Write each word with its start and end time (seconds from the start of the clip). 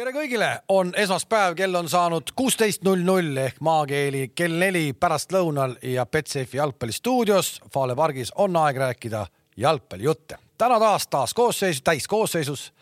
tere 0.00 0.14
kõigile, 0.16 0.46
on 0.72 0.94
esmaspäev, 0.96 1.52
kell 1.58 1.76
on 1.76 1.88
saanud 1.92 2.30
kuusteist 2.36 2.86
null 2.86 3.02
null 3.04 3.36
ehk 3.36 3.58
maakeeli 3.60 4.30
kell 4.32 4.54
neli 4.56 4.94
pärastlõunal 4.96 5.74
ja 5.84 6.06
Betsafe 6.08 6.56
jalgpallistuudios 6.56 7.50
Fale 7.74 7.92
pargis 7.98 8.30
on 8.40 8.56
aeg 8.56 8.78
rääkida 8.80 9.26
jalgpallijutte. 9.60 10.38
täna 10.56 10.78
taas 10.80 11.06
taas 11.06 11.34
koosseis, 11.34 11.82
täiskoosseisus 11.82 12.72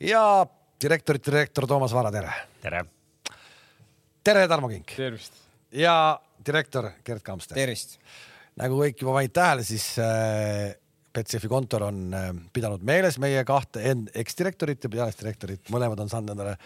ja 0.00 0.46
direktorite 0.84 1.30
direktor 1.30 1.66
Toomas 1.66 1.94
Vara, 1.94 2.12
tere. 2.12 2.32
tere. 2.60 2.84
tere, 4.24 4.48
Tarmo 4.48 4.68
Kink. 4.68 4.92
tervist. 4.96 5.32
ja 5.72 6.20
direktor 6.46 6.90
Gerd 7.04 7.22
Kamster. 7.22 7.54
tervist. 7.54 7.96
nagu 8.56 8.76
kõik 8.76 9.00
juba 9.00 9.12
panid 9.12 9.32
tähele, 9.32 9.64
siis 9.64 9.94
äh, 9.98 10.76
Betsafe 11.12 11.48
kontor 11.50 11.86
on 11.90 12.00
äh, 12.16 12.30
pidanud 12.54 12.84
meeles 12.88 13.18
meie 13.22 13.44
kahte 13.48 13.84
eksdirektorit 14.22 14.86
ja 14.86 14.90
pealisdirektorit, 14.92 15.68
mõlemad 15.72 16.00
on 16.00 16.10
saanud 16.12 16.32
endale 16.34 16.56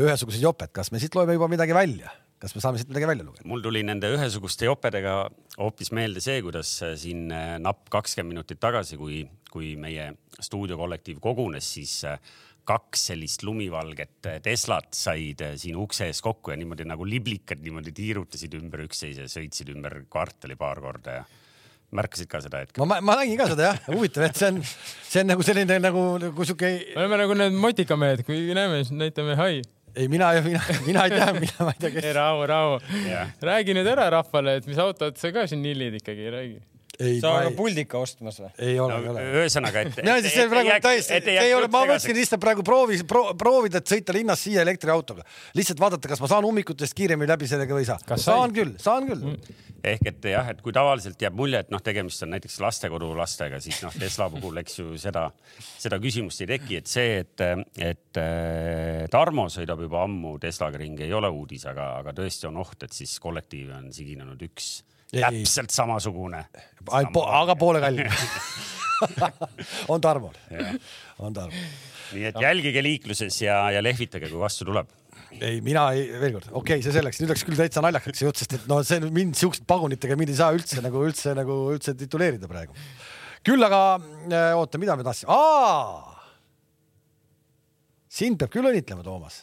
ühesugused 0.00 0.42
joped. 0.42 0.72
kas 0.74 0.90
me 0.92 1.00
siit 1.02 1.14
loeme 1.14 1.36
juba 1.38 1.50
midagi 1.52 1.76
välja? 1.76 2.10
kas 2.42 2.56
me 2.56 2.62
saame 2.64 2.80
siit 2.80 2.90
midagi 2.90 3.06
välja 3.06 3.26
lugeda? 3.26 3.46
mul 3.46 3.62
tuli 3.62 3.84
nende 3.86 4.10
ühesuguste 4.16 4.66
jopedega 4.66 5.16
hoopis 5.58 5.92
meelde 5.94 6.22
see, 6.24 6.40
kuidas 6.42 6.74
äh, 6.82 6.96
siin 6.98 7.28
äh, 7.30 7.58
napp 7.62 7.86
kakskümmend 7.94 8.34
minutit 8.34 8.60
tagasi, 8.62 8.98
kui, 8.98 9.22
kui 9.52 9.76
meie 9.78 10.10
stuudiokollektiiv 10.42 11.20
kogunes, 11.22 11.68
siis 11.76 12.00
kaks 12.66 13.08
sellist 13.10 13.42
lumivalget 13.46 14.28
Teslat 14.42 14.94
said 14.94 15.42
siin 15.58 15.78
ukse 15.82 16.06
ees 16.10 16.22
kokku 16.22 16.52
ja 16.52 16.58
niimoodi 16.58 16.86
nagu 16.86 17.06
liblikad 17.06 17.62
niimoodi 17.62 17.94
tiirutasid 17.94 18.54
ümber 18.58 18.84
üksteise, 18.86 19.26
sõitsid 19.30 19.70
ümber 19.74 20.00
kvartali 20.10 20.58
paar 20.58 20.82
korda 20.82 21.16
ja 21.20 21.24
märkasid 21.96 22.30
ka 22.30 22.40
seda 22.44 22.62
hetke? 22.64 22.80
ma, 22.88 23.00
ma 23.04 23.18
nägin 23.20 23.38
ka 23.40 23.50
seda 23.52 23.70
jah, 23.70 23.84
huvitav, 23.92 24.26
et 24.28 24.40
see 24.40 24.50
on, 24.52 24.58
see 24.64 25.22
on 25.22 25.30
nagu 25.32 25.46
selline 25.46 25.78
nagu, 25.82 26.02
nagu 26.22 26.48
sihuke. 26.48 26.72
me 26.94 27.04
oleme 27.04 27.22
nagu 27.24 27.38
need 27.38 27.62
motikamehed, 27.66 28.24
kui 28.28 28.42
näeme, 28.56 28.82
siis 28.82 28.96
näitame 28.96 29.36
hai. 29.38 29.62
ei, 29.94 30.08
mina, 30.08 30.32
mina, 30.44 30.62
mina 30.88 31.06
ei 31.06 31.16
tea, 31.16 31.30
mina 31.36 31.68
ma 31.68 31.76
ei 31.76 31.80
tea, 31.84 31.94
kes. 31.98 32.10
rahu, 32.16 32.44
rahu 32.48 32.76
yeah.. 33.04 33.32
räägi 33.44 33.76
nüüd 33.76 33.92
ära 33.94 34.08
rahvale, 34.16 34.58
et 34.60 34.68
mis 34.70 34.80
autot 34.82 35.20
sa 35.20 35.32
ka 35.34 35.46
siin 35.50 35.64
nillid 35.64 36.00
ikkagi, 36.00 36.30
räägi 36.32 36.60
ei, 37.00 37.18
sa 37.22 37.32
oled 37.38 37.56
puldika 37.56 38.00
ostmas 38.02 38.38
või? 38.42 38.50
ei 38.66 38.76
ole 38.80 38.92
no,, 38.92 39.00
ei 39.00 39.10
ole. 39.12 39.24
ühesõnaga, 39.40 39.84
et. 39.86 39.98
mina 40.02 40.18
siis 40.24 40.36
praegu 40.50 40.76
täiesti, 40.84 41.20
see 41.24 41.36
ei 41.40 41.54
ole, 41.56 41.68
ma 41.72 41.84
mõtlesin 41.86 42.16
lihtsalt 42.18 42.42
praegu 42.42 42.64
proovis 42.66 43.04
pro,, 43.08 43.24
proovida, 43.38 43.80
et 43.80 43.92
sõita 43.94 44.14
linnast 44.16 44.48
siia 44.48 44.64
elektriautoga. 44.66 45.24
lihtsalt 45.56 45.80
vaadata, 45.80 46.10
kas 46.12 46.20
ma 46.22 46.30
saan 46.30 46.48
ummikutest 46.48 46.96
kiiremini 46.98 47.32
läbi 47.32 47.48
sellega 47.48 47.76
või 47.76 47.86
ei 47.86 47.88
saa. 47.88 48.18
saan 48.20 48.52
küll, 48.56 48.76
saan 48.82 49.08
küll 49.08 49.24
mm.. 49.30 49.56
ehk 49.94 50.12
et 50.12 50.30
jah, 50.34 50.52
et 50.52 50.60
kui 50.64 50.76
tavaliselt 50.76 51.24
jääb 51.24 51.36
mulje, 51.38 51.64
et 51.64 51.72
noh, 51.72 51.80
tegemist 51.84 52.26
on 52.26 52.34
näiteks 52.36 52.60
lastekodu 52.66 53.12
lastega, 53.16 53.62
siis 53.64 53.80
noh, 53.86 53.96
Tesla 53.96 54.28
puhul, 54.36 54.60
eks 54.62 54.78
ju 54.82 54.92
seda, 55.00 55.26
seda 55.80 56.00
küsimust 56.02 56.44
ei 56.44 56.52
teki, 56.54 56.82
et 56.82 56.92
see, 56.92 57.18
et, 57.24 57.46
et 57.80 58.22
Tarmo 59.12 59.48
sõidab 59.52 59.80
juba 59.88 60.04
ammu 60.04 60.36
Teslaga 60.42 60.80
ringi, 60.82 61.06
ei 61.08 61.16
ole 61.16 61.32
uudis, 61.32 61.64
aga, 61.72 61.94
aga 62.02 62.16
tõesti 62.20 62.52
on 62.52 62.60
oht, 62.60 62.82
et 62.84 62.92
siis 62.92 63.16
kollektiivi 63.22 63.72
on 63.80 63.92
siginenud 63.94 64.50
üks 64.50 64.74
täpselt 65.12 65.74
samasugune. 65.74 66.46
po 67.12 67.26
aga 67.28 67.56
poole 67.58 67.82
kallim. 67.82 68.08
On 69.92 70.00
Tarmol, 70.00 70.34
on 71.18 71.34
Tarmol. 71.34 71.70
nii 72.14 72.26
et 72.28 72.36
jälgige 72.38 72.82
liikluses 72.84 73.40
ja, 73.42 73.56
ja 73.74 73.80
lehvitage, 73.82 74.28
kui 74.30 74.38
vastu 74.38 74.66
tuleb. 74.68 74.86
Ei, 75.40 75.58
mina 75.64 75.88
ei, 75.96 76.04
veel 76.20 76.36
kord, 76.36 76.46
okei 76.52 76.76
okay,, 76.76 76.84
see 76.84 76.94
selleks, 76.94 77.18
nüüd 77.18 77.32
läks 77.32 77.42
küll 77.48 77.58
täitsa 77.58 77.82
naljakaks 77.82 78.20
see 78.20 78.28
jutt, 78.28 78.38
sest 78.38 78.54
et 78.58 78.66
no 78.70 78.78
see 78.86 79.00
mind 79.02 79.34
siukeste 79.40 79.66
pagunitega 79.66 80.14
mind 80.20 80.30
ei 80.30 80.38
saa 80.38 80.54
üldse 80.54 80.84
nagu 80.84 81.02
üldse 81.08 81.32
nagu 81.34 81.56
üldse 81.72 81.96
tituleerida 81.98 82.50
praegu. 82.50 82.76
küll 83.42 83.66
aga 83.66 83.80
äh, 83.98 84.52
oota, 84.54 84.78
mida 84.78 84.94
me 84.94 85.06
tahtsime, 85.08 85.34
sind 88.12 88.38
peab 88.38 88.52
küll 88.54 88.70
õnnitlema, 88.70 89.02
Toomas 89.02 89.40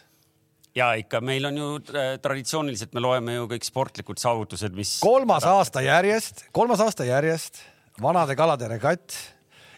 ja 0.80 0.91
ikka 0.99 1.22
meil 1.25 1.49
on 1.49 1.59
ju 1.59 1.72
äh, 1.94 2.13
traditsiooniliselt, 2.23 2.94
me 2.95 3.03
loeme 3.03 3.35
ju 3.39 3.49
kõik 3.52 3.67
sportlikud 3.67 4.22
saavutused, 4.22 4.75
mis. 4.77 4.97
kolmas 5.03 5.47
aasta 5.47 5.83
järjest, 5.85 6.47
kolmas 6.55 6.81
aasta 6.85 7.08
järjest 7.08 7.61
vanade 8.01 8.35
kalade 8.40 8.69
regatt 8.72 9.16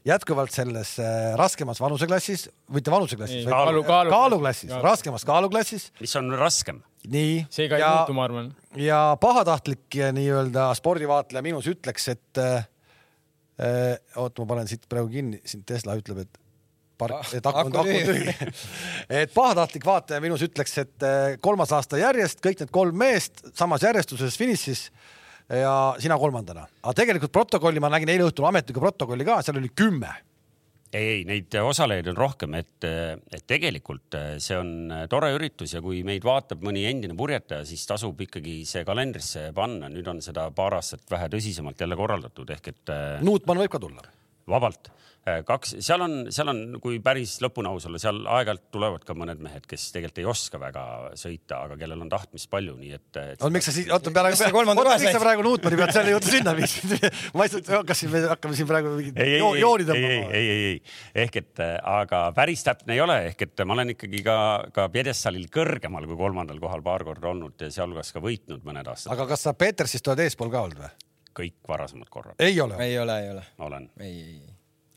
jätkuvalt 0.06 0.54
selles 0.54 0.96
äh, 1.02 1.34
raskemas 1.38 1.82
vanuseklassis, 1.82 2.48
mitte 2.74 2.94
vanuseklassis, 2.94 3.46
vaid 3.46 3.54
kaalu, 3.54 3.84
kaalu, 3.86 4.14
kaaluklassis, 4.14 4.74
raskemas 4.82 5.26
kaaluklassis. 5.28 5.92
mis 6.02 6.16
on 6.18 6.34
raskem? 6.38 6.82
nii. 7.10 7.46
see 7.50 7.70
ka 7.70 7.80
ei 7.80 7.84
ja, 7.84 7.94
muutu, 8.00 8.18
ma 8.18 8.26
arvan. 8.28 8.52
ja 8.78 9.02
pahatahtlik 9.22 9.98
nii-öelda 10.18 10.70
spordivaatleja 10.78 11.46
minus 11.46 11.70
ütleks, 11.70 12.10
et 12.14 12.42
äh, 12.42 12.66
oot, 14.18 14.42
ma 14.42 14.50
panen 14.56 14.70
siit 14.70 14.90
praegu 14.90 15.10
kinni, 15.14 15.42
siin 15.46 15.66
Tesla 15.70 15.98
ütleb, 16.00 16.26
et 16.26 16.41
park, 17.02 17.34
et 17.38 17.52
aku 17.52 17.66
on 17.66 17.80
aku 17.82 17.96
tühi. 18.08 18.36
et 19.22 19.34
pahatahtlik 19.34 19.86
vaataja 19.88 20.22
minus 20.24 20.46
ütleks, 20.48 20.78
et 20.86 21.08
eh, 21.08 21.38
kolmas 21.44 21.74
aasta 21.76 22.00
järjest 22.02 22.44
kõik 22.44 22.64
need 22.64 22.74
kolm 22.74 22.98
meest 23.04 23.46
samas 23.58 23.86
järjestuses 23.88 24.38
finišis 24.40 24.88
ja 25.62 25.76
sina 26.00 26.18
kolmandana. 26.22 26.68
aga 26.82 26.98
tegelikult 27.04 27.34
protokolli 27.36 27.84
ma 27.84 27.92
nägin 27.92 28.14
eile 28.14 28.30
õhtul 28.30 28.48
ametlikku 28.52 28.84
protokolli 28.84 29.28
ka, 29.28 29.42
seal 29.46 29.60
oli 29.60 29.74
kümme 29.76 30.14
ei, 30.92 31.08
ei 31.08 31.26
neid 31.28 31.56
osalejaid 31.62 32.10
on 32.12 32.18
rohkem, 32.20 32.56
et, 32.60 32.86
et 33.32 33.46
tegelikult 33.48 34.18
see 34.44 34.58
on 34.60 34.92
tore 35.12 35.32
üritus 35.36 35.76
ja 35.76 35.82
kui 35.84 36.02
meid 36.08 36.26
vaatab 36.28 36.64
mõni 36.66 36.84
endine 36.90 37.16
purjetaja, 37.18 37.66
siis 37.68 37.86
tasub 37.88 38.20
ikkagi 38.28 38.62
see 38.68 38.84
kalendrisse 38.88 39.50
panna. 39.56 39.90
nüüd 39.92 40.08
on 40.12 40.22
seda 40.24 40.50
paar 40.56 40.78
aastat 40.80 41.06
vähe 41.12 41.30
tõsisemalt 41.32 41.80
jälle 41.80 42.00
korraldatud 42.00 42.58
ehk 42.58 42.74
et. 42.74 42.96
Nuutmann 43.24 43.64
võib 43.64 43.72
ka 43.72 43.80
tulla. 43.82 44.04
Vabalt 44.50 44.92
Äh, 45.22 45.44
kaks, 45.46 45.76
seal 45.86 46.02
on, 46.02 46.14
seal 46.34 46.50
on, 46.50 46.60
kui 46.82 46.96
päris 47.06 47.36
lõpuni 47.44 47.70
aus 47.70 47.84
olla, 47.86 48.00
seal 48.02 48.24
aeg-ajalt 48.26 48.64
tulevad 48.74 49.04
ka 49.06 49.14
mõned 49.14 49.38
mehed, 49.46 49.68
kes 49.70 49.84
tegelikult 49.94 50.22
ei 50.24 50.26
oska 50.32 50.58
väga 50.58 50.86
sõita, 51.20 51.60
aga 51.68 51.76
kellel 51.78 52.02
on 52.02 52.10
tahtmist 52.10 52.50
palju, 52.50 52.74
nii 52.80 52.96
et, 52.96 53.04
et. 53.20 53.36
oota, 53.36 53.52
miks 53.54 53.70
sa 53.70 53.74
siis, 53.76 53.92
oota 53.94 54.10
peale, 54.16 54.32
miks 54.34 54.42
sa 54.42 55.22
praegu 55.28 55.46
Nuutmani 55.46 55.78
pealt 55.78 55.94
selle 55.94 56.16
juurde 56.16 56.34
sinna 56.34 56.56
viisid? 56.58 56.96
ma 57.38 57.46
lihtsalt 57.46 57.70
hakkasin, 57.70 58.10
me 58.16 58.24
hakkame 58.32 58.58
siin 58.58 58.72
praegu 58.72 58.96
mingit 58.96 59.22
jooni 59.60 59.86
tõmbama. 59.92 60.10
ei, 60.10 60.42
ei, 60.42 60.50
ei, 60.56 60.66
ei 60.72 61.22
ehk 61.28 61.40
et 61.44 61.64
aga 61.68 62.24
päris 62.42 62.66
täpne 62.66 62.98
ei 62.98 63.06
ole, 63.06 63.20
ehk 63.30 63.46
et 63.46 63.66
ma 63.70 63.78
olen 63.78 63.94
ikkagi 63.94 64.24
ka, 64.26 64.40
ka 64.74 64.88
pjedestaalil 64.98 65.46
kõrgemal 65.54 66.10
kui 66.10 66.18
kolmandal 66.18 66.58
kohal 66.66 66.82
paar 66.90 67.06
korda 67.06 67.30
olnud, 67.36 67.62
sealhulgas 67.70 68.10
ka 68.18 68.26
võitnud 68.26 68.66
mõned 68.66 68.90
aastad. 68.90 69.14
aga 69.14 69.30
kas 69.36 69.46
sa 69.46 69.54
Petersist 69.54 70.10
oled 70.10 70.26
eespool 70.26 70.50
ka 70.50 70.66
olnud 70.66 70.82
või? 70.82 71.11
Kõik 71.38 71.58
varasemad 71.68 72.10
korrad. 72.10 72.36
ei 72.40 72.60
ole? 72.62 72.80
ei 72.84 72.98
ole, 73.00 73.20
ei 73.24 73.30
ole. 73.36 73.46
olen. 73.60 73.90
ei, 74.00 74.16
ei 74.22 74.52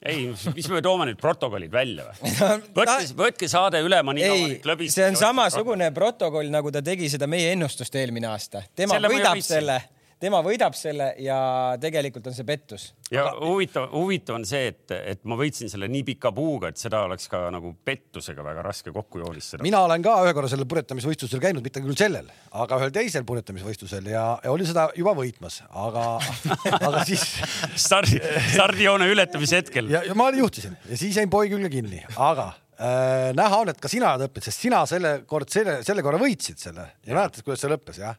ei, 0.04 0.34
mis 0.54 0.68
me 0.68 0.82
toome 0.84 1.06
nüüd 1.08 1.20
protokollid 1.20 1.72
välja 1.72 2.04
või? 2.04 2.32
võtke, 2.76 3.06
võtke 3.16 3.48
saade 3.48 3.80
üle, 3.84 4.02
ma 4.04 4.12
nii 4.16 4.26
kaua 4.28 4.50
klõbistan. 4.66 4.94
see 4.98 5.06
on 5.08 5.16
samasugune 5.20 5.88
protokoll, 5.96 6.50
nagu 6.52 6.72
ta 6.74 6.82
tegi 6.84 7.08
seda 7.12 7.28
meie 7.30 7.54
ennustust 7.54 7.96
eelmine 7.96 8.28
aasta. 8.28 8.64
tema 8.76 8.98
selle 8.98 9.12
võidab 9.14 9.40
selle 9.44 9.78
tema 10.24 10.40
võidab 10.44 10.76
selle 10.78 11.10
ja 11.22 11.38
tegelikult 11.80 12.26
on 12.30 12.36
see 12.36 12.46
pettus. 12.48 12.86
ja 13.12 13.26
Aga... 13.28 13.34
huvitav, 13.44 13.88
huvitav 13.92 14.38
on 14.38 14.46
see, 14.48 14.70
et, 14.72 14.94
et 14.96 15.22
ma 15.28 15.36
võitsin 15.38 15.70
selle 15.72 15.88
nii 15.90 16.04
pika 16.08 16.32
puuga, 16.34 16.70
et 16.72 16.80
seda 16.80 17.04
oleks 17.08 17.28
ka 17.32 17.44
nagu 17.54 17.74
pettusega 17.84 18.44
väga 18.46 18.64
raske 18.64 18.92
kokku 18.94 19.22
joonistada. 19.22 19.64
mina 19.66 19.84
olen 19.84 20.04
ka 20.04 20.16
ühe 20.24 20.34
korra 20.36 20.50
sellel 20.50 20.68
purjetamisvõistlusel 20.70 21.42
käinud, 21.42 21.64
mitte 21.66 21.82
küll 21.84 21.98
sellel, 21.98 22.30
aga 22.64 22.80
ühel 22.80 22.94
teisel 22.94 23.26
purjetamisvõistlusel 23.28 24.10
ja, 24.12 24.24
ja 24.44 24.52
olin 24.54 24.68
seda 24.70 24.88
juba 24.98 25.16
võitmas, 25.18 25.60
aga 25.70 26.08
aga 26.80 27.04
siis 27.08 27.24
stardi, 27.86 28.20
stardijoone 28.54 29.08
ületamise 29.12 29.62
hetkel. 29.62 29.90
ja, 29.92 30.04
ja 30.08 30.18
ma 30.18 30.30
juhtisin 30.34 30.76
ja 30.88 31.00
siis 31.00 31.16
jäin 31.20 31.32
poe 31.32 31.48
külge 31.52 31.70
kinni, 31.72 32.02
aga 32.16 32.50
äh, 32.78 33.30
näha 33.36 33.62
on, 33.64 33.72
et 33.74 33.80
ka 33.80 33.92
sina 33.92 34.14
oled 34.14 34.28
õppinud, 34.28 34.48
sest 34.48 34.68
sina 34.68 34.84
selle 34.90 35.20
kord, 35.28 35.52
selle, 35.52 35.80
selle 35.86 36.04
korra 36.06 36.20
võitsid 36.22 36.60
selle 36.68 36.90
ja 37.04 37.16
mäletad, 37.16 37.44
kuidas 37.46 37.64
see 37.64 37.72
lõppes, 37.72 38.00
jah? 38.02 38.18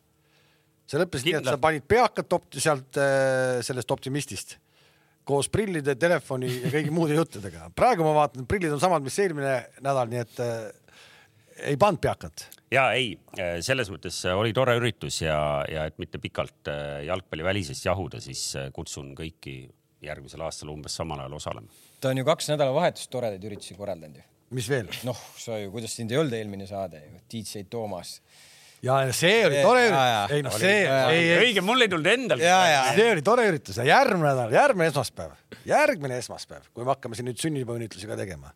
See 0.86 1.02
lõppes 1.02 1.26
nii, 1.26 1.40
et 1.40 1.50
sa 1.50 1.58
panid 1.62 1.86
peakad 1.88 2.38
opt-, 2.38 2.60
sealt 2.62 3.02
äh, 3.02 3.60
sellest 3.66 3.92
optimistist 3.92 4.58
koos 5.26 5.50
prillide, 5.50 5.96
telefoni 5.98 6.50
ja 6.52 6.72
kõigi 6.74 6.94
muude 6.94 7.18
juttudega. 7.22 7.70
praegu 7.76 8.06
ma 8.06 8.14
vaatan, 8.22 8.46
prillid 8.50 8.76
on 8.76 8.82
samad, 8.82 9.06
mis 9.06 9.18
eelmine 9.24 9.56
nädal, 9.84 10.10
nii 10.12 10.22
et 10.22 10.44
äh, 10.46 10.60
ei 11.72 11.78
pannud 11.82 12.02
peakat. 12.02 12.48
ja 12.74 12.90
ei, 12.98 13.16
äh, 13.40 13.58
selles 13.66 13.90
mõttes 13.94 14.20
oli 14.34 14.54
tore 14.56 14.76
üritus 14.80 15.22
ja, 15.24 15.40
ja 15.72 15.88
et 15.90 15.98
mitte 16.02 16.20
pikalt 16.22 16.70
äh, 16.72 17.02
jalgpallivälisest 17.08 17.88
jahuda, 17.88 18.22
siis 18.24 18.48
äh, 18.60 18.70
kutsun 18.76 19.14
kõiki 19.18 19.58
järgmisel 20.06 20.44
aastal 20.46 20.74
umbes 20.74 20.96
samal 20.98 21.24
ajal 21.24 21.38
osalema. 21.40 21.84
ta 22.02 22.12
on 22.12 22.22
ju 22.22 22.28
kaks 22.28 22.52
nädalavahetust 22.54 23.10
toredaid 23.12 23.44
üritusi 23.50 23.78
korraldanud 23.78 24.22
ju. 24.22 24.28
mis 24.58 24.70
veel? 24.70 24.92
noh, 25.08 25.22
sa 25.42 25.60
ju, 25.62 25.72
kuidas 25.74 25.96
sind 25.98 26.14
ei 26.14 26.22
olnud 26.22 26.38
eelmine 26.38 26.68
saade 26.70 27.02
ju, 27.02 27.24
DJ 27.32 27.66
Toomas 27.70 28.20
ja 28.86 28.98
see 29.16 29.46
oli 29.48 29.62
tore 29.66 29.86
üritus. 29.90 30.34
ei 30.36 30.46
noh, 30.46 30.58
see, 30.60 30.82
õige, 31.42 31.64
mul 31.66 31.86
ei 31.86 31.92
tulnud 31.92 32.12
endal. 32.12 32.42
see 32.42 33.08
oli 33.12 33.24
tore 33.26 33.48
üritus 33.50 33.80
ja 33.82 33.88
järgmine 33.90 34.32
nädal, 34.32 34.54
järgmine 34.54 34.90
esmaspäev, 34.92 35.36
järgmine 35.68 36.20
esmaspäev, 36.22 36.68
kui 36.74 36.86
me 36.86 36.94
hakkame 36.94 37.18
siin 37.18 37.30
nüüd 37.30 37.42
sünnipäevaõnnitlusi 37.42 38.10
ka 38.10 38.18
tegema. 38.20 38.54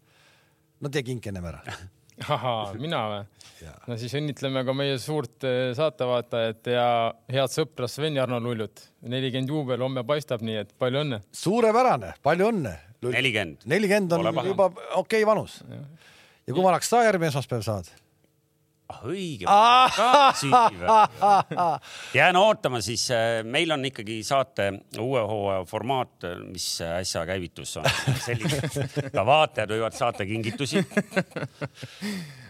no 0.80 0.92
tee 0.94 1.06
kink 1.08 1.30
ennem 1.31 1.50
ära. 1.52 1.64
ahaa, 2.36 2.74
mina 2.80 3.04
või? 3.12 3.22
no 3.88 3.98
siis 4.00 4.14
õnnitleme 4.20 4.64
ka 4.68 4.76
meie 4.76 4.98
suurt 5.02 5.48
eh, 5.48 5.72
saatevaatajat 5.78 6.70
ja 6.74 6.86
head 7.31 7.54
sõpra 7.54 7.90
Sven-Jarno 7.92 8.40
Lullut. 8.44 8.86
nelikümmend 9.02 9.52
juubel 9.52 9.81
homme 9.84 10.04
paistab, 10.08 10.44
nii 10.46 10.62
et 10.64 10.76
palju 10.80 11.04
õnne. 11.06 11.24
suurepärane, 11.36 12.14
palju 12.26 12.52
õnne. 12.54 12.76
nelikümmend. 13.08 13.66
nelikümmend 13.72 14.20
on 14.20 14.46
juba 14.52 14.70
okei 14.70 15.24
okay 15.24 15.26
vanus. 15.28 15.62
ja 15.70 16.54
kui 16.54 16.64
vanaks 16.64 16.92
sa 16.92 17.04
järgmine 17.08 17.34
esmaspäev 17.34 17.66
saad? 17.66 17.92
Ah 18.90 19.04
õige, 19.06 19.46
jään 22.18 22.38
ootama, 22.40 22.82
siis 22.82 23.06
äh, 23.14 23.42
meil 23.46 23.72
on 23.76 23.86
ikkagi 23.86 24.20
saate 24.26 24.70
uue 25.02 25.22
hooaja 25.30 25.66
formaat, 25.70 26.26
mis 26.50 26.66
äsja 26.86 27.24
käivitus, 27.30 27.76
on 27.80 27.86
ka 29.14 29.26
vaatajad 29.28 29.76
võivad 29.76 29.98
saata 29.98 30.26
kingitusi. 30.30 30.82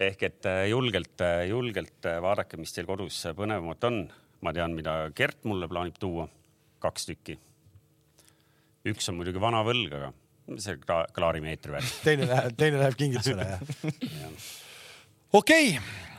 ehk 0.07 0.25
et 0.29 0.49
äh, 0.49 0.63
julgelt, 0.71 1.19
äh, 1.25 1.43
julgelt 1.51 2.09
vaadake, 2.23 2.59
mis 2.61 2.73
teil 2.75 2.87
kodus 2.87 3.21
põnevamat 3.35 3.89
on. 3.91 4.01
ma 4.39 4.55
tean, 4.55 4.71
mida 4.71 5.09
Gert 5.15 5.43
mulle 5.43 5.67
plaanib 5.67 5.99
tuua, 5.99 6.29
kaks 6.79 7.11
tükki. 7.11 7.39
üks 8.87 9.11
on 9.11 9.19
muidugi 9.19 9.41
vana 9.43 9.65
võlg, 9.67 9.95
aga 9.99 10.13
see 10.57 10.79
klaarimeetri 10.87 11.75
värk. 11.75 11.95
teine 12.07 12.31
läheb, 12.31 12.55
teine 12.57 12.79
läheb 12.85 12.95
kingitusele 12.97 13.49
jah? 13.51 13.89
okei 15.35 15.75
okay 15.75 16.07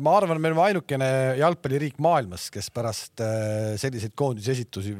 ma 0.00 0.16
arvan, 0.16 0.40
me 0.40 0.50
oleme 0.50 0.62
ainukene 0.68 1.08
jalgpalliriik 1.40 1.98
maailmas, 2.02 2.48
kes 2.54 2.70
pärast 2.74 3.22
äh, 3.24 3.74
selliseid 3.80 4.14
koondisesitusi 4.18 4.94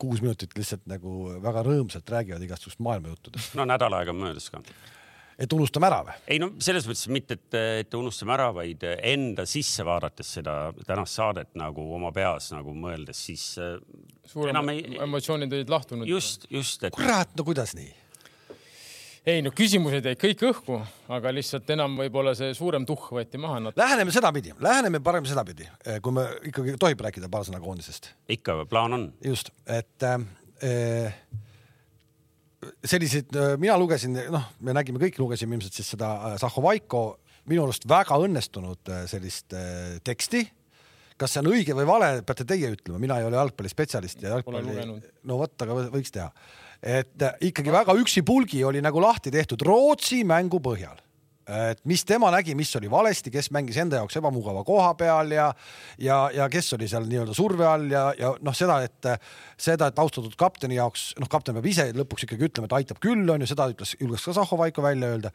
kuus 0.00 0.22
minutit 0.24 0.54
lihtsalt 0.56 0.86
nagu 0.90 1.34
väga 1.42 1.64
rõõmsalt 1.66 2.08
räägivad 2.14 2.44
igasugust 2.46 2.80
maailmajuttudest. 2.84 3.54
no 3.58 3.66
nädal 3.68 3.98
aega 3.98 4.14
on 4.14 4.20
möödas 4.22 4.48
ka. 4.52 4.62
et 5.40 5.52
unustame 5.56 5.90
ära 5.90 6.00
või? 6.06 6.16
ei 6.34 6.40
no 6.42 6.50
selles 6.62 6.88
mõttes 6.88 7.08
mitte, 7.12 7.36
et, 7.36 7.58
et 7.84 7.98
unustame 7.98 8.34
ära, 8.36 8.48
vaid 8.56 8.84
enda 8.96 9.46
sisse 9.48 9.84
vaadates 9.86 10.34
seda 10.38 10.56
tänast 10.86 11.20
saadet 11.20 11.52
nagu 11.60 11.84
oma 11.96 12.12
peas 12.16 12.50
nagu 12.54 12.74
mõeldes, 12.76 13.24
siis. 13.28 13.46
Äh, 13.60 13.76
suuremad 14.30 14.72
ei... 14.74 15.00
emotsioonid 15.08 15.58
olid 15.58 15.72
lahtunud. 15.72 16.08
just, 16.08 16.48
just 16.50 16.86
et.... 16.86 16.96
kurat, 16.96 17.36
no 17.36 17.46
kuidas 17.46 17.76
nii? 17.78 17.92
Ei 19.28 19.42
no 19.44 19.52
küsimused 19.56 20.06
jäid 20.06 20.20
kõik 20.20 20.44
õhku, 20.48 20.78
aga 21.12 21.32
lihtsalt 21.34 21.68
enam 21.74 21.98
võib-olla 22.00 22.32
see 22.38 22.54
suurem 22.56 22.86
tuhh 22.88 23.10
võeti 23.18 23.40
maha 23.40 23.60
no.. 23.62 23.72
Läheneme 23.76 24.14
sedapidi, 24.14 24.54
läheneme 24.64 25.02
parem 25.04 25.26
sedapidi, 25.28 25.68
eh, 25.84 26.00
kui 26.04 26.14
me 26.16 26.26
ikkagi 26.50 26.76
tohib 26.80 27.04
rääkida 27.06 27.28
paar 27.32 27.44
sõna 27.48 27.60
koondisest. 27.62 28.12
ikka, 28.32 28.62
plaan 28.70 28.96
on. 28.96 29.08
just, 29.24 29.52
et 29.68 30.06
äh, 30.06 31.16
selliseid, 32.84 33.36
mina 33.60 33.76
lugesin, 33.80 34.16
noh, 34.32 34.52
me 34.60 34.76
nägime, 34.76 35.00
kõik 35.02 35.20
lugesime 35.20 35.56
ilmselt 35.56 35.76
siis 35.76 35.92
seda 35.96 36.36
Zahhovaiko 36.40 37.04
minu 37.50 37.64
arust 37.64 37.86
väga 37.88 38.16
õnnestunud 38.20 38.90
sellist 39.10 39.56
äh, 39.56 40.00
teksti 40.04 40.46
kas 41.20 41.34
see 41.34 41.42
on 41.42 41.50
õige 41.52 41.74
või 41.76 41.84
vale, 41.84 42.08
peate 42.24 42.46
teie 42.48 42.70
ütlema, 42.72 42.96
mina 43.02 43.18
ei 43.20 43.26
ole 43.28 43.36
jalgpallispetsialist 43.36 44.22
ja 44.24 44.38
jalgpalli, 44.38 44.84
no 45.28 45.36
vot, 45.36 45.52
aga 45.60 45.76
võiks 45.92 46.14
teha 46.14 46.30
et 46.82 47.22
äh, 47.22 47.36
ikkagi 47.50 47.72
väga 47.72 47.94
üksipulgi 48.00 48.64
oli 48.64 48.82
nagu 48.84 49.00
lahti 49.02 49.32
tehtud 49.32 49.62
Rootsi 49.66 50.22
mängu 50.24 50.60
põhjal. 50.64 50.98
Et 51.50 51.80
mis 51.88 52.04
tema 52.06 52.28
nägi, 52.30 52.54
mis 52.54 52.70
oli 52.78 52.86
valesti, 52.90 53.30
kes 53.34 53.48
mängis 53.50 53.78
enda 53.80 53.98
jaoks 53.98 54.20
ebamugava 54.20 54.60
koha 54.62 54.92
peal 54.94 55.32
ja 55.34 55.48
ja, 55.98 56.18
ja 56.34 56.46
kes 56.52 56.76
oli 56.76 56.86
seal 56.88 57.08
nii-öelda 57.10 57.34
surve 57.34 57.66
all 57.66 57.88
ja, 57.90 58.04
ja 58.18 58.30
noh, 58.38 58.54
seda, 58.54 58.76
et 58.86 59.08
seda, 59.58 59.88
et 59.90 59.98
austatud 59.98 60.36
kapteni 60.38 60.78
jaoks, 60.78 61.08
noh, 61.18 61.30
kapten 61.32 61.56
peab 61.58 61.66
ise 61.66 61.88
lõpuks 61.96 62.28
ikkagi 62.28 62.46
ütlema, 62.46 62.70
et 62.70 62.76
aitab 62.78 63.02
küll, 63.02 63.24
on 63.34 63.42
ju, 63.42 63.50
seda 63.50 63.66
ütles, 63.72 63.96
julges 63.98 64.28
ka 64.28 64.36
Zahhovaiko 64.36 64.84
välja 64.84 65.10
öelda. 65.10 65.34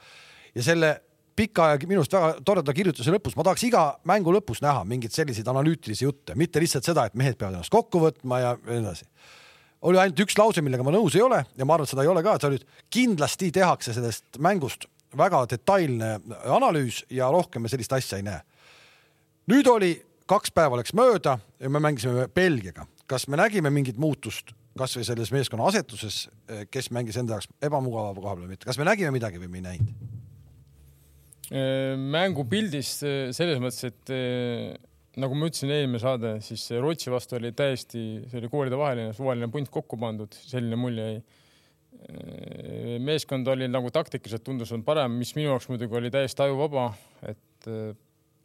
ja 0.55 0.63
selle 0.63 0.93
pika 1.35 1.73
ja 1.73 1.79
minu 1.83 1.99
arust 1.99 2.15
väga 2.15 2.35
toreda 2.47 2.73
kirjutuse 2.75 3.11
lõpus, 3.11 3.35
ma 3.35 3.43
tahaks 3.43 3.65
iga 3.67 3.87
mängu 4.07 4.31
lõpus 4.31 4.63
näha 4.63 4.85
mingeid 4.87 5.11
selliseid 5.11 5.49
analüütilisi 5.51 6.07
jutte, 6.07 6.37
mitte 6.39 6.63
lihtsalt 6.63 6.87
seda, 6.87 7.09
et 7.09 7.17
mehed 7.19 7.35
peavad 7.35 7.57
ennast 7.57 7.73
kokku 7.73 8.05
võtma 8.05 8.39
ja 8.39 8.53
nii 8.61 8.85
edasi 8.85 9.09
oli 9.81 9.99
ainult 9.99 10.19
üks 10.25 10.37
lause, 10.39 10.63
millega 10.65 10.83
ma 10.85 10.93
nõus 10.95 11.15
ei 11.17 11.23
ole 11.25 11.43
ja 11.57 11.65
ma 11.67 11.75
arvan, 11.75 11.87
et 11.87 11.93
seda 11.93 12.05
ei 12.05 12.11
ole 12.11 12.23
ka, 12.25 12.35
et 12.35 12.45
sa 12.45 12.51
nüüd 12.53 12.65
kindlasti 12.93 13.51
tehakse 13.55 13.93
sellest 13.95 14.39
mängust 14.41 14.87
väga 15.17 15.45
detailne 15.51 16.17
analüüs 16.57 17.03
ja 17.13 17.29
rohkem 17.31 17.65
me 17.65 17.71
sellist 17.71 17.93
asja 17.95 18.19
ei 18.19 18.25
näe. 18.25 18.41
nüüd 19.51 19.67
oli, 19.69 19.93
kaks 20.27 20.51
päeva 20.51 20.79
läks 20.79 20.95
mööda 20.97 21.37
ja 21.59 21.69
me 21.69 21.79
mängisime 21.79 22.27
Belgiaga. 22.27 22.87
kas 23.07 23.27
me 23.27 23.37
nägime 23.37 23.69
mingit 23.69 23.97
muutust 23.97 24.55
kasvõi 24.77 25.05
selles 25.07 25.31
meeskonna 25.31 25.67
asetuses, 25.69 26.25
kes 26.71 26.89
mängis 26.91 27.15
enda 27.17 27.37
jaoks 27.37 27.47
ebamugava 27.63 28.11
koha 28.17 28.33
peal 28.35 28.43
või 28.43 28.55
mitte, 28.55 28.67
kas 28.67 28.79
me 28.81 28.87
nägime 28.87 29.13
midagi 29.15 29.39
või 29.39 29.51
me 29.51 29.61
ei 29.61 29.67
näinud? 29.69 30.11
mängupildis 31.45 32.89
selles 33.37 33.59
mõttes, 33.61 33.83
et 33.91 34.09
nagu 35.21 35.37
ma 35.37 35.49
ütlesin, 35.49 35.71
eelmine 35.71 36.01
saade, 36.01 36.35
siis 36.45 36.67
Rootsi 36.81 37.13
vastu 37.13 37.37
oli 37.39 37.53
täiesti, 37.55 38.05
see 38.29 38.39
oli 38.41 38.51
koolidevaheline 38.51 39.15
suvaline 39.15 39.49
punt 39.51 39.71
kokku 39.73 39.99
pandud, 40.01 40.35
selline 40.49 40.79
mulje 40.79 41.09
jäi. 41.09 41.19
meeskond 43.01 43.47
oli 43.47 43.69
nagu 43.71 43.89
taktikaliselt 43.93 44.43
tundus 44.45 44.73
on 44.75 44.83
parem, 44.85 45.15
mis 45.17 45.31
minu 45.37 45.53
jaoks 45.53 45.69
muidugi 45.71 45.95
oli 45.97 46.11
täiesti 46.13 46.43
ajuvaba, 46.43 46.89
et 47.25 47.69
äh, 47.71 47.95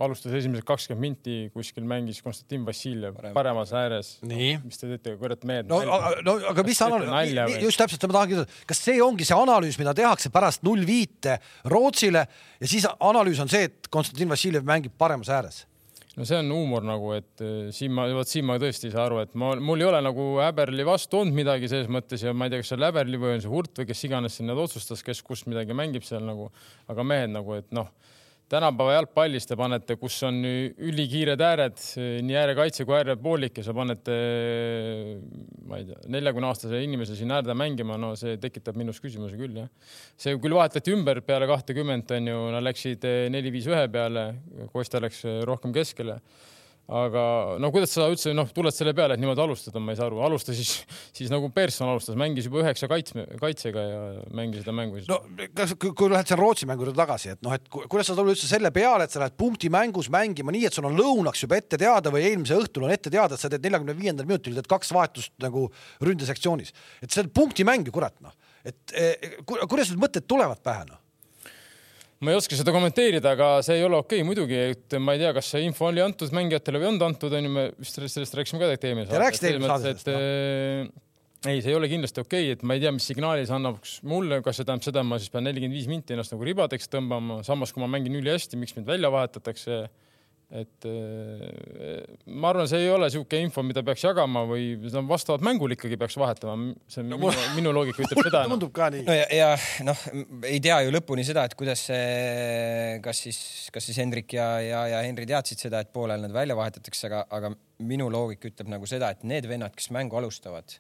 alustas 0.01 0.33
esimesed 0.39 0.65
kakskümmend 0.65 1.03
minti, 1.03 1.35
kuskil 1.53 1.85
mängis 1.89 2.23
Konstantin 2.25 2.63
Vassiljev 2.65 3.17
Parem. 3.19 3.35
paremas 3.37 3.73
ääres. 3.77 4.13
mis 4.23 4.79
te 4.81 4.89
teete, 4.95 5.17
kurat 5.21 5.43
mehed. 5.45 5.69
no, 5.69 5.81
no 6.25 6.37
aga 6.53 6.65
mis 6.65 6.81
analüüs, 6.87 7.59
just 7.67 7.81
täpselt, 7.81 8.07
ma 8.09 8.21
tahangi 8.21 8.39
küsida, 8.39 8.61
kas 8.71 8.85
see 8.87 9.01
ongi 9.05 9.27
see 9.29 9.37
analüüs, 9.37 9.81
mida 9.81 9.95
tehakse 9.97 10.33
pärast 10.33 10.65
null 10.67 10.87
viite 10.89 11.37
Rootsile 11.69 12.25
ja 12.61 12.71
siis 12.71 12.89
analüüs 12.97 13.43
on 13.43 13.53
see, 13.53 13.67
et 13.69 13.91
Konstantin 13.93 14.31
Vassiljev 14.33 14.65
mängib 14.69 14.97
paremas 14.99 15.33
ääres 15.33 15.65
no 16.19 16.27
see 16.27 16.39
on 16.43 16.51
huumor 16.51 16.85
nagu, 16.87 17.12
et 17.15 17.45
eh, 17.45 17.71
siin 17.75 17.95
ma, 17.95 18.07
vot 18.17 18.29
siin 18.29 18.47
ma 18.49 18.59
tõesti 18.61 18.89
ei 18.89 18.95
saa 18.95 19.07
aru, 19.07 19.21
et 19.25 19.35
ma, 19.39 19.53
mul 19.62 19.83
ei 19.83 19.89
ole 19.91 20.01
nagu 20.05 20.27
Häberli 20.43 20.87
vastu 20.87 21.21
olnud 21.21 21.37
midagi 21.37 21.71
selles 21.71 21.91
mõttes 21.93 22.25
ja 22.27 22.35
ma 22.35 22.49
ei 22.49 22.55
tea, 22.55 22.62
kas 22.65 22.73
see 22.73 22.81
on 22.81 22.87
Häberli 22.89 23.21
või 23.21 23.37
on 23.37 23.45
see 23.45 23.53
Hurt 23.53 23.83
või 23.83 23.91
kes 23.91 24.07
iganes 24.09 24.39
siin 24.39 24.51
need 24.51 24.62
otsustas, 24.62 25.05
kes 25.07 25.23
kus 25.27 25.47
midagi 25.51 25.77
mängib 25.77 26.07
seal 26.07 26.25
nagu, 26.27 26.51
aga 26.91 27.07
mehed 27.07 27.35
nagu, 27.37 27.61
et 27.61 27.71
noh 27.77 27.93
tänapäeva 28.50 28.97
jalgpallis 28.97 29.47
te 29.47 29.56
panete, 29.58 29.97
kus 30.00 30.17
on 30.26 30.41
ülikiired 30.43 31.41
ääred, 31.44 31.79
nii 32.26 32.37
äärekaitse 32.41 32.87
kui 32.88 32.97
äärepoolik 32.99 33.61
ja 33.61 33.64
sa 33.67 33.75
panete, 33.76 34.17
ma 35.70 35.79
ei 35.79 35.87
tea, 35.88 36.00
neljakümne 36.17 36.50
aastase 36.50 36.82
inimese 36.85 37.17
siin 37.19 37.31
äärde 37.35 37.55
mängima, 37.58 37.99
no 38.00 38.12
see 38.19 38.38
tekitab 38.43 38.79
minus 38.81 38.99
küsimuse 39.02 39.38
küll 39.38 39.62
jah. 39.62 39.70
see 40.19 40.35
küll 40.43 40.56
vahetati 40.58 40.94
ümber 40.97 41.23
peale 41.26 41.47
kahtekümmet 41.50 42.11
onju, 42.19 42.38
nad 42.56 42.67
läksid 42.67 43.06
neli-viis 43.35 43.70
ühe 43.70 43.85
peale, 43.93 44.31
Kosta 44.75 45.00
läks 45.02 45.23
rohkem 45.47 45.73
keskele 45.75 46.20
aga 46.91 47.23
no 47.62 47.71
kuidas 47.75 47.93
sa 47.94 48.09
üldse 48.11 48.32
noh, 48.35 48.49
tuled 48.55 48.75
selle 48.75 48.93
peale, 48.97 49.15
et 49.15 49.23
niimoodi 49.23 49.43
alustada, 49.44 49.82
ma 49.82 49.94
ei 49.94 49.99
saa 49.99 50.09
aru, 50.09 50.21
alusta 50.27 50.55
siis, 50.56 50.73
siis 51.15 51.31
nagu 51.31 51.50
Persson 51.55 51.91
alustas, 51.91 52.17
mängis 52.19 52.49
juba 52.49 52.62
üheksa 52.65 52.88
kaitsme, 52.91 53.27
kaitsega 53.41 53.85
ja 53.85 54.00
mängis 54.37 54.65
seda 54.65 54.75
mängu. 54.75 55.03
no 55.11 55.21
kas, 55.56 55.77
kui 55.79 56.11
lähed 56.11 56.31
seal 56.31 56.41
Rootsi 56.41 56.69
mängu 56.71 56.87
juurde 56.87 56.99
tagasi, 56.99 57.35
et 57.37 57.44
noh, 57.47 57.55
et 57.55 57.69
kuidas 57.71 58.11
sa 58.11 58.17
tuled 58.19 58.35
üldse 58.35 58.50
selle 58.50 58.73
peale, 58.75 59.06
et 59.06 59.15
sa 59.15 59.23
lähed 59.23 59.37
punktimängus 59.38 60.11
mängima 60.12 60.55
nii, 60.55 60.67
et 60.71 60.79
sul 60.79 60.88
on 60.91 60.99
lõunaks 60.99 61.44
juba 61.47 61.61
ette 61.61 61.78
teada 61.81 62.12
või 62.14 62.25
eelmise 62.26 62.59
õhtul 62.59 62.88
on 62.88 62.95
ette 62.95 63.12
teada, 63.12 63.37
et 63.37 63.45
sa 63.45 63.52
teed 63.52 63.66
neljakümne 63.66 63.95
viiendal 63.99 64.28
minutil 64.31 64.59
teed 64.59 64.71
kaks 64.71 64.90
vahetust 64.97 65.37
nagu 65.45 65.69
ründesektsioonis, 66.02 66.75
et 67.05 67.11
see 67.11 67.23
on 67.23 67.31
punktimäng 67.43 67.87
ju 67.87 67.95
kurat 67.95 68.19
noh, 68.25 68.35
et 68.66 68.99
eh, 68.99 69.38
kuidas 69.47 69.93
need 69.93 70.02
mõtted 70.02 70.26
tulevad 70.26 70.62
pähe 70.64 70.88
noh 70.90 71.00
ma 72.21 72.33
ei 72.33 72.37
oska 72.37 72.57
seda 72.59 72.73
kommenteerida, 72.75 73.33
aga 73.33 73.50
see 73.65 73.79
ei 73.81 73.85
ole 73.87 73.97
okei 74.00 74.21
okay, 74.21 74.27
muidugi, 74.29 74.57
et 74.75 74.97
ma 75.00 75.15
ei 75.17 75.23
tea, 75.23 75.31
kas 75.37 75.53
see 75.55 75.62
info 75.65 75.87
oli 75.89 76.03
antud 76.05 76.33
mängijatele 76.37 76.81
või 76.81 76.87
ei 76.87 76.91
olnud 76.93 77.07
antud, 77.07 77.37
onju, 77.39 77.53
me 77.55 77.69
vist 77.79 77.97
sellest, 77.97 78.19
sellest 78.19 78.37
rääkisime 78.37 78.61
ka 78.61 78.69
tegelikult 78.69 78.91
eelmine 78.91 79.07
saade. 79.07 79.23
rääkisite 79.25 79.49
eelmine 79.50 79.71
saade 79.71 79.87
sellest? 79.87 80.11
Eh, 80.12 81.49
ei, 81.49 81.62
see 81.65 81.73
ei 81.73 81.79
ole 81.79 81.89
kindlasti 81.89 82.21
okei 82.21 82.50
okay,, 82.50 82.59
et 82.59 82.67
ma 82.69 82.77
ei 82.77 82.85
tea, 82.85 82.93
mis 82.93 83.09
signaali 83.09 83.47
see 83.49 83.57
annaks 83.57 83.97
mulle, 84.12 84.43
kas 84.45 84.61
see 84.61 84.69
tähendab 84.69 84.85
seda, 84.85 85.00
et 85.00 85.09
ma 85.09 85.21
siis 85.23 85.33
pean 85.33 85.49
nelikümmend 85.49 85.79
viis 85.79 85.89
minti 85.89 86.17
ennast 86.17 86.37
nagu 86.37 86.45
ribadeks 86.50 86.93
tõmbama, 86.93 87.41
samas 87.47 87.73
kui 87.73 87.81
ma 87.81 87.89
mängin 87.89 88.21
ülihästi, 88.21 88.61
miks 88.61 88.77
mind 88.77 88.91
välja 88.91 89.09
vahetatakse 89.15 89.81
et 90.50 90.87
äh, 90.88 92.00
ma 92.26 92.50
arvan, 92.50 92.66
see 92.66 92.80
ei 92.83 92.88
ole 92.90 93.07
niisugune 93.07 93.47
info, 93.47 93.62
mida 93.62 93.85
peaks 93.87 94.02
jagama 94.02 94.42
või 94.50 94.73
no, 94.83 95.04
vastavalt 95.07 95.45
mängule 95.47 95.76
ikkagi 95.76 95.99
peaks 96.00 96.16
vahetama. 96.19 96.73
see 96.90 97.04
on 97.04 97.12
no, 97.12 97.21
minu, 97.23 97.45
minu 97.59 97.75
loogika 97.76 98.02
ütleb 98.02 98.23
seda. 98.26 98.42
Tundub 98.50 98.73
ka 98.75 98.88
nii. 98.90 99.04
no 99.07 99.14
ja, 99.14 99.28
ja 99.30 99.50
noh, 99.87 100.02
ei 100.49 100.59
tea 100.62 100.80
ju 100.87 100.95
lõpuni 100.97 101.23
seda, 101.26 101.47
et 101.47 101.54
kuidas 101.59 101.85
see, 101.92 102.99
kas 103.04 103.23
siis, 103.28 103.40
kas 103.71 103.87
siis 103.87 104.00
Hendrik 104.02 104.35
ja, 104.35 104.49
ja, 104.64 104.85
ja 104.97 105.02
Henri 105.07 105.28
teadsid 105.30 105.62
seda, 105.62 105.85
et 105.85 105.92
poolel 105.95 106.26
nad 106.26 106.35
välja 106.35 106.59
vahetatakse, 106.59 107.07
aga, 107.07 107.25
aga 107.30 107.52
minu 107.87 108.11
loogika 108.11 108.50
ütleb 108.50 108.73
nagu 108.75 108.90
seda, 108.90 109.12
et 109.14 109.23
need 109.23 109.47
vennad, 109.50 109.76
kes 109.76 109.92
mängu 109.95 110.19
alustavad, 110.19 110.75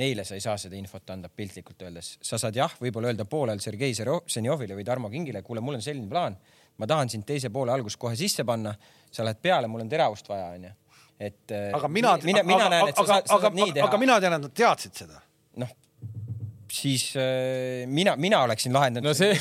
neile 0.00 0.26
sa 0.28 0.36
ei 0.36 0.44
saa 0.44 0.58
seda 0.60 0.76
infot 0.76 1.14
anda 1.14 1.30
piltlikult 1.32 1.80
öeldes. 1.86 2.18
sa 2.20 2.36
saad 2.36 2.60
jah, 2.60 2.76
võib-olla 2.76 3.08
öelda 3.08 3.24
poolel 3.24 3.62
Sergei 3.64 3.96
Zenjovile 3.96 4.76
või 4.76 4.84
Tarmo 4.84 5.08
Kingile, 5.08 5.40
kuule, 5.46 5.64
mul 5.64 5.80
on 5.80 5.86
selline 5.86 6.12
plaan 6.12 6.36
ma 6.78 6.88
tahan 6.90 7.12
sind 7.12 7.26
teise 7.26 7.50
poole 7.54 7.72
alguses 7.74 7.98
kohe 8.00 8.16
sisse 8.18 8.44
panna, 8.46 8.74
sa 9.12 9.26
lähed 9.26 9.40
peale, 9.42 9.70
mul 9.70 9.84
on 9.84 9.90
teravust 9.90 10.28
vaja, 10.28 10.50
onju. 10.56 10.72
et. 11.18 11.42
Äh, 11.50 11.70
aga 11.78 11.88
mina, 11.88 12.16
mina, 12.24 12.42
mina 12.46 12.70
näen, 12.72 12.92
et 12.92 12.98
sa, 12.98 13.04
aga, 13.04 13.20
sa 13.28 13.40
saad 13.46 13.58
nii 13.58 13.72
teha. 13.72 13.88
aga 13.88 14.00
mina 14.02 14.20
tean, 14.22 14.38
et 14.38 14.46
nad 14.46 14.56
teadsid 14.62 15.04
seda. 15.04 15.20
noh, 15.62 15.74
siis 16.72 17.10
äh, 17.16 17.84
mina, 17.86 18.16
mina 18.20 18.42
oleksin 18.46 18.74
lahendanud 18.74 19.10
no 19.10 19.14
see 19.16 19.36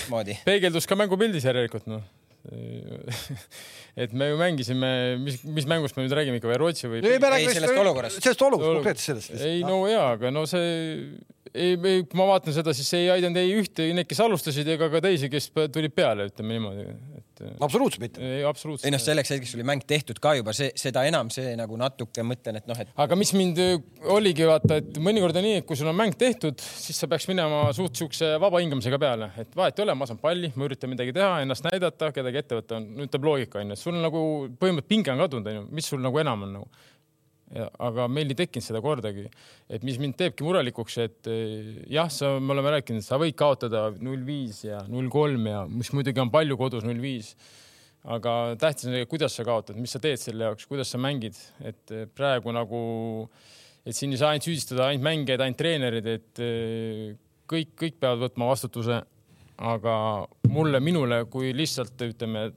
peegeldus 0.46 0.90
ka 0.90 0.98
mängupildis 1.00 1.48
järelikult 1.50 1.90
noh 1.90 2.04
et 3.96 4.14
me 4.18 4.32
ju 4.32 4.40
mängisime, 4.40 4.90
mis, 5.22 5.42
mis 5.46 5.68
mängust 5.70 5.98
me 5.98 6.06
nüüd 6.06 6.16
räägime 6.18 6.40
ikka 6.40 6.50
või 6.50 6.60
Rootsi 6.62 6.90
või? 6.90 7.04
ei, 7.04 7.20
me 7.22 7.30
räägime 7.36 7.54
sellest 7.58 7.84
olukorrast. 7.84 8.24
sellest 8.24 8.48
olukorrast, 8.48 8.80
konkreetselt 8.80 9.26
sellest. 9.28 9.46
ei 9.46 9.62
no 9.68 9.84
jaa, 9.90 10.14
aga 10.18 10.34
no 10.34 10.48
see 10.50 10.74
ei, 11.54 11.74
ei, 11.78 12.04
kui 12.10 12.18
ma 12.18 12.26
vaatan 12.32 12.56
seda, 12.56 12.74
siis 12.76 12.90
ei 12.98 13.10
aidanud 13.14 13.38
ei 13.42 13.54
ühte, 13.58 13.86
need, 13.96 14.08
kes 14.10 14.22
alustasid, 14.24 14.68
ega 14.76 14.90
ka 14.92 15.02
teisi, 15.04 15.30
kes 15.32 15.50
tulid 15.74 15.94
peale, 15.96 16.28
ütleme 16.32 16.56
niimoodi, 16.56 16.86
et. 17.20 17.44
absoluutselt 17.64 18.02
mitte. 18.02 18.24
ei, 18.24 18.42
absoluutselt. 18.48 18.88
ei 18.88 18.94
noh, 18.94 19.02
selleks 19.02 19.34
hetkeks 19.36 19.54
oli 19.58 19.66
mäng 19.68 19.86
tehtud 19.88 20.20
ka 20.24 20.34
juba, 20.40 20.56
see, 20.58 20.72
seda 20.80 21.04
enam 21.10 21.30
see 21.34 21.54
nagu 21.60 21.78
natuke 21.80 22.26
mõtlen, 22.26 22.58
et 22.62 22.70
noh, 22.70 22.80
et. 22.82 22.94
aga 23.06 23.18
mis 23.20 23.34
mind 23.38 23.62
oligi 24.16 24.48
vaata, 24.50 24.80
et 24.82 25.00
mõnikord 25.04 25.38
on 25.40 25.48
nii, 25.48 25.62
et 25.62 25.68
kui 25.70 25.80
sul 25.80 25.92
on 25.92 25.98
mäng 25.98 26.18
tehtud, 26.20 26.62
siis 26.62 26.98
sa 27.04 27.10
peaks 27.12 27.30
minema 27.30 27.66
suht 27.76 28.02
siukse 28.02 28.34
vaba 28.42 28.62
hingamisega 28.64 29.02
peale, 29.02 29.30
et 29.44 29.54
vahet 29.58 29.78
ei 29.78 29.86
ole, 29.86 29.98
ma 30.00 30.10
saan 30.10 30.22
palli, 30.24 30.52
ma 30.58 30.70
üritan 30.70 30.94
midagi 30.94 31.14
teha, 31.16 31.44
ennast 31.46 31.68
näidata, 31.70 32.14
kedagi 32.16 32.42
ette 32.42 32.62
võtta, 32.62 32.82
on, 32.82 32.90
ütleb 33.06 33.30
loogika 33.30 33.62
onju, 33.62 33.78
sul 33.84 34.00
nagu 34.00 34.24
põhimõtteliselt 34.60 34.90
pinge 34.90 35.14
on 35.14 35.24
kadunud 35.26 35.52
onju, 35.52 35.68
mis 35.76 35.92
sul 35.92 36.02
nagu 36.04 36.20
enam 36.24 36.48
on 36.48 36.58
nagu 36.60 36.72
aga 37.54 38.08
meil 38.10 38.32
ei 38.32 38.38
tekkinud 38.38 38.66
seda 38.66 38.82
kordagi, 38.84 39.26
et 39.72 39.84
mis 39.86 40.00
mind 40.02 40.16
teebki 40.18 40.46
murelikuks, 40.46 40.98
et 41.04 41.30
eh, 41.32 41.74
jah, 41.94 42.10
sa, 42.12 42.34
me 42.42 42.56
oleme 42.56 42.74
rääkinud, 42.78 43.06
sa 43.06 43.20
võid 43.22 43.38
kaotada 43.38 43.88
null 44.04 44.24
viis 44.26 44.64
ja 44.66 44.82
null 44.90 45.12
kolm 45.14 45.50
ja 45.50 45.64
mis 45.70 45.92
muidugi 45.94 46.24
on 46.24 46.32
palju 46.34 46.58
kodus 46.60 46.88
null 46.88 47.02
viis. 47.04 47.34
aga 48.04 48.56
tähtis 48.60 48.90
on, 48.90 48.98
kuidas 49.08 49.36
sa 49.38 49.46
kaotad, 49.48 49.78
mis 49.80 49.94
sa 49.96 50.02
teed 50.04 50.20
selle 50.20 50.50
jaoks, 50.50 50.66
kuidas 50.68 50.90
sa 50.92 51.00
mängid, 51.00 51.38
et 51.64 51.94
eh, 51.94 52.08
praegu 52.10 52.52
nagu, 52.52 52.82
et 53.86 53.96
siin 53.96 54.12
ei 54.12 54.20
saa 54.20 54.34
ainult 54.34 54.48
süüdistada 54.50 54.90
ainult 54.90 55.06
mängijaid, 55.06 55.46
ainult 55.46 55.62
treenerid, 55.62 56.10
et 56.10 56.44
eh, 56.44 57.14
kõik, 57.48 57.76
kõik 57.80 58.02
peavad 58.02 58.26
võtma 58.28 58.50
vastutuse. 58.50 59.04
aga 59.64 59.94
mulle, 60.50 60.80
minule 60.82 61.26
kui 61.32 61.54
lihtsalt 61.54 62.02
ütleme 62.02 62.48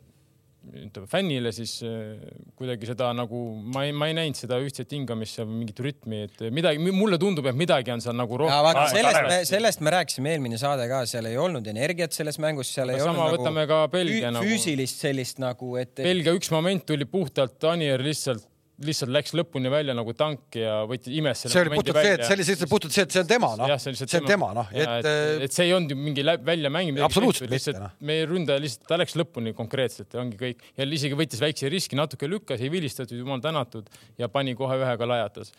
ütleme 0.74 1.08
fännile, 1.10 1.52
siis 1.54 1.78
äh, 1.86 2.16
kuidagi 2.58 2.88
seda 2.88 3.12
nagu 3.16 3.42
ma 3.74 3.84
ei, 3.86 3.94
ma 3.96 4.08
ei 4.10 4.16
näinud 4.18 4.38
seda 4.38 4.58
ühtset 4.62 4.92
hingamist 4.94 5.40
ja 5.40 5.46
mingit 5.48 5.80
rütmi, 5.82 6.24
et 6.26 6.42
midagi, 6.54 6.80
mulle 6.94 7.18
tundub, 7.22 7.46
et 7.50 7.58
midagi 7.58 7.94
on 7.94 8.02
seal 8.04 8.16
nagu 8.18 8.40
rohkem. 8.42 8.82
sellest 8.92 9.28
me, 9.28 9.38
sellest 9.48 9.84
me 9.86 9.94
rääkisime 9.96 10.34
eelmine 10.34 10.60
saade 10.60 10.88
ka, 10.90 11.04
seal 11.10 11.30
ei 11.30 11.38
olnud 11.40 11.66
energiat 11.72 12.16
selles 12.16 12.40
mängus, 12.42 12.72
seal 12.74 12.94
ei 12.94 13.02
sama 13.02 13.28
olnud 13.28 13.40
võtame 13.40 13.64
nagu 13.64 13.72
ka 13.72 13.94
Belgia 13.94 14.34
nagu 14.34 14.46
füüsilist 14.46 15.06
sellist 15.06 15.42
nagu, 15.42 15.76
et. 15.80 15.94
Belgia 16.02 16.34
üks 16.36 16.52
moment 16.54 16.86
tuli 16.88 17.08
puhtalt 17.10 17.70
Anier 17.70 18.02
lihtsalt 18.02 18.46
lihtsalt 18.84 19.12
läks 19.14 19.32
lõpuni 19.36 19.70
välja 19.72 19.94
nagu 19.96 20.12
tank 20.16 20.56
ja 20.58 20.82
võttis, 20.88 21.14
imes 21.16 21.44
selle 21.44 21.54
see 21.54 21.62
oli 21.64 21.78
puhtalt 21.78 22.00
see, 22.02 22.12
et 22.16 22.24
see 22.26 22.36
oli 22.36 22.44
lihtsalt 22.44 22.72
puhtalt 22.72 22.96
see, 22.96 23.06
et 23.06 23.14
see 23.14 23.22
on 23.22 23.30
tema 23.30 23.50
noh, 23.56 23.72
see 23.80 24.20
on 24.20 24.28
tema 24.28 24.50
noh, 24.58 24.68
et, 24.74 24.92
et. 24.98 25.08
et 25.46 25.56
see 25.56 25.68
ei 25.68 25.72
olnud 25.76 25.94
ju 25.94 25.98
mingi 26.00 26.26
väljamängimine. 26.26 27.04
absoluutselt 27.06 27.52
mitte 27.52 27.76
noh. 27.78 27.96
meie 28.10 28.28
ründaja 28.28 28.60
lihtsalt, 28.62 28.84
ta 28.90 29.00
läks 29.00 29.16
lõpuni 29.16 29.54
konkreetselt 29.56 30.12
ja 30.12 30.20
ongi 30.20 30.40
kõik 30.40 30.62
ja 30.76 30.88
isegi 30.98 31.18
võttis 31.18 31.40
väikse 31.42 31.72
riski, 31.72 31.96
natuke 31.96 32.28
lükkas, 32.28 32.60
ei 32.60 32.72
vilistatud, 32.72 33.16
jumal 33.16 33.40
tänatud 33.44 33.88
ja 34.20 34.28
pani 34.32 34.56
kohe 34.58 34.76
ühega 34.82 35.08
lajatas 35.08 35.54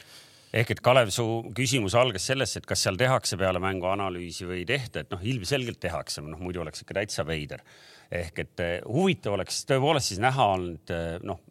ehk 0.53 0.77
et 0.77 0.81
Kalev, 0.85 1.09
su 1.13 1.25
küsimus 1.57 1.97
algas 1.97 2.29
sellest, 2.29 2.61
et 2.61 2.69
kas 2.69 2.85
seal 2.85 2.97
tehakse 2.99 3.37
peale 3.39 3.59
mängu 3.63 3.89
analüüsi 3.89 4.47
või 4.47 4.61
ei 4.61 4.69
tehta, 4.69 5.03
et 5.03 5.11
noh, 5.13 5.25
ilmselgelt 5.33 5.81
tehakse, 5.83 6.23
noh 6.23 6.39
muidu 6.41 6.61
oleks 6.63 6.85
ikka 6.85 7.01
täitsa 7.01 7.25
veider 7.27 7.65
ehk 8.13 8.39
et 8.43 8.61
eh, 8.63 8.73
huvitav 8.87 9.35
oleks 9.35 9.63
tõepoolest 9.67 10.13
siis 10.13 10.21
näha 10.23 10.45
olnud, 10.53 10.93
eh, 10.93 11.17
noh, 11.27 11.41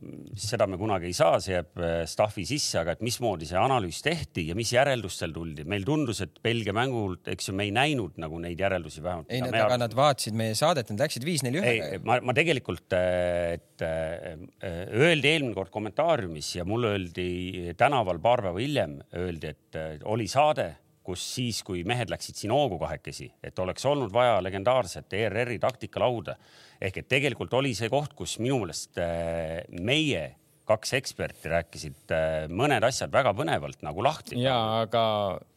seda 0.41 0.69
me 0.71 0.79
kunagi 0.81 1.11
ei 1.11 1.17
saa, 1.17 1.41
see 1.43 1.57
jääb 1.57 1.83
eh, 1.83 1.97
staffi 2.09 2.47
sisse, 2.49 2.79
aga 2.81 2.95
et 2.97 3.03
mismoodi 3.05 3.49
see 3.49 3.59
analüüs 3.61 4.01
tehti 4.05 4.47
ja 4.51 4.57
mis 4.59 4.73
järeldustel 4.73 5.35
tuldi. 5.37 5.67
meil 5.69 5.85
tundus, 5.87 6.23
et 6.25 6.41
Belgia 6.45 6.73
mängul, 6.77 7.19
eks 7.29 7.51
ju, 7.51 7.57
me 7.57 7.69
ei 7.69 7.75
näinud 7.77 8.17
nagu 8.23 8.41
neid 8.43 8.61
järeldusi 8.61 9.05
vähemalt. 9.05 9.29
ei, 9.29 9.43
aga 9.45 9.67
arv... 9.67 9.77
nad 9.85 9.99
vaatasid 9.99 10.39
meie 10.39 10.57
saadet, 10.57 10.95
nad 10.95 11.05
läksid 11.05 11.29
viis-neli 11.29 11.61
ühega. 11.61 12.01
ma, 12.09 12.19
ma 12.25 12.37
tegelikult, 12.37 12.97
et 12.97 13.85
öeldi 13.85 15.35
eelmine 15.35 15.55
kord 15.57 15.71
kommentaariumis 15.75 16.55
ja 16.57 16.65
mulle 16.69 16.95
öeldi 16.97 17.77
tänaval 17.77 18.21
paar 18.23 18.47
päeva 18.47 18.63
hiljem 18.63 18.99
öeldi, 19.17 19.53
et 19.53 20.05
oli 20.09 20.29
saade 20.31 20.71
kus 21.07 21.23
siis, 21.37 21.63
kui 21.67 21.85
mehed 21.87 22.11
läksid 22.11 22.39
siin 22.39 22.55
hoogu 22.55 22.81
kahekesi, 22.83 23.31
et 23.45 23.59
oleks 23.63 23.87
olnud 23.87 24.13
vaja 24.15 24.41
legendaarset 24.45 25.15
ERR-i 25.21 25.61
taktikalauda 25.63 26.37
ehk 26.83 27.01
et 27.01 27.09
tegelikult 27.09 27.55
oli 27.57 27.73
see 27.79 27.89
koht, 27.93 28.17
kus 28.19 28.37
minu 28.43 28.61
meelest 28.65 28.99
äh, 29.01 29.63
meie 29.81 30.27
kaks 30.67 30.97
eksperti 30.99 31.53
rääkisid 31.53 32.15
äh, 32.15 32.49
mõned 32.51 32.85
asjad 32.87 33.13
väga 33.15 33.33
põnevalt 33.39 33.85
nagu 33.87 34.05
lahti. 34.05 34.39
ja 34.43 34.57
aga 34.83 35.05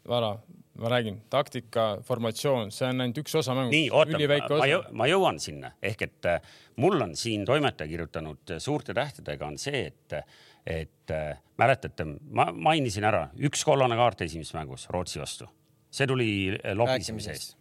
Vara, 0.09 0.35
ma 0.79 0.91
räägin, 0.91 1.19
taktika, 1.29 1.86
formatsioon, 2.07 2.71
see 2.74 2.88
on 2.88 3.03
ainult 3.03 3.19
üks 3.21 3.36
osa 3.39 3.55
mängust. 3.57 3.75
nii, 3.75 3.89
oota, 3.95 4.19
ma, 4.55 4.67
jõu, 4.69 4.83
ma 5.01 5.07
jõuan 5.09 5.39
sinna 5.43 5.74
ehk 5.83 6.05
et 6.07 6.29
äh, 6.29 6.53
mul 6.79 7.01
on 7.03 7.15
siin 7.19 7.45
toimetaja 7.48 7.89
kirjutanud 7.91 8.55
suurte 8.63 8.95
tähtedega 8.98 9.48
on 9.48 9.59
see, 9.62 9.86
et 9.91 10.19
et 10.69 11.13
äh, 11.15 11.39
mäletate, 11.57 12.05
ma 12.36 12.50
mainisin 12.53 13.07
ära 13.07 13.27
üks 13.48 13.63
kollane 13.65 13.95
kaart 13.98 14.21
esimeses 14.27 14.53
mängus 14.57 14.88
Rootsi 14.91 15.21
vastu, 15.21 15.48
see 15.91 16.07
tuli 16.07 16.29
äh, 16.53 16.75
lobisemise 16.77 17.36
eest. 17.36 17.55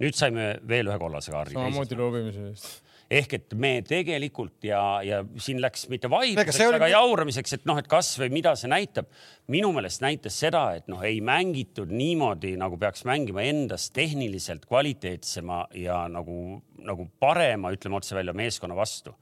nüüd 0.00 0.16
saime 0.16 0.54
veel 0.68 0.92
ühe 0.92 0.98
kollase 1.00 1.32
kaardi. 1.34 1.56
samamoodi 1.56 1.98
lobimise 1.98 2.50
eest 2.50 2.85
ehk 3.10 3.34
et 3.38 3.54
me 3.54 3.72
tegelikult 3.86 4.64
ja, 4.66 4.80
ja 5.06 5.20
siin 5.42 5.60
läks 5.62 5.86
mitte 5.92 6.10
vaidluseks, 6.10 6.58
aga 6.66 6.86
oli... 6.86 6.94
jauramiseks, 6.94 7.56
et 7.58 7.68
noh, 7.68 7.78
et 7.78 7.88
kas 7.90 8.12
või 8.18 8.32
mida 8.34 8.56
see 8.58 8.70
näitab. 8.70 9.10
minu 9.52 9.70
meelest 9.76 10.02
näitas 10.02 10.38
seda, 10.42 10.64
et 10.78 10.88
noh, 10.90 11.02
ei 11.06 11.20
mängitud 11.24 11.92
niimoodi, 11.94 12.56
nagu 12.58 12.78
peaks 12.78 13.06
mängima 13.06 13.46
endast 13.46 13.92
tehniliselt 13.94 14.66
kvaliteetsema 14.66 15.66
ja 15.78 16.02
nagu, 16.10 16.60
nagu 16.82 17.08
parema, 17.20 17.70
ütleme 17.74 18.00
otse 18.00 18.18
välja, 18.18 18.34
meeskonna 18.34 18.76
vastu. 18.76 19.14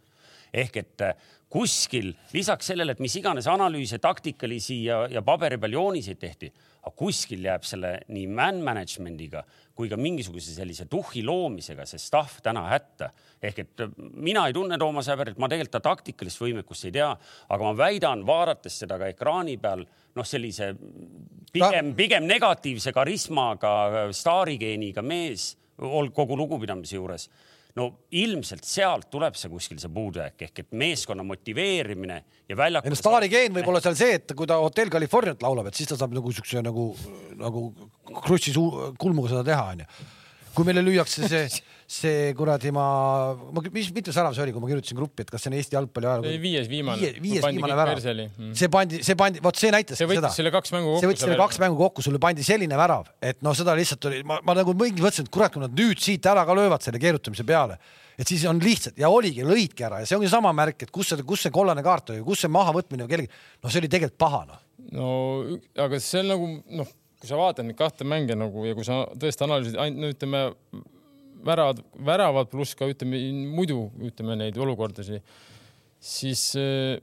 ehk 0.55 0.77
et 0.77 1.03
kuskil 1.51 2.13
lisaks 2.33 2.67
sellele, 2.71 2.95
et 2.95 3.03
mis 3.03 3.15
iganes 3.19 3.47
analüüse, 3.51 3.99
taktikalisi 4.03 4.85
ja, 4.89 5.05
ja 5.11 5.23
paberi 5.23 5.59
peal 5.59 5.77
jooniseid 5.77 6.19
tehti, 6.19 6.51
aga 6.85 6.93
kuskil 6.97 7.45
jääb 7.45 7.65
selle 7.65 7.95
nii 8.13 8.27
man 8.29 8.61
management'iga 8.65 9.45
kui 9.75 9.89
ka 9.91 9.97
mingisuguse 9.99 10.53
sellise 10.55 10.87
tuhhi 10.91 11.25
loomisega 11.27 11.87
see 11.89 11.99
staff 11.99 12.43
täna 12.45 12.67
hätta. 12.71 13.11
ehk 13.43 13.59
et 13.59 13.83
mina 13.97 14.47
ei 14.47 14.55
tunne 14.57 14.79
Toomas 14.79 15.09
Häberit, 15.11 15.39
ma 15.39 15.49
tegelikult 15.49 15.75
ta 15.75 15.81
taktikalist 15.85 16.41
võimekust 16.41 16.87
ei 16.89 16.95
tea, 16.95 17.11
aga 17.49 17.65
ma 17.65 17.73
väidan, 17.77 18.23
vaadates 18.27 18.79
seda 18.85 18.99
ka 19.01 19.11
ekraani 19.13 19.57
peal, 19.61 19.83
noh, 20.15 20.25
sellise 20.25 20.71
pigem, 21.53 21.93
pigem 21.99 22.29
negatiivse 22.29 22.93
karismaga, 22.95 24.07
staarigeeniga 24.15 25.03
mees 25.03 25.55
kogu 26.15 26.39
lugupidamise 26.39 26.97
juures 26.97 27.29
no 27.79 27.89
ilmselt 28.15 28.67
sealt 28.67 29.09
tuleb 29.11 29.35
see 29.39 29.51
kuskil 29.51 29.81
see 29.83 29.91
puudujääk 29.93 30.45
ehk 30.47 30.61
et 30.63 30.75
meeskonna 30.79 31.25
motiveerimine 31.27 32.19
ja 32.49 32.57
väljakul. 32.59 32.87
ei 32.87 32.95
no 32.95 32.99
staarigeen 32.99 33.57
võib 33.57 33.71
olla 33.73 33.83
seal 33.83 33.97
see, 33.99 34.19
et 34.21 34.35
kui 34.37 34.47
ta 34.51 34.61
Hotel 34.63 34.93
Californiat 34.95 35.43
laulab, 35.43 35.71
et 35.71 35.79
siis 35.79 35.91
ta 35.91 35.99
saab 35.99 36.15
nagu 36.15 36.33
siukse 36.35 36.63
nagu, 36.63 36.93
nagu 37.41 37.65
krussi 38.23 38.55
kulmuga 38.55 39.33
seda 39.33 39.43
teha, 39.51 39.67
onju. 39.75 39.89
kui 40.55 40.69
meile 40.69 40.85
lüüakse 40.87 41.31
see 41.31 41.49
see 41.87 42.33
kuradi 42.37 42.71
ma, 42.73 42.85
ma, 43.35 43.63
mis, 43.75 43.91
mitmes 43.93 44.17
värav 44.17 44.35
see 44.37 44.45
oli, 44.45 44.55
kui 44.55 44.63
ma 44.63 44.71
kirjutasin 44.71 44.99
gruppi, 44.99 45.25
et 45.25 45.33
kas 45.33 45.45
see 45.45 45.51
on 45.51 45.57
Eesti 45.59 45.77
jalgpalli 45.77 46.09
ajaloo. 46.09 46.37
viies 46.41 46.71
viimane. 46.71 47.01
viies, 47.01 47.19
viies 47.21 47.45
viimane 47.45 47.77
värav. 47.77 48.01
Mm. 48.01 48.55
see 48.57 48.71
pandi, 48.73 49.03
see 49.05 49.19
pandi, 49.21 49.43
vot 49.45 49.61
see 49.61 49.73
näitas 49.75 50.01
see 50.01 50.09
seda. 50.09 50.31
see 50.33 51.11
võttis 51.11 51.27
selle 51.27 51.37
kaks 51.41 51.61
mängu 51.63 51.77
kokku, 51.83 52.05
sulle 52.07 52.21
pandi 52.23 52.47
selline 52.47 52.79
värav, 52.81 53.11
et 53.21 53.43
noh, 53.45 53.57
seda 53.57 53.77
lihtsalt 53.77 54.09
oli, 54.11 54.23
ma, 54.27 54.41
ma 54.47 54.57
nagu 54.57 54.73
mingi 54.81 55.05
mõtlesin, 55.05 55.29
et 55.29 55.35
kurat, 55.35 55.53
kui 55.53 55.63
nad 55.63 55.77
nüüd 55.77 56.01
siit 56.01 56.25
ära 56.31 56.47
ka 56.49 56.57
löövad 56.57 56.87
selle 56.87 57.03
keerutamise 57.03 57.45
peale, 57.49 57.79
et 58.17 58.31
siis 58.31 58.47
on 58.49 58.63
lihtsalt 58.65 58.99
ja 59.01 59.13
oligi, 59.13 59.45
lõidki 59.45 59.85
ära 59.85 60.01
ja 60.01 60.09
see 60.09 60.17
ongi 60.17 60.33
sama 60.33 60.55
märk, 60.57 60.87
et 60.87 60.95
kus 60.95 61.13
see, 61.13 61.29
kus 61.29 61.45
see 61.45 61.55
kollane 61.55 61.85
kaart 61.85 62.15
oli, 62.15 62.25
kus 62.25 62.47
see 62.47 62.53
mahavõtmine 62.53 63.09
kellegi, 63.11 63.33
noh, 63.61 63.69
see 63.69 63.85
oli 63.85 63.93
tegelikult 63.93 64.21
paha 64.25 64.45
noh. 64.49 64.61
no 64.97 65.09
aga 65.85 66.01
see 66.01 66.25
on 66.25 66.33
nagu 66.33 66.51
noh, 66.81 66.97
kui 67.21 67.29
sa 67.29 67.41
vaatad 67.41 67.69
neid 67.69 67.77
kahte 67.79 68.09
mänge 68.09 68.37
nagu 68.39 68.65
ja 68.65 68.77
kui 68.77 68.87
sa 68.87 69.03
tõesti 69.21 69.47
analüüsid 69.47 69.81
ainult 69.81 70.05
no 70.05 70.13
ütleme 70.15 70.43
väravad, 71.47 71.83
väravad 72.07 72.53
pluss 72.53 72.77
ka 72.79 72.89
ütleme 72.91 73.21
muidu 73.55 73.89
ütleme 74.05 74.39
neid 74.41 74.59
olukordasid, 74.61 75.23
siis 76.05 76.51
äh, 76.61 76.97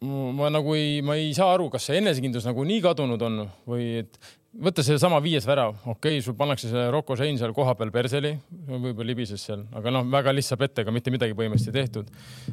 ma 0.00 0.50
nagu 0.52 0.74
ei, 0.78 1.00
ma 1.02 1.18
ei 1.18 1.32
saa 1.36 1.52
aru, 1.56 1.68
kas 1.72 1.88
see 1.88 1.98
enesekindlus 2.02 2.46
nagu 2.46 2.66
nii 2.66 2.82
kadunud 2.84 3.22
on 3.26 3.40
või 3.66 3.88
et 4.04 4.20
võtta 4.58 4.82
seesama 4.86 5.18
viies 5.22 5.44
värav, 5.46 5.74
okei 5.84 6.18
okay,, 6.18 6.22
sul 6.24 6.36
pannakse 6.38 6.70
see 6.70 6.84
Rocco 6.92 7.16
Shane 7.18 7.38
seal 7.40 7.52
kohapeal 7.54 7.90
perseli, 7.94 8.32
võib-olla 8.68 9.10
libises 9.10 9.44
seal, 9.44 9.66
aga 9.76 9.92
noh, 9.92 10.06
väga 10.10 10.32
lihtsa 10.34 10.56
pettega, 10.60 10.94
mitte 10.94 11.12
midagi 11.14 11.36
põhimõtteliselt 11.38 11.76
ei 11.76 11.84
tehtud. 11.84 12.10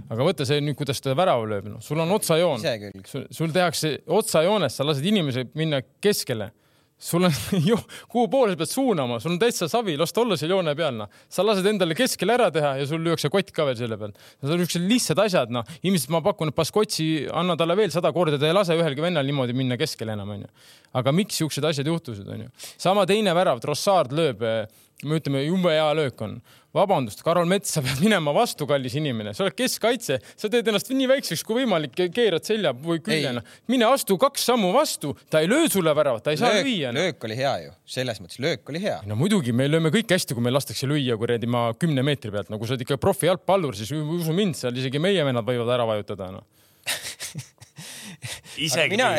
aga 0.09 0.27
võtta 0.27 0.47
see 0.47 0.59
nüüd, 0.63 0.77
kuidas 0.79 1.01
ta 1.01 1.15
värava 1.17 1.47
lööb, 1.49 1.69
noh, 1.71 1.83
sul 1.85 2.01
on 2.03 2.11
otsajoon, 2.17 2.65
sul 3.05 3.55
tehakse 3.55 3.95
otsajoonest, 4.05 4.81
sa 4.81 4.87
lased 4.87 5.07
inimese 5.07 5.47
minna 5.57 5.81
keskele 6.03 6.51
sul 6.97 7.23
on 7.23 7.31
ju, 7.69 7.77
kuhu 8.11 8.27
poole 8.31 8.53
sa 8.53 8.59
pead 8.59 8.71
suunama, 8.71 9.19
sul 9.19 9.33
on 9.33 9.39
täitsa 9.41 9.67
savi, 9.71 9.97
las 9.99 10.13
ta 10.15 10.21
olla 10.23 10.37
seal 10.39 10.53
joone 10.55 10.75
peal, 10.77 10.95
noh. 11.01 11.11
sa 11.29 11.43
lased 11.43 11.67
endale 11.67 11.97
keskele 11.97 12.35
ära 12.37 12.47
teha 12.53 12.75
ja 12.79 12.87
sul 12.87 13.03
lüüakse 13.03 13.29
kott 13.33 13.51
ka 13.55 13.67
veel 13.67 13.77
selle 13.79 13.97
peal. 13.99 14.15
Need 14.15 14.53
on 14.55 14.63
niisugused 14.63 14.87
lihtsad 14.89 15.21
asjad, 15.25 15.51
noh. 15.53 15.67
ilmselt 15.83 16.13
ma 16.15 16.23
pakun, 16.25 16.53
et 16.53 16.57
Baskotsi, 16.57 17.09
anna 17.35 17.57
talle 17.59 17.75
veel 17.77 17.91
sada 17.93 18.13
korda, 18.15 18.39
ta 18.39 18.47
ei 18.49 18.55
lase 18.55 18.77
ühelgi 18.79 19.03
vennal 19.03 19.27
niimoodi 19.27 19.57
minna 19.57 19.77
keskele 19.79 20.15
enam, 20.15 20.31
onju. 20.37 20.51
aga 20.95 21.15
miks 21.15 21.41
siuksed 21.41 21.67
asjad 21.67 21.91
juhtusid, 21.91 22.27
onju. 22.37 22.49
sama 22.77 23.05
teine 23.09 23.35
värav, 23.35 23.59
Trossard 23.63 24.15
lööb, 24.15 24.45
me 25.03 25.19
ütleme, 25.19 25.43
jube 25.49 25.75
hea 25.75 25.89
löök 25.99 26.23
on. 26.23 26.39
Vabandust, 26.75 27.23
Karol 27.25 27.47
Mets, 27.49 27.71
sa 27.75 27.83
pead 27.85 28.01
minema 28.03 28.33
vastu, 28.35 28.67
kallis 28.69 28.95
inimene, 28.99 29.33
sa 29.35 29.45
oled 29.45 29.55
keskkaitse, 29.57 30.19
sa 30.35 30.51
teed 30.51 30.67
ennast 30.71 30.91
nii 30.91 31.07
väikseks 31.11 31.43
kui 31.47 31.61
võimalik, 31.61 31.95
keerad 32.13 32.45
selja 32.47 32.73
või 32.75 33.01
küljena. 33.05 33.43
mine 33.71 33.87
astu 33.89 34.17
kaks 34.21 34.45
sammu 34.51 34.73
vastu, 34.75 35.15
ta 35.31 35.41
ei 35.43 35.49
löö 35.51 35.69
sulle 35.71 35.95
väravat, 35.95 36.25
ta 36.25 36.35
ei 36.35 36.41
saa 36.41 36.53
löök, 36.57 36.67
lüüa. 36.67 36.93
löök 36.95 37.27
oli 37.29 37.39
hea 37.39 37.55
ju, 37.65 37.73
selles 37.97 38.21
mõttes 38.23 38.41
löök 38.43 38.69
oli 38.73 38.83
hea. 38.83 38.99
no 39.07 39.17
muidugi, 39.19 39.55
me 39.55 39.69
lööme 39.71 39.93
kõik 39.95 40.11
hästi, 40.17 40.35
kui 40.35 40.43
meil 40.43 40.57
lastakse 40.57 40.89
lüüa 40.89 41.17
kuradi 41.21 41.49
maa 41.49 41.73
kümne 41.79 42.03
meetri 42.05 42.33
pealt, 42.35 42.51
no 42.51 42.59
kui 42.59 42.67
sa 42.67 42.75
oled 42.75 42.85
ikka 42.85 42.99
profi 43.01 43.31
jalgpallur, 43.31 43.77
siis 43.77 43.95
usu 43.95 44.35
mind, 44.35 44.59
seal 44.59 44.75
isegi 44.75 45.01
meie 45.01 45.25
vennad 45.25 45.47
võivad 45.47 45.73
ära 45.77 45.87
vajutada 45.87 46.31
no 46.35 46.45
isegi 48.67 48.95
mina, 48.95 49.09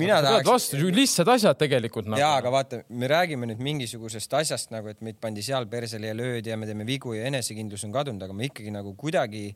mina 0.00 0.20
tahaks. 0.24 0.46
vastu, 0.48 0.80
lihtsad 0.94 1.28
asjad 1.34 1.58
tegelikult 1.60 2.08
nagu.. 2.10 2.20
jaa, 2.20 2.36
aga 2.40 2.52
vaata, 2.54 2.82
me 2.88 3.10
räägime 3.10 3.48
nüüd 3.50 3.62
mingisugusest 3.64 4.34
asjast 4.40 4.74
nagu, 4.74 4.92
et 4.92 5.00
meid 5.04 5.20
pandi 5.22 5.44
seal 5.46 5.68
persele 5.70 6.12
ja 6.12 6.16
löödi 6.16 6.52
ja 6.52 6.58
me 6.60 6.68
teeme 6.68 6.86
vigu 6.88 7.14
ja 7.16 7.28
enesekindlus 7.30 7.84
on 7.88 7.94
kadunud, 7.94 8.22
aga 8.26 8.36
ma 8.36 8.46
ikkagi 8.48 8.74
nagu 8.74 8.94
kuidagi 8.98 9.48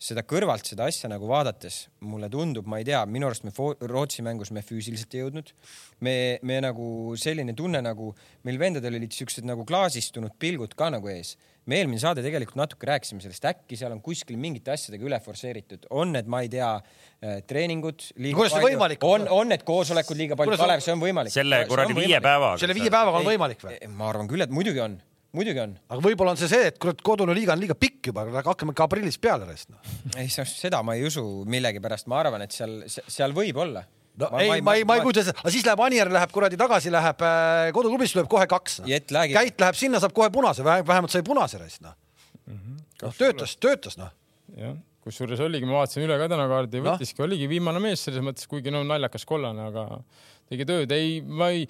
seda 0.00 0.24
kõrvalt 0.24 0.64
seda 0.64 0.86
asja 0.88 1.10
nagu 1.12 1.28
vaadates 1.28 1.82
mulle 2.08 2.30
tundub, 2.32 2.68
ma 2.70 2.80
ei 2.80 2.86
tea, 2.88 3.02
minu 3.04 3.28
arust 3.28 3.44
me 3.44 3.52
Rootsi 3.90 4.24
mängus 4.24 4.52
me 4.56 4.64
füüsiliselt 4.64 5.14
ei 5.14 5.24
jõudnud. 5.26 5.52
me, 6.00 6.14
me 6.42 6.60
nagu 6.64 7.14
selline 7.20 7.52
tunne 7.56 7.82
nagu 7.84 8.14
meil 8.48 8.58
vendadel 8.58 8.96
olid 8.96 9.12
siuksed 9.12 9.44
nagu 9.44 9.66
klaasistunud 9.68 10.38
pilgud 10.40 10.74
ka 10.74 10.88
nagu 10.94 11.12
ees 11.12 11.36
me 11.68 11.80
eelmine 11.80 12.00
saade 12.02 12.22
tegelikult 12.24 12.58
natuke 12.58 12.88
rääkisime 12.88 13.22
sellest, 13.22 13.44
äkki 13.50 13.76
seal 13.78 13.92
on 13.94 14.00
kuskil 14.04 14.38
mingite 14.40 14.72
asjadega 14.74 15.06
üle 15.06 15.18
forsseeritud, 15.22 15.86
on 15.92 16.14
need, 16.16 16.30
ma 16.30 16.42
ei 16.44 16.50
tea, 16.52 16.70
äh, 17.20 17.42
treeningud 17.48 18.06
kuidas 18.16 18.56
see 18.56 18.64
võimalik 18.64 19.04
on, 19.06 19.28
on 19.34 19.52
need 19.52 19.64
koosolekud 19.68 20.18
liiga 20.18 20.38
palju, 20.40 20.56
Kalev, 20.60 20.82
see 20.84 20.96
on 20.96 21.04
võimalik. 21.04 21.34
selle 21.34 21.62
kuradi 21.70 21.96
viie 21.98 22.22
päevaga. 22.24 22.58
selle 22.62 22.76
viie 22.76 22.92
päevaga 22.92 23.20
on 23.20 23.28
võimalik 23.28 23.62
või? 23.66 23.78
ma 23.92 24.10
arvan 24.10 24.30
küll, 24.30 24.46
et 24.46 24.54
muidugi 24.54 24.82
on 24.84 24.96
muidugi 25.36 25.62
on. 25.62 25.76
aga 25.88 26.04
võib-olla 26.04 26.34
on 26.34 26.40
see 26.40 26.50
see, 26.50 26.72
et 26.72 26.80
kurat, 26.82 27.00
kodune 27.06 27.36
liiga 27.36 27.54
on 27.54 27.62
liiga 27.62 27.76
pikk 27.78 28.10
juba, 28.10 28.26
hakkame 28.40 28.74
ikka 28.74 28.88
aprillis 28.88 29.18
peale 29.22 29.48
raisk 29.48 29.70
no.. 29.72 29.80
ei, 30.18 30.28
seda 30.30 30.82
ma 30.86 30.98
ei 30.98 31.06
usu 31.06 31.24
millegipärast, 31.50 32.10
ma 32.10 32.20
arvan, 32.24 32.44
et 32.46 32.56
seal, 32.56 32.82
seal 32.88 33.34
võib 33.36 33.62
olla. 33.62 33.84
No 34.20 34.28
ma, 34.34 34.40
ei, 34.42 34.60
ma 34.60 34.74
ei, 34.76 34.84
ma 34.84 34.98
ei 34.98 35.04
kujuta 35.04 35.22
seda, 35.24 35.38
aga 35.40 35.52
siis 35.54 35.64
läheb 35.64 35.80
Anier 35.86 36.10
läheb 36.12 36.32
kuradi 36.34 36.58
tagasi, 36.60 36.90
läheb 36.92 37.22
äh, 37.24 37.70
koduklubisse, 37.72 38.18
tuleb 38.18 38.28
kohe 38.28 38.44
kaks. 38.50 38.80
No.. 38.82 38.90
Käit 38.90 39.62
läheb 39.62 39.78
sinna, 39.78 40.00
saab 40.02 40.12
kohe 40.16 40.28
punase, 40.34 40.66
vähemalt 40.66 41.14
sai 41.14 41.22
punase 41.24 41.62
raisk 41.62 41.86
noh 41.86 41.94
mm 42.50 42.58
-hmm.. 42.58 42.82
noh, 43.02 43.14
töötas, 43.16 43.56
töötas 43.56 43.98
noh. 43.98 44.10
jah, 44.56 44.74
kusjuures 45.04 45.40
oligi, 45.40 45.66
ma 45.68 45.80
vaatasin 45.80 46.04
üle 46.06 46.18
ka 46.20 46.28
täna 46.32 46.48
kaardi, 46.50 46.82
võttiski 46.84 47.22
no., 47.22 47.28
oligi 47.28 47.48
viimane 47.48 47.82
mees 47.82 48.04
selles 48.06 48.24
mõttes, 48.24 48.48
kuigi 48.50 48.72
no 48.74 48.82
naljakas 48.86 49.24
kollane, 49.28 49.70
aga 49.70 49.86
tegi 50.50 50.66
tööd, 50.66 50.92
ei, 50.92 51.20
ma 51.22 51.50
ei, 51.54 51.66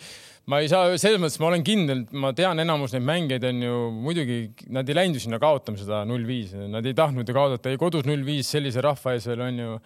ma 0.48 0.60
ei 0.62 0.70
saa, 0.72 0.94
selles 0.98 1.20
mõttes 1.22 1.40
ma 1.42 1.50
olen 1.50 1.64
kindel, 1.66 2.04
ma 2.22 2.32
tean, 2.36 2.58
enamus 2.62 2.94
neid 2.94 3.04
mängijaid 3.06 3.44
on 3.50 3.64
ju 3.66 3.80
muidugi, 4.06 4.38
nad 4.72 4.88
ei 4.88 4.96
läinud 4.96 5.18
ju 5.18 5.26
sinna 5.26 5.40
kaotama 5.42 5.80
seda 5.80 6.04
null 6.08 6.24
viis, 6.28 6.54
nad 6.54 6.86
ei 6.86 6.96
tahtnud 6.96 7.28
ju 7.28 7.36
kaotada 7.36 7.72
ei 7.72 7.80
kodus 7.80 8.08
null 8.08 8.24
viis 8.26 8.50
sellise 8.50 8.82
rahva 8.84 9.14
ees 9.16 9.28
veel 9.30 9.44
on 9.46 9.60
ju 9.64 9.76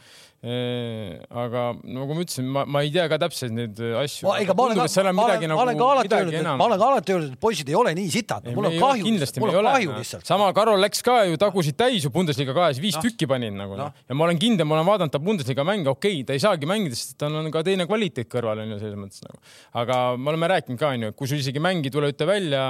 aga 0.45 1.63
nagu 1.89 2.13
ma 2.13 2.21
ütlesin, 2.21 2.49
ma, 2.53 2.65
ma 2.69 2.83
ei 2.85 2.91
tea 2.93 3.07
ka 3.09 3.17
täpselt 3.23 3.55
neid 3.57 3.79
asju. 4.03 4.29
ega 4.43 4.53
ma 4.57 4.67
olen 4.67 4.77
ka, 4.77 5.05
ma 5.17 5.25
olen, 5.25 5.55
ma 5.55 5.63
olen 5.63 5.79
ka 5.79 5.87
alati 5.95 6.17
öelnud, 6.19 6.37
et 6.37 6.45
ma 6.45 6.67
olen 6.67 6.81
ka 6.83 6.89
alati 6.91 7.15
öelnud, 7.15 7.31
et 7.33 7.41
poisid 7.41 7.71
ei 7.73 7.77
ole 7.79 7.95
nii 7.97 8.11
sitad, 8.13 8.51
mul 8.53 8.69
on 8.69 8.77
kahju, 8.77 9.15
mul 9.41 9.55
on 9.55 9.69
kahju 9.71 9.95
lihtsalt. 9.97 10.27
sama 10.29 10.51
Karol 10.57 10.83
läks 10.85 11.01
ka 11.07 11.23
ju 11.31 11.41
tagusid 11.41 11.79
täis 11.81 12.05
ju 12.05 12.13
Bundesliga 12.13 12.53
kahes, 12.57 12.81
viis 12.83 12.99
no. 12.99 13.05
tükki 13.07 13.29
panin 13.31 13.57
nagu 13.57 13.79
no. 13.79 13.89
ja 13.97 14.19
ma 14.19 14.29
olen 14.29 14.41
kindel, 14.43 14.69
ma 14.69 14.77
olen 14.77 14.91
vaadanud 14.91 15.15
ta 15.15 15.23
Bundesliga 15.25 15.65
mänge, 15.65 15.89
okei 15.95 16.19
okay,, 16.19 16.29
ta 16.29 16.37
ei 16.37 16.45
saagi 16.45 16.69
mängida, 16.69 16.99
sest 17.01 17.17
tal 17.23 17.41
on 17.41 17.49
ka 17.55 17.65
teine 17.65 17.89
kvaliteet 17.89 18.29
kõrval 18.29 18.61
on 18.67 18.77
ju 18.77 18.81
selles 18.83 19.01
mõttes 19.01 19.25
nagu. 19.25 19.41
aga 19.81 20.03
me 20.19 20.35
oleme 20.35 20.44
rääkinud 20.51 20.81
ka 20.81 20.93
onju, 20.95 21.13
kui 21.19 21.31
sul 21.31 21.43
isegi 21.43 21.63
mäng 21.63 21.85
ei 21.87 21.93
tule 21.95 22.11
üldse 22.13 22.29
välja, 22.29 22.63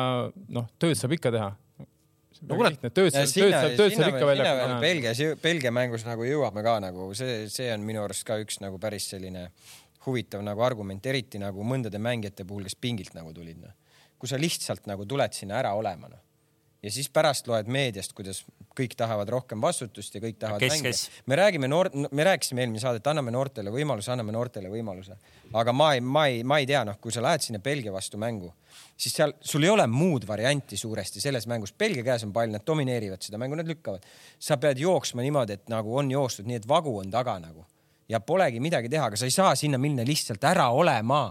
noh, 0.57 0.67
tööd 0.81 0.99
saab 0.99 1.15
ikka 1.17 1.33
teha 1.35 1.53
no 2.49 2.59
kurat, 2.59 2.77
tööd 2.83 3.15
saab, 3.15 3.31
tööd 3.31 3.55
saab, 3.55 3.77
tööd 3.79 3.97
saab 3.97 4.11
ikka 4.13 4.29
välja. 4.29 4.53
Belgias, 4.83 5.23
Belgia 5.43 5.73
mängus 5.75 6.05
nagu 6.07 6.27
jõuame 6.29 6.65
ka 6.67 6.77
nagu 6.85 7.09
see, 7.17 7.45
see 7.53 7.71
on 7.75 7.87
minu 7.87 8.03
arust 8.05 8.27
ka 8.29 8.37
üks 8.43 8.61
nagu 8.65 8.81
päris 8.83 9.09
selline 9.13 9.49
huvitav 10.05 10.45
nagu 10.45 10.61
argument, 10.67 11.07
eriti 11.09 11.41
nagu 11.41 11.65
mõndade 11.65 12.01
mängijate 12.03 12.45
puhul, 12.49 12.67
kes 12.69 12.77
pingilt 12.77 13.17
nagu 13.17 13.33
tulid, 13.37 13.63
noh. 13.63 13.73
kui 14.21 14.29
sa 14.29 14.41
lihtsalt 14.41 14.85
nagu 14.91 15.07
tuled 15.09 15.37
sinna 15.37 15.57
ära 15.63 15.73
olema, 15.79 16.11
noh 16.13 16.21
ja 16.85 16.91
siis 16.93 17.09
pärast 17.13 17.49
loed 17.49 17.69
meediast, 17.73 18.13
kuidas 18.17 18.43
kõik 18.77 18.93
tahavad 18.99 19.31
rohkem 19.33 19.63
vastutust 19.63 20.15
ja 20.17 20.21
kõik 20.21 20.37
tahavad 20.41 20.61
kes, 20.61 20.75
mängida. 20.77 21.23
me 21.31 21.39
räägime 21.41 21.69
noor, 21.71 21.89
me 22.11 22.27
rääkisime 22.29 22.65
eelmine 22.65 22.83
saade, 22.83 23.01
et 23.01 23.09
anname 23.09 23.33
noortele 23.33 23.73
võimaluse, 23.73 24.13
anname 24.13 24.35
noortele 24.35 24.69
võimaluse. 24.73 25.17
aga 25.53 25.73
ma 25.73 25.93
ei, 25.95 26.01
ma 26.05 26.27
ei, 26.29 26.43
ma 26.45 26.59
ei 26.61 26.69
tea, 26.69 26.85
noh, 26.85 26.99
kui 27.01 27.15
sa 27.15 27.23
lähed 27.25 27.47
sinna 27.47 27.63
Belgia 27.65 27.93
vastu 27.95 28.21
mängu, 28.21 28.53
siis 28.97 29.15
seal 29.17 29.33
sul 29.41 29.65
ei 29.65 29.73
ole 29.73 29.87
muud 29.91 30.27
varianti 30.29 30.77
suuresti 30.77 31.23
selles 31.25 31.47
mängus. 31.51 31.73
Belgia 31.73 32.05
käes 32.05 32.27
on 32.27 32.33
pall, 32.33 32.53
nad 32.53 32.67
domineerivad 32.67 33.23
seda 33.25 33.41
mängu, 33.41 33.57
nad 33.57 33.71
lükkavad. 33.71 34.05
sa 34.39 34.57
pead 34.61 34.79
jooksma 34.79 35.23
niimoodi, 35.23 35.57
et 35.57 35.73
nagu 35.73 35.97
on 35.97 36.11
joostud, 36.11 36.47
nii 36.47 36.61
et 36.61 36.69
vagu 36.69 36.99
on 36.99 37.11
taga 37.11 37.39
nagu 37.41 37.65
ja 38.09 38.21
polegi 38.21 38.61
midagi 38.61 38.91
teha, 38.93 39.07
aga 39.09 39.17
sa 39.17 39.25
ei 39.25 39.33
saa 39.33 39.55
sinna 39.57 39.79
minna 39.81 40.05
lihtsalt 40.05 40.45
ära 40.45 40.69
olema 40.77 41.31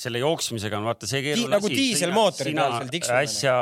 selle 0.00 0.22
jooksmisega 0.22 0.78
on 0.80 0.86
vaata 0.88 1.08
see 1.10 1.22
keeruline 1.24 1.52
nagu 1.52 1.68
asi. 1.68 1.74
nagu 1.74 1.82
diiselmootori 1.82 2.54
peal 2.56 2.76
seal 2.76 2.92
tiksub. 2.94 3.16
äsja, 3.20 3.54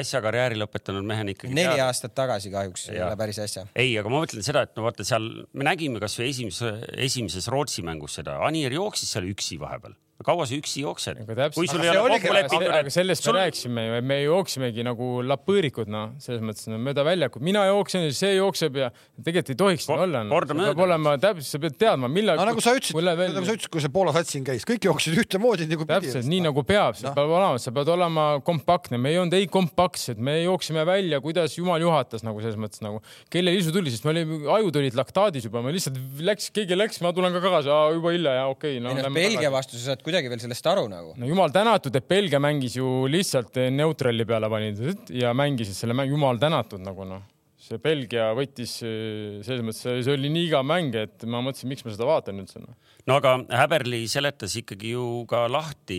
äsja 0.00 0.22
karjääri 0.24 0.58
lõpetanud 0.58 1.06
mehena 1.06 1.34
ikkagi. 1.34 1.54
neli 1.54 1.70
tead. 1.70 1.84
aastat 1.86 2.16
tagasi 2.18 2.52
kahjuks 2.54 2.88
ei 2.92 3.02
ole 3.04 3.18
päris 3.20 3.40
äsja. 3.44 3.66
ei, 3.74 3.92
aga 4.00 4.12
ma 4.12 4.24
mõtlen 4.24 4.46
seda, 4.46 4.64
et 4.66 4.74
no 4.78 4.86
vaata 4.88 5.06
seal 5.06 5.28
me 5.52 5.68
nägime 5.70 6.02
kasvõi 6.02 6.30
esimeses, 6.32 6.82
esimeses 7.08 7.50
Rootsi 7.52 7.86
mängus 7.86 8.18
seda, 8.20 8.40
Anier 8.46 8.74
jooksis 8.74 9.14
seal 9.14 9.30
üksi 9.30 9.60
vahepeal 9.62 9.94
kaua 10.26 10.46
sa 10.48 10.56
üksi 10.56 10.84
jooksed? 10.84 11.20
kui 11.54 11.68
sul 11.70 11.84
ei 11.84 11.92
ole 11.92 12.18
kokku 12.18 12.34
lepitud. 12.34 12.66
aga 12.80 12.92
sellest 12.92 13.26
sul... 13.26 13.36
me 13.36 13.44
rääkisime 13.44 13.84
ju, 13.86 13.96
et 13.98 14.06
me 14.08 14.18
jooksimegi 14.22 14.84
nagu 14.86 15.10
lapõõrikud, 15.26 15.90
noh, 15.92 16.14
selles 16.22 16.42
mõttes 16.44 16.68
no, 16.70 16.78
mööda 16.82 17.04
väljakut, 17.06 17.44
mina 17.44 17.64
jooksen 17.68 18.06
ja 18.06 18.14
see 18.16 18.34
jookseb 18.38 18.78
ja 18.80 18.90
tegelikult 19.20 19.52
ei 19.54 19.60
tohiks 19.60 19.88
nii 19.90 20.04
olla 20.06 20.22
no.. 20.26 20.40
peab 20.50 20.82
olema 20.86 21.16
täpselt, 21.22 21.48
sa 21.48 21.60
pead 21.62 21.78
teadma, 21.80 22.10
millal 22.12 22.40
no,. 22.40 22.48
nagu 22.50 22.64
sa 22.64 22.74
ütlesid, 22.76 22.98
nagu 22.98 23.44
sa 23.44 23.56
ütlesid, 23.56 23.70
kui 23.72 23.84
see 23.84 23.92
Poola 23.94 24.14
sats 24.16 24.34
siin 24.34 24.46
käis, 24.46 24.66
kõik 24.68 24.88
jooksid 24.88 25.18
ühtemoodi 25.24 25.68
nagu. 25.70 25.88
täpselt 25.88 26.28
nii 26.30 26.42
nagu 26.48 26.64
peab, 26.66 26.98
see 26.98 27.08
no. 27.08 27.14
peab 27.16 27.34
olema, 27.38 27.60
sa 27.62 27.74
pead 27.74 27.92
olema 27.94 28.26
kompaktne, 28.46 29.00
me 29.00 29.14
ei 29.14 29.20
olnud 29.20 29.38
ei 29.38 29.48
kompaktsed, 29.50 30.20
me 30.22 30.40
jooksime 30.42 30.86
välja, 30.88 31.20
kuidas 31.24 31.58
jumal 31.58 31.82
juhatas 31.82 32.24
nagu 32.26 32.42
selles 32.44 32.58
mõttes 32.60 32.82
nagu, 32.84 33.02
kellel 33.32 33.58
isu 33.60 33.74
tuli, 33.74 33.92
sest 33.92 34.06
me 34.06 34.14
olime, 34.14 34.40
ajud 34.58 34.80
olid 34.80 34.98
laktaadis 34.98 35.48
juba, 35.48 35.62
me 35.64 35.74
lihtsalt 35.74 35.98
läks, 36.24 36.50
keegi 36.54 36.78
läks, 36.78 37.00
ma 37.04 37.12
tulen 37.16 37.34
ka 37.34 37.42
kaasa, 37.44 37.78
juba 37.94 38.14
hilja 38.14 38.38
ja 38.40 38.48
okei 38.50 38.78
okay, 38.80 38.84
no,. 38.84 39.12
Belgia 39.14 39.50
vastu 39.52 39.78
sa 39.78 39.92
saad 39.92 40.04
kuidagi 40.14 40.32
veel 40.32 40.42
sellest 40.46 40.70
aru 40.70 40.88
nagu. 40.90 41.14
no 41.18 41.28
jumal 41.28 41.52
tänatud, 41.54 41.94
et 41.98 42.08
Belgia 42.08 42.40
mängis 42.42 42.78
ju 42.78 43.04
lihtsalt 43.10 43.58
neutralli 43.74 44.26
peale 44.28 44.50
panid 44.52 45.10
ja 45.10 45.34
mängisid 45.34 45.74
selle 45.74 45.96
mängu, 45.96 46.14
jumal 46.14 46.38
tänatud 46.38 46.82
nagu 46.84 47.08
noh 47.08 47.24
see 47.64 47.80
Belgia 47.80 48.28
võttis 48.36 48.76
selles 48.78 49.62
mõttes, 49.64 49.84
see 49.84 50.12
oli 50.12 50.28
nii 50.32 50.50
igav 50.50 50.66
mäng, 50.68 50.94
et 51.00 51.24
ma 51.24 51.40
mõtlesin, 51.44 51.70
miks 51.70 51.84
ma 51.86 51.94
seda 51.94 52.08
vaatan 52.08 52.42
üldse. 52.42 52.60
Noh. 52.60 52.76
No 53.08 53.16
aga 53.20 53.34
Häberli 53.52 54.04
seletas 54.08 54.54
ikkagi 54.60 54.94
ju 54.94 55.04
ka 55.28 55.44
lahti 55.52 55.98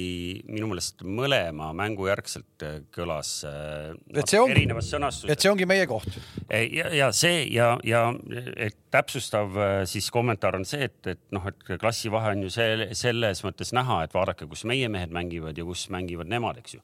minu 0.50 0.70
meelest 0.72 1.04
mõlema 1.06 1.70
mängu 1.78 2.08
järgselt 2.10 2.66
kõlas 2.96 3.32
et 3.46 4.32
see 4.32 4.42
ongi, 4.42 4.56
erinevas 4.56 4.90
sõnastuses. 4.94 5.34
et 5.34 5.46
see 5.46 5.52
ongi 5.52 5.68
meie 5.70 5.86
koht. 5.90 6.18
ja, 6.50 6.90
ja 7.02 7.12
see 7.16 7.46
ja, 7.54 7.76
ja 7.86 8.08
et 8.56 8.78
täpsustav 8.94 9.60
siis 9.90 10.10
kommentaar 10.14 10.58
on 10.58 10.66
see, 10.66 10.90
et, 10.90 11.00
et 11.14 11.22
noh, 11.36 11.46
et 11.52 11.78
klassivahe 11.82 12.34
on 12.34 12.48
ju 12.48 12.52
see, 12.58 12.90
selles 12.98 13.44
mõttes 13.46 13.74
näha, 13.76 14.02
et 14.06 14.18
vaadake, 14.18 14.50
kus 14.50 14.66
meie 14.70 14.90
mehed 14.90 15.14
mängivad 15.14 15.58
ja 15.58 15.68
kus 15.68 15.88
mängivad 15.94 16.32
nemad, 16.32 16.62
eks 16.64 16.80
ju 16.80 16.84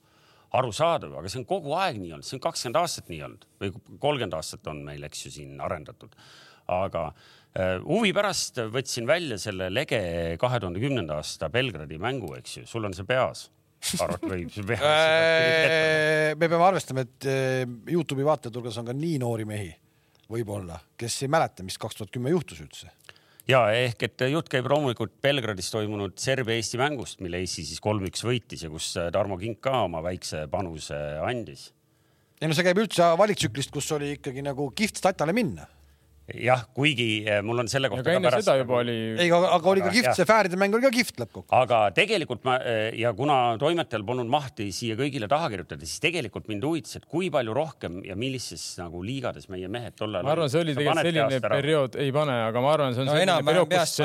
arusaadav, 0.57 1.13
aga 1.15 1.29
see 1.31 1.39
on 1.39 1.47
kogu 1.47 1.73
aeg 1.79 1.97
nii 1.97 2.13
olnud, 2.17 2.27
see 2.27 2.35
on 2.35 2.43
kakskümmend 2.43 2.79
aastat 2.81 3.09
nii 3.09 3.21
olnud 3.23 3.45
või 3.61 3.73
kolmkümmend 4.03 4.33
aastat 4.35 4.67
on 4.67 4.81
meil, 4.83 5.05
eks 5.07 5.25
ju, 5.25 5.35
siin 5.39 5.61
arendatud. 5.63 6.17
aga 6.71 7.07
äh, 7.09 7.29
huvi 7.83 8.13
pärast 8.15 8.61
võtsin 8.71 9.07
välja 9.09 9.35
selle 9.41 9.67
lege 9.73 10.01
kahe 10.39 10.59
tuhande 10.63 10.79
kümnenda 10.79 11.17
aasta 11.19 11.49
Belgradi 11.51 11.97
mängu, 11.99 12.31
eks 12.37 12.61
ju, 12.61 12.67
sul 12.69 12.87
on 12.87 12.95
see 12.95 13.07
peas 13.07 13.49
arvad 14.01 14.23
või 14.29 14.45
äh, 14.77 16.31
me 16.37 16.47
peame 16.47 16.63
arvestama, 16.63 17.05
et 17.05 17.27
äh, 17.27 17.63
Youtube'i 17.89 18.25
vaatajate 18.27 18.59
hulgas 18.59 18.77
on 18.81 18.87
ka 18.91 18.95
nii 18.95 19.17
noori 19.23 19.47
mehi, 19.49 19.71
võib-olla, 20.31 20.77
kes 20.99 21.23
ei 21.25 21.31
mäleta, 21.33 21.65
mis 21.65 21.79
kaks 21.81 21.97
tuhat 21.97 22.13
kümme 22.13 22.33
juhtus 22.33 22.61
üldse 22.63 22.91
ja 23.49 23.63
ehk 23.73 24.05
et 24.05 24.23
jutt 24.29 24.49
käib 24.51 24.69
loomulikult 24.69 25.17
Belgradis 25.23 25.71
toimunud 25.73 26.13
Serbia-Eesti 26.21 26.79
mängust, 26.79 27.21
mille 27.25 27.41
Eesti 27.41 27.65
siis 27.67 27.81
kolm-üks 27.83 28.23
võitis 28.25 28.65
ja 28.65 28.71
kus 28.71 28.93
Tarmo 29.13 29.39
Kink 29.41 29.63
ka 29.65 29.83
oma 29.87 30.03
väikse 30.05 30.45
panuse 30.51 30.97
andis. 31.25 31.71
ei 32.39 32.49
no 32.49 32.57
see 32.57 32.67
käib 32.69 32.79
üldse 32.83 33.11
valiktsüklist, 33.17 33.73
kus 33.73 33.89
oli 33.97 34.15
ikkagi 34.19 34.45
nagu 34.45 34.69
kihvt 34.77 35.01
statale 35.01 35.33
minna. 35.33 35.65
Jah, 36.39 36.63
kuigi 36.75 37.07
eh, 37.27 37.41
mul 37.45 37.63
on 37.63 37.69
selle 37.71 37.89
kohta 37.91 38.05
aga 38.05 38.17
enne 38.17 38.29
pärast 38.29 38.45
seda 38.47 38.57
juba 38.61 38.79
nagu- 38.79 38.83
oli 38.83 39.23
ei, 39.25 39.31
aga 39.31 39.71
oli 39.71 39.83
ka 39.85 39.91
kihvt, 39.93 40.15
see 40.17 40.27
Fääride 40.29 40.59
mäng 40.59 40.75
oli 40.77 40.87
ka 40.87 40.91
kihvt 40.95 41.21
lõppkokkuvõttes. 41.21 41.61
aga 41.61 41.79
tegelikult 41.97 42.45
ma 42.47 42.57
eh, 42.65 42.95
ja 43.01 43.13
kuna 43.17 43.37
toimetajal 43.61 44.05
polnud 44.07 44.31
mahti 44.31 44.69
siia 44.75 44.97
kõigile 44.99 45.29
taha 45.31 45.51
kirjutada, 45.53 45.85
siis 45.87 46.01
tegelikult 46.03 46.49
mind 46.51 46.65
huvitas, 46.67 46.97
et 46.99 47.05
kui 47.11 47.29
palju 47.33 47.55
rohkem 47.57 48.01
ja 48.07 48.17
millises 48.19 48.63
nagu 48.81 49.03
liigades 49.05 49.49
meie 49.51 49.69
mehed 49.71 49.97
tol 49.99 50.15
ajal 50.15 50.27
ma 50.27 50.33
arvan, 50.35 50.51
see 50.51 50.63
oli 50.63 50.75
tegelikult 50.77 51.11
selline 51.11 51.53
periood, 51.55 51.99
ei 52.01 52.15
pane, 52.15 52.37
aga 52.47 52.65
ma 52.65 52.73
arvan, 52.77 52.97
see 52.97 53.05
on 53.05 53.11
No 53.11 53.17
selline 53.17 53.37
periood, 53.45 53.71
kus 53.75 53.95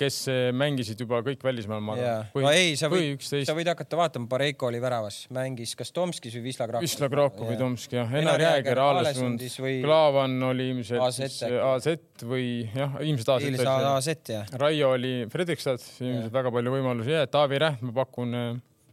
kes 0.00 0.20
mängisid 0.56 1.00
juba 1.02 1.22
kõik 1.26 1.42
välismaal, 1.46 1.82
ma 1.82 1.96
arvan., 1.96 2.30
no 2.46 2.54
ei, 2.54 2.76
sa 2.78 2.90
või 2.92 3.14
võid, 3.16 3.26
sa, 3.48 3.56
võid 3.56 3.72
hakata 3.72 3.98
vaatama, 3.98 4.30
Pareiko 4.30 4.68
oli 4.70 4.80
väravas, 4.82 5.24
mängis 5.34 5.74
kas 5.78 5.92
Tomskis 5.96 6.36
või 6.38 6.50
Wisla 6.50 6.68
Krakow. 6.68 6.84
Wisla 6.84 7.08
Krakow 7.12 7.48
või 7.50 7.58
Tomsk 7.60 7.96
jah, 7.96 8.12
Enar 8.12 8.36
Enar 8.36 8.40
Jääger, 8.40 8.78
Aalesund 8.78 9.40
Klaavan 9.82 10.42
oli 10.42 10.68
ilmselt 10.70 11.00
äkki. 11.46 11.64
AZ 11.70 12.26
või 12.28 12.46
jah, 12.70 12.96
ilmselt 13.02 13.34
AZ 13.36 13.48
see. 13.48 13.74
AZ 13.90 14.32
jah. 14.32 14.54
Raio 14.62 14.94
oli 14.96 15.12
Fredrikstad, 15.32 15.82
ilmselt 16.04 16.34
väga 16.34 16.54
palju 16.54 16.78
võimalusi 16.78 17.14
ja 17.16 17.26
Taavi 17.30 17.60
Räht, 17.62 17.84
ma 17.86 17.94
pakun 18.02 18.36
äh, 18.36 18.50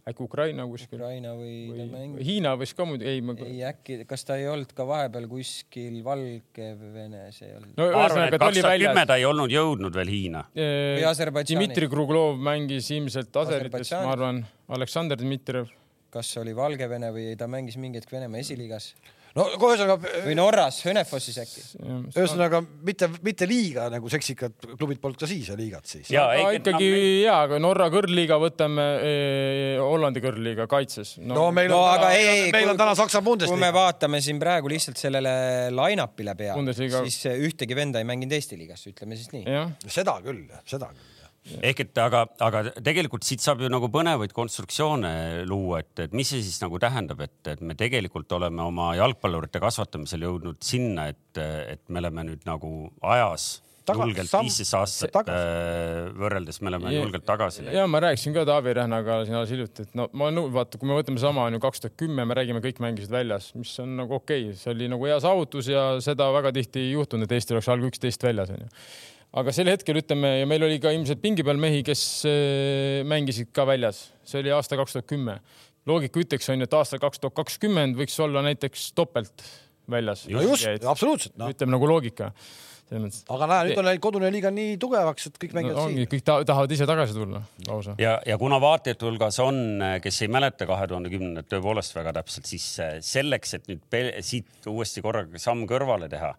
äkki 0.09 0.23
Ukraina 0.25 0.65
kuskil 0.67 0.99
Ukraina 0.99 1.31
või 1.37 1.55
või 1.71 1.85
mängis. 1.91 2.25
Hiina 2.27 2.53
võis 2.59 2.73
ka 2.75 2.87
muidugi, 2.87 3.09
ei 3.09 3.21
ma 3.23 3.35
ei 3.39 3.61
äkki, 3.69 4.01
kas 4.09 4.25
ta 4.27 4.35
ei 4.39 4.49
olnud 4.51 4.73
ka 4.75 4.85
vahepeal 4.87 5.29
kuskil 5.31 6.01
Valgevenes 6.03 7.39
ei 7.45 7.53
olnud? 7.55 7.73
no 7.79 7.87
ma 7.93 8.03
arvan, 8.09 8.27
et 8.27 8.35
ühesõnaga 8.35 8.41
ta 8.41 8.51
oli 8.51 8.65
väljas. 8.67 9.07
ta 9.07 9.19
ei 9.21 9.27
olnud 9.29 9.55
jõudnud 9.55 9.99
veel 10.01 10.11
Hiina. 10.11 10.43
Või 10.57 11.07
Aserbaidžaani. 11.07 11.61
Dmitri 11.61 11.89
Kruglov 11.91 12.41
mängis 12.49 12.91
ilmselt 12.91 13.41
Aserites, 13.45 13.95
ma 13.95 14.13
arvan, 14.17 14.43
Aleksandr 14.75 15.19
Dmitrijev. 15.23 15.71
kas 16.13 16.35
oli 16.37 16.53
Valgevene 16.55 17.09
või 17.15 17.31
ta 17.39 17.47
mängis 17.47 17.79
mingi 17.79 18.01
hetk 18.01 18.11
Venemaa 18.11 18.43
esiliigas 18.43 18.91
no 19.33 19.45
ühesõnaga, 19.57 19.95
või 20.27 20.35
Norras, 20.37 20.75
Hönefossis 20.85 21.37
äkki? 21.41 21.63
ühesõnaga 22.13 22.59
mitte, 22.85 23.07
mitte 23.25 23.47
liiga 23.49 23.87
nagu 23.93 24.09
seksikad 24.11 24.53
klubid 24.77 24.99
polnud 25.01 25.17
ka 25.21 25.29
siis 25.29 25.47
ja 25.49 25.55
liigad 25.57 25.87
siis. 25.89 26.11
ja 26.13 26.27
aga 26.29 26.51
ei, 26.51 26.59
ikkagi 26.59 26.89
jaa, 27.23 27.39
aga 27.47 27.59
Norra 27.63 27.87
kõrgliiga 27.93 28.37
võtame 28.41 28.85
eh, 29.07 29.79
Hollandi 29.81 30.21
kõrgliiga 30.23 30.67
kaitses 30.71 31.15
no,. 31.23 31.33
no 31.39 31.47
meil 31.55 31.71
No 31.73 31.81
on 31.85 31.95
aga 31.95 32.11
ei, 32.13 32.27
ei, 32.27 32.51
meil 32.53 32.67
kui- 32.67 32.75
on 32.75 32.81
täna 32.83 32.93
Saksa 32.99 33.21
kui 33.23 33.25
me 33.25 33.31
Bundesliga. 33.31 33.71
vaatame 33.79 34.21
siin 34.21 34.39
praegu 34.43 34.69
lihtsalt 34.69 35.01
sellele 35.01 35.33
line-up'ile 35.73 36.35
peale, 36.37 36.59
Bundesliga- 36.61 37.01
siis 37.07 37.25
ühtegi 37.49 37.75
venda 37.77 38.03
ei 38.03 38.05
mänginud 38.09 38.37
Eesti 38.37 38.59
liigas, 38.59 38.85
ütleme 38.91 39.17
siis 39.17 39.33
nii. 39.33 39.47
seda 39.89 40.19
küll, 40.25 40.45
seda 40.69 40.91
küll. 40.93 41.09
Ehk 41.43 41.83
et 41.83 41.99
aga, 42.01 42.23
aga 42.45 42.63
tegelikult 42.77 43.25
siit 43.27 43.43
saab 43.43 43.63
ju 43.63 43.71
nagu 43.71 43.89
põnevaid 43.91 44.33
konstruktsioone 44.35 45.43
luua, 45.49 45.81
et, 45.83 46.05
et 46.07 46.15
mis 46.15 46.29
see 46.29 46.43
siis 46.45 46.61
nagu 46.63 46.79
tähendab, 46.81 47.21
et, 47.25 47.35
et 47.51 47.61
me 47.61 47.75
tegelikult 47.79 48.31
oleme 48.37 48.63
oma 48.63 48.93
jalgpallurite 48.99 49.61
kasvatamisel 49.63 50.23
jõudnud 50.27 50.63
sinna, 50.63 51.09
et, 51.11 51.43
et 51.43 51.83
me 51.89 52.03
oleme 52.03 52.29
nüüd 52.31 52.47
nagu 52.49 52.73
ajas 53.01 53.57
julgelt 53.91 54.31
viisteist 54.31 54.75
aastat 54.77 55.11
tagasi. 55.13 55.35
äh, 55.35 56.09
võrreldes 56.15 56.59
me 56.63 56.71
oleme 56.71 56.93
julgelt 56.93 57.25
tagasi 57.27 57.63
läinud. 57.63 57.75
ja 57.75 57.87
ma 57.91 57.99
rääkisin 58.03 58.35
ka 58.35 58.45
Taavi 58.47 58.73
Rähnaga 58.79 59.19
siin 59.25 59.37
alles 59.39 59.51
hiljuti, 59.51 59.87
et 59.87 59.97
no 59.99 60.07
ma 60.13 60.29
nõu-, 60.31 60.51
vaata, 60.53 60.79
kui 60.79 60.89
me 60.89 60.97
võtame 60.97 61.19
sama 61.21 61.47
on 61.49 61.57
ju 61.57 61.63
kaks 61.63 61.83
tuhat 61.83 61.97
kümme, 61.99 62.25
me 62.25 62.37
räägime, 62.37 62.63
kõik 62.63 62.79
mängisid 62.83 63.11
väljas, 63.11 63.51
mis 63.59 63.73
on 63.83 63.97
nagu 63.99 64.19
okei 64.21 64.47
okay., 64.49 64.59
see 64.59 64.71
oli 64.71 64.87
nagu 64.91 65.09
hea 65.09 65.19
saavutus 65.23 65.67
ja 65.71 65.87
seda 66.03 66.29
väga 66.35 66.53
tihti 66.55 66.85
ei 66.85 66.93
juhtunud, 66.93 67.27
et 67.27 67.35
Eesti 67.35 67.57
oleks 67.57 67.71
alg 67.73 67.89
üksteist 67.91 68.23
väljas 68.23 68.53
onju. 68.55 68.71
Aga 69.41 69.53
sel 69.55 69.71
hetkel 69.71 69.99
ütleme 70.01 70.33
ja 70.41 70.49
meil 70.49 70.65
oli 70.67 70.79
ka 70.83 70.93
ilmselt 70.93 71.21
pingi 71.23 71.45
peal 71.45 71.61
mehi, 71.61 71.81
kes 71.85 72.03
äh, 72.29 73.01
mängisid 73.09 73.53
ka 73.55 73.65
väljas, 73.69 74.05
see 74.27 74.43
oli 74.43 74.53
aasta 74.53 74.79
kaks 74.79 74.97
tuhat 74.97 75.09
kümme. 75.09 75.39
loogika 75.89 76.21
ütleks 76.21 76.49
on 76.53 76.61
ju, 76.61 76.69
et 76.69 76.77
aastal 76.79 77.01
kaks 77.03 77.23
tuhat 77.23 77.37
kakskümmend 77.41 77.97
võiks 77.99 78.19
olla 78.23 78.43
näiteks 78.45 78.91
topelt 78.97 79.47
väljas. 79.89 80.27
no 80.29 80.45
just, 80.45 80.67
absoluutselt 80.85 81.35
noh. 81.37 81.51
ütleme 81.53 81.75
nagu 81.75 81.89
loogika 81.89 82.31
aga 82.93 83.47
näe, 83.49 83.69
nüüd 83.69 83.79
on 83.79 83.87
läinud 83.87 84.01
kodune 84.03 84.29
liiga 84.33 84.51
nii 84.53 84.75
tugevaks, 84.81 85.29
et 85.29 85.37
kõik 85.41 85.55
mängivad 85.57 85.77
no, 85.77 85.85
ongi, 85.87 86.03
siin. 86.03 86.09
kõik 86.11 86.25
ta, 86.27 86.35
tahavad 86.45 86.73
ise 86.75 86.87
tagasi 86.89 87.15
tulla 87.15 87.41
lausa. 87.67 87.95
ja, 88.01 88.17
ja 88.27 88.37
kuna 88.37 88.59
vaatajate 88.61 89.07
hulgas 89.07 89.39
on, 89.43 89.61
kes 90.03 90.21
ei 90.25 90.31
mäleta 90.33 90.67
kahe 90.69 90.87
tuhande 90.91 91.11
kümnendat 91.13 91.49
tõepoolest 91.51 91.95
väga 91.97 92.13
täpselt, 92.19 92.49
siis 92.49 92.67
äh, 92.83 92.97
selleks, 93.05 93.55
et 93.57 93.71
nüüd 93.71 93.97
siit 94.25 94.69
uuesti 94.69 95.01
korraga 95.05 95.41
samm 95.41 95.65
kõrvale 95.69 96.11
teha, 96.11 96.33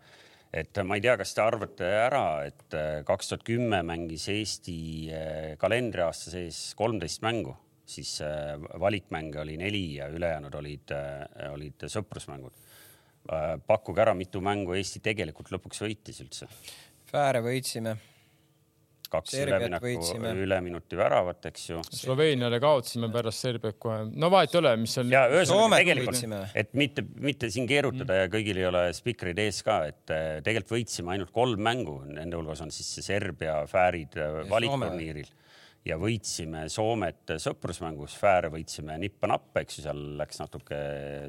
et 0.54 0.80
ma 0.86 0.98
ei 0.98 1.02
tea, 1.02 1.16
kas 1.18 1.34
te 1.34 1.42
arvate 1.42 1.88
ära, 2.04 2.24
et 2.46 2.76
äh, 2.78 3.02
kaks 3.06 3.30
tuhat 3.30 3.44
kümme 3.46 3.80
mängis 3.86 4.28
Eesti 4.32 4.78
äh, 5.10 5.50
kalendriaasta 5.60 6.34
sees 6.34 6.60
kolmteist 6.78 7.24
mängu, 7.26 7.56
siis 7.86 8.16
äh, 8.24 8.54
valikmänge 8.80 9.42
oli 9.42 9.58
neli 9.60 9.84
ja 9.98 10.08
ülejäänud 10.12 10.54
olid, 10.60 10.94
olid 11.50 11.88
sõprusmängud. 11.90 12.62
pakkuge 13.66 14.02
ära, 14.04 14.12
mitu 14.14 14.40
mängu 14.44 14.74
Eesti 14.76 15.00
tegelikult 15.00 15.48
lõpuks 15.54 15.80
võitis 15.80 16.18
üldse 16.20 16.48
Fääre 17.08 17.40
võitsime, 17.40 17.94
kaks 19.14 19.36
ülemineku 19.44 19.94
üleminuti 20.44 20.98
väravat, 20.98 21.50
eks 21.50 21.68
ju. 21.70 21.82
Sloveeniale 21.94 22.60
kaotasime 22.62 23.10
pärast 23.14 23.44
Serbiat 23.46 23.78
kohe, 23.82 24.02
no 24.12 24.30
vahet 24.34 24.54
ei 24.54 24.60
ole, 24.60 24.74
mis 24.82 24.96
seal. 24.98 25.12
ja 25.12 25.24
ühesõnaga 25.32 25.80
tegelikult 25.80 26.50
et 26.64 26.74
mitte, 26.78 27.06
mitte 27.24 27.50
siin 27.54 27.68
keerutada 27.70 28.24
ja 28.24 28.32
kõigil 28.32 28.60
ei 28.60 28.68
ole 28.70 28.84
spikreid 28.96 29.40
ees 29.44 29.62
ka, 29.66 29.80
et 29.92 30.14
äh, 30.14 30.26
tegelikult 30.44 30.76
võitsime 30.78 31.14
ainult 31.16 31.32
kolm 31.34 31.62
mängu, 31.64 32.00
nende 32.10 32.38
hulgas 32.38 32.62
on 32.64 32.74
siis 32.74 32.90
see 32.98 33.06
Serbia 33.06 33.62
Fäärid 33.70 34.18
äh, 34.20 34.42
valikturniiril 34.50 35.30
ja 35.84 35.98
võitsime 36.00 36.64
Soomet 36.72 37.34
sõprusmängus, 37.42 38.16
Fääre 38.18 38.50
võitsime 38.52 38.96
nippa-nappa, 39.02 39.64
eks 39.64 39.78
ju, 39.78 39.84
seal 39.86 40.00
läks 40.20 40.40
natuke 40.40 40.78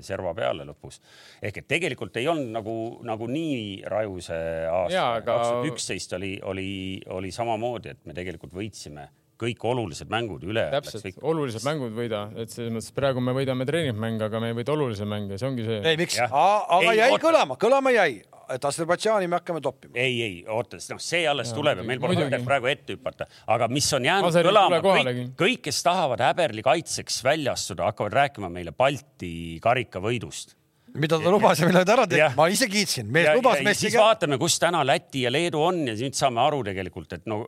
serva 0.06 0.34
peale 0.38 0.68
lõpus. 0.68 1.02
ehk 1.41 1.62
et 1.62 1.68
tegelikult 1.68 2.15
ei 2.18 2.30
olnud 2.32 2.54
nagu, 2.56 2.78
nagu 3.08 3.28
nii 3.32 3.84
raju 3.91 4.22
see 4.24 4.48
aasta 4.70 5.06
kaks 5.26 5.50
tuhat 5.50 5.70
üksteist 5.74 6.18
oli, 6.18 6.34
oli, 6.44 6.70
oli 7.18 7.32
samamoodi, 7.36 7.96
et 7.96 8.06
me 8.06 8.15
tegelikult 8.18 8.56
võitsime 8.56 9.10
kõik 9.41 9.65
olulised 9.67 10.12
mängud 10.12 10.43
üle. 10.48 10.67
täpselt, 10.71 11.19
olulised 11.21 11.65
mängud 11.67 11.95
võida, 11.95 12.28
et 12.39 12.54
selles 12.54 12.71
mõttes 12.74 12.93
praegu 12.95 13.24
me 13.24 13.34
võidame 13.36 13.67
treeningmänge, 13.67 14.30
aga 14.30 14.39
me 14.43 14.54
ei 14.54 14.58
võida 14.62 14.74
olulisi 14.76 15.08
mänge, 15.10 15.39
see 15.41 15.50
ongi 15.50 15.67
see. 15.67 15.82
ei, 15.84 16.00
miks? 16.00 16.19
Aga 16.26 16.80
Ei, 16.80 17.02
jäi 17.02 17.12
oota. 17.12 17.24
kõlama, 17.28 17.60
kõlama 17.60 17.93
jäi, 17.95 18.21
et 18.56 18.67
Aserbaidžaani 18.69 19.28
me 19.28 19.39
hakkame 19.39 19.62
toppima. 19.63 19.93
ei, 20.00 20.21
ei 20.24 20.36
oota, 20.48 20.80
noh, 20.93 21.02
see 21.04 21.26
alles 21.28 21.52
tuleb 21.56 21.82
ja 21.82 21.88
meil 21.88 22.04
pole 22.04 22.17
mõtet 22.19 22.45
praegu 22.48 22.71
ette 22.71 22.95
hüpata, 22.95 23.28
aga 23.52 23.69
mis 23.71 23.91
on 23.98 24.08
jäänud 24.08 24.32
Aseri 24.32 24.48
ei 24.48 24.54
kõlama 24.54 24.82
kõik 24.86 25.24
kõik, 25.41 25.63
kes 25.67 25.82
tahavad 25.86 26.24
häberli 26.24 26.63
kaitseks 26.65 27.24
välja 27.26 27.56
astuda, 27.58 27.89
hakkavad 27.91 28.15
rääkima 28.15 28.52
meile 28.54 28.71
Balti 28.76 29.60
karikavõidust. 29.63 30.56
Mida 31.00 31.20
ta 31.22 31.32
lubas 31.32 31.60
ja 31.60 31.68
mille 31.70 31.84
ta 31.88 31.96
ära 31.96 32.06
tegi 32.10 32.28
ma 32.38 32.48
ise 32.52 32.68
kiitsin, 32.72 33.10
mees 33.14 33.30
ja, 33.30 33.36
lubas 33.38 33.62
siis 33.78 33.96
vaatame, 34.00 34.38
kus 34.42 34.58
täna 34.62 34.84
Läti 34.88 35.26
ja 35.26 35.32
Leedu 35.34 35.62
on 35.66 35.82
ja 35.90 35.96
nüüd 35.98 36.18
saame 36.18 36.42
aru 36.44 36.62
tegelikult, 36.68 37.18
et 37.18 37.28
no, 37.30 37.42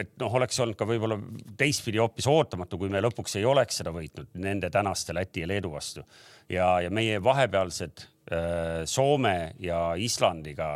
et 0.00 0.12
noh, 0.20 0.36
oleks 0.40 0.60
olnud 0.62 0.78
ka 0.78 0.88
võib-olla 0.88 1.18
teistpidi 1.60 2.00
hoopis 2.02 2.28
ootamatu, 2.30 2.78
kui 2.80 2.92
me 2.92 3.02
lõpuks 3.04 3.38
ei 3.40 3.48
oleks 3.48 3.80
seda 3.82 3.94
võitnud 3.94 4.30
nende 4.44 4.70
tänaste 4.72 5.16
Läti 5.16 5.44
ja 5.44 5.50
Leedu 5.50 5.72
vastu. 5.74 6.04
ja, 6.48 6.72
ja 6.84 6.90
meie 6.90 7.18
vahepealsed 7.24 8.04
äh, 8.04 8.82
Soome 8.90 9.54
ja 9.62 9.82
Islandiga, 9.96 10.70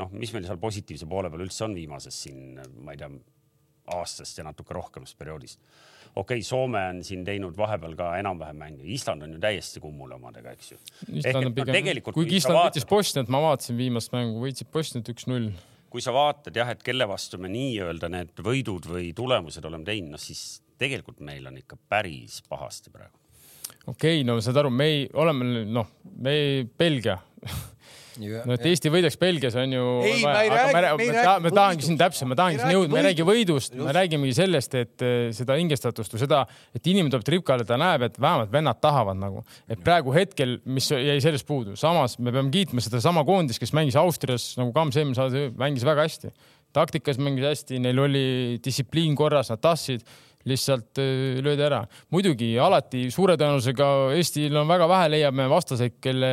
noh, 0.00 0.12
mis 0.12 0.32
meil 0.36 0.48
seal 0.48 0.60
positiivse 0.60 1.08
poole 1.10 1.30
peal 1.30 1.46
üldse 1.46 1.66
on 1.66 1.76
viimases 1.76 2.22
siin, 2.26 2.58
ma 2.84 2.96
ei 2.96 3.00
tea, 3.00 3.10
aastast 3.96 4.38
ja 4.38 4.46
natuke 4.46 4.74
rohkemast 4.76 5.18
perioodist. 5.18 5.60
Okei 6.14 6.40
okay,, 6.40 6.46
Soome 6.46 6.82
on 6.90 7.00
siin 7.06 7.24
teinud 7.26 7.56
vahepeal 7.58 7.94
ka 7.98 8.12
enam-vähem 8.20 8.58
mänge, 8.60 8.84
Island 8.94 9.26
on 9.26 9.36
ju 9.36 9.42
täiesti 9.42 9.82
kummuli 9.82 10.16
omadega, 10.16 10.54
eks 10.56 10.72
ju. 10.72 10.78
Tegelikult, 11.70 12.16
kuigi 12.16 12.40
Island 12.40 12.60
võitis 12.60 12.88
Bosniat, 12.90 13.30
ma 13.32 13.42
vaatasin 13.44 13.78
viimast 13.78 14.14
mängu, 14.14 14.40
võitsid 14.42 14.70
Bosniat 14.72 15.10
üks-null. 15.14 15.50
kui 15.90 16.02
sa 16.02 16.14
vaatad 16.14 16.54
jah, 16.54 16.68
et 16.70 16.82
kelle 16.86 17.06
vastu 17.10 17.38
me 17.42 17.50
nii-öelda 17.50 18.10
need 18.12 18.44
võidud 18.46 18.86
või 18.90 19.10
tulemused 19.16 19.64
oleme 19.66 19.86
teinud, 19.88 20.14
noh 20.14 20.22
siis 20.22 20.60
tegelikult 20.78 21.20
meil 21.24 21.46
on 21.50 21.58
ikka 21.60 21.78
päris 21.90 22.40
pahasti 22.48 22.92
praegu. 22.94 23.16
okei 23.86 24.20
okay,, 24.20 24.24
no 24.26 24.38
saad 24.44 24.60
aru, 24.62 24.70
me 24.70 24.86
ei, 24.86 25.02
oleme 25.14 25.66
noh, 25.66 25.90
me 26.18 26.36
ei, 26.36 26.64
Belgia 26.64 27.18
no 28.46 28.54
et 28.56 28.64
Eesti 28.66 28.90
võidaks 28.92 29.16
Belgias 29.20 29.54
on 29.60 29.72
ju. 29.72 29.84
Ei, 30.04 30.22
ma 30.24 30.42
ei 30.42 30.50
räägi- 30.50 30.72
me 30.74 31.04
ei 31.04 31.12
räägi 31.14 31.42
me 31.44 31.50
tahangi 31.54 31.86
siin 31.86 31.98
täpselt, 32.00 32.28
ma 32.28 32.36
tahangi 32.38 32.58
siin 32.60 32.74
jõudma, 32.74 32.92
me 32.92 33.00
ei 33.00 33.06
räägi 33.08 33.26
võidust, 33.28 33.74
me 33.78 33.94
räägimegi 33.96 34.34
sellest, 34.36 34.74
et 34.74 35.02
eh, 35.06 35.30
seda 35.36 35.56
hingestatust 35.60 36.14
või 36.16 36.22
seda, 36.24 36.42
et 36.74 36.86
inimene 36.90 37.10
tuleb 37.14 37.26
tripkale, 37.28 37.64
ta 37.68 37.78
näeb, 37.80 38.02
et 38.08 38.20
vähemalt 38.20 38.52
vennad 38.52 38.80
tahavad 38.82 39.16
nagu, 39.20 39.44
et 39.68 39.82
praegu 39.84 40.12
hetkel, 40.16 40.58
mis 40.64 40.90
jäi 40.90 41.18
sellest 41.22 41.46
puudu, 41.48 41.76
samas 41.80 42.18
me 42.18 42.32
peame 42.34 42.50
kiitma 42.50 42.80
sedasama 42.84 43.24
koondist, 43.24 43.60
kes 43.62 43.72
mängis 43.72 43.96
Austrias 43.96 44.56
nagu 44.60 44.72
Kams 44.72 44.96
eelmine 44.96 45.14
saade, 45.18 45.50
mängis 45.56 45.86
väga 45.86 46.06
hästi. 46.08 46.32
taktikas 46.72 47.18
mängis 47.18 47.42
hästi, 47.42 47.80
neil 47.82 47.98
oli 47.98 48.60
distsipliin 48.62 49.16
korras, 49.18 49.48
nad 49.50 49.58
tahtsid 49.58 50.04
lihtsalt 50.48 50.98
öö, 50.98 51.40
löödi 51.44 51.64
ära. 51.66 51.80
muidugi 52.12 52.54
alati 52.62 53.06
suure 53.12 53.36
tõenäosusega 53.40 53.88
Eestil 54.16 54.56
on 54.56 54.68
väga 54.70 54.88
vähe, 54.88 55.10
leiame 55.12 55.48
vastaseid, 55.52 55.98
kelle 56.00 56.30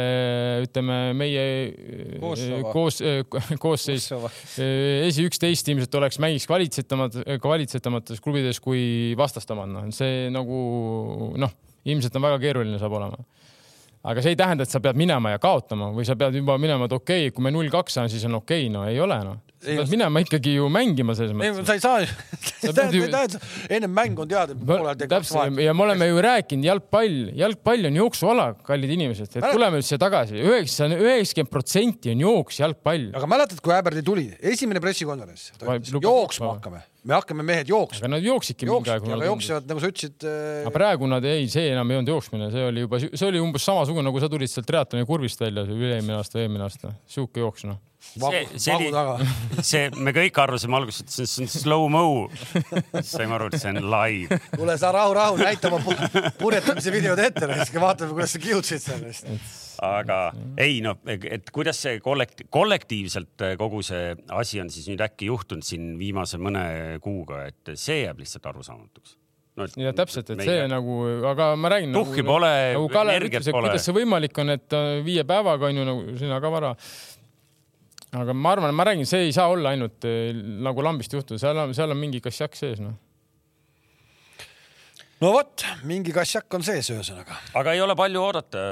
ütleme, 0.63 0.99
meie 1.17 1.43
öö, 1.67 2.19
Kosovo. 2.21 2.71
koos, 2.71 3.01
koosseis 3.63 4.09
öö, 4.13 5.07
esi 5.07 5.27
üksteist 5.27 5.67
ilmselt 5.73 5.99
oleks 5.99 6.21
mängiks 6.23 6.47
kvaliteetsemad, 6.47 7.19
kvaliteetamates 7.43 8.23
klubides 8.23 8.61
kui 8.63 9.15
vastastamad, 9.19 9.71
noh, 9.73 9.89
see 9.95 10.27
nagu 10.33 10.61
noh, 11.39 11.57
ilmselt 11.87 12.15
on 12.15 12.27
väga 12.29 12.39
keeruline 12.47 12.79
saab 12.79 12.95
olema. 12.99 13.19
Aga 14.07 14.23
see 14.23 14.35
ei 14.35 14.39
tähenda, 14.39 14.67
et 14.67 14.71
sa 14.71 14.79
pead 14.83 14.97
minema 14.99 15.33
ja 15.33 15.41
kaotama 15.41 15.91
või 15.95 16.07
sa 16.07 16.15
pead 16.19 16.37
juba 16.39 16.55
minema, 16.61 16.87
et 16.87 16.95
okei 16.95 17.27
okay,, 17.27 17.35
kui 17.35 17.43
me 17.45 17.51
null 17.53 17.69
kaks 17.73 17.99
on, 18.03 18.09
siis 18.11 18.23
on 18.27 18.39
okei 18.39 18.67
okay., 18.67 18.73
no 18.73 18.85
ei 18.87 18.99
ole 19.03 19.17
noh. 19.25 19.39
sa 19.59 19.75
pead 19.81 19.91
minema 19.91 20.21
ikkagi 20.23 20.53
ju 20.55 20.69
mängima 20.71 21.15
selles 21.17 21.35
mõttes. 21.35 21.67
sa 21.67 21.75
ei 21.75 21.83
saa, 21.83 22.01
ju- 22.95 23.41
ennem 23.77 23.93
mängu 23.93 24.23
on 24.23 24.31
teada, 24.31 24.55
et 24.55 25.03
kaks 25.03 25.33
täpselt 25.33 25.61
ja 25.63 25.75
me 25.75 25.87
oleme 25.87 26.09
ju 26.09 26.23
rääkinud, 26.23 26.69
jalgpall, 26.69 27.17
jalgpall 27.37 27.91
on 27.91 28.01
jooksuala, 28.01 28.49
kallid 28.67 28.95
inimesed, 28.97 29.31
et 29.33 29.49
tuleme 29.51 29.81
nüüd 29.81 29.89
siia 29.89 29.99
tagasi, 30.01 30.39
üheksa, 30.39 30.87
üheksakümmend 30.95 31.53
protsenti 31.53 32.13
on 32.15 32.27
jooks, 32.27 32.61
jalgpall. 32.63 33.09
aga 33.17 33.31
mäletad, 33.35 33.63
kui 33.63 33.75
Äberdi 33.75 34.05
tuli, 34.07 34.29
esimene 34.53 34.83
pressikonverents, 34.83 35.51
ta 35.59 35.75
ütles, 35.75 35.97
jooksma 35.99 36.55
hakkame, 36.55 36.85
me 37.07 37.15
hakkame 37.15 37.45
mehed 37.47 37.71
jooksma. 37.71 38.03
aga 38.03 38.11
nad 38.17 38.25
jooksidki 38.25 38.67
mingi 38.67 38.91
aeg. 38.93 39.07
aga 39.07 39.29
jooksevad, 39.29 39.67
nagu 39.71 39.83
sa 39.83 39.91
ütlesid 39.91 40.27
aga 40.27 40.71
äh, 40.71 40.75
praegu 40.75 41.09
nad 41.09 41.27
ei, 41.27 41.47
see 41.51 41.71
enam 41.71 41.91
ei 41.93 42.01
olnud 42.01 42.13
jooksmine, 42.13 42.49
see 42.53 42.65
oli 42.67 42.83
juba, 42.83 42.99
see 43.07 43.27
oli 43.29 43.43
umbes 43.43 43.67
samasugune, 43.67 44.05
nagu 44.09 44.23
sa 44.23 44.29
tulid 44.31 44.51
sealt 44.51 44.67
triatloni 44.69 45.07
kurvist 45.07 45.41
välja, 45.43 45.63
üle-eelmine 45.67 46.17
aasta, 46.19 46.41
eelmine 46.43 46.67
aasta, 46.67 46.91
sihuke 47.09 47.43
jooks 47.43 47.67
noh. 47.69 47.79
Vagu, 48.21 48.41
see 48.59 48.73
vagu 48.73 48.91
taga. 48.93 49.27
see, 49.69 49.83
me 49.97 50.13
kõik 50.15 50.39
arvasime 50.43 50.77
alguses, 50.79 51.03
et 51.03 51.13
see 51.13 51.43
on 51.43 51.51
slow-mo. 51.51 52.03
saime 53.01 53.37
aru, 53.37 53.51
et 53.51 53.59
see 53.61 53.73
on 53.73 53.89
live. 53.93 54.39
kuule, 54.55 54.77
sa 54.79 54.91
rahu-rahu 54.95 55.39
näita 55.41 55.71
oma 55.71 55.81
pu- 55.83 56.23
purjetamise 56.39 56.93
videod 56.93 57.21
ette, 57.23 57.49
siis 57.61 57.73
vaatame, 57.81 58.15
kuidas 58.15 58.35
sa 58.35 58.43
kihutasid 58.43 58.85
sellest. 58.85 59.29
aga 59.83 60.21
ei 60.61 60.79
no, 60.81 60.95
et 61.05 61.51
kuidas 61.53 61.77
see 61.83 61.99
kollekt-, 62.01 62.47
kollektiivselt 62.53 63.45
kogu 63.59 63.83
see 63.85 64.15
asi 64.33 64.63
on 64.63 64.73
siis 64.73 64.89
nüüd 64.89 65.03
äkki 65.05 65.29
juhtunud 65.29 65.65
siin 65.65 65.93
viimase 65.99 66.41
mõne 66.41 66.65
kuuga, 67.03 67.45
et 67.51 67.77
see 67.77 68.01
jääb 68.03 68.23
lihtsalt 68.23 68.49
arusaamatuks 68.49 69.17
no,. 69.57 69.67
ja 69.81 69.93
täpselt, 69.97 70.29
et 70.33 70.43
see 70.45 70.65
nagu, 70.71 70.97
aga 71.31 71.51
ma 71.59 71.71
räägin. 71.73 71.93
Tuhhi 71.95 72.25
pole, 72.25 72.53
nagu 72.77 72.89
energiat 73.03 73.49
pole. 73.49 73.67
kuidas 73.69 73.85
see 73.87 73.95
võimalik 73.97 74.41
on, 74.43 74.53
et 74.55 74.77
äh, 74.77 74.89
viie 75.05 75.25
päevaga 75.27 75.69
on 75.69 75.81
ju 75.81 75.85
nagu 75.87 76.17
sina 76.19 76.41
ka 76.43 76.51
vara. 76.53 76.73
Aga 78.15 78.35
ma 78.35 78.53
arvan, 78.55 78.75
ma 78.75 78.85
räägin, 78.87 79.07
see 79.09 79.27
ei 79.27 79.35
saa 79.35 79.49
olla 79.51 79.73
ainult 79.75 80.07
äh, 80.07 80.31
nagu 80.63 80.85
lambist 80.85 81.13
juhtuda, 81.13 81.39
seal 81.41 81.59
on, 81.63 81.75
seal 81.75 81.91
on 81.91 81.99
mingi 81.99 82.21
kassjak 82.23 82.55
sees 82.55 82.79
noh. 82.83 82.95
no 85.23 85.33
vot, 85.35 85.65
mingi 85.89 86.15
kassjak 86.15 86.53
on 86.55 86.63
sees 86.67 86.91
ühesõnaga. 86.93 87.39
aga 87.59 87.75
ei 87.75 87.83
ole 87.83 87.97
palju 87.99 88.23
oodata, 88.23 88.67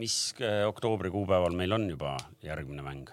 mis 0.00 0.16
äh, 0.42 0.64
oktoobri 0.68 1.12
kuupäeval 1.14 1.54
meil 1.58 1.78
on 1.78 1.86
juba 1.92 2.16
järgmine 2.46 2.86
mäng. 2.86 3.12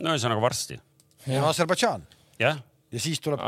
no 0.00 0.14
ühesõnaga 0.14 0.46
varsti, 0.46 0.78
Aserbaidžaan 1.24 2.06
jah 2.38 2.60
ja 2.94 3.00
siis 3.02 3.20
tuleb. 3.22 3.42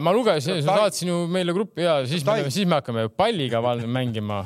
ma 0.00 0.12
lugesin, 0.12 0.60
sa 0.64 0.76
saatsin 0.82 1.10
ju 1.10 1.18
meile 1.32 1.54
gruppi 1.56 1.84
ja 1.84 1.98
siis 2.08 2.24
me 2.26 2.38
siis 2.50 2.68
me 2.68 2.78
hakkame 2.80 3.08
palliga 3.08 3.62
mängima. 3.86 4.44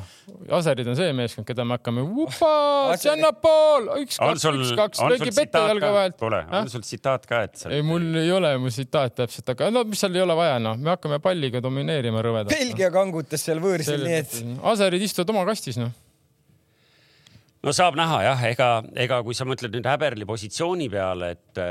Aserid 0.51 0.87
on 0.87 0.95
see 0.95 1.11
meeskond, 1.15 1.45
keda 1.47 1.65
me 1.67 1.75
hakkame, 1.75 2.03
üks, 3.99 4.19
on 4.23 4.31
kaks, 4.31 4.45
sul, 4.45 4.59
üks, 4.61 4.71
kaks, 4.77 5.01
on 5.01 5.11
sul 5.11 5.15
löögi 5.15 5.33
tsitaat 5.35 5.73
jalga 5.73 5.89
vahelt. 5.97 6.17
kuule, 6.21 6.43
on 6.61 6.69
sul 6.71 6.85
tsitaat 6.85 7.27
ka, 7.29 7.41
et 7.47 7.59
sa 7.63 7.73
ei, 7.73 7.83
mul 7.85 8.05
ei 8.21 8.31
ole 8.33 8.53
mu 8.61 8.71
tsitaat 8.71 9.17
täpselt, 9.19 9.51
aga 9.55 9.71
no 9.73 9.83
mis 9.89 9.99
seal 10.01 10.15
ei 10.15 10.23
ole 10.23 10.37
vaja, 10.39 10.59
noh, 10.63 10.79
me 10.79 10.93
hakkame 10.95 11.19
palliga 11.23 11.61
domineerima 11.63 12.23
rõvedalt. 12.23 12.55
Belgia 12.55 12.91
kangutas 12.93 13.43
seal 13.47 13.59
võõrsil, 13.63 14.07
nii 14.07 14.21
et 14.21 14.39
Aserid 14.71 15.03
istuvad 15.09 15.35
oma 15.35 15.45
kastis, 15.51 15.81
noh. 15.81 15.91
No 17.61 17.73
saab 17.75 17.97
näha 17.99 18.19
jah, 18.25 18.43
ega, 18.49 18.67
ega 19.03 19.19
kui 19.25 19.35
sa 19.37 19.45
mõtled 19.47 19.75
nüüd 19.75 19.87
Häberli 19.89 20.25
positsiooni 20.29 20.87
peale, 20.91 21.31
et, 21.35 21.61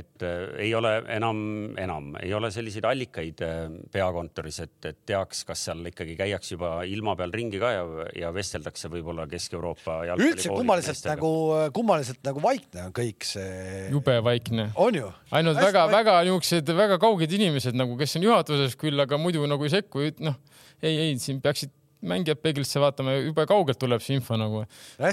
et 0.00 0.24
ei 0.60 0.72
ole 0.76 0.92
enam, 1.16 1.40
enam 1.80 2.10
ei 2.20 2.32
ole 2.36 2.50
selliseid 2.52 2.86
allikaid 2.88 3.40
äh, 3.46 3.62
peakontoris, 3.92 4.60
et, 4.66 4.76
et 4.90 5.00
teaks, 5.08 5.42
kas 5.48 5.64
seal 5.68 5.80
ikkagi 5.90 6.16
käiakse 6.18 6.56
juba 6.56 6.72
ilma 6.88 7.16
peal 7.18 7.32
ringi 7.34 7.60
ka 7.62 7.72
ja, 7.72 7.86
ja 8.24 8.34
vesteldakse 8.36 8.92
võib-olla 8.92 9.26
Kesk-Euroopa 9.30 10.00
üldse 10.18 10.52
kummaliselt 10.52 11.08
nagu, 11.08 11.32
kummaliselt 11.76 12.22
nagu 12.26 12.44
vaikne 12.44 12.88
on 12.90 12.94
kõik 13.00 13.28
see. 13.28 13.88
jube 13.94 14.20
vaikne. 14.26 14.70
on 14.80 15.00
ju? 15.00 15.10
ainult 15.36 15.60
väga-väga 15.62 16.20
niisugused 16.28 16.76
väga 16.76 17.00
kauged 17.00 17.32
inimesed 17.40 17.76
nagu, 17.78 17.96
kes 18.00 18.18
on 18.20 18.28
juhatuses 18.28 18.76
küll, 18.80 19.00
aga 19.00 19.16
muidu 19.20 19.48
nagu 19.48 19.64
ei 19.64 19.72
sekku, 19.72 20.04
noh, 20.20 20.36
ei, 20.82 20.96
ei, 21.08 21.18
siin 21.20 21.40
peaksid 21.40 21.72
mängijad 22.06 22.40
peeglisse 22.40 22.80
vaatama, 22.80 23.14
jube 23.20 23.44
kaugelt 23.50 23.78
tuleb 23.80 24.02
see 24.04 24.16
info 24.18 24.36
nagu. 24.40 24.62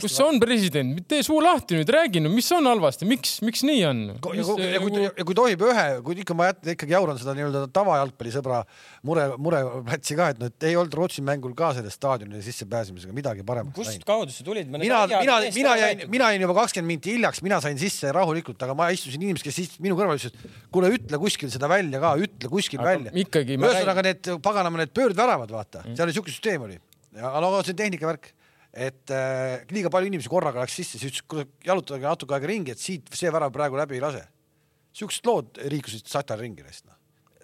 Kus 0.03 0.17
on 0.23 0.39
president, 0.39 1.01
tee 1.09 1.23
suu 1.25 1.39
lahti 1.43 1.77
nüüd, 1.79 1.89
räägi 1.91 2.21
nüüd, 2.23 2.35
mis 2.37 2.47
on 2.55 2.67
halvasti, 2.69 3.07
miks, 3.09 3.37
miks 3.45 3.63
nii 3.67 3.81
on? 3.89 4.03
ja 4.13 4.19
kui, 4.23 4.67
ja 4.71 4.81
kui, 4.83 5.03
ja 5.07 5.25
kui 5.27 5.37
tohib 5.37 5.65
ühe, 5.67 5.85
kui 6.05 6.19
ikka 6.23 6.37
ma 6.37 6.49
jät- 6.51 6.71
ikkagi 6.75 6.95
jauran 6.95 7.19
seda 7.19 7.35
nii-öelda 7.37 7.65
tavajalgpallisõbra 7.75 8.61
mure, 9.07 9.27
mureplatsi 9.41 10.17
ka, 10.19 10.29
et 10.33 10.41
noh, 10.41 10.51
et 10.53 10.67
ei 10.69 10.77
olnud 10.79 10.95
Rootsi 10.97 11.23
mängul 11.25 11.53
ka 11.57 11.73
selle 11.77 11.91
staadionile 11.93 12.41
sissepääsemisega 12.45 13.15
midagi 13.15 13.43
paremat 13.47 13.75
kust 13.75 14.03
kaudu 14.07 14.31
sa 14.33 14.45
tulid? 14.47 14.69
mina, 14.71 15.03
mina, 15.11 15.39
mina 15.55 15.75
jäin, 15.81 16.05
mina 16.11 16.31
jäin 16.33 16.45
juba 16.47 16.55
kakskümmend 16.61 16.93
minti 16.95 17.13
hiljaks, 17.17 17.43
mina 17.45 17.59
sain 17.63 17.77
sisse 17.81 18.11
rahulikult, 18.15 18.61
aga 18.63 18.75
ma 18.77 18.89
istusin 18.95 19.21
inimesed, 19.27 19.45
kes 19.47 19.59
istusid 19.65 19.83
minu 19.85 19.97
kõrval, 19.99 20.17
ütlesid, 20.19 20.39
kuule, 20.73 20.91
ütle 20.95 21.19
kuskil 21.21 21.51
seda 21.53 21.69
välja 21.71 22.01
ka, 22.03 22.15
ütle 22.23 22.51
kuskil 22.51 22.79
Aga 22.81 22.93
välja. 22.93 23.11
ühesõnaga 23.57 24.03
need 24.07 24.31
paganama 24.45 24.81
need 24.83 24.93
pöördväravad, 24.95 25.51
vaata 25.53 25.83
mm., 25.83 25.97
seal 25.97 26.07
oli 26.09 26.15
siuke 26.17 26.33
süsteem 26.33 26.65
oli. 26.67 26.76
Aga 27.17 27.41
no 27.43 27.51
see 27.61 27.73
on 27.73 27.81
tehnikavärk, 27.81 28.29
et 28.77 29.13
äh, 29.13 29.65
liiga 29.73 29.91
palju 29.93 30.11
inimesi 30.11 30.31
korraga 30.31 30.63
läks 30.63 30.77
sisse, 30.79 30.99
siis 30.99 31.11
ütles, 31.11 31.25
kuule 31.29 31.47
jalutage 31.65 32.05
natuke 32.05 32.37
aega 32.37 32.51
ringi, 32.51 32.75
et 32.75 32.81
siit 32.81 33.09
see 33.15 33.31
värav 33.33 33.53
praegu 33.55 33.79
läbi 33.79 33.97
ei 33.97 34.03
lase. 34.03 34.23
siuksed 34.97 35.27
lood 35.29 35.59
liikusid 35.71 36.07
satal 36.09 36.39
ringi 36.41 36.65
neist, 36.65 36.85
noh. 36.87 36.97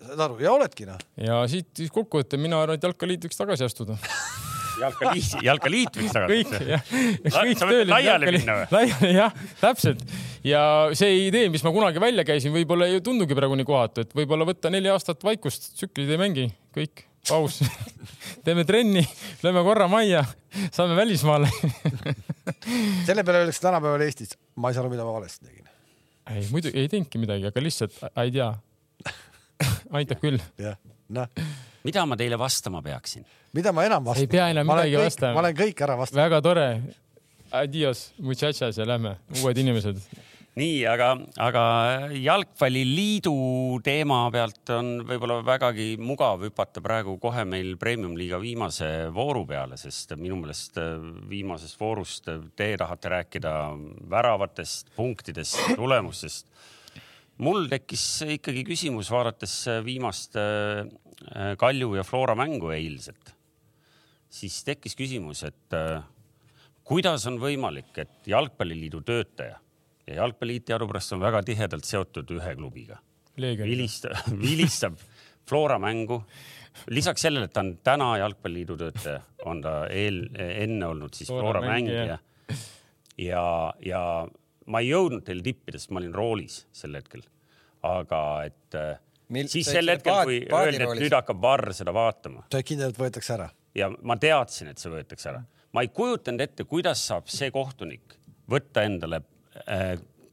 saad 0.07 0.25
aru, 0.27 0.39
ja 0.43 0.53
oledki 0.53 0.87
noh. 0.89 0.99
ja 1.17 1.43
siit 1.49 1.71
siis 1.77 1.93
kokkuvõte, 1.93 2.37
mina 2.41 2.61
arvan, 2.61 2.77
et 2.79 2.89
jalkaliit 2.89 3.25
võiks 3.27 3.39
tagasi 3.39 3.65
astuda. 3.65 3.97
jalkaliit, 4.83 5.37
jalkaliit 5.45 5.97
võiks 5.99 6.17
kõik 6.17 6.51
tagasi. 6.51 6.69
jah, 6.73 6.83
kõik 6.89 7.31
sa 7.31 7.41
mõtled 7.41 7.69
töölised 7.69 7.93
laiali 7.93 8.33
minna 8.37 8.57
või? 8.59 8.67
laiali 8.77 9.13
jah, 9.15 9.39
täpselt. 9.61 10.03
ja 10.47 10.63
see 10.97 11.27
idee, 11.27 11.47
mis 11.53 11.65
ma 11.65 11.73
kunagi 11.75 12.03
välja 12.03 12.25
käisin, 12.27 12.53
võib-olla 12.55 12.89
ei 12.89 13.01
tundugi 13.05 13.37
praegu 13.37 13.57
nii 13.59 13.69
kohatu, 13.69 14.05
et 14.05 14.13
võib-olla 14.17 14.47
võtta 14.49 14.71
neli 14.73 14.91
aastat 14.93 15.23
vaikust, 15.25 15.73
tsüklid 15.77 16.13
ei 16.13 16.21
mängi, 16.21 16.47
kõik, 16.75 17.05
paus. 17.27 17.59
teeme 18.45 18.65
trenni, 18.67 19.03
lööme 19.43 19.63
korra 19.65 19.87
majja, 19.91 20.23
saame 20.73 20.95
välismaale. 20.97 21.49
selle 23.07 23.23
peale 23.23 23.43
öeldakse 23.43 23.63
tänapäeval 23.63 24.03
Eestis, 24.05 24.35
ma 24.55 24.71
ei 24.71 24.77
saa 24.77 24.83
aru, 24.83 24.93
mida 24.93 25.05
ma 25.07 25.15
valesti 25.15 25.47
tegin. 25.47 25.69
ei 26.33 26.47
muidu 26.51 26.73
ei 26.73 26.89
teinudki 26.91 27.21
midagi, 27.21 27.47
aga 27.51 27.63
lihtsalt 27.63 27.99
ei 28.23 28.33
tea. 28.35 28.49
aitab 29.99 30.23
küll. 30.23 30.41
jah, 30.59 30.77
noh, 31.15 31.47
mida 31.87 32.05
ma 32.09 32.19
teile 32.19 32.39
vastama 32.39 32.83
peaksin? 32.85 33.25
mida 33.53 33.71
ma 33.75 33.87
enam 33.87 34.05
vastan? 34.05 34.25
Ei 34.25 34.31
pea 34.31 34.49
enam 34.55 34.67
midagi 34.67 34.97
kõik, 34.97 35.07
vastama. 35.07 35.33
ma 35.37 35.45
olen 35.45 35.57
kõik 35.63 35.87
ära 35.87 35.97
vastanud. 35.99 36.23
väga 36.25 36.43
tore. 36.45 36.67
Adios, 37.53 38.07
muchachas 38.17 38.79
ja 38.79 38.85
lähme, 38.89 39.11
uued 39.43 39.59
inimesed. 39.61 39.99
nii, 40.59 40.83
aga, 40.85 41.07
aga 41.41 41.61
jalgpalliliidu 42.13 43.33
teema 43.85 44.19
pealt 44.33 44.69
on 44.75 44.91
võib-olla 45.07 45.39
vägagi 45.45 45.95
mugav 45.97 46.43
hüpata 46.45 46.81
praegu 46.83 47.15
kohe 47.21 47.45
meil 47.49 47.73
premium-liiga 47.81 48.37
viimase 48.41 48.89
vooru 49.13 49.47
peale, 49.49 49.79
sest 49.81 50.13
minu 50.19 50.37
meelest 50.41 50.77
äh, 50.81 50.99
viimasest 51.31 51.79
voorust 51.81 52.29
äh, 52.29 52.43
te 52.57 52.69
tahate 52.77 53.13
rääkida 53.15 53.55
väravatest, 54.13 54.93
punktidest, 54.97 55.57
tulemustest. 55.79 56.45
mul 57.41 57.65
tekkis 57.71 58.05
ikkagi 58.37 58.65
küsimus, 58.67 59.09
vaadates 59.13 59.57
äh, 59.67 59.81
viimast 59.85 60.37
Kalju 61.57 61.93
ja 61.95 62.03
Flora 62.03 62.33
mängu 62.35 62.73
eilset, 62.75 63.31
siis 64.27 64.57
tekkis 64.67 64.97
küsimus, 64.99 65.45
et 65.47 65.75
kuidas 66.83 67.23
on 67.29 67.37
võimalik, 67.39 67.93
et 67.95 68.27
Jalgpalliliidu 68.27 68.99
töötaja 69.07 69.62
ja 70.07 70.15
Jalgpalliliit 70.15 70.65
teadupärast 70.65 71.13
on 71.15 71.23
väga 71.23 71.43
tihedalt 71.43 71.87
seotud 71.87 72.31
ühe 72.35 72.55
klubiga, 72.55 72.99
vilistab, 73.37 74.17
vilistab 74.41 74.99
Flora 75.49 75.79
mängu. 75.79 76.23
lisaks 76.89 77.21
sellele, 77.21 77.45
et 77.45 77.53
ta 77.53 77.59
on 77.59 77.77
täna 77.83 78.17
Jalgpalliliidu 78.17 78.77
töötaja, 78.77 79.21
on 79.45 79.61
ta 79.61 79.87
eel, 79.87 80.25
enne 80.35 80.87
olnud 80.87 81.13
siis 81.13 81.29
Flora 81.29 81.59
Flora 81.59 81.67
mängija. 81.67 82.17
ja, 83.17 83.73
ja 83.85 84.27
ma 84.65 84.79
ei 84.79 84.89
jõudnud 84.89 85.23
teil 85.27 85.43
tippida, 85.43 85.79
sest 85.79 85.91
ma 85.91 86.01
olin 86.01 86.13
roolis 86.15 86.63
sel 86.71 86.95
hetkel. 86.95 87.23
aga 87.83 88.21
et 88.45 88.75
äh, 88.79 88.99
Mil- 89.29 89.49
siis 89.51 89.67
sel 89.67 89.89
hetkel, 89.91 90.23
kui 90.23 90.37
öeldi, 90.37 90.45
et 90.45 90.51
paadiroolis. 90.51 91.03
nüüd 91.03 91.15
hakkab 91.17 91.41
Varr 91.41 91.73
seda 91.73 91.93
vaatama 91.93 92.45
kindel, 92.63 92.93
et 92.93 92.99
võetakse 92.99 93.35
ära? 93.35 93.49
ja 93.75 93.89
ma 94.01 94.17
teadsin, 94.17 94.71
et 94.71 94.79
see 94.79 94.91
võetakse 94.91 95.29
ära. 95.29 95.43
ma 95.73 95.83
ei 95.83 95.91
kujutanud 95.91 96.41
ette, 96.41 96.63
kuidas 96.63 97.03
saab 97.07 97.27
see 97.31 97.51
kohtunik 97.51 98.17
võtta 98.49 98.83
endale 98.87 99.21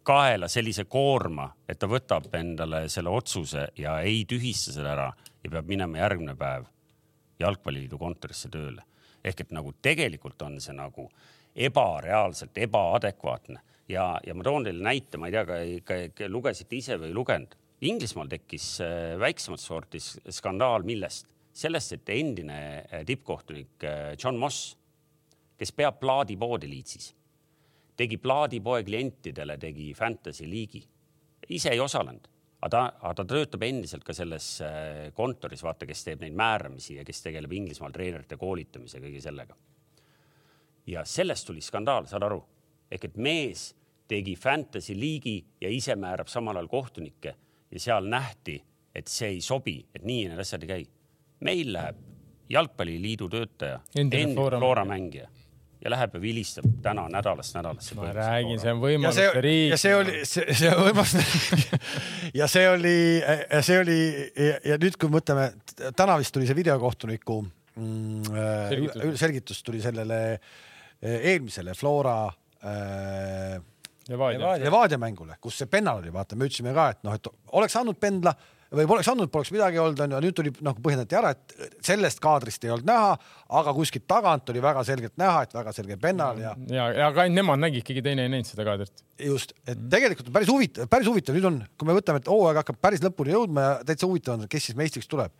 kaela 0.02 0.48
sellise 0.48 0.84
koorma, 0.88 1.50
et 1.68 1.78
ta 1.78 1.86
võtab 1.90 2.30
endale 2.34 2.86
selle 2.88 3.12
otsuse 3.12 3.66
ja 3.78 3.98
ei 4.00 4.24
tühista 4.28 4.72
seda 4.72 4.92
ära 4.94 5.08
ja 5.44 5.50
peab 5.50 5.68
minema 5.68 6.00
järgmine 6.00 6.34
päev 6.40 6.64
jalgpalliliidu 7.40 7.98
kontorisse 7.98 8.48
tööle. 8.48 8.82
ehk 9.24 9.40
et 9.40 9.50
nagu 9.52 9.74
tegelikult 9.82 10.42
on 10.42 10.60
see 10.60 10.72
nagu 10.72 11.10
ebareaalselt 11.54 12.58
ebaadekvaatne 12.58 13.60
ja, 13.88 14.20
ja 14.26 14.34
ma 14.34 14.46
toon 14.46 14.64
teile 14.64 14.84
näite, 14.84 15.18
ma 15.18 15.28
ei 15.28 15.34
tea, 15.34 15.80
ka 15.84 16.28
lugesite 16.28 16.78
ise 16.78 16.96
või 17.00 17.10
ei 17.10 17.16
lugenud. 17.16 17.56
Inglismaal 17.80 18.28
tekkis 18.28 18.66
äh, 18.84 19.14
väiksemat 19.20 19.60
sorti 19.60 20.00
skandaal, 20.00 20.84
millest? 20.88 21.28
sellest, 21.60 21.96
et 21.96 22.10
endine 22.14 22.58
äh, 22.84 23.00
tippkohtunik 23.04 23.84
äh, 23.84 24.12
John 24.20 24.38
Moss, 24.38 24.76
kes 25.58 25.72
peab 25.76 25.98
plaadipoodi 26.00 26.68
Liitsis, 26.70 27.10
tegi 28.00 28.18
plaadipoe 28.18 28.84
klientidele, 28.84 29.58
tegi 29.60 29.92
Fantasy 29.94 30.48
liigi. 30.48 30.82
ise 31.50 31.72
ei 31.74 31.80
osalenud, 31.80 32.28
aga 32.60 32.70
ta, 32.70 32.82
aga 33.00 33.14
ta 33.18 33.24
töötab 33.32 33.64
endiselt 33.66 34.04
ka 34.06 34.14
selles 34.14 34.46
äh, 34.64 35.10
kontoris, 35.16 35.64
vaata, 35.66 35.88
kes 35.88 36.04
teeb 36.06 36.22
neid 36.24 36.36
määramisi 36.38 36.96
ja 37.00 37.04
kes 37.04 37.24
tegeleb 37.24 37.52
Inglismaal 37.58 37.92
treenerite 37.92 38.38
koolitamise, 38.40 39.02
kõige 39.02 39.20
sellega. 39.24 39.56
ja 40.86 41.04
sellest 41.04 41.46
tuli 41.46 41.60
skandaal, 41.60 42.08
saad 42.10 42.24
aru? 42.28 42.40
ehk 42.90 43.04
et 43.10 43.16
mees 43.16 43.70
tegi 44.10 44.34
Fantasy 44.36 44.94
liigi 44.98 45.36
ja 45.60 45.68
ise 45.70 45.94
määrab 45.96 46.28
samal 46.28 46.56
ajal 46.56 46.70
kohtunikke 46.70 47.34
ja 47.70 47.80
seal 47.80 48.08
nähti, 48.10 48.56
et 48.94 49.08
see 49.08 49.36
ei 49.36 49.42
sobi, 49.44 49.76
et 49.94 50.06
nii 50.06 50.30
need 50.30 50.40
asjad 50.40 50.64
ei 50.64 50.72
käi. 50.72 50.86
meil 51.46 51.72
läheb 51.72 52.00
jalgpalliliidu 52.50 53.28
töötaja, 53.30 53.80
endine 53.96 54.34
Flora 54.34 54.84
mängija 54.84 55.28
ja 55.80 55.92
läheb 55.92 56.14
ja 56.14 56.20
vilistab 56.22 56.66
täna 56.84 57.06
nädalast 57.12 57.54
nädalasse. 57.56 57.94
ma 57.96 58.10
räägin, 58.12 58.60
see 58.60 58.72
on 58.74 58.82
võimaluste 58.82 59.44
riik. 59.44 59.70
ja 59.72 59.78
see 59.80 59.94
oli, 59.96 60.16
see, 60.28 60.56
see 60.58 60.74
võimaluste 60.76 61.80
ja 62.40 62.48
see 62.50 62.66
oli, 62.68 62.98
ja 63.22 63.62
see 63.64 63.80
oli 63.80 64.00
ja, 64.28 64.58
ja 64.72 64.78
nüüd, 64.82 64.98
kui 65.00 65.12
mõtleme, 65.12 65.50
täna 65.96 66.18
vist 66.20 66.34
tuli 66.36 66.48
see 66.48 66.58
videokohtuniku 66.58 67.40
mm, 67.40 68.30
selgitus. 68.74 69.18
selgitus 69.24 69.64
tuli 69.66 69.82
sellele 69.84 70.20
eelmisele 71.00 71.74
Flora 71.74 72.22
äh, 72.28 73.56
Levadia, 74.10 74.56
Levadia 74.58 74.98
mängule, 74.98 75.36
kus 75.40 75.60
see 75.60 75.70
pennal 75.70 76.00
oli, 76.02 76.10
vaata, 76.12 76.36
me 76.36 76.48
ütlesime 76.48 76.74
ka, 76.76 76.88
et 76.94 77.04
noh, 77.06 77.14
et 77.14 77.28
oleks 77.56 77.76
andnud 77.78 77.98
pendla 78.00 78.34
või 78.78 78.86
poleks 78.86 79.08
andnud, 79.10 79.30
poleks 79.32 79.50
midagi 79.54 79.80
olnud, 79.82 80.00
onju, 80.04 80.20
nüüd 80.22 80.36
tuli 80.36 80.52
nagu 80.64 80.82
põhjendati 80.82 81.16
ära, 81.18 81.32
et 81.34 81.54
sellest 81.86 82.20
kaadrist 82.22 82.64
ei 82.64 82.72
olnud 82.74 82.86
näha, 82.86 83.16
aga 83.60 83.74
kuskilt 83.74 84.06
tagant 84.10 84.52
oli 84.52 84.62
väga 84.62 84.84
selgelt 84.86 85.16
näha, 85.20 85.42
et 85.46 85.56
väga 85.56 85.74
selge 85.74 85.96
pennal 86.00 86.38
ja. 86.42 86.52
ja, 86.70 86.86
ja 86.94 87.08
aga 87.10 87.24
ainult 87.24 87.40
nemad 87.40 87.62
nägid, 87.64 87.84
keegi 87.86 88.04
teine 88.06 88.26
ei 88.26 88.32
näinud 88.32 88.48
seda 88.48 88.66
kaadrit. 88.68 89.04
just, 89.26 89.56
et 89.66 89.82
tegelikult 89.90 90.30
on 90.30 90.38
päris 90.38 90.52
huvitav, 90.52 90.90
päris 90.92 91.10
huvitav, 91.10 91.38
nüüd 91.38 91.50
on, 91.50 91.58
kui 91.76 91.90
me 91.90 91.98
võtame, 91.98 92.22
et 92.22 92.30
hooaeg 92.30 92.62
hakkab 92.62 92.80
päris 92.88 93.02
lõpuni 93.04 93.34
jõudma 93.34 93.66
ja 93.66 93.74
täitsa 93.90 94.10
huvitav 94.10 94.38
on, 94.38 94.46
kes 94.50 94.70
siis 94.70 94.78
meistriks 94.78 95.10
tuleb. 95.10 95.34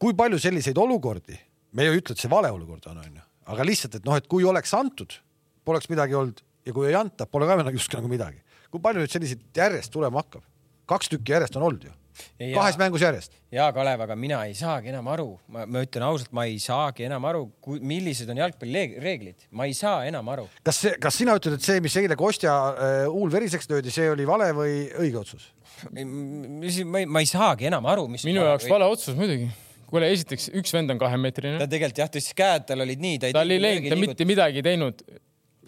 kui 0.00 0.16
palju 0.16 0.38
selliseid 0.42 0.78
olukordi, 0.80 1.38
me 1.76 1.86
ei 1.86 2.02
ütle, 2.02 2.16
et 2.16 2.22
see 2.22 2.30
vale 2.32 2.50
olukord 2.50 2.86
on, 2.90 3.02
onju, 3.04 3.26
aga 3.54 3.66
lihtsalt, 3.68 4.00
et 4.00 4.06
noh, 4.08 4.18
et 4.18 4.26
kui 4.26 4.44
oleks 4.44 4.74
antud, 4.74 5.20
poleks 5.64 5.90
midagi 5.92 6.18
olnud 6.18 6.42
ja 6.66 6.74
kui 6.74 6.88
ei 6.90 6.98
anta, 6.98 7.26
pole 7.30 7.46
ka 7.48 7.58
nagu 7.60 7.76
justkui 7.76 8.00
nagu 8.00 8.10
midagi. 8.10 8.42
kui 8.70 8.82
palju 8.82 9.02
nüüd 9.02 9.12
selliseid 9.12 9.40
järjest 9.56 9.92
tulema 9.92 10.22
hakkab? 10.22 10.42
kaks 10.90 11.10
tükki 11.12 11.36
järjest 11.36 11.56
on 11.56 11.68
olnud 11.68 11.84
ju. 11.86 11.92
Kahes 12.40 12.78
mängus 12.80 13.04
järjest. 13.04 13.36
ja 13.54 13.68
Kalev, 13.76 14.04
aga 14.06 14.16
mina 14.18 14.42
ei 14.48 14.56
saagi 14.58 14.92
enam 14.92 15.08
aru, 15.12 15.28
ma, 15.52 15.66
ma 15.66 15.84
ütlen 15.86 16.06
ausalt, 16.06 16.32
ma 16.36 16.46
ei 16.48 16.58
saagi 16.62 17.06
enam 17.08 17.24
aru, 17.30 17.46
millised 17.80 18.30
on 18.32 18.42
jalgpallireeglid, 18.42 19.48
ma 19.56 19.68
ei 19.70 19.76
saa 19.76 20.04
enam 20.08 20.28
aru. 20.34 20.48
kas 20.66 20.82
see, 20.84 20.92
kas 21.02 21.20
sina 21.22 21.36
ütled, 21.38 21.58
et 21.58 21.66
see, 21.66 21.80
mis 21.84 21.96
eile 22.00 22.18
Kostja 22.20 22.58
äh, 22.70 23.00
huul 23.08 23.32
veriseks 23.32 23.70
löödi, 23.70 23.94
see 23.94 24.10
oli 24.12 24.28
vale 24.28 24.50
või 24.56 24.84
õige 25.04 25.22
otsus? 25.22 25.50
ma 25.90 27.00
ei, 27.00 27.08
ma 27.08 27.24
ei 27.24 27.28
saagi 27.28 27.70
enam 27.70 27.88
aru, 27.88 28.06
mis. 28.12 28.26
minu 28.28 28.44
jaoks 28.44 28.68
vale 28.70 28.88
otsus 28.90 29.16
muidugi 29.18 29.48
kuule, 29.90 30.10
esiteks 30.14 30.52
üks 30.60 30.74
vend 30.74 30.92
on 30.94 31.00
kahemeetrine. 31.00 31.58
ta 31.58 31.66
tegelikult 31.70 32.04
jah, 32.04 32.12
tõstis 32.14 32.36
käed, 32.36 32.68
tal 32.68 32.84
olid 32.84 33.02
nii. 33.02 33.18
ta 33.22 33.30
ei 33.42 33.58
läinud, 33.58 33.90
ta 33.90 33.98
mitte 33.98 34.26
midagi 34.28 34.62
teinud 34.66 35.02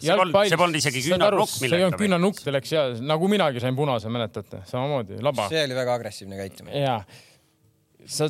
see 0.01 0.15
polnud, 0.17 0.37
see 0.49 0.59
polnud 0.59 0.79
isegi 0.79 1.03
küünarnukk. 1.07 1.53
see 1.53 1.69
ei 1.69 1.85
olnud 1.85 1.99
küünarnukk, 1.99 2.41
ta 2.43 2.53
läks 2.53 2.73
ja 2.73 2.85
nagu 3.01 3.29
minagi 3.31 3.61
sain 3.63 3.75
punase, 3.77 4.11
mäletate, 4.13 4.63
samamoodi, 4.69 5.19
laba. 5.23 5.47
see 5.51 5.63
oli 5.67 5.77
väga 5.77 5.97
agressiivne 5.99 6.39
käitumine. 6.39 6.81
ja, 6.81 6.99
sa, 8.05 8.29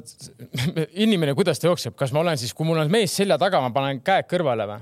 inimene, 1.06 1.36
kuidas 1.38 1.62
ta 1.62 1.70
jookseb, 1.70 1.98
kas 2.00 2.16
ma 2.16 2.24
olen 2.24 2.40
siis, 2.40 2.56
kui 2.56 2.68
mul 2.68 2.82
on 2.84 2.92
mees 2.92 3.16
selja 3.16 3.40
taga, 3.42 3.62
ma 3.64 3.74
panen 3.76 4.02
käed 4.06 4.28
kõrvale 4.32 4.68
või? 4.70 4.82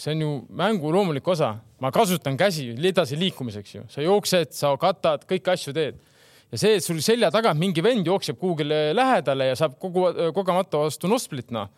see 0.00 0.14
on 0.14 0.22
ju 0.22 0.30
mängu 0.54 0.92
loomulik 0.94 1.26
osa, 1.28 1.56
ma 1.82 1.90
kasutan 1.92 2.36
käsi 2.38 2.68
edasiliikumiseks 2.92 3.74
ju, 3.74 3.88
sa 3.90 4.04
jooksed, 4.04 4.54
sa 4.54 4.70
katad, 4.80 5.26
kõiki 5.28 5.52
asju 5.52 5.74
teed 5.74 5.98
ja 6.50 6.58
see, 6.58 6.76
et 6.78 6.84
sul 6.84 7.00
selja 7.04 7.30
tagant 7.34 7.58
mingi 7.58 7.82
vend 7.84 8.06
jookseb 8.06 8.38
kuhugile 8.38 8.90
lähedale 8.94 9.50
ja 9.50 9.58
saab 9.58 9.76
kogu 9.82 10.06
kogemata 10.34 10.84
vastu 10.86 11.10
nostplit, 11.10 11.50
noh 11.54 11.68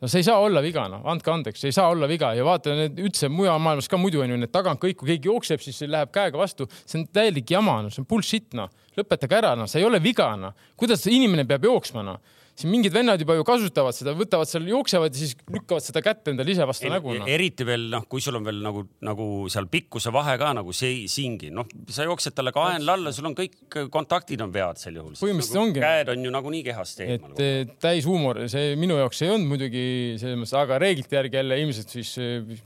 no 0.00 0.08
see 0.10 0.22
ei 0.22 0.26
saa 0.28 0.38
olla 0.42 0.62
viga, 0.64 0.86
noh, 0.90 1.02
andke 1.10 1.32
andeks, 1.32 1.62
see 1.62 1.72
ei 1.72 1.76
saa 1.76 1.88
olla 1.92 2.08
viga. 2.10 2.32
Ja 2.36 2.46
vaata 2.46 2.74
need 2.78 2.98
üldse 3.02 3.30
mujal 3.32 3.58
maailmas 3.62 3.90
ka 3.90 4.00
muidu 4.00 4.22
on 4.24 4.34
ju 4.34 4.40
need 4.40 4.54
tagant 4.54 4.80
kõik, 4.82 5.00
kui 5.00 5.12
keegi 5.12 5.30
jookseb, 5.30 5.62
siis 5.64 5.82
läheb 5.90 6.12
käega 6.14 6.38
vastu, 6.38 6.68
see 6.84 7.02
on 7.02 7.06
täielik 7.18 7.50
jama, 7.50 7.80
no 7.84 7.92
see 7.92 8.04
on 8.04 8.08
bullshit, 8.10 8.50
noh, 8.58 8.70
lõpetage 8.98 9.40
ära, 9.40 9.54
noh, 9.58 9.70
see 9.70 9.82
ei 9.82 9.88
ole 9.88 10.02
viga, 10.02 10.30
noh, 10.38 10.54
kuidas 10.78 11.06
inimene 11.10 11.46
peab 11.48 11.66
jooksma, 11.70 12.06
noh 12.06 12.36
siin 12.58 12.72
mingid 12.72 12.94
vennad 12.94 13.20
juba 13.22 13.36
ju 13.38 13.44
kasutavad 13.46 13.94
seda, 13.94 14.14
võtavad 14.18 14.48
seal, 14.50 14.66
jooksevad 14.72 15.14
ja 15.14 15.20
siis 15.20 15.34
lükkavad 15.52 15.84
seda 15.84 16.02
kätt 16.02 16.30
endale 16.32 16.50
ise 16.54 16.66
vastu 16.66 16.90
nägu 16.90 17.14
no.. 17.14 17.26
eriti 17.30 17.66
veel 17.66 17.86
noh, 17.92 18.06
kui 18.10 18.22
sul 18.24 18.38
on 18.40 18.46
veel 18.46 18.58
nagu, 18.64 18.82
nagu 19.06 19.28
seal 19.52 19.68
pikkuse 19.70 20.12
vahe 20.14 20.34
ka 20.40 20.50
nagu 20.58 20.74
see 20.76 21.04
siingi, 21.10 21.52
noh, 21.54 21.68
sa 21.94 22.08
jooksed 22.08 22.34
talle 22.34 22.52
kaenla 22.56 22.98
alla, 22.98 23.14
sul 23.14 23.30
on 23.30 23.36
kõik 23.38 23.78
kontaktid 23.94 24.42
on 24.42 24.54
vead 24.54 24.80
sel 24.82 24.98
juhul. 24.98 25.14
põhimõtteliselt 25.20 25.60
nagu, 25.60 25.68
ongi. 25.70 25.84
käed 25.86 26.12
on 26.14 26.26
ju 26.26 26.34
nagunii 26.34 26.64
kehast 26.66 27.04
eemal. 27.06 27.36
et 27.36 27.44
eh, 27.46 27.76
täis 27.78 28.08
huumor, 28.08 28.42
see 28.50 28.74
minu 28.80 28.98
jaoks 28.98 29.22
ei 29.22 29.34
olnud 29.36 29.54
muidugi 29.54 29.86
selles 30.18 30.42
mõttes, 30.42 30.58
aga 30.58 30.82
reeglite 30.82 31.20
järgi 31.20 31.40
jälle 31.40 31.62
ilmselt 31.62 31.98
siis 31.98 32.14
eh, 32.22 32.58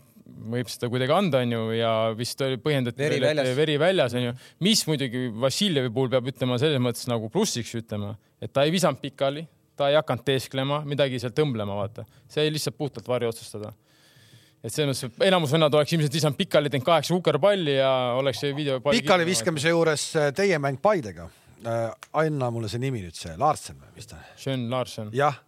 võib 0.52 0.70
seda 0.72 0.88
kuidagi 0.88 1.12
anda, 1.14 1.44
onju, 1.44 1.64
ja 1.76 1.94
vist 2.16 2.40
oli 2.44 2.56
põhjendati 2.62 3.04
veri 3.04 3.20
väljas, 3.22 3.56
veri 3.58 3.80
väljas 3.80 4.14
onju, 4.16 4.36
mis 4.64 4.86
muidugi 4.88 5.26
Vassiljevi 5.42 5.92
puhul 5.92 6.12
peab 6.12 6.32
ütlema 6.32 6.56
selles 6.62 6.80
mõttes 6.80 7.04
nagu 7.12 7.28
plussiks 7.32 7.76
ütlema, 7.76 8.16
et 8.40 8.52
ta 8.54 8.64
ei 8.64 8.72
visanud 8.72 9.02
pikali 9.02 9.44
ta 9.76 9.88
ei 9.90 9.96
hakanud 9.98 10.24
teesklema, 10.26 10.82
midagi 10.88 11.20
seal 11.22 11.34
tõmblema, 11.36 11.76
vaata. 11.78 12.04
see 12.28 12.44
oli 12.44 12.56
lihtsalt 12.56 12.78
puhtalt 12.78 13.08
varju 13.08 13.32
otsustada. 13.32 13.72
et 14.62 14.72
selles 14.72 15.04
mõttes 15.04 15.26
enamus 15.26 15.52
vennad 15.52 15.74
oleks 15.74 15.92
ilmselt 15.92 16.14
visanud 16.14 16.38
pikali, 16.38 16.70
teinud 16.70 16.86
kaheksa 16.86 17.14
kukerpalli 17.14 17.76
ja 17.76 17.92
oleks 18.18 18.44
see 18.44 18.56
video. 18.56 18.80
pikali 18.80 19.26
viskamise 19.26 19.74
juures 19.74 20.08
äh, 20.16 20.32
teie 20.36 20.58
mäng 20.58 20.80
Paidega 20.82 21.28
äh,. 21.66 21.90
anna 22.12 22.50
mulle 22.50 22.68
see 22.68 22.82
nimi 22.82 23.04
nüüd, 23.04 23.16
see 23.18 23.36
Larsen 23.38 23.80
või 23.80 23.94
mis 23.96 24.10
ta? 24.10 24.22
Schön 24.36 24.68
Larsen. 24.70 25.12
jah, 25.16 25.40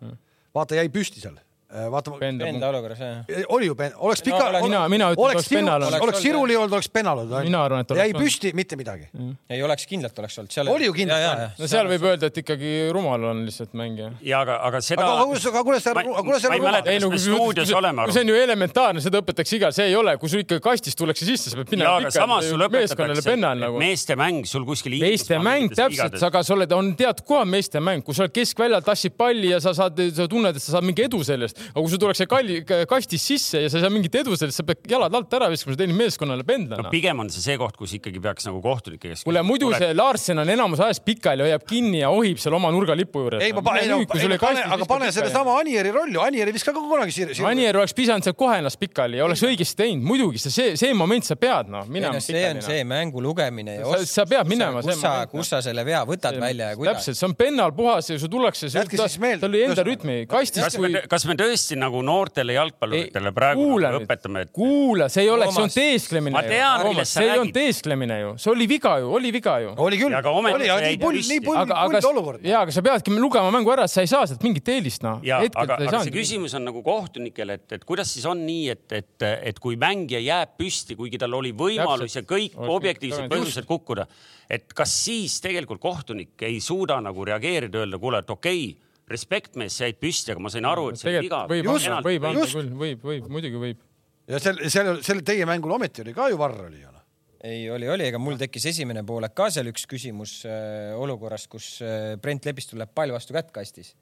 vaata 0.55 0.81
jäi 0.81 0.89
püsti 0.93 1.23
seal 1.25 1.39
Äh, 1.75 1.91
vaata. 1.91 2.13
Enda 2.23 2.69
olukorras 2.69 3.01
jah. 3.03 3.25
oli 3.49 3.67
ju, 3.67 3.75
oleks 3.97 4.23
pika 4.23 4.45
no,. 4.53 4.61
mina, 4.63 4.81
mina 4.89 5.07
ütlen, 5.11 5.25
oleks 5.25 5.49
pennal 5.51 5.83
olnud. 5.83 6.05
oleks 6.07 6.21
Siruli 6.23 6.55
olnud, 6.57 6.73
oleks 6.77 6.89
pennal 6.89 7.19
olnud. 7.19 7.35
mina 7.43 7.63
arvan, 7.67 7.81
et 7.83 7.91
oleks. 7.91 8.05
jäi 8.05 8.15
püsti, 8.15 8.53
mitte 8.55 8.77
midagi 8.79 9.09
mm.. 9.11 9.33
ei 9.51 9.63
oleks 9.67 9.89
kindlalt 9.91 10.21
oleks 10.23 10.39
olnud. 10.39 10.55
seal 10.55 10.71
oli 10.71 10.87
ju 10.87 10.95
kindlalt. 10.95 11.59
no 11.59 11.69
seal 11.73 11.91
võib 11.91 12.07
öelda, 12.07 12.31
et 12.31 12.39
ikkagi 12.45 12.75
rumal 12.95 13.27
on 13.33 13.41
lihtsalt 13.49 13.75
mängija. 13.81 14.13
ja 14.23 14.45
aga, 14.47 14.61
aga 14.69 14.83
seda. 14.87 15.09
aga 15.17 15.25
kuidas, 15.33 15.49
aga 15.51 15.63
kuidas 15.67 15.83
see, 15.89 16.05
kuidas 16.21 16.45
see 16.45 16.53
rumal. 16.55 16.79
ei 16.93 17.01
no 17.03 17.09
kui 17.11 17.23
stuudios 17.25 17.75
oleme. 17.81 18.07
see 18.15 18.23
on 18.23 18.31
ju 18.31 18.39
elementaarne, 18.45 19.03
seda 19.09 19.25
õpetatakse 19.25 19.59
igal, 19.59 19.75
see 19.75 19.89
ei 19.91 19.99
ole, 19.99 20.15
kui 20.23 20.31
sul 20.31 20.45
ikka 20.45 20.61
kastist 20.69 21.01
tullakse 21.03 21.27
sisse, 21.27 21.51
sa 21.51 21.59
pead 21.59 21.75
minema 21.75 21.99
pikalt 22.07 22.79
meeskonnale 22.79 23.27
pennal 23.27 23.67
nagu. 23.67 23.83
meeste 23.83 24.19
mäng 24.23 24.47
sul 24.47 24.69
kuskil. 24.71 24.95
meeste 25.03 25.43
mäng 25.43 25.75
täpselt, 25.75 26.23
aga 26.31 26.47
sa 26.47 26.55
oled, 26.55 26.79
on 26.79 26.95
teatud 27.03 27.27
kohal 27.35 27.51
meeste 27.51 27.83
mäng, 27.83 28.07
kui 28.07 28.15
sa 28.15 28.29
oled 28.29 28.39
keskväljal, 28.39 28.87
tassid 28.87 29.19
palli 29.19 29.51
ja 29.51 29.59
sa 29.65 29.75
saad, 29.75 29.99
sa 30.15 30.31
tunned, 30.31 30.55
et 30.55 30.63
sa 30.63 30.77
saad 30.77 30.87
mingi 30.87 31.09
edu 31.11 31.25
sellest, 31.27 31.64
aga 31.71 31.81
kui 31.81 31.93
sul 31.93 32.03
tuleks 32.03 32.23
see 32.23 32.31
palli 32.31 32.61
kastist 32.91 33.31
sisse 33.33 33.63
ja 33.65 33.71
sa 33.73 33.81
ei 33.81 33.85
saa 33.87 33.93
mingit 33.93 34.19
edu 34.21 34.37
sellest, 34.39 34.61
sa 34.61 34.67
pead 34.67 34.85
jalad 34.91 35.15
alt 35.15 35.37
ära 35.39 35.51
viskama, 35.53 35.75
sa 35.75 35.83
teenid 35.83 35.99
meeskonnale 35.99 36.47
pendlana 36.47 36.87
no,. 36.87 36.93
pigem 36.93 37.23
on 37.25 37.31
see 37.33 37.45
see 37.45 37.59
koht, 37.61 37.77
kus 37.81 37.95
ikkagi 37.99 38.23
peaks 38.25 38.49
nagu 38.49 38.61
kohtunike 38.65 39.11
käest. 39.11 39.27
kuule, 39.27 39.43
muidu 39.47 39.69
tuleb... 39.71 39.83
see 39.83 39.99
Larsen 39.99 40.43
on 40.43 40.53
enamus 40.55 40.83
ajast 40.85 41.05
pikali, 41.07 41.45
hoiab 41.47 41.67
kinni 41.69 42.03
ja 42.03 42.11
ohib 42.15 42.41
seal 42.43 42.57
oma 42.59 42.71
nurgalipu 42.75 43.25
juures. 43.25 43.45
ei, 43.45 43.55
ma 43.57 43.65
panen, 43.67 43.91
no, 43.91 44.01
ei, 44.03 44.39
pane, 44.41 44.65
aga 44.77 44.89
pane 44.89 45.11
sellesama 45.15 45.59
Anieri 45.61 45.93
rolli, 45.95 46.19
Anieri 46.21 46.55
viska 46.55 46.75
ka 46.75 46.83
kunagi 46.83 47.15
siia. 47.15 47.49
Anier 47.49 47.79
oleks 47.81 47.95
pidanud 47.97 48.27
seal 48.27 48.37
kohe 48.39 48.59
ennast 48.61 48.81
pikali 48.81 49.21
ja 49.21 49.27
oleks 49.29 49.45
õigesti 49.47 49.81
teinud, 49.83 50.07
muidugi 50.09 50.43
see, 50.43 50.75
see 50.81 50.93
moment 50.97 51.27
sa 51.27 51.37
pead 51.41 51.71
noh 51.73 51.89
minema. 51.91 52.21
see 52.25 52.45
on 52.51 52.63
see 52.65 52.85
mängu 52.89 53.23
lugemine 53.25 53.79
ja 53.81 53.87
oskus. 53.89 54.15
sa 54.19 54.27
pead 54.29 54.51
minema. 54.51 54.83
kus 54.85 55.01
sa, 55.01 55.15
kus 55.31 55.53
sa 55.53 55.61
selle 55.65 55.85
vea 55.87 56.03
võtad 56.09 56.39
välja 56.41 56.73
ja 56.73 56.79
kuidas. 56.79 57.01
täpselt, 57.01 57.21
see 57.21 57.29
on 57.29 57.37
pennal 57.39 57.75
puhas 57.77 58.11
ja 58.11 58.19
sul 58.21 58.33
tullakse. 58.33 58.71
tal 58.75 59.49
oli 59.51 59.65
enda 59.69 59.87
rütmi. 59.87 60.19
kas 60.29 61.29
me 61.29 61.39
tõesti 61.45 61.77
nagu 61.79 62.01
noortele 62.05 62.57
jalgpalluritele 62.57 63.33
praegu 63.37 63.65
kuula 63.69 63.91
nagu 63.93 64.03
õpetame, 64.05 64.45
et. 64.47 64.53
kuula, 64.55 65.09
see 65.13 65.25
ei 65.27 65.31
ole, 65.33 65.49
see 65.53 65.65
on 65.65 65.73
teesklemine. 65.75 66.35
ma 66.35 66.43
tean, 66.47 66.85
millest 66.89 67.15
sa 67.15 67.21
räägid. 67.21 67.29
see 67.29 67.29
ei 67.29 67.43
olnud 67.43 67.57
teesklemine 67.57 68.19
ju, 68.21 68.33
see 68.45 68.53
oli 68.55 68.69
viga 68.71 68.95
ju, 69.03 69.11
oli 69.19 69.33
viga 69.35 69.57
ju. 69.63 69.73
oli 69.87 70.01
küll, 70.01 70.17
oli, 70.33 70.69
nii 70.69 71.01
pull, 71.03 71.21
nii 71.21 71.43
pull, 71.45 71.73
pull 71.73 72.11
olukord. 72.11 72.45
ja, 72.47 72.63
aga 72.65 72.75
sa 72.75 72.85
peadki 72.85 73.15
lugema 73.19 73.53
mängu 73.55 73.75
ära, 73.75 73.87
sa 73.91 74.05
ei 74.05 74.11
saa 74.11 74.25
sealt 74.31 74.45
mingit 74.47 74.71
eelist, 74.75 75.05
noh. 75.07 75.21
aga, 75.25 75.79
aga 75.81 76.05
see 76.07 76.15
küsimus 76.15 76.57
on 76.59 76.67
nagu 76.69 76.85
kohtunikele, 76.87 77.59
et, 77.61 77.67
et 77.79 77.89
kuidas 77.89 78.13
siis 78.15 78.27
on 78.31 78.45
nii, 78.47 78.69
et, 78.75 78.87
et, 79.01 79.29
et 79.53 79.61
kui 79.63 79.79
mängija 79.81 80.23
jääb 80.25 80.57
püsti, 80.61 80.99
kuigi 80.99 81.21
tal 81.21 81.37
oli 81.41 81.55
võimalus 81.57 82.19
ja 82.19 82.25
kõik 82.29 82.57
objektiivsed 82.57 83.29
põhjused 83.33 83.69
kukkuda, 83.69 84.09
et 84.51 84.73
kas 84.77 84.93
siis 85.05 85.39
tegelikult 85.45 85.83
kohtunik 85.83 86.43
ei 86.47 86.61
suuda 86.63 87.01
nagu 87.05 87.25
reageerida, 87.27 87.85
öelda, 87.85 88.01
kuule, 88.01 88.21
et 88.25 88.31
okei 88.31 88.67
okay, 88.71 88.84
respekt 89.11 89.59
mees, 89.61 89.77
sa 89.77 89.89
jäid 89.89 89.99
püsti, 90.01 90.33
aga 90.33 90.43
ma 90.43 90.53
sain 90.53 90.67
aru, 90.69 90.89
et 90.93 91.01
see 91.01 91.13
on 91.13 91.27
viga. 91.27 91.43
võib 91.51 91.69
võib 91.69 92.77
võib, 92.81 93.05
võib, 93.05 93.27
muidugi 93.37 93.61
võib. 93.61 93.83
ja 94.31 94.41
seal, 94.43 94.63
seal, 94.73 94.93
seal 95.05 95.21
teie 95.27 95.49
mängul 95.49 95.75
ometi 95.77 96.05
oli 96.05 96.15
ka 96.17 96.31
ju 96.33 96.41
varr 96.41 96.67
oli 96.69 96.81
ju 96.81 96.93
noh. 96.93 97.03
ei, 97.45 97.67
oli, 97.73 97.91
oli, 97.93 98.09
ega 98.09 98.21
mul 98.23 98.39
tekkis 98.41 98.71
esimene 98.73 99.05
poolek 99.07 99.37
ka 99.37 99.51
seal 99.53 99.69
üks 99.73 99.85
küsimus 99.91 100.39
äh, 100.49 100.95
olukorrast, 100.97 101.51
kus 101.53 101.69
äh, 101.85 102.15
Brent 102.21 102.49
Lepistul 102.49 102.81
läheb 102.81 102.95
pall 102.97 103.13
vastu 103.13 103.37
kätt 103.37 103.53
kastis. 103.55 103.93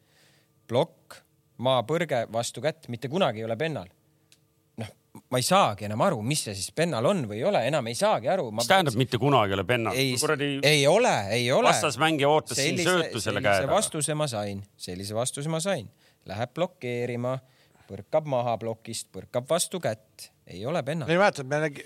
plokk, 0.70 1.18
maapõrge 1.62 2.26
vastu 2.32 2.62
kätt, 2.62 2.86
mitte 2.92 3.10
kunagi 3.10 3.42
ei 3.42 3.48
ole 3.48 3.58
pennal. 3.58 3.90
Ma 5.12 5.40
ei 5.40 5.44
saagi 5.44 5.87
enam 5.88 6.00
aru, 6.06 6.21
mis 6.25 6.42
see 6.46 6.54
siis 6.56 6.73
pennal 6.77 7.06
on 7.08 7.25
või 7.29 7.40
ei 7.40 7.46
ole, 7.48 7.63
enam 7.69 7.88
ei 7.90 7.96
saagi 7.96 8.31
aru. 8.33 8.48
mis 8.56 8.69
tähendab, 8.69 8.96
mitte 9.00 9.21
kunagi 9.21 9.52
ei 9.52 9.58
ole 9.58 9.65
pennal? 9.69 9.96
ei, 9.96 10.15
ei 10.69 10.87
ole, 10.88 11.15
ei 11.37 11.50
ole. 11.52 11.69
vastasmängija 11.69 12.31
ootas 12.33 12.56
sellise, 12.56 12.83
siin 12.83 12.88
söötu 12.88 13.21
selle 13.21 13.42
käe 13.44 13.65
taga. 13.65 13.75
vastuse 13.75 14.17
ma 14.17 14.29
sain, 14.31 14.63
sellise 14.77 15.17
vastuse 15.17 15.52
ma 15.52 15.60
sain. 15.60 15.90
Läheb 16.29 16.52
blokeerima, 16.54 17.37
põrkab 17.90 18.29
maha 18.31 18.56
plokist, 18.63 19.10
põrkab 19.13 19.48
vastu 19.50 19.83
kätt 19.83 20.31
ei 20.46 20.66
ole 20.66 20.82
pennal. 20.82 21.10
ei 21.10 21.18
mäleta, 21.18 21.44
me 21.44 21.58
nägi 21.62 21.84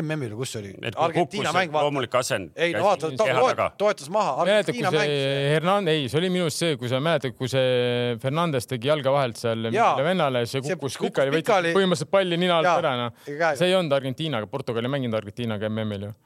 MM-il, 0.00 0.32
kus 0.38 0.54
see 0.54 0.62
oli? 0.62 0.92
Argentiina 1.04 1.52
mäng. 1.54 1.74
loomulik 1.74 2.14
asend. 2.20 2.54
ei 2.56 2.72
no 2.76 2.84
vaata, 2.86 3.10
ta 3.18 3.68
toetas 3.78 4.08
maha. 4.12 4.36
Argentiina 4.44 4.92
mäng. 4.94 5.12
Hernan-, 5.54 5.90
ei, 5.92 6.08
see 6.08 6.20
oli 6.22 6.32
minu 6.32 6.48
arust 6.48 6.64
see, 6.64 6.78
kui 6.80 6.90
sa 6.92 7.02
mäletad, 7.04 7.36
kui 7.36 7.50
see 7.52 8.16
Fernandes 8.22 8.70
tegi 8.70 8.90
jalga 8.90 9.12
vahelt 9.14 9.40
seal 9.40 9.70
vennale, 10.06 10.46
see 10.50 10.64
kukkus 10.64 10.98
pikali, 11.02 11.34
võttis 11.36 11.74
põhimõtteliselt 11.76 12.12
palli 12.12 12.40
nina 12.40 12.60
alt 12.62 12.72
ära, 12.72 12.96
noh. 13.04 13.28
see 13.28 13.68
ei 13.68 13.76
olnud 13.78 13.98
Argentiinaga, 14.00 14.50
Portugal 14.50 14.88
ei 14.88 14.96
mänginud 14.96 15.20
Argentiinaga 15.20 15.72
MM-il 15.72 16.10
ju 16.10 16.16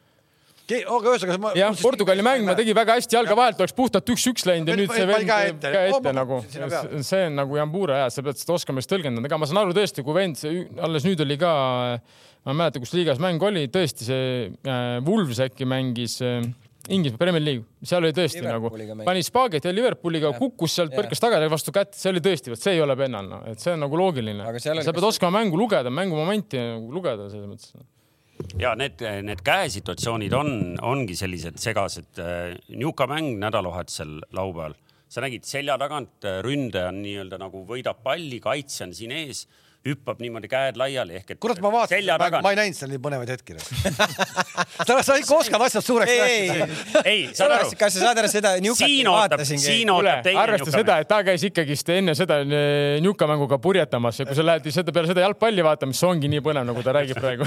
aga 0.73 1.13
ühesõnaga 1.13 1.41
ma. 1.43 1.53
jah, 1.59 1.77
Portugali 1.77 2.25
mäng, 2.25 2.47
ma 2.49 2.57
tegin 2.57 2.77
väga 2.77 2.97
hästi 2.99 3.19
jalga 3.19 3.37
vahelt, 3.37 3.61
oleks 3.61 3.77
puhtalt 3.77 4.13
üks-üks 4.15 4.47
läinud 4.49 4.73
ja 4.73 4.77
nüüd 4.79 4.93
see 4.95 5.07
vend 5.11 5.29
käe 5.29 5.53
ette, 5.53 5.73
käe 5.75 5.91
ette 5.93 6.15
nagu, 6.17 6.41
see 7.05 7.25
on 7.29 7.41
nagu 7.41 7.59
jambura 7.61 8.05
ja 8.05 8.11
sa 8.13 8.25
pead 8.25 8.41
seda 8.41 8.57
oskama 8.57 8.81
just 8.81 8.93
tõlgendada, 8.93 9.29
ega 9.29 9.41
ma 9.41 9.49
saan 9.51 9.61
aru 9.65 9.77
tõesti, 9.77 10.05
kui 10.07 10.17
vend 10.17 10.41
alles 10.89 11.07
nüüd 11.07 11.21
oli 11.25 11.39
ka, 11.41 11.55
ma 12.49 12.55
ei 12.55 12.61
mäleta, 12.63 12.83
kus 12.83 12.95
liigas 12.97 13.21
mäng 13.23 13.45
oli, 13.45 13.67
tõesti 13.73 14.09
see 14.09 14.29
äh, 14.49 14.85
Wolves 15.05 15.43
äkki 15.45 15.69
mängis 15.69 16.17
äh, 16.25 16.41
Inglismaa 16.89 17.21
Premier 17.21 17.41
League, 17.41 17.65
seal 17.85 18.05
oli 18.05 18.13
tõesti 18.17 18.43
nagu, 18.45 18.69
pani 19.07 19.25
spaageti 19.25 19.71
ja 19.71 19.73
Liverpooliga, 19.73 20.35
kukkus 20.37 20.75
sealt, 20.77 20.93
põrkas 20.93 21.21
tagasi 21.21 21.49
vastu 21.53 21.73
kätt, 21.73 21.97
see 21.97 22.13
oli 22.13 22.21
tõesti, 22.25 22.53
vot 22.53 22.61
see 22.61 22.77
ei 22.77 22.85
ole 22.85 22.97
pennal, 22.99 23.29
noh, 23.29 23.45
et 23.49 23.61
see 23.61 23.73
on 23.73 23.85
nagu 23.85 24.01
loogiline. 24.01 24.45
sa 24.61 24.93
pead 24.93 25.09
oskama 25.09 25.41
mängu 25.41 25.61
lugeda, 25.61 25.93
mängumomenti 25.93 26.61
nagu 26.61 26.93
lugeda 26.93 27.31
selles 27.33 27.49
mõttes 27.49 27.73
ja 28.59 28.75
need, 28.79 29.03
need 29.27 29.43
käesituatsioonid 29.45 30.33
on, 30.37 30.55
ongi 30.83 31.17
sellised 31.19 31.59
segased. 31.63 32.23
niuka 32.69 33.07
mäng 33.11 33.37
nädalavahetusel 33.43 34.21
laupäeval, 34.33 34.75
sa 35.09 35.23
nägid 35.25 35.47
selja 35.47 35.77
tagant 35.79 36.27
ründaja 36.43 36.91
on 36.91 37.03
nii-öelda 37.05 37.39
nagu 37.39 37.65
võidab 37.69 38.03
palli, 38.03 38.41
kaitsja 38.43 38.89
on 38.89 38.95
siin 38.97 39.15
ees 39.15 39.47
hüppab 39.85 40.21
niimoodi 40.23 40.49
käed 40.49 40.79
laiali 40.81 41.19
ehk 41.19 41.35
et. 41.35 41.39
kurat, 41.41 41.59
ma 41.61 41.69
vaatasin, 41.73 42.09
ma 42.41 42.53
ei 42.55 42.57
näinud 42.57 42.77
seal 42.79 42.89
nii 42.93 43.01
põnevaid 43.05 43.33
hetki 43.35 43.57
sa, 44.89 44.97
sa 45.05 45.17
ikka 45.21 45.37
oskad 45.37 45.65
asjad 45.67 45.85
suureks 45.85 46.15
rääkida. 46.23 46.69
ei, 47.05 47.27
saad 47.37 47.53
aru. 47.53 47.69
kas 47.79 47.99
sa 47.99 48.07
saad 48.07 48.21
aru 48.23 48.31
seda? 48.33 48.55
siin 48.79 49.11
ootab, 49.13 49.45
siin 49.45 49.93
ootab 49.93 50.23
teine. 50.25 50.41
arvesta 50.41 50.73
seda, 50.73 50.97
et 51.05 51.11
ta 51.11 51.19
käis 51.27 51.45
ikkagist 51.51 51.93
enne 51.93 52.15
seda 52.17 52.41
eh, 52.45 52.97
Njuka 53.05 53.29
mänguga 53.29 53.59
purjetamas 53.61 54.23
ja 54.23 54.27
kui 54.29 54.39
sa 54.39 54.47
lähed 54.47 54.71
seda 54.73 54.95
peale 54.95 55.11
seda 55.11 55.27
jalgpalli 55.27 55.67
vaatama, 55.67 55.93
siis 55.93 56.09
ongi 56.09 56.33
nii 56.33 56.41
põnev, 56.49 56.65
nagu 56.71 56.87
ta 56.87 56.97
räägib 56.97 57.21
praegu 57.21 57.45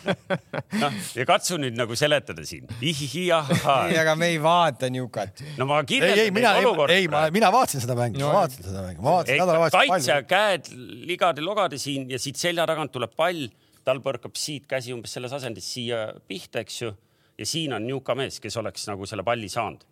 noh, 0.84 1.02
ja 1.18 1.26
katsu 1.26 1.58
nüüd 1.58 1.74
nagu 1.78 1.98
seletada 1.98 2.46
siin. 2.46 2.70
ei, 2.78 3.98
aga 3.98 4.14
me 4.14 4.30
ei 4.36 4.38
vaata 4.42 4.92
Njukat. 4.92 5.42
no 5.58 5.66
ma 5.66 5.82
kirjeldan 5.88 6.30
neid 6.30 6.62
olukorda. 6.62 6.94
ei, 6.94 7.10
ma, 7.10 7.26
mina 7.34 7.50
vaatasin 7.54 7.82
seda 7.82 7.98
mängu, 7.98 8.22
ma 8.22 8.32
vaatasin 8.38 8.70
seda 8.70 8.86
mängu, 8.86 9.02
ma 9.02 9.18
vaatasin 9.18 9.42
nädalavahetusel. 9.42 9.90
kaitsja 9.90 10.22
käed 10.30 10.70
ligadi 11.10 11.42
logade 11.56 11.78
siin 11.80 12.10
ja 12.10 12.18
siit 12.20 12.36
selja 12.36 12.66
tagant 12.68 12.92
tuleb 12.92 13.14
pall, 13.16 13.46
tal 13.84 14.02
põrkab 14.04 14.36
siit 14.36 14.66
käsi 14.68 14.92
umbes 14.92 15.14
selles 15.16 15.32
asendis 15.32 15.68
siia 15.72 16.10
pihta, 16.28 16.60
eks 16.60 16.82
ju. 16.82 16.92
ja 17.38 17.46
siin 17.48 17.72
on 17.72 17.86
niuka 17.86 18.14
mees, 18.14 18.40
kes 18.40 18.56
oleks 18.60 18.86
nagu 18.90 19.06
selle 19.08 19.24
palli 19.24 19.48
saanud. 19.48 19.84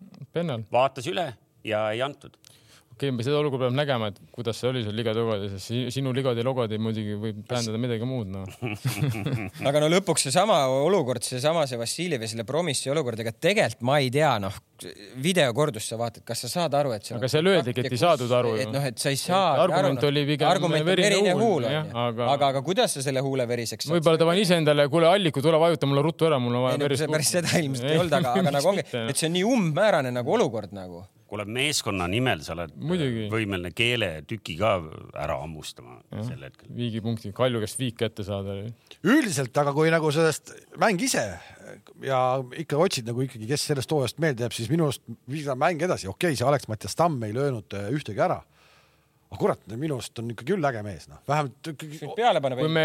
vaatas 0.72 1.08
üle 1.08 1.30
ja 1.64 1.86
ei 1.92 2.02
antud 2.04 2.36
okei 2.95 3.11
okay,, 3.11 3.24
seda 3.26 3.38
olukorda 3.40 3.68
peab 3.68 3.76
nägema, 3.76 4.11
et 4.12 4.20
kuidas 4.34 4.59
see 4.61 4.68
oli 4.70 4.82
seal 4.84 4.95
ligade 4.97 5.22
logodi, 5.22 5.49
sest 5.55 5.95
sinu 5.95 6.12
ligade 6.14 6.45
logodi 6.47 6.78
muidugi 6.82 7.16
võib 7.20 7.40
tähendada 7.49 7.80
midagi 7.82 8.07
muud, 8.09 8.30
noh 8.30 8.47
aga 9.68 9.82
no 9.82 9.88
lõpuks 9.90 10.28
seesama 10.28 10.61
olukord, 10.78 11.24
seesama 11.26 11.66
see 11.70 11.80
Vassiljev 11.80 12.24
ja 12.24 12.30
selle 12.30 12.47
Promissi 12.49 12.92
olukord, 12.92 13.20
ega 13.24 13.34
tegelikult 13.34 13.82
ma 13.88 13.99
ei 14.03 14.12
tea, 14.14 14.36
noh, 14.42 14.55
videokordust 15.22 15.90
sa 15.90 15.99
vaatad, 15.99 16.24
kas 16.26 16.45
sa 16.45 16.51
saad 16.53 16.76
aru, 16.78 16.95
et 16.95 17.11
aga 17.16 17.30
seal 17.30 17.51
öeldigi, 17.51 17.84
et 17.84 17.97
ei 17.97 18.01
saadud 18.01 18.34
aru. 18.38 18.55
et 18.62 18.70
noh, 18.74 18.86
et 18.90 19.01
sa 19.01 19.11
ei 19.14 19.18
saa. 19.20 19.57
argument 19.64 20.03
no, 20.03 20.12
oli 20.12 20.24
pigem 20.28 20.78
verine 20.86 21.34
huul, 21.38 21.66
onju. 21.70 21.82
aga, 22.05 22.30
aga, 22.36 22.53
aga 22.55 22.64
kuidas 22.66 22.95
sa 22.99 23.03
selle 23.05 23.24
huule 23.24 23.49
veriseks 23.51 23.88
saad? 23.88 23.97
võib-olla 23.97 24.22
ta 24.22 24.28
pani 24.30 24.47
iseendale, 24.47 24.86
kuule, 24.92 25.11
Alliku, 25.11 25.42
tule 25.45 25.59
vajuta 25.62 25.90
mulle 25.90 26.05
ruttu 26.07 26.30
ära, 26.30 26.38
mul 26.42 26.61
on 26.61 26.68
vaja 26.68 26.82
verist. 26.84 27.11
päris 27.11 27.34
seda 27.38 27.59
ilmselt 27.59 27.90
ei 27.90 28.01
olnud, 28.03 28.18
aga, 28.20 28.36
aga 28.45 28.55
nagu 28.59 28.72
ongi, 28.74 28.86
et 28.86 29.18
see 29.18 29.30
on 29.30 29.38
nii 29.38 29.47
umbmäärane 29.57 30.14
nagu 30.14 30.38
olukord 30.38 30.74
nagu 30.76 31.05
kuule, 31.35 31.47
meeskonna 31.51 32.07
nimel 32.11 32.43
sa 32.47 32.55
oled 32.55 32.74
Muidugi. 32.78 33.26
võimeline 33.32 33.72
keeletüki 33.74 34.57
ka 34.61 34.76
ära 35.24 35.41
hammustama 35.43 35.99
ja, 36.12 36.22
sel 36.28 36.47
hetkel. 36.47 36.70
viigipunkti, 36.76 37.35
Kalju 37.37 37.62
käest 37.64 37.80
viik 37.80 37.99
kätte 38.01 38.26
saada. 38.26 38.61
üldiselt, 39.03 39.55
aga 39.64 39.74
kui 39.76 39.91
nagu 39.95 40.12
sellest 40.14 40.55
mäng 40.80 41.03
ise 41.03 41.24
ja 42.05 42.20
ikka 42.61 42.78
otsid 42.80 43.09
nagu 43.11 43.24
ikkagi, 43.24 43.49
kes 43.51 43.68
sellest 43.72 43.93
hooajast 43.95 44.22
meelde 44.22 44.47
jääb, 44.47 44.57
siis 44.57 44.70
minu 44.72 44.89
arust 44.89 45.05
viis 45.30 45.49
mäng 45.59 45.82
edasi, 45.82 46.09
okei 46.11 46.32
okay,, 46.32 46.39
see 46.39 46.49
Alex-Mattias 46.49 46.99
Tamm 46.99 47.22
ei 47.26 47.35
löönud 47.37 47.74
äh, 47.76 47.91
ühtegi 47.95 48.22
ära 48.22 48.43
aga 49.32 49.40
kurat, 49.40 49.62
minu 49.74 49.96
arust 49.98 50.20
on 50.22 50.28
ikka 50.34 50.46
küll 50.46 50.68
äge 50.68 50.82
mees, 50.86 51.08
noh, 51.10 51.18
vähemalt 51.28 51.70
ikkagi. 51.72 52.10
peale 52.18 52.42
paneb. 52.44 52.60
kui 52.62 52.70
me, 52.72 52.84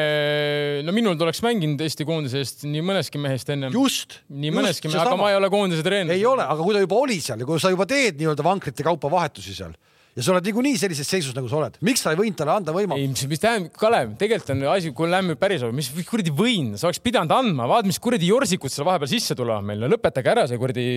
no 0.86 0.96
minul 0.96 1.20
oleks 1.28 1.44
mänginud 1.46 1.84
Eesti 1.86 2.08
koondise 2.10 2.42
eest 2.42 2.66
nii 2.66 2.82
mõneski 2.86 3.22
mehest 3.22 3.52
ennem. 3.54 3.76
just. 3.76 4.22
nii 4.30 4.54
mõneski, 4.56 4.90
aga 4.90 5.12
sama. 5.12 5.24
ma 5.26 5.34
ei 5.34 5.38
ole 5.38 5.52
koondise 5.54 5.86
treener. 5.86 6.16
ei 6.16 6.26
ole, 6.26 6.48
aga 6.48 6.66
kui 6.66 6.76
ta 6.78 6.82
juba 6.86 7.04
oli 7.04 7.20
seal 7.24 7.44
ja 7.44 7.50
kui 7.50 7.62
sa 7.62 7.74
juba 7.74 7.88
teed 7.90 8.18
nii-öelda 8.22 8.46
vankrite 8.46 8.86
kaupa 8.88 9.12
vahetusi 9.14 9.56
seal 9.58 9.78
ja 10.18 10.26
sa 10.26 10.34
oled 10.34 10.48
niikuinii 10.50 10.78
sellises 10.80 11.08
seisus, 11.08 11.36
nagu 11.38 11.48
sa 11.52 11.60
oled, 11.62 11.78
miks 11.86 12.02
sa 12.04 12.14
ei 12.14 12.20
võinud 12.20 12.38
talle 12.40 12.56
anda 12.58 12.74
võimalust? 12.76 13.04
ei, 13.04 13.12
mis, 13.12 13.26
mis 13.30 13.44
tähendab, 13.44 13.76
Kalev, 13.80 14.16
tegelikult 14.20 14.54
on 14.56 14.66
asi, 14.74 14.92
kui 14.96 15.10
lähme 15.12 15.38
päris, 15.40 15.64
mis 15.76 15.92
kuradi 16.10 16.34
võin, 16.36 16.74
sa 16.80 16.90
oleks 16.90 17.02
pidanud 17.04 17.34
andma, 17.36 17.68
vaata, 17.70 17.88
mis 17.88 18.02
kuradi 18.02 18.32
jorsikud 18.32 18.74
seal 18.74 18.88
vahepeal 18.90 19.12
sisse 19.12 19.38
tulevad 19.38 19.68
meil, 19.70 19.80
no 19.84 19.92
lõpetage 19.94 20.34
ära 20.34 20.48
see 20.50 20.60
kuradi 20.60 20.88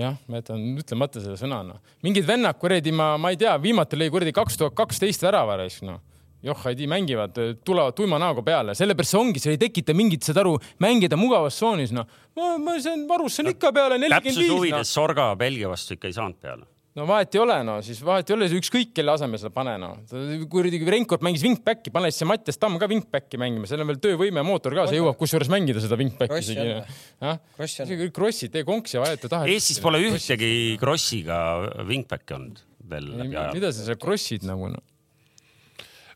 jah, 0.00 0.18
ma 0.28 0.40
jätan 0.40 0.62
ütlemata 0.80 1.22
selle 1.22 1.38
sõna, 1.40 1.62
noh. 1.66 1.80
mingid 2.06 2.26
vennad 2.28 2.58
kuradi, 2.60 2.92
ma, 2.94 3.14
ma 3.20 3.32
ei 3.32 3.40
tea, 3.40 3.54
viimati 3.62 3.98
lõi 3.98 4.12
kuradi 4.12 4.34
kaks 4.36 4.60
tuhat 4.60 4.76
kaksteist 4.78 5.24
värava 5.26 5.58
noh. 5.88 6.00
joh, 6.46 6.62
ei 6.70 6.78
tea, 6.78 6.90
mängivad, 6.90 7.40
tulevad 7.64 7.96
tuima 7.96 8.20
näoga 8.22 8.44
peale, 8.46 8.76
sellepärast 8.78 9.14
see 9.14 9.20
ongi, 9.20 9.42
see 9.42 9.56
ei 9.56 9.60
tekita 9.66 9.96
mingit, 9.96 10.22
saad 10.26 10.42
aru, 10.44 10.56
mängida 10.82 11.18
mugavas 11.20 11.58
tsoonis, 11.58 11.94
noh. 11.96 12.06
ma, 12.36 12.56
ma, 12.58 12.78
see 12.80 12.92
on 12.92 13.08
varus, 13.10 13.36
see 13.36 13.46
on 13.46 13.52
ikka 13.54 13.72
peale 13.76 14.00
nelikümmend 14.00 14.32
viis. 14.32 14.40
täpsuse 14.40 14.58
huvides 14.60 14.86
no. 14.86 14.94
Sorga 14.94 15.30
Belgia 15.36 15.72
vastu 15.72 15.98
ikka 15.98 16.12
ei 16.12 16.18
saanud 16.18 16.40
peale 16.40 16.68
no 16.96 17.06
vahet 17.08 17.36
ei 17.36 17.42
ole, 17.42 17.56
no 17.66 17.76
siis 17.84 18.00
vahet 18.04 18.30
ei 18.30 18.36
ole, 18.36 18.48
ükskõik 18.58 18.94
kelle 18.96 19.14
asemel 19.14 19.40
sa 19.40 19.50
pane, 19.54 19.76
no. 19.82 19.92
kuradi 20.52 20.80
Renkord 20.86 21.24
mängis 21.26 21.44
wingback'i, 21.46 21.92
pane 21.94 22.10
siis 22.10 22.22
see 22.22 22.30
Mattias 22.30 22.60
Tamm 22.62 22.80
ka 22.80 22.88
wingback'i 22.90 23.40
mängima, 23.40 23.68
seal 23.70 23.84
on 23.84 23.92
veel 23.92 24.00
töövõime 24.08 24.44
mootor 24.46 24.76
ka, 24.78 24.88
see 24.90 25.00
jõuab 25.00 25.18
kusjuures 25.20 25.52
mängida 25.52 25.82
seda 25.84 25.98
wingback'i 26.00 26.42
isegi. 26.42 28.10
Krossi, 28.16 28.50
tee 28.52 28.64
konksi 28.68 28.98
ja 28.98 29.04
vajuta 29.04 29.32
taha. 29.32 29.50
Eestis 29.52 29.80
pole 29.84 30.00
ühtegi 30.08 30.50
Krossiga 30.80 31.38
wingback'i 31.84 32.38
olnud 32.38 32.64
veel 32.86 33.08
läbi 33.18 33.34
aja. 33.34 33.50
mida 33.54 33.72
sa 33.74 33.86
seal 33.86 33.98
krossid 34.00 34.46
nagu 34.46 34.70
noh 34.72 34.84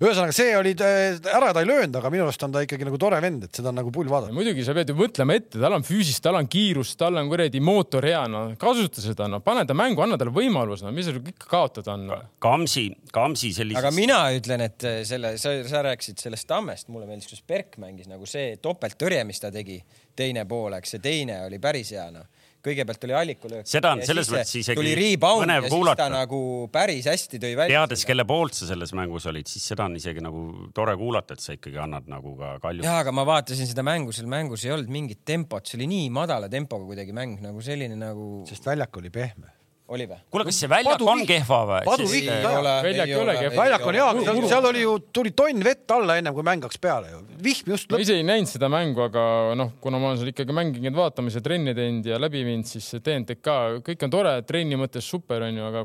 ühesõnaga, 0.00 0.32
see 0.32 0.54
oli, 0.56 0.72
ära 0.78 1.50
ta 1.52 1.60
ei 1.60 1.68
löönud, 1.68 1.96
aga 2.00 2.10
minu 2.12 2.24
arust 2.24 2.42
on 2.46 2.54
ta 2.54 2.62
ikkagi 2.64 2.86
nagu 2.88 2.98
tore 3.00 3.18
vend, 3.20 3.44
et 3.46 3.60
seda 3.60 3.68
on 3.68 3.76
nagu 3.80 3.92
pull 3.94 4.08
vaadata. 4.08 4.32
muidugi 4.36 4.64
sa 4.64 4.74
pead 4.76 4.92
ju 4.92 4.96
mõtlema 4.96 5.36
ette, 5.36 5.60
tal 5.60 5.76
on 5.76 5.84
füüsist, 5.84 6.22
tal 6.24 6.38
on 6.40 6.48
kiirust, 6.50 6.96
tal 7.00 7.20
on 7.20 7.28
kuradi 7.28 7.60
mootor 7.64 8.08
hea, 8.08 8.22
no 8.32 8.42
kasuta 8.60 9.04
seda, 9.04 9.28
no 9.30 9.42
pane 9.44 9.66
ta 9.68 9.76
mängu, 9.76 10.00
anna 10.04 10.16
talle 10.20 10.32
võimalus, 10.34 10.84
no 10.86 10.92
mis 10.96 11.10
sul 11.10 11.20
ikka 11.20 11.50
kaotada 11.52 11.94
on 11.98 12.08
no.? 12.08 12.20
Kamsi, 12.40 12.86
Kamsi 13.12 13.52
sellises. 13.56 13.82
aga 13.82 13.92
mina 13.96 14.22
ütlen, 14.36 14.64
et 14.70 14.88
selle, 15.08 15.36
sa, 15.40 15.54
sa 15.68 15.84
rääkisid 15.84 16.24
sellest 16.24 16.48
Tammest, 16.48 16.88
mulle 16.88 17.08
meeldis, 17.08 17.28
kuidas 17.28 17.44
Berk 17.52 17.80
mängis 17.82 18.08
nagu 18.08 18.28
see 18.28 18.56
topelttõrje, 18.62 19.24
mis 19.28 19.42
ta 19.42 19.52
tegi, 19.52 19.78
teine 20.16 20.46
pool, 20.48 20.80
eks 20.80 20.96
see 20.96 21.04
teine 21.04 21.42
oli 21.44 21.60
päris 21.60 21.92
hea, 21.96 22.08
noh 22.14 22.39
kõigepealt 22.64 23.06
oli 23.08 23.16
allikulöök. 23.16 23.68
seda 23.68 23.92
on 23.96 24.02
selles 24.06 24.30
mõttes 24.32 24.54
isegi 24.60 24.78
tuli 24.78 24.94
rebound 24.98 25.50
ja 25.50 25.60
siis 25.64 25.74
kuulata. 25.74 26.06
ta 26.06 26.08
nagu 26.12 26.40
päris 26.72 27.08
hästi 27.10 27.40
tõi 27.42 27.52
välja. 27.58 27.80
teades, 27.80 28.04
kelle 28.08 28.26
poolt 28.28 28.56
sa 28.58 28.68
selles 28.70 28.94
mängus 28.96 29.28
olid, 29.30 29.48
siis 29.50 29.68
seda 29.72 29.86
on 29.88 29.96
isegi 30.00 30.24
nagu 30.24 30.44
tore 30.76 30.96
kuulata, 31.00 31.36
et 31.36 31.44
sa 31.44 31.56
ikkagi 31.56 31.80
annad 31.80 32.10
nagu 32.10 32.34
ka 32.38 32.56
Kalju. 32.62 32.84
ja, 32.86 32.98
aga 33.04 33.14
ma 33.16 33.26
vaatasin 33.28 33.70
seda 33.70 33.84
mängu, 33.86 34.12
seal 34.16 34.28
mängus 34.30 34.66
ei 34.66 34.74
olnud 34.76 34.92
mingit 34.92 35.24
tempot, 35.24 35.66
see 35.66 35.80
oli 35.80 35.88
nii 35.90 36.10
madala 36.14 36.50
tempoga 36.52 36.88
kuidagi 36.90 37.16
mäng 37.16 37.40
nagu 37.44 37.64
selline 37.64 37.96
nagu. 37.98 38.44
sest 38.48 38.68
väljak 38.68 39.00
oli 39.00 39.12
pehme 39.14 39.59
oli 39.94 40.06
või? 40.08 40.18
kuule, 40.30 40.46
kas 40.48 40.58
see 40.62 40.70
väljak 40.70 41.02
on 41.02 41.22
kehva 41.28 41.58
või? 41.68 41.80
paduvihk 41.88 42.28
ei 42.30 42.46
ole. 42.46 42.74
väljak 42.86 43.10
ei 43.10 43.16
ole 43.18 43.34
kehva. 43.38 43.62
väljak 43.64 43.86
on 43.86 43.98
hea, 43.98 44.36
seal 44.52 44.68
oli 44.70 44.84
ju, 44.84 44.94
tuli 45.18 45.32
tonn 45.36 45.64
vett 45.66 45.94
alla 45.96 46.16
ennem 46.20 46.36
kui 46.36 46.46
mäng 46.46 46.66
hakkas 46.66 46.80
peale 46.82 47.10
ju. 47.12 47.22
vihm 47.42 47.72
just. 47.74 47.90
ma 47.90 48.00
ise 48.02 48.18
ei 48.18 48.26
näinud 48.26 48.50
seda 48.50 48.70
mängu, 48.72 49.02
aga 49.08 49.24
noh, 49.58 49.74
kuna 49.82 50.00
ma 50.02 50.10
olen 50.10 50.20
seal 50.20 50.32
ikkagi 50.32 50.56
mänginud 50.56 50.98
vaatamas 50.98 51.38
ja 51.38 51.44
trenni 51.44 51.74
teinud 51.76 52.06
ja 52.06 52.20
läbi 52.22 52.44
viinud, 52.46 52.68
siis 52.70 52.86
TNTK, 53.02 53.56
kõik 53.86 54.06
on 54.06 54.14
tore, 54.14 54.36
trenni 54.48 54.78
mõttes 54.80 55.06
super 55.10 55.46
onju, 55.48 55.66
aga 55.72 55.84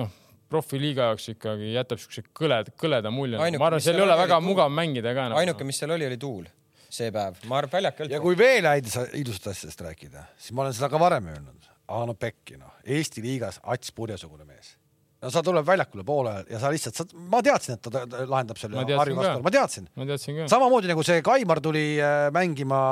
noh, 0.00 0.12
profiliiga 0.52 1.10
jaoks 1.10 1.30
ikkagi 1.34 1.72
jätab 1.76 2.00
siukse 2.00 2.24
kõleda, 2.36 2.72
kõleda 2.78 3.12
mulje. 3.12 3.40
ma 3.40 3.68
arvan, 3.68 3.84
seal 3.84 4.00
ei 4.00 4.06
ole 4.06 4.16
väga 4.24 4.40
mugav 4.44 4.72
mängida 4.72 5.14
ka. 5.16 5.30
ainuke, 5.40 5.68
mis 5.68 5.80
seal 5.82 5.92
oli, 5.96 6.08
oli 6.08 6.20
tuul 6.20 6.48
see 6.92 7.08
päev, 7.12 7.40
ma 7.48 7.60
arvan, 7.60 7.72
väljak 7.78 8.00
ei 8.00 8.06
olnud. 8.06 8.16
ja 8.16 8.22
kui 8.24 8.38
veel 8.38 8.68
häid 8.68 8.88
ilusat 9.20 9.52
asjadest 9.54 9.84
rääkida, 9.88 10.26
siis 10.36 10.56
ma 10.56 10.66
olen 10.66 10.76
seda 10.76 10.92
ka 10.92 11.00
varem 11.00 11.30
öelnud 11.32 11.71
aga 11.92 12.06
no 12.10 12.14
pekki 12.18 12.58
noh, 12.60 12.78
Eesti 12.84 13.24
liigas 13.24 13.60
Ats 13.62 13.92
purjesugune 13.94 14.46
mees. 14.48 14.76
no 15.22 15.30
sa 15.30 15.42
tuleb 15.46 15.66
väljakule 15.66 16.04
poole 16.04 16.32
ja 16.50 16.58
sa 16.58 16.70
lihtsalt, 16.72 17.14
ma 17.30 17.42
teadsin, 17.44 17.78
et 17.78 17.86
ta 17.86 18.24
lahendab 18.26 18.58
selle 18.58 18.82
Harju 18.82 19.16
vastu 19.20 19.44
ma 19.44 19.54
teadsin. 19.54 19.88
ma 19.96 20.08
teadsin 20.08 20.40
ka. 20.40 20.48
samamoodi 20.50 20.90
nagu 20.90 21.04
see 21.06 21.22
Kaimar 21.22 21.60
tuli 21.62 21.86
äh, 22.00 22.26
mängima 22.34 22.82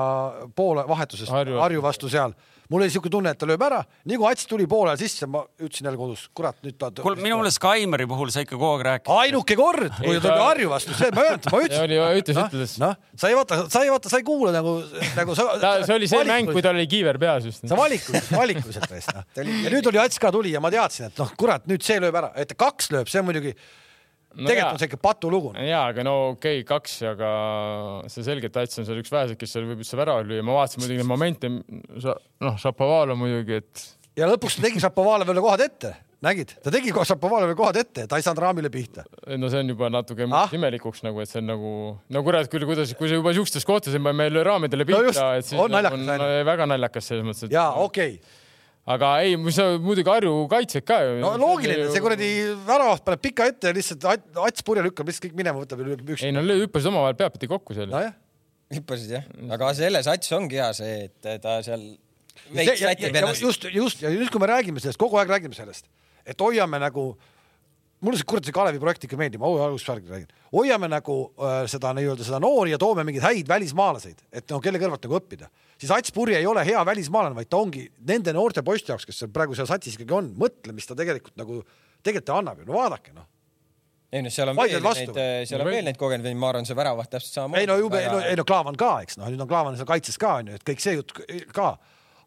poole 0.54 0.86
vahetuses 0.88 1.30
Harju. 1.32 1.58
Harju 1.58 1.82
vastu 1.82 2.12
seal. 2.12 2.36
Mul 2.70 2.84
oli 2.84 2.90
siuke 2.94 3.10
tunne, 3.10 3.32
et 3.34 3.38
ta 3.40 3.46
lööb 3.50 3.62
ära, 3.66 3.80
nii 4.06 4.16
kui 4.20 4.28
Ats 4.30 4.46
tuli 4.46 4.66
poole 4.70 4.92
sisse, 5.00 5.26
ma 5.26 5.40
ütlesin 5.58 5.88
jälle 5.88 5.98
kodus, 5.98 6.28
kurat, 6.34 6.56
nüüd 6.62 6.76
ta. 6.78 6.90
kuule, 7.02 7.18
minu 7.20 7.40
meelest 7.40 7.58
Kaimari 7.62 8.06
puhul 8.06 8.30
sa 8.30 8.44
ikka 8.44 8.54
kogu 8.56 8.68
aeg 8.76 8.84
rääkisid. 8.86 9.16
ainuke 9.24 9.56
kord, 9.58 9.88
kui 9.98 10.14
ta 10.20 10.22
tuli 10.28 10.44
Harju 10.44 10.70
vastu, 10.70 10.94
see 10.94 11.10
ma 11.16 11.24
ei 11.24 11.32
öelnud, 11.32 11.50
ma 11.50 11.60
Ja 11.74 11.82
oli- 11.82 11.98
ütlesin. 12.22 12.40
ütles- 12.46 12.54
ütles. 12.54 12.76
noh, 12.82 12.94
sa 13.18 13.28
ei 13.32 13.34
vaata, 13.40 13.58
sa 13.74 13.82
ei 13.84 13.90
vaata, 13.90 14.08
sa 14.14 14.20
ei 14.22 14.26
kuula 14.30 14.52
nagu, 14.54 14.76
nagu 15.18 15.34
sa. 15.34 15.48
ta, 15.60 15.72
see 15.84 15.94
oli 15.98 16.08
see 16.14 16.24
mäng, 16.30 16.52
kui 16.54 16.62
tal 16.62 16.78
oli 16.78 16.86
kiiver 16.90 17.18
peas 17.18 17.44
just. 17.50 17.66
sa 17.66 17.76
valikuliselt, 17.76 18.30
valikuliselt 18.38 18.86
tõesti 18.90 19.16
noh. 19.18 19.26
ja 19.66 19.74
nüüd 19.74 19.90
oli 19.90 19.98
Ats 20.06 20.18
ka 20.22 20.30
tuli 20.32 20.54
ja 20.54 20.60
ma 20.62 20.70
teadsin, 20.70 21.10
et 21.10 21.18
noh, 21.18 21.34
kurat, 21.36 21.66
nüüd 21.66 21.82
see 21.82 21.98
lööb 22.00 22.14
ära, 22.22 22.30
et 22.38 22.54
kaks 22.56 22.90
lööb, 22.94 23.10
see 23.10 23.18
on 23.20 23.26
muidugi, 23.28 23.56
tegelikult 24.36 24.74
on 24.74 24.80
see 24.82 24.90
ikka 24.90 25.00
patulugu. 25.02 25.52
jaa, 25.66 25.84
aga 25.90 26.04
no 26.06 26.16
okei 26.34 26.60
okay,, 26.60 26.66
kaks, 26.68 26.98
aga 27.10 27.30
see 28.12 28.26
selgelt 28.26 28.58
Ats 28.60 28.80
on 28.80 28.88
seal 28.88 29.00
üks 29.02 29.12
väheseid, 29.12 29.38
kes 29.40 29.56
seal 29.56 29.66
võib 29.68 29.82
üldse 29.82 29.98
värava 29.98 30.26
lüüa, 30.26 30.44
ma 30.46 30.60
vaatasin 30.60 30.84
muidugi 30.84 31.00
neid 31.00 31.10
momente, 31.10 31.50
noh, 31.50 32.60
Šapovalov 32.60 33.18
muidugi, 33.20 33.58
et 33.62 33.88
ja 34.18 34.28
lõpuks 34.30 34.60
tegi 34.62 34.82
Šapovalovile 34.82 35.42
kohad 35.42 35.62
ette, 35.64 35.92
nägid, 36.24 36.54
ta 36.62 36.72
tegi 36.74 36.92
Šapovalovile 36.94 37.56
kohad 37.58 37.78
ette, 37.80 38.06
ta 38.10 38.18
ei 38.20 38.26
saanud 38.26 38.42
raamile 38.44 38.70
pihta. 38.72 39.06
no 39.36 39.50
see 39.52 39.62
on 39.64 39.72
juba 39.74 39.90
natuke 39.92 40.28
Ah? 40.30 40.52
imelikuks 40.56 41.04
nagu, 41.06 41.22
et 41.22 41.30
see 41.30 41.40
on 41.42 41.50
nagu, 41.50 41.72
no 42.10 42.24
kurat 42.26 42.50
küll, 42.52 42.66
kuidas, 42.68 42.92
kui 42.98 43.10
sa 43.10 43.18
juba 43.18 43.34
siukestes 43.36 43.66
kohtades 43.68 43.96
ei 43.96 44.04
meil 44.04 44.42
raamidele 44.46 44.86
No 44.88 45.02
pihta, 45.06 45.30
et 45.40 45.48
siis 45.48 45.58
on 45.58 45.72
nagu 45.72 45.96
naljakas, 45.98 46.22
no, 46.22 46.30
väga 46.50 46.68
naljakas 46.74 47.10
selles 47.12 47.26
mõttes, 47.26 47.48
et 47.48 47.56
ja 47.56 47.70
okei 47.82 48.18
okay., 48.18 48.38
aga 48.86 49.10
ei, 49.24 49.36
sa 49.54 49.66
muidugi 49.78 50.08
Harju 50.10 50.46
kaitsjad 50.50 50.84
ka 50.88 51.00
ju. 51.04 51.18
no 51.22 51.34
loogiline, 51.38 51.90
see 51.92 52.00
kuradi 52.02 52.30
väravaht 52.66 53.04
paneb 53.04 53.20
pika 53.22 53.46
ette 53.50 53.68
ja 53.70 53.76
lihtsalt 53.76 54.04
At- 54.08 54.40
Ats 54.46 54.62
purje 54.66 54.82
lükkab 54.86 55.06
lihtsalt 55.10 55.28
kõik 55.28 55.36
minema, 55.36 55.60
võtab 55.62 55.82
ja 55.82 55.90
lükkab 55.92 56.24
ei 56.24 56.32
no 56.32 56.40
löö- 56.42 56.64
hüppasid 56.64 56.88
omavahel 56.90 57.18
peapidi 57.20 57.50
kokku 57.50 57.74
seal. 57.76 57.90
nojah, 57.92 58.14
hüppasid 58.74 59.10
jah, 59.18 59.26
aga 59.52 59.72
selles 59.74 60.06
Ats 60.10 60.32
ongi 60.32 60.56
hea 60.58 60.70
see, 60.74 61.10
et 61.10 61.42
ta 61.44 61.60
seal 61.66 61.84
veits 62.50 62.80
sätib 62.80 63.14
ennast. 63.20 63.42
just, 63.44 63.68
just 63.74 64.02
ja 64.02 64.10
nüüd, 64.10 64.30
kui 64.32 64.40
me 64.42 64.48
räägime 64.50 64.80
sellest, 64.82 64.98
kogu 64.98 65.20
aeg 65.20 65.28
räägime 65.36 65.54
sellest, 65.54 65.86
et 66.24 66.40
hoiame 66.40 66.80
nagu 66.80 67.12
mulle 68.04 68.20
see 68.20 68.28
kurat 68.28 68.46
see 68.46 68.54
Kalevi 68.56 68.80
projekt 68.80 69.04
ikka 69.06 69.18
meeldib, 69.20 69.42
ma 69.42 69.50
algusest 69.66 69.90
räägin, 70.10 70.30
hoiame 70.54 70.88
nagu 70.90 71.16
äh, 71.36 71.64
seda 71.70 71.92
nii-öelda 71.96 72.24
seda 72.26 72.40
noori 72.42 72.72
ja 72.72 72.78
toome 72.80 73.04
mingeid 73.06 73.26
häid 73.26 73.50
välismaalaseid, 73.50 74.22
et 74.32 74.46
no 74.52 74.60
kelle 74.64 74.80
kõrvalt 74.80 75.04
nagu 75.04 75.18
õppida, 75.18 75.50
siis 75.76 75.92
Ats 75.94 76.14
Purje 76.16 76.38
ei 76.40 76.48
ole 76.48 76.64
hea 76.66 76.80
välismaalane, 76.86 77.36
vaid 77.36 77.50
ta 77.52 77.60
ongi 77.60 77.84
nende 78.08 78.32
noorte 78.36 78.64
poiste 78.66 78.94
jaoks, 78.94 79.04
kes 79.08 79.20
seal 79.22 79.34
praegu 79.34 79.58
seal 79.58 79.68
satsis 79.68 79.98
ikkagi 79.98 80.16
on, 80.16 80.32
mõtle, 80.40 80.74
mis 80.76 80.88
ta 80.88 80.96
tegelikult 80.98 81.36
nagu 81.40 81.60
tegelikult 82.00 82.30
ta 82.30 82.40
annab 82.40 82.62
ju, 82.62 82.70
no 82.70 82.78
vaadake 82.78 83.12
noh. 83.16 83.28
ei 84.10 84.24
noh, 84.24 84.32
seal 84.32 84.52
on 84.52 84.58
Vaidled 84.58 84.78
veel 84.78 84.86
vastu. 84.88 85.12
neid, 85.14 85.50
seal 85.50 85.60
on 85.60 85.70
veel 85.70 85.86
neid 85.90 86.00
kogenud 86.00 86.26
vendi, 86.26 86.40
ma 86.40 86.50
arvan, 86.54 86.68
see 86.68 86.78
väravaht 86.78 87.12
täpselt 87.12 87.36
samamoodi. 87.36 87.62
ei 87.62 87.68
no 87.68 87.76
jube, 87.82 88.00
ei 88.00 88.08
no, 88.08 88.24
ei 88.32 88.40
no 88.40 88.48
Klaavan 88.48 88.80
ka, 88.80 88.94
eks 89.04 89.20
noh, 89.20 89.28
nüüd 89.28 89.44
on 89.44 89.50
Klaavan 89.50 89.76
seal 89.78 89.88
kaitses 89.90 90.18
ka 90.20 90.38
onju, 90.40 90.56
et 90.56 90.66
kõik 90.72 90.82
see 90.82 90.96
jutt 90.96 91.14
ka, 91.52 91.74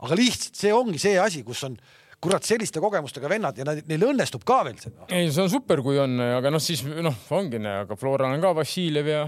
aga 0.04 0.22
lihtsalt 0.22 0.62
see 0.62 0.74
ongi 0.76 1.02
see 1.02 1.18
asi, 1.20 1.42
kus 1.48 1.66
on 1.66 1.82
kurat 2.24 2.48
selliste 2.48 2.82
kogemustega 2.84 3.32
vennad 3.32 3.58
ja 3.60 3.68
nad, 3.68 3.82
neil 3.90 4.08
õnnestub 4.10 4.46
ka 4.48 4.62
veel 4.68 4.78
no.. 4.80 5.08
ei, 5.10 5.28
see 5.28 5.44
on 5.44 5.52
super, 5.52 5.84
kui 5.86 6.00
on, 6.02 6.16
aga 6.40 6.54
noh, 6.54 6.64
siis 6.64 6.84
noh, 6.88 7.18
ongi, 7.36 7.60
aga 7.70 7.98
Floral 8.00 8.32
on 8.32 8.44
ka 8.44 8.54
Vassiljev 8.62 9.12
ja 9.12 9.26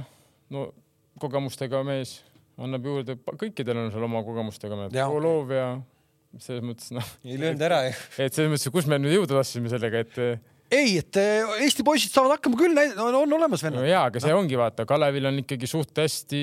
no 0.56 0.70
kogemustega 1.22 1.84
mees 1.88 2.18
annab 2.62 2.88
juurde, 2.88 3.18
kõikidel 3.36 3.84
on 3.84 3.92
seal 3.94 4.08
oma 4.08 4.24
kogemustega 4.26 4.80
mees, 4.80 4.96
Volov 5.12 5.52
ja 5.56 5.70
selles 6.42 6.64
mõttes 6.66 6.92
noh, 6.96 7.14
ei 7.28 7.40
löönud 7.40 7.64
ära 7.64 7.86
ju. 7.88 7.96
et 8.26 8.36
selles 8.36 8.52
mõttes, 8.52 8.72
kus 8.74 8.88
me 8.92 9.00
nüüd 9.02 9.20
jõuda 9.20 9.40
tahtsime 9.40 9.72
sellega, 9.72 10.04
et 10.04 10.20
ei, 10.74 10.98
et 10.98 11.20
eh, 11.22 11.56
Eesti 11.66 11.86
poisid 11.86 12.14
saavad 12.14 12.36
hakkama 12.36 12.58
küll, 12.60 12.80
on, 12.98 13.18
on 13.22 13.36
olemas 13.38 13.62
no 13.64 13.70
vennad. 13.70 13.88
jaa, 13.90 14.06
aga 14.10 14.22
see 14.24 14.34
ongi 14.36 14.58
vaata, 14.60 14.88
Kalevil 14.90 15.30
on 15.30 15.42
ikkagi 15.44 15.70
suht 15.70 16.02
hästi 16.02 16.42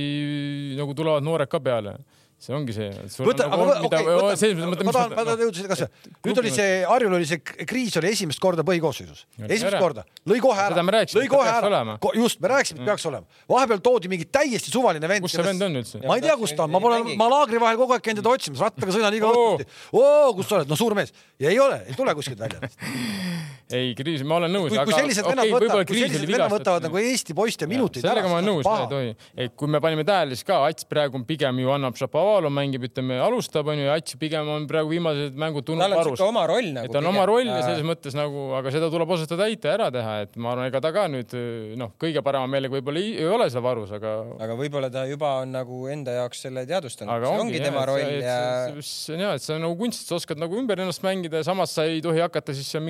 nagu 0.78 0.94
tulevad 0.98 1.26
noored 1.26 1.50
ka 1.50 1.60
peale. 1.62 1.96
See 2.42 2.54
ongi 2.56 2.74
see. 2.74 2.88
võta, 3.22 3.46
aga 3.46 3.58
võ- 3.60 3.84
okei, 3.86 4.06
võta, 4.08 4.32
selles 4.40 4.66
mõttes, 4.66 4.86
ma 4.88 4.94
tahan, 4.96 5.12
ma 5.14 5.24
tahan 5.28 5.42
jõuda 5.44 5.60
sinna 5.60 5.76
ka, 5.78 5.86
nüüd 6.26 6.40
oli 6.42 6.50
see, 6.54 6.72
Harjul 6.90 7.14
oli 7.18 7.28
see 7.30 7.38
kriis 7.70 7.96
oli 8.00 8.10
esimest 8.10 8.42
korda 8.42 8.64
põhikoosseisus, 8.66 9.24
esimest 9.46 9.68
ära. 9.70 9.82
korda, 9.82 10.04
lõi 10.26 10.40
kohe 10.42 10.64
ära 10.64 10.82
lõi 10.82 11.28
kohe 11.30 11.52
ära 11.52 11.84
just, 12.18 12.42
me 12.42 12.50
rääkisime, 12.50 12.82
et 12.82 12.90
peaks 12.90 13.06
olema, 13.06 13.40
vahepeal 13.52 13.82
toodi 13.86 14.10
mingi 14.10 14.26
täiesti 14.26 14.74
suvaline 14.74 15.06
vend. 15.06 15.22
kus 15.22 15.36
see 15.38 15.46
vend 15.46 15.62
on 15.68 15.80
üldse? 15.82 16.02
ma 16.02 16.18
ei 16.18 16.26
tea, 16.26 16.36
kus 16.40 16.56
ta 16.58 16.66
on, 16.66 16.74
ma 16.74 16.82
pole, 16.82 17.16
ma 17.16 17.30
laagri 17.30 17.62
vahel 17.62 17.78
kogu 17.78 17.94
aeg 17.94 18.02
käinud 18.08 18.24
teda 18.24 18.34
otsimas, 18.34 18.64
rattaga 18.66 18.96
sõidan 18.98 19.14
iga 19.18 19.30
Oo. 19.30 19.54
õhtuti. 19.54 19.68
oo, 20.02 20.34
kus 20.34 20.50
sa 20.50 20.58
oled, 20.58 20.72
no 20.72 20.78
suur 20.78 20.98
mees 20.98 21.14
ja 21.38 21.50
ei 21.52 21.62
ole, 21.62 21.84
ei 21.86 21.94
tule 21.98 22.14
kuskilt 22.18 22.42
välja. 22.42 22.58
ei, 23.76 23.92
kriis, 23.98 24.22
ma 24.26 24.38
olen 24.40 24.52
nõus. 24.52 24.72
kui, 24.72 24.80
kui 24.88 24.96
sellised 24.96 25.26
vennad 25.26 25.50
võtavad, 25.52 25.88
kui 25.88 26.00
sellised 26.00 26.28
vennad 26.28 26.52
võtavad 26.52 26.86
nagu 26.86 27.00
Eesti 27.02 27.36
poiste 27.36 27.68
minuteid 27.70 28.04
sellega 28.04 28.30
ma 28.30 28.38
olen 28.38 28.48
nõus, 28.50 28.68
ei 28.68 28.88
tohi. 28.90 29.12
et 29.46 29.56
kui 29.58 29.70
me 29.70 29.80
panime 29.84 30.04
tähele, 30.08 30.36
siis 30.36 30.46
ka 30.48 30.60
Ats 30.66 30.86
praegu 30.88 31.18
on 31.18 31.24
pigem 31.28 31.60
ju 31.62 31.72
annab 31.74 31.96
Šapovalov 31.98 32.52
mängib, 32.54 32.86
ütleme, 32.88 33.18
alustab 33.22 33.70
onju 33.72 33.86
ja 33.88 33.96
Ats 33.98 34.18
pigem 34.20 34.48
on 34.52 34.66
praegu 34.70 34.92
viimased 34.92 35.38
mängud 35.38 35.66
tulnud 35.68 35.84
tal 35.84 35.96
on 35.96 36.02
varus 36.02 36.24
oma 36.26 36.44
roll 36.50 36.70
nagu. 36.76 36.90
et 36.90 37.00
on 37.00 37.10
oma 37.12 37.26
roll 37.28 37.48
ja 37.48 37.60
selles 37.64 37.86
mõttes 37.86 38.16
nagu, 38.18 38.48
aga 38.58 38.74
seda 38.74 38.90
tuleb 38.92 39.14
osata 39.16 39.38
täita 39.40 39.70
ja 39.70 39.78
ära 39.78 39.90
teha, 39.94 40.16
et 40.26 40.36
ma 40.36 40.54
arvan, 40.54 40.68
ega 40.70 40.82
ta 40.84 40.92
ka 40.94 41.06
nüüd 41.12 41.36
noh, 41.80 41.94
kõige 42.00 42.22
parema 42.24 42.50
meelega 42.50 42.76
võib-olla 42.78 43.02
ei, 43.02 43.14
ei 43.22 43.28
ole 43.28 43.48
seal 43.52 43.64
varus, 43.64 43.92
aga. 43.96 44.14
aga 44.46 44.56
võib-olla 44.58 44.92
ta 44.92 45.04
juba 45.10 45.36
on 45.42 45.54
nagu 45.56 45.84
enda 45.92 46.16
jaoks 46.20 46.44
selle 46.46 46.66
teadvustanud. 46.68 47.12
see 47.12 47.32
ongi, 47.32 47.46
ongi 47.46 47.60
jah, 47.60 47.68
tema 47.70 47.84
et 47.84 47.92
roll 47.92 48.14
ja 48.22 48.38
see- 48.82 49.16
on 49.16 49.24
hea, 49.26 49.34
et 49.38 49.46
sa 49.46 49.58
nagu 49.62 49.76
kunst, 49.78 50.06
sa 50.08 50.18
oskad 50.18 50.40
nagu 50.40 50.56
ümber 50.58 50.80
ennast 50.82 51.04
mängida 51.04 51.40
ja 51.42 51.48
samas 51.48 51.74
sa 51.74 51.86
ei 51.88 52.02
tohi 52.04 52.22
hakata 52.22 52.54
siis 52.56 52.68
seal 52.72 52.84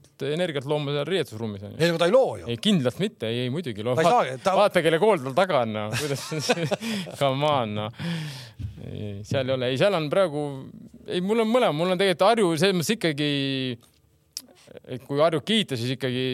mingit 0.00 0.34
energiat 0.34 0.66
looma 0.68 0.92
seal 0.94 1.06
riietusruumis 1.08 1.62
onju. 1.64 1.76
ei, 1.78 1.88
aga 1.90 1.98
ta 1.98 2.06
ei 2.08 2.12
loo 2.12 2.36
ju. 2.38 2.46
ei 2.48 2.56
kindlalt 2.60 2.98
mitte, 3.00 3.28
ei, 3.28 3.44
ei 3.44 3.50
muidugi. 3.50 3.82
Ta 3.82 3.94
ei 3.96 4.08
saagi, 4.08 4.36
ta- 4.42 4.54
vaata, 4.56 4.82
kelle 4.82 4.98
kool 4.98 5.18
tal 5.24 5.34
taga 5.36 5.62
on, 5.64 5.72
noh, 5.72 5.96
kuidas, 5.96 6.24
come 7.20 7.46
on, 7.46 7.74
noh. 7.74 7.90
seal 9.24 9.48
ei 9.48 9.54
ole, 9.54 9.70
ei, 9.72 9.78
seal 9.80 9.94
on 9.94 10.08
praegu, 10.10 10.44
ei, 11.06 11.20
mul 11.20 11.44
on 11.44 11.50
mõlema, 11.50 11.72
mul 11.76 11.94
on 11.94 12.00
tegelikult 12.00 12.28
Harju 12.28 12.54
selles 12.56 12.76
mõttes 12.76 12.94
ikkagi, 12.96 13.30
et 14.96 15.04
kui 15.06 15.20
Harju 15.20 15.42
kiita, 15.44 15.78
siis 15.80 15.96
ikkagi 15.96 16.24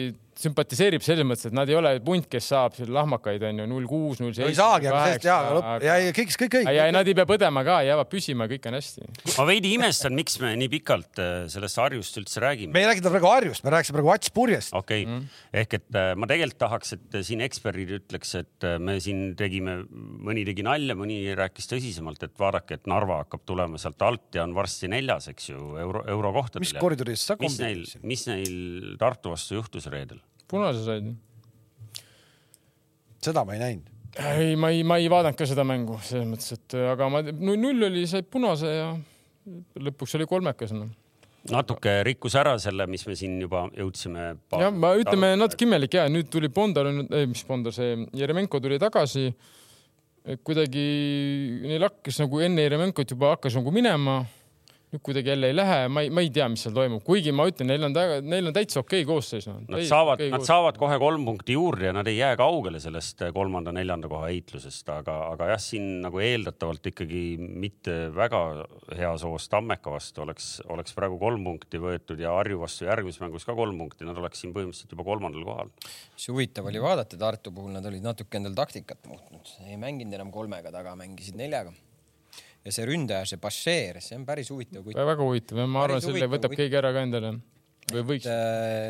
sümpatiseerib 0.41 1.03
selles 1.05 1.25
mõttes, 1.27 1.47
et 1.49 1.55
nad 1.55 1.69
ei 1.69 1.77
ole 1.77 1.93
punt, 2.05 2.27
kes 2.29 2.49
saab 2.51 2.75
seal 2.77 2.91
lahmakaid 2.93 3.43
onju, 3.49 3.65
null 3.69 3.87
kuus, 3.89 4.21
null 4.21 4.31
no 4.31 4.35
ei 4.35 4.53
seitse. 4.53 4.59
saagi, 4.59 4.89
aga 4.91 5.03
sellest 5.05 5.27
jaa, 5.27 5.37
aga 5.41 5.55
lõpp 5.57 5.85
ja 5.87 5.97
ei 6.01 6.13
kõik, 6.15 6.33
kõik, 6.43 6.53
kõik. 6.57 6.69
ja, 6.77 6.87
nad 6.93 7.09
ei 7.09 7.15
pea 7.17 7.27
põdema 7.29 7.63
ka, 7.67 7.79
jäävad 7.87 8.11
püsima, 8.11 8.47
kõik 8.51 8.67
on 8.69 8.77
hästi. 8.77 9.07
ma 9.33 9.47
veidi 9.49 9.73
imestan, 9.77 10.15
miks 10.17 10.37
me 10.43 10.53
nii 10.61 10.71
pikalt 10.77 11.21
äh, 11.23 11.33
sellest 11.51 11.81
Harjust 11.81 12.21
üldse 12.21 12.43
räägime 12.43 12.75
me 12.75 12.83
ei 12.83 12.89
räägi 12.91 13.05
praegu 13.07 13.31
Harjust, 13.31 13.65
me 13.65 13.73
rääkisime 13.73 13.99
praegu 13.99 14.13
Ats 14.13 14.33
Purjest. 14.33 14.75
okei 14.77 15.07
okay., 15.07 15.25
ehk 15.63 15.77
et 15.79 15.99
äh, 16.03 16.11
ma 16.19 16.29
tegelikult 16.29 16.61
tahaks, 16.61 16.93
et 16.97 17.19
siin 17.27 17.41
eksperdid 17.45 17.95
ütleks, 17.99 18.35
et 18.41 18.67
äh, 18.67 18.77
me 18.81 18.97
siin 19.03 19.31
tegime, 19.39 19.79
mõni 19.89 20.45
tegi 20.47 20.65
nalja, 20.67 20.97
mõni 20.97 21.19
rääkis 21.37 21.69
tõsisemalt, 21.71 22.23
et 22.27 22.37
vaadake, 22.39 22.77
et 22.77 22.89
Narva 22.89 23.21
hakkab 23.23 23.45
tulema 23.47 23.81
sealt 23.81 24.01
alt 24.05 24.37
ja 24.37 24.45
on 24.45 24.55
varsti 24.57 24.89
neljas, 24.91 25.31
eks 25.33 25.51
ju, 25.51 25.73
euro, 25.81 26.05
eurokohtadel. 26.07 26.65
mis 26.65 26.77
koridoris 26.77 27.25
sa 27.29 27.37
mis 27.41 27.59
neil 27.61 27.85
mis 28.07 28.27
neil 28.29 28.95
Tartu 28.99 29.33
vastu 29.33 29.57
juhtus 29.57 29.87
reedel? 29.91 30.21
Punase 30.47 30.83
said. 30.85 31.11
seda 33.23 33.43
ma 33.45 33.55
ei 33.57 33.63
näinud. 33.63 33.91
ei, 34.17 34.55
ma 34.55 34.71
ei, 34.73 34.83
ma 34.87 34.97
ei 35.01 35.09
vaadanud 35.11 35.37
ka 35.37 35.47
seda 35.49 35.65
mängu 35.67 35.99
selles 36.05 36.27
mõttes, 36.29 36.55
et 36.55 36.77
aga 36.93 37.09
ma, 37.11 37.21
null 37.25 37.89
oli, 37.89 38.05
said 38.09 38.29
punase 38.31 38.71
ja 38.71 38.87
lõpuks 39.79 40.15
oli 40.17 40.27
kolmekas 40.29 40.73
noh. 40.75 40.89
natuke 41.51 41.99
rikkus 42.07 42.35
ära 42.39 42.55
selle, 42.61 42.87
mis 42.91 43.05
me 43.07 43.15
siin 43.19 43.37
juba 43.41 43.67
jõudsime. 43.75 44.33
jah, 44.51 44.73
ma 44.73 44.95
ütleme 44.99 45.35
natuke 45.39 45.67
imelik 45.67 45.99
ja 45.99 46.07
nüüd 46.11 46.31
tuli 46.33 46.49
Bondar, 46.53 46.89
mis 47.29 47.45
Bondar, 47.47 47.75
see 47.75 48.07
Jeremenko 48.17 48.61
tuli 48.63 48.79
tagasi. 48.81 49.29
kuidagi 50.43 50.87
neil 51.63 51.85
hakkas 51.87 52.19
nagu 52.23 52.41
enne 52.43 52.65
Jeremenkot 52.65 53.15
juba 53.15 53.35
hakkas 53.35 53.55
nagu 53.59 53.71
minema. 53.71 54.21
Nüüd 54.87 55.01
kuidagi 55.03 55.33
jälle 55.33 55.49
ei 55.51 55.55
lähe, 55.55 55.77
ma 55.91 56.01
ei, 56.05 56.09
ma 56.15 56.21
ei 56.23 56.29
tea, 56.31 56.45
mis 56.47 56.61
seal 56.63 56.75
toimub, 56.75 57.01
kuigi 57.03 57.33
ma 57.35 57.43
ütlen, 57.49 57.67
neil 57.67 57.83
on, 57.89 57.95
neil 58.23 58.47
on 58.47 58.55
täitsa 58.55 58.79
okei 58.79 59.03
koosseis 59.07 59.47
no.. 59.49 59.57
Nad 59.67 59.83
saavad, 59.89 60.21
nad 60.31 60.45
saavad 60.47 60.77
kohe 60.79 60.95
kolm 61.01 61.25
punkti 61.27 61.57
juurde 61.57 61.89
ja 61.89 61.93
nad 61.95 62.07
ei 62.07 62.21
jää 62.21 62.37
kaugele 62.39 62.79
sellest 62.79 63.25
kolmanda-neljanda 63.35 64.07
koha 64.11 64.29
heitlusest, 64.31 64.87
aga, 64.93 65.17
aga 65.33 65.49
jah, 65.51 65.59
siin 65.59 65.89
nagu 66.05 66.21
eeldatavalt 66.23 66.87
ikkagi 66.93 67.23
mitte 67.37 67.97
väga 68.15 68.41
hea 68.95 69.09
soos 69.19 69.49
Tammeka 69.51 69.91
vastu 69.91 70.23
oleks, 70.23 70.53
oleks 70.71 70.95
praegu 70.95 71.19
kolm 71.19 71.43
punkti 71.49 71.81
võetud 71.83 72.23
ja 72.23 72.37
Harju 72.37 72.61
vastu 72.63 72.87
järgmises 72.87 73.19
mängus 73.25 73.47
ka 73.47 73.57
kolm 73.59 73.75
punkti, 73.83 74.07
nad 74.07 74.15
oleks 74.23 74.45
siin 74.45 74.55
põhimõtteliselt 74.55 74.95
juba 74.95 75.07
kolmandal 75.09 75.43
kohal. 75.49 75.73
mis 76.15 76.29
huvitav 76.31 76.71
oli 76.71 76.79
vaadata 76.83 77.19
Tartu 77.19 77.51
puhul, 77.51 77.75
nad 77.75 77.91
olid 77.91 78.07
natuke 78.07 78.39
endal 78.39 78.55
taktikat 78.55 79.03
muutnud, 79.09 79.51
ei 79.67 79.75
mänginud 79.75 80.15
enam 80.15 80.31
kolmega 80.31 80.71
taga, 80.71 80.95
mängisid 80.95 81.35
neljaga. 81.35 81.75
Ja 82.67 82.75
see 82.75 82.87
ründaja, 82.87 83.27
see 83.29 83.41
Bashir, 83.41 84.01
see 84.03 84.17
on 84.19 84.25
päris 84.27 84.51
huvitav 84.53 84.87
väga 84.87 85.21
huvitav, 85.23 85.63
ma 85.65 85.85
arvan, 85.87 86.03
selle 86.03 86.17
huvitav, 86.17 86.33
võtab 86.35 86.51
huvitav. 86.51 86.65
keegi 86.65 86.81
ära 86.81 86.95
ka 86.95 87.05
endale 87.07 87.37
või 87.93 88.03
võiks. 88.13 88.27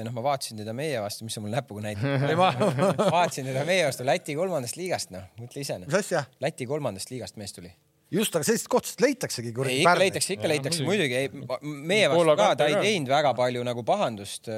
noh, 0.08 0.14
ma 0.16 0.24
vaatasin 0.26 0.62
teda 0.62 0.74
meie 0.78 1.02
vastu, 1.04 1.28
mis 1.28 1.36
sa 1.38 1.44
mul 1.44 1.54
näpuga 1.54 1.84
näitad? 1.86 2.32
vaatasin 3.18 3.52
teda 3.52 3.66
meie 3.68 3.86
vastu 3.86 4.08
Läti 4.08 4.38
kolmandast 4.38 4.80
liigast, 4.80 5.14
noh, 5.14 5.28
mõtle 5.42 5.62
ise 5.62 5.78
noh 5.78 5.90
mis. 5.90 6.00
asja? 6.00 6.26
Läti 6.44 6.66
kolmandast 6.70 7.14
liigast 7.14 7.38
mees 7.38 7.54
tuli. 7.54 7.70
just, 8.14 8.34
aga 8.34 8.48
sellistest 8.48 8.72
kohtadest 8.74 9.04
leitaksegi. 9.04 9.54
ei, 9.68 9.82
ikka 9.84 9.96
leitakse, 10.02 10.34
ikka 10.38 10.50
leitakse, 10.50 10.86
muidugi. 10.88 11.22
meie 11.62 12.10
Poola 12.10 12.34
vastu 12.34 12.42
ka, 12.42 12.62
ta 12.64 12.70
ei 12.72 12.80
teinud 12.82 13.12
väga 13.14 13.36
palju 13.38 13.66
nagu 13.68 13.84
pahandust. 13.86 14.50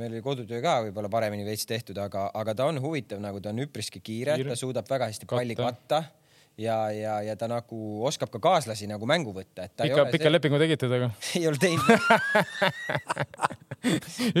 meil 0.00 0.14
oli 0.14 0.24
kodutöö 0.24 0.62
ka 0.64 0.78
võib-olla 0.86 1.12
paremini 1.12 1.44
veits 1.48 1.68
tehtud, 1.68 2.00
aga, 2.00 2.30
aga 2.40 2.56
ta 2.56 2.70
on 2.72 2.80
huvitav, 2.80 3.20
nagu 3.20 3.42
ta 3.44 3.52
on 3.52 3.66
üpriski 3.66 4.00
kiire, 4.00 4.38
Kiire. 4.38 4.54
ta 4.54 4.56
suudab 4.56 4.88
väga 4.88 5.10
hästi 5.12 5.28
palli 5.28 5.58
Katta. 5.58 6.00
katta 6.00 6.27
ja, 6.58 6.76
ja, 6.90 7.14
ja 7.22 7.36
ta 7.38 7.48
nagu 7.50 7.78
oskab 8.06 8.30
ka 8.32 8.40
kaaslasi 8.42 8.88
nagu 8.90 9.06
mängu 9.08 9.32
võtta, 9.34 9.68
et 9.68 9.74
ta 9.76 9.86
pika, 9.86 10.06
pika 10.12 10.26
ole, 10.26 10.34
lepingu 10.36 10.60
tegite 10.60 10.88
temaga? 10.88 11.10
ei 11.38 11.46
ole 11.50 11.60
teinud 11.62 11.86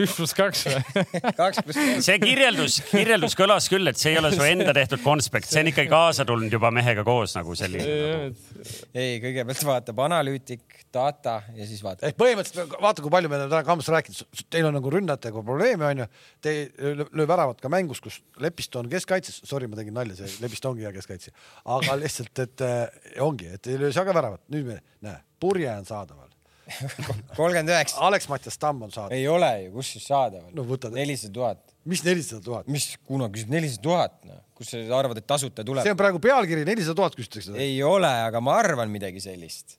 üks 0.02 0.16
pluss 0.18 0.34
kaks 0.36 0.64
või? 0.66 1.04
kaks 1.40 1.62
pluss 1.62 1.78
kolm. 1.78 2.02
see 2.04 2.18
kirjeldus, 2.22 2.80
kirjeldus 2.90 3.38
kõlas 3.38 3.70
küll, 3.70 3.86
et 3.90 4.00
see 4.00 4.14
ei 4.14 4.20
ole 4.20 4.32
su 4.34 4.44
enda 4.46 4.74
tehtud 4.76 5.04
konspekt, 5.04 5.50
see 5.50 5.62
on 5.62 5.72
ikkagi 5.72 5.92
kaasa 5.92 6.26
tulnud 6.28 6.52
juba 6.58 6.72
mehega 6.74 7.06
koos 7.06 7.36
nagu 7.38 7.54
selline 7.58 7.86
nagu.. 7.86 8.47
ei, 8.92 9.18
kõigepealt 9.22 9.64
vaatab 9.68 10.02
analüütik, 10.04 10.78
data 10.94 11.38
ja 11.56 11.66
siis 11.68 11.82
vaatab. 11.84 12.08
ehk 12.08 12.18
põhimõtteliselt 12.20 12.74
vaata, 12.82 13.04
kui 13.04 13.12
palju 13.12 13.30
me 13.30 13.38
oleme 13.38 13.52
täna 13.52 13.66
Kambas 13.66 13.90
rääkinud, 13.92 14.40
teil 14.52 14.68
on 14.68 14.76
nagu 14.78 14.92
rünnajatega 14.94 15.42
probleeme 15.44 15.88
onju, 15.88 16.08
te 16.44 16.54
lööb 16.78 17.28
väravat 17.30 17.62
ka 17.62 17.70
mängus, 17.72 18.02
kus 18.04 18.20
Lepisto 18.42 18.82
on 18.82 18.90
keskkaitses, 18.92 19.42
sorry, 19.48 19.68
ma 19.70 19.78
tegin 19.78 19.96
nalja, 19.96 20.18
see 20.20 20.42
Lepisto 20.44 20.72
ongi 20.72 20.86
hea 20.86 20.92
keskkaitsja, 20.96 21.34
aga 21.76 21.98
lihtsalt, 22.00 22.44
et 22.44 22.66
äh, 22.66 22.84
ongi, 23.24 23.52
et 23.58 23.70
ei 23.70 23.80
löö 23.80 23.94
seal 23.94 24.08
ka 24.08 24.16
väravat, 24.16 24.44
nüüd 24.54 24.68
me, 24.72 24.80
näe, 25.04 25.22
purje 25.40 25.70
on 25.72 25.88
saadaval, 25.88 26.28
kolmkümmend 27.38 27.72
üheksa. 27.72 28.00
Alex-Mattias 28.08 28.60
Tamm 28.60 28.86
on 28.88 28.94
saadaval, 28.94 29.16
ei 29.16 29.28
ole 29.30 29.52
ju, 29.64 29.74
kus 29.78 29.96
siis 29.96 30.08
saadaval? 30.10 30.52
No 30.56 30.66
nelisada 30.94 31.34
tuhat. 31.34 31.67
Mis 31.88 32.04
nelisada 32.06 32.42
tuhat, 32.44 32.68
mis, 32.72 32.90
kuna 33.08 33.28
küsib 33.32 33.52
nelisada 33.52 33.84
tuhat, 33.84 34.16
noh, 34.28 34.40
kus 34.58 34.72
sa 34.74 34.82
arvad, 34.98 35.20
et 35.20 35.28
tasuta 35.28 35.64
tuleb 35.66 35.86
see? 35.86 35.94
on 35.94 36.00
praegu 36.00 36.20
pealkiri, 36.22 36.66
nelisada 36.68 36.96
tuhat 37.00 37.16
küsitakse, 37.18 37.54
ei 37.60 37.78
ole, 37.86 38.10
aga 38.28 38.42
ma 38.44 38.58
arvan 38.60 38.92
midagi 38.92 39.22
sellist. 39.24 39.78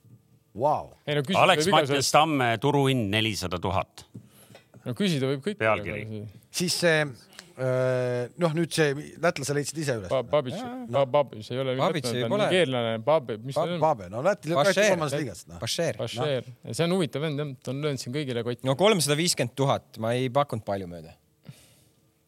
ei 0.56 1.16
no 1.16 1.42
Alex 1.44 1.70
Mattias 1.70 2.10
Tamme 2.14 2.56
turuhind 2.62 3.10
nelisada 3.12 3.60
tuhat. 3.62 4.06
no 4.84 4.96
küsida 4.98 5.30
võib 5.30 5.44
kõik. 5.44 5.60
Pealkiri. 5.60 6.24
siis 6.50 6.78
see 6.82 7.04
äh, 7.60 8.26
noh, 8.40 8.56
nüüd 8.56 8.72
see 8.74 8.90
lätlase 9.22 9.54
leidsid 9.56 9.80
ise 9.84 9.96
üles. 10.00 10.10
Babic, 10.10 10.56
Babic 11.12 11.52
ei 11.52 11.62
ole. 11.62 11.76
Babic 11.78 12.10
ei 12.10 12.26
pole. 12.26 12.48
nigeerlane, 12.48 12.98
Babic, 13.06 13.46
mis 13.46 13.58
ta 13.58 13.66
on? 13.68 13.78
Pabe, 13.82 14.10
no 14.12 14.24
Läti 14.26 14.54
Bašer. 14.56 14.90
kolmandas 14.90 15.16
liigas, 15.18 15.46
noh. 15.50 15.60
Bashir. 15.62 16.00
Bashir, 16.00 16.50
see 16.72 16.86
on 16.86 16.96
huvitav 16.96 17.26
vend 17.26 17.44
jah, 17.44 17.54
ta 17.62 17.74
on 17.74 17.82
löönud 17.84 18.02
siin 18.02 18.16
kõigile 18.16 18.44
kotti. 18.46 18.66
no 18.68 18.76
kolmsada 18.80 19.18
viiskümmend 19.20 19.54
tuhat, 19.58 20.00
ma 20.02 20.14
ei 20.18 20.30
pakkunud 20.32 20.66
palju 20.66 20.90
mööda. 20.90 21.14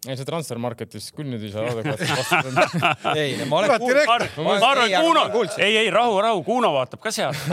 ei, 0.08 0.16
see 0.18 0.26
transfer 0.26 0.58
market'is 0.62 1.10
küll 1.14 1.28
nüüd 1.30 1.42
ei 1.46 1.52
saa 1.52 1.66
adekvaatselt 1.72 2.18
vastu 2.18 2.36
tulla. 2.48 2.64
ei, 3.14 3.30
ma 3.46 3.54
olen 3.60 3.70
direktor! 3.86 4.20
ma 4.42 4.50
arvan, 4.70 4.88
et 4.88 4.94
Kuno, 5.06 5.22
ei, 5.58 5.74
ei 5.84 5.90
rahu, 5.94 6.14
rahu, 6.24 6.38
Kuno 6.46 6.68
vaatab 6.74 7.00
ka 7.04 7.10
sealt. 7.14 7.38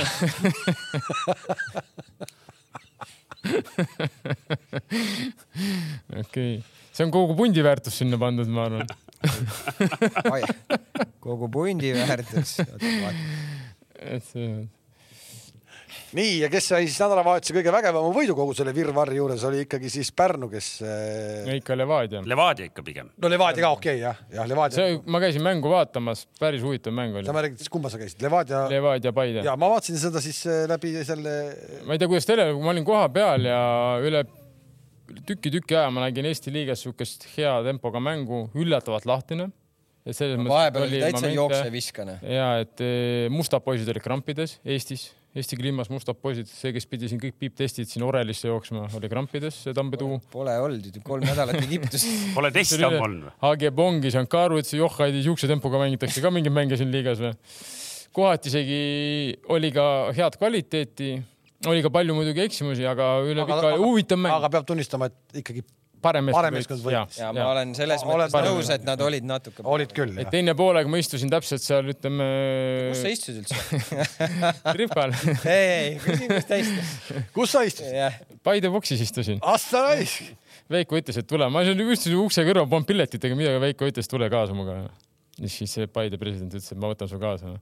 okei, 6.24 6.54
see 6.92 7.06
on 7.06 7.12
kogu 7.14 7.36
pundi 7.38 7.62
väärtus 7.64 7.98
sinna 8.02 8.18
pandud, 8.22 8.48
ma 8.52 8.62
arvan. 8.66 8.88
kogu 11.24 11.50
pundi 11.54 11.94
väärtus. 11.96 12.52
et 14.16 14.24
see, 14.26 14.68
nii 16.18 16.40
ja 16.44 16.50
kes 16.52 16.70
sai 16.72 16.88
siis 16.88 16.98
nädalavahetuse 17.04 17.56
kõige 17.58 17.74
vägevama 17.74 18.14
võidu 18.16 18.36
kogu 18.38 18.56
selle 18.58 18.74
virvarri 18.76 19.20
juures 19.20 19.44
oli 19.50 19.64
ikkagi 19.66 19.92
siis 19.94 20.12
Pärnu, 20.16 20.50
kes. 20.52 20.70
ikka 21.56 21.78
Levadia. 21.78 22.24
Levadia 22.26 22.70
ikka 22.70 22.84
pigem. 22.86 23.12
no 23.18 23.32
Levadia 23.32 23.66
ka 23.66 23.72
okei 23.78 24.00
okay, 24.00 24.04
jah, 24.04 24.24
jah 24.34 24.50
Levadia. 24.50 24.80
see, 24.80 24.98
ma 25.06 25.22
käisin 25.24 25.46
mängu 25.46 25.72
vaatamas, 25.72 26.26
päris 26.40 26.66
huvitav 26.66 26.96
mäng 26.96 27.14
sa 27.14 27.24
oli. 27.24 27.36
ma 27.38 27.46
räägin, 27.46 27.72
kumba 27.72 27.94
sa 27.94 28.02
käisid, 28.02 28.22
Levadia? 28.26 28.66
Levadia, 28.72 29.14
Paide. 29.16 29.46
ja 29.46 29.56
ma 29.60 29.72
vaatasin 29.76 30.00
seda 30.02 30.24
siis 30.24 30.42
äh, 30.50 30.66
läbi 30.70 30.96
selle. 31.08 31.38
ma 31.86 31.96
ei 31.96 32.02
tea, 32.02 32.12
kuidas 32.12 32.30
teile, 32.30 32.52
ma 32.58 32.74
olin 32.74 32.88
kohapeal 32.88 33.50
ja 33.50 33.64
üle 34.06 34.26
tüki-tüki 35.28 35.78
aja 35.78 35.90
ma 35.94 36.06
nägin 36.06 36.28
Eesti 36.30 36.54
liigas 36.54 36.84
siukest 36.86 37.28
hea 37.36 37.54
tempoga 37.66 38.02
mängu, 38.04 38.48
üllatavalt 38.58 39.08
lahtine. 39.10 39.50
et 40.06 40.16
selles 40.16 40.40
vahepeal 40.48 40.88
oli 40.88 41.02
täitsa 41.04 41.32
jookse-viskane. 41.34 42.20
ja 42.24 42.50
et 42.64 42.82
eh, 42.82 43.30
mustad 43.34 43.64
poisid 43.66 43.90
olid 43.92 44.04
krampides 44.04 44.60
Eestis, 44.66 45.10
Eesti 45.38 45.60
kliimas 45.60 45.92
mustad 45.94 46.18
poisid, 46.18 46.48
see, 46.50 46.72
kes 46.74 46.88
pidi 46.90 47.10
siin 47.12 47.20
kõik 47.22 47.36
piiptestid 47.38 47.86
siin 47.86 48.02
Orelisse 48.08 48.50
jooksma, 48.50 48.88
oli 48.98 49.12
krampides, 49.12 49.60
see 49.68 49.76
Tambetuu. 49.78 50.18
Pole 50.34 50.56
olnud, 50.58 50.88
kolm 51.06 51.28
nädalat 51.28 51.60
Egiptus. 51.62 52.08
Pole 52.38 52.50
testi 52.56 52.82
ammu 52.82 53.04
olnud 53.06 53.28
või? 53.28 53.36
AG 53.52 53.68
Bongi, 53.78 54.10
Šankaru 54.16 54.58
ütles, 54.64 54.74
joh, 54.80 54.96
Heidi, 55.04 55.22
siukse 55.28 55.50
tempoga 55.52 55.84
mängitakse 55.84 56.24
ka 56.26 56.34
mingeid 56.34 56.56
mänge 56.56 56.82
siin 56.82 56.90
liigas 56.94 57.22
või? 57.22 57.36
kohati 58.16 58.50
isegi 58.50 58.80
oli 59.54 59.70
ka 59.74 59.86
head 60.18 60.38
kvaliteeti, 60.40 61.12
oli 61.70 61.84
ka 61.86 61.92
palju 61.94 62.16
muidugi 62.18 62.44
eksimusi, 62.46 62.86
aga 62.90 63.20
üle 63.28 63.46
pika 63.48 63.76
huvitav 63.78 64.22
mäng. 64.22 64.34
aga 64.34 64.50
peab 64.56 64.68
tunnistama, 64.70 65.10
et 65.12 65.44
ikkagi 65.44 65.64
parem 66.04 66.30
parem 66.34 66.56
meeskond 66.58 66.82
võitis. 66.84 67.20
ja 67.22 67.32
ma 67.36 67.48
olen 67.52 67.74
selles 67.78 68.04
Oled 68.06 68.14
mõttes 68.16 68.36
parem. 68.36 68.56
nõus, 68.56 68.72
et 68.74 68.86
nad 68.88 69.02
olid 69.06 69.28
natuke. 69.28 69.64
olid 69.64 69.94
küll 69.96 70.20
et 70.22 70.32
teine 70.34 70.56
poolega 70.58 70.92
ma 70.92 71.02
istusin 71.02 71.32
täpselt 71.32 71.64
seal, 71.64 71.90
ütleme. 71.94 72.28
kus 72.94 73.04
sa 73.04 73.14
istud 73.14 73.40
üldse? 73.42 73.58
ripal, 74.80 75.16
ei, 75.44 75.68
ei, 75.76 75.94
küsimus 76.04 76.50
täiesti. 76.50 77.24
kus 77.36 77.56
sa 77.56 77.64
istusid? 77.68 78.20
Paide 78.48 78.72
boksis 78.72 79.02
istusin. 79.04 79.42
Asta 79.46 79.84
raisk. 79.90 80.32
Veiko 80.70 81.00
ütles, 81.00 81.18
et 81.20 81.28
tule, 81.30 81.48
ma 81.52 81.64
olin 81.64 81.82
just 81.90 82.08
ukse 82.14 82.44
kõrval, 82.46 82.68
polnud 82.70 82.88
piletit 82.90 83.24
ega 83.26 83.38
midagi, 83.38 83.62
Veiko 83.64 83.90
ütles, 83.90 84.10
tule 84.10 84.30
kaasa 84.32 84.56
minuga. 84.56 84.84
ja 85.40 85.50
siis 85.50 85.74
see 85.74 85.90
Paide 85.92 86.20
president 86.22 86.54
ütles, 86.54 86.70
et 86.72 86.80
ma 86.80 86.92
võtan 86.92 87.10
su 87.10 87.20
kaasa. 87.22 87.56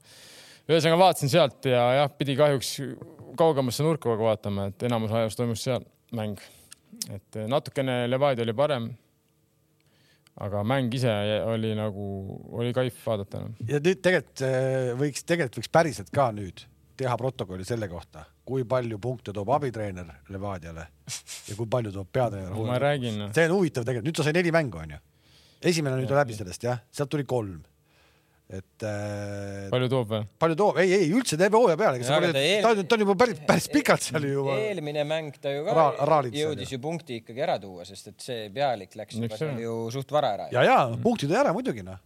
ühesõnaga 0.68 1.00
vaatasin 1.00 1.32
sealt 1.32 1.70
ja 1.72 1.86
jah, 2.02 2.12
pidi 2.20 2.36
kahjuks 2.40 2.74
kaugemasse 3.40 3.86
nurka 3.86 4.10
kogu 4.10 4.28
aeg 4.28 4.34
vaatama, 4.34 4.70
et 4.72 4.88
enamus 4.90 5.14
ajast 5.16 5.40
toimus 5.40 5.64
seal 5.64 5.86
mäng. 6.16 6.42
Et 7.14 7.42
natukene 7.48 8.06
Levadia 8.08 8.46
oli 8.46 8.56
parem. 8.58 8.88
aga 10.38 10.64
mäng 10.64 10.94
ise 10.94 11.12
oli 11.50 11.74
nagu, 11.76 12.08
oli 12.60 12.74
kaif 12.74 12.98
vaadata. 13.06 13.48
ja 13.68 13.80
nüüd 13.80 14.02
tegelikult 14.02 14.44
äh, 14.46 14.92
võiks, 15.00 15.26
tegelikult 15.26 15.62
võiks 15.62 15.72
päriselt 15.80 16.12
ka 16.14 16.32
nüüd 16.36 16.66
teha 16.98 17.18
protokolli 17.18 17.66
selle 17.66 17.88
kohta, 17.90 18.24
kui 18.46 18.66
palju 18.66 18.98
punkte 19.02 19.34
toob 19.34 19.50
abitreener 19.54 20.10
Levadiale 20.34 20.88
ja 21.48 21.56
kui 21.58 21.70
palju 21.70 21.94
toob 21.94 22.10
peatreener. 22.14 22.54
ma 22.68 22.80
räägin, 22.82 23.22
see 23.36 23.48
on 23.50 23.58
huvitav 23.58 23.86
tegelikult, 23.86 24.10
nüüd 24.10 24.18
ta 24.18 24.26
sai 24.26 24.36
neli 24.38 24.54
mängu 24.54 24.82
onju. 24.82 25.00
esimene 25.62 26.00
nüüd 26.02 26.14
on 26.14 26.22
läbi 26.22 26.38
sellest 26.38 26.66
jah, 26.66 26.82
sealt 26.92 27.12
tuli 27.14 27.26
kolm. 27.26 27.62
Et 28.48 28.84
äh, 28.88 29.68
palju 29.74 29.90
toob 29.92 30.12
või? 30.14 30.22
palju 30.40 30.56
toob, 30.60 30.78
ei, 30.80 30.94
ei 30.96 31.10
üldse 31.12 31.36
terve 31.40 31.60
hooaja 31.60 31.76
peale, 31.80 32.00
ta 32.00 32.20
eel- 32.40 32.62
ta 32.64 32.70
on, 32.72 32.86
ta 32.88 32.96
on 32.96 33.04
juba 33.04 33.16
päris, 33.20 33.42
päris 33.50 33.68
pikalt 33.76 34.06
seal 34.06 34.24
juba. 34.24 34.56
eelmine 34.70 35.04
mäng 35.10 35.36
ta 35.44 35.52
ju 35.52 35.66
ka 35.68 35.76
Ra- 36.08 36.22
jõudis 36.32 36.72
ju 36.72 36.80
punkti 36.84 37.20
ikkagi 37.20 37.44
ära 37.44 37.58
tuua, 37.60 37.84
sest 37.90 38.14
et 38.14 38.24
see 38.24 38.46
pealik 38.56 38.96
läks 38.96 39.20
juba 39.20 39.36
seal 39.36 39.52
on. 39.58 39.60
ju 39.66 39.74
suht 39.98 40.14
vara 40.16 40.32
ära. 40.38 40.48
ja, 40.56 40.64
ja 40.64 40.78
punktid 41.04 41.34
ära 41.36 41.52
muidugi 41.58 41.84
noh. 41.84 42.00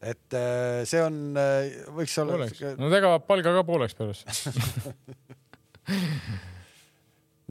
et 0.00 0.32
äh, 0.40 0.80
see 0.88 1.04
on, 1.04 1.20
võiks 1.98 2.16
olla 2.24 2.40
no 2.80 2.90
ega 2.96 3.12
palga 3.28 3.52
ka 3.60 3.66
pooleks 3.68 3.98
pärast. 4.00 4.24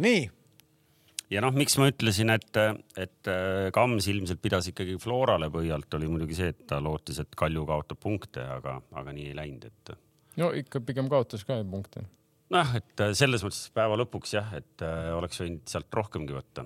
nii, 0.05 0.25
ja 1.33 1.43
noh, 1.45 1.55
miks 1.55 1.77
ma 1.79 1.89
ütlesin, 1.91 2.33
et, 2.33 2.59
et 2.99 3.31
äh, 3.31 3.69
Kams 3.75 4.07
ilmselt 4.11 4.41
pidas 4.43 4.69
ikkagi 4.71 4.97
Florale 5.01 5.49
pöialt, 5.53 5.91
oli 5.97 6.09
muidugi 6.11 6.37
see, 6.39 6.53
et 6.53 6.63
ta 6.69 6.81
lootis, 6.83 7.21
et 7.23 7.35
Kalju 7.37 7.65
kaotab 7.69 8.01
punkte, 8.01 8.45
aga, 8.57 8.79
aga 9.01 9.15
nii 9.15 9.31
ei 9.31 9.37
läinud, 9.37 9.67
et 9.69 9.93
no 10.39 10.53
ikka 10.55 10.81
pigem 10.85 11.09
kaotas 11.11 11.45
ka 11.47 11.59
punkte. 11.69 12.05
noh, 12.53 12.75
et 12.79 13.05
äh, 13.05 13.13
selles 13.17 13.45
mõttes 13.45 13.69
päeva 13.75 13.97
lõpuks 13.99 14.35
jah, 14.37 14.51
et 14.57 14.85
äh, 14.85 15.11
oleks 15.17 15.41
võinud 15.43 15.65
sealt 15.69 15.99
rohkemgi 16.01 16.35
võtta. 16.37 16.65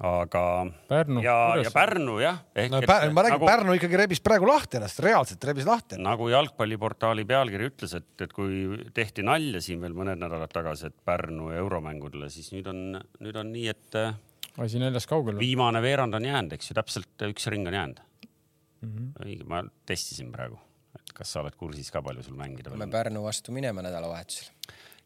Aga 0.00 0.42
Pärnu, 0.88 1.20
ja, 1.22 1.36
ja 1.60 1.70
Pärnu 1.70 2.16
jah. 2.22 2.38
no 2.70 2.80
Pärnu, 2.80 3.12
ma 3.12 3.22
räägin 3.26 3.38
nagu..., 3.38 3.46
Pärnu 3.46 3.74
ikkagi 3.76 3.98
rebis 4.00 4.22
praegu 4.24 4.48
lahti 4.48 4.78
ennast, 4.78 5.00
reaalselt 5.04 5.44
rebis 5.44 5.66
lahti. 5.68 5.98
nagu 6.00 6.28
jalgpalliportaali 6.32 7.24
pealkiri 7.28 7.68
ütles, 7.70 7.94
et, 7.98 8.08
et 8.24 8.32
kui 8.32 8.80
tehti 8.96 9.24
nalja 9.26 9.60
siin 9.64 9.82
veel 9.84 9.94
mõned 9.96 10.20
nädalad 10.22 10.52
tagasi, 10.52 10.88
et 10.88 10.96
Pärnu 11.04 11.50
euromängudele, 11.58 12.30
siis 12.32 12.50
nüüd 12.54 12.70
on, 12.72 12.80
nüüd 13.20 13.38
on 13.38 13.52
nii, 13.52 13.66
et 13.74 13.98
äh, 14.00 14.16
asi 14.64 14.80
näljast 14.80 15.10
kaugel. 15.10 15.38
viimane 15.38 15.82
veerand 15.84 16.16
on 16.18 16.24
jäänud, 16.24 16.56
eks 16.56 16.72
ju, 16.72 16.78
täpselt 16.80 17.26
üks 17.28 17.50
ring 17.52 17.68
on 17.68 17.76
jäänud 17.76 18.00
mm. 18.00 18.88
Mhm. 18.88 18.96
-hmm. 18.96 19.26
õige, 19.26 19.44
ma 19.48 19.62
testisin 19.86 20.32
praegu, 20.32 20.58
et 20.96 21.12
kas 21.12 21.36
sa 21.36 21.44
oled 21.44 21.56
kursis 21.60 21.92
ka, 21.92 22.02
palju 22.02 22.24
sul 22.24 22.38
mängida 22.40 22.72
me? 22.76 22.88
Pärnu 22.88 23.22
vastu 23.22 23.52
minema 23.52 23.84
nädalavahetusel, 23.84 24.48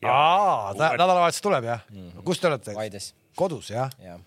aa, 0.06 0.72
nädalavahetus 0.78 1.42
tuleb 1.42 1.64
jah 1.64 1.84
mm.? 1.90 2.22
kus 2.24 2.40
te 2.40 2.46
olete? 2.46 2.74
Paides, 2.74 3.14
kodus 3.34 3.74
jah? 3.74 3.90
jah. 3.98 4.22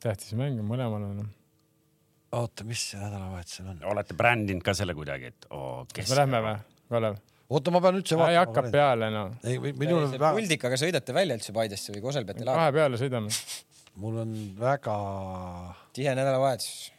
Tähtis 0.00 0.34
mäng 0.38 0.60
on 0.60 0.68
mõlemal 0.68 1.06
on. 1.08 1.24
oota, 2.38 2.64
mis 2.68 2.84
nädalavahetusel 2.96 3.72
on? 3.74 3.82
olete 3.92 4.16
brändinud 4.16 4.64
ka 4.64 4.74
selle 4.76 4.94
kuidagi, 4.96 5.32
et 5.34 5.50
oo, 5.50 5.84
kes 5.94 6.12
me 6.12 6.20
lähme 6.22 6.44
või, 6.46 6.54
Kalev? 6.92 7.18
oota, 7.50 7.74
ma 7.74 7.82
pean 7.84 7.98
üldse 8.00 8.20
ei 8.28 8.38
hakka. 8.38 8.64
peale 8.72 9.10
noh, 9.14 9.34
ei, 9.44 9.58
minul 9.60 10.06
on 10.06 10.14
väga, 10.14 10.32
puldikaga 10.38 10.78
sõidate 10.80 11.16
välja 11.16 11.36
üldse 11.38 11.54
Paidesse 11.56 11.94
või 11.94 12.04
Kosel 12.06 12.28
peate 12.28 12.46
laadima? 12.46 12.62
kahe 12.62 12.76
peale 12.78 13.00
sõidame. 13.00 13.34
mul 14.02 14.22
on 14.24 14.34
väga, 14.60 14.96
tihe 15.96 16.14
nädalavahetus. 16.16 16.92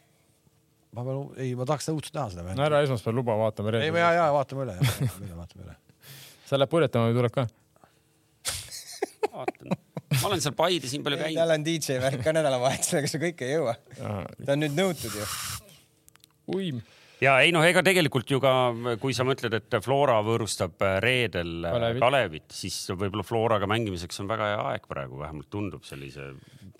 ma 0.92 1.06
pean, 1.08 1.24
ei, 1.42 1.56
ma 1.58 1.66
tahaks 1.68 1.90
õudselt 1.94 2.18
näha 2.18 2.34
seda 2.34 2.58
no 2.58 2.68
ära 2.68 2.84
esmaspäeval 2.86 3.22
luba, 3.22 3.38
vaatame 3.46 3.78
ei, 3.80 3.90
ja, 3.90 4.12
ja 4.20 4.28
vaatame 4.36 4.68
üle, 4.68 4.78
vaatame 4.82 5.26
üle, 5.26 5.40
vaatame 5.40 5.66
üle. 5.66 5.78
sa 6.46 6.60
lähed 6.60 6.74
purjetama 6.76 7.10
või 7.10 7.18
tuleb 7.18 7.34
ka? 7.40 7.48
vaatan, 9.32 9.74
ma 10.20 10.30
olen 10.30 10.42
seal 10.44 10.56
Paides 10.58 10.94
nii 10.94 11.04
palju 11.06 11.20
käinud. 11.20 11.40
tal 11.40 11.54
on 11.56 11.66
DJ 11.66 12.00
värk 12.02 12.24
ka 12.24 12.34
nädalavahetusel, 12.36 13.00
aga 13.02 13.12
sa 13.12 13.20
kõike 13.22 13.46
ei 13.48 13.54
jõua. 13.56 13.76
ta 13.98 14.56
on 14.56 14.62
nüüd 14.64 14.76
nõutud 14.76 15.16
ju. 15.18 15.28
uim. 16.56 16.82
ja 17.22 17.38
ei 17.44 17.54
noh, 17.54 17.64
ega 17.66 17.84
tegelikult 17.86 18.30
ju 18.30 18.40
ka, 18.42 18.54
kui 19.02 19.16
sa 19.16 19.26
mõtled, 19.28 19.56
et 19.58 19.78
Flora 19.84 20.18
võõrustab 20.26 20.84
äh, 20.84 20.98
reedel 21.04 21.54
äh, 21.64 21.76
Kalevit. 21.76 22.04
Kalevit, 22.06 22.48
siis 22.62 22.78
võib-olla 22.90 23.26
Floraga 23.26 23.70
mängimiseks 23.70 24.22
on 24.24 24.30
väga 24.30 24.52
hea 24.52 24.62
aeg 24.72 24.88
praegu, 24.90 25.20
vähemalt 25.22 25.50
tundub 25.52 25.86
sellise. 25.88 26.32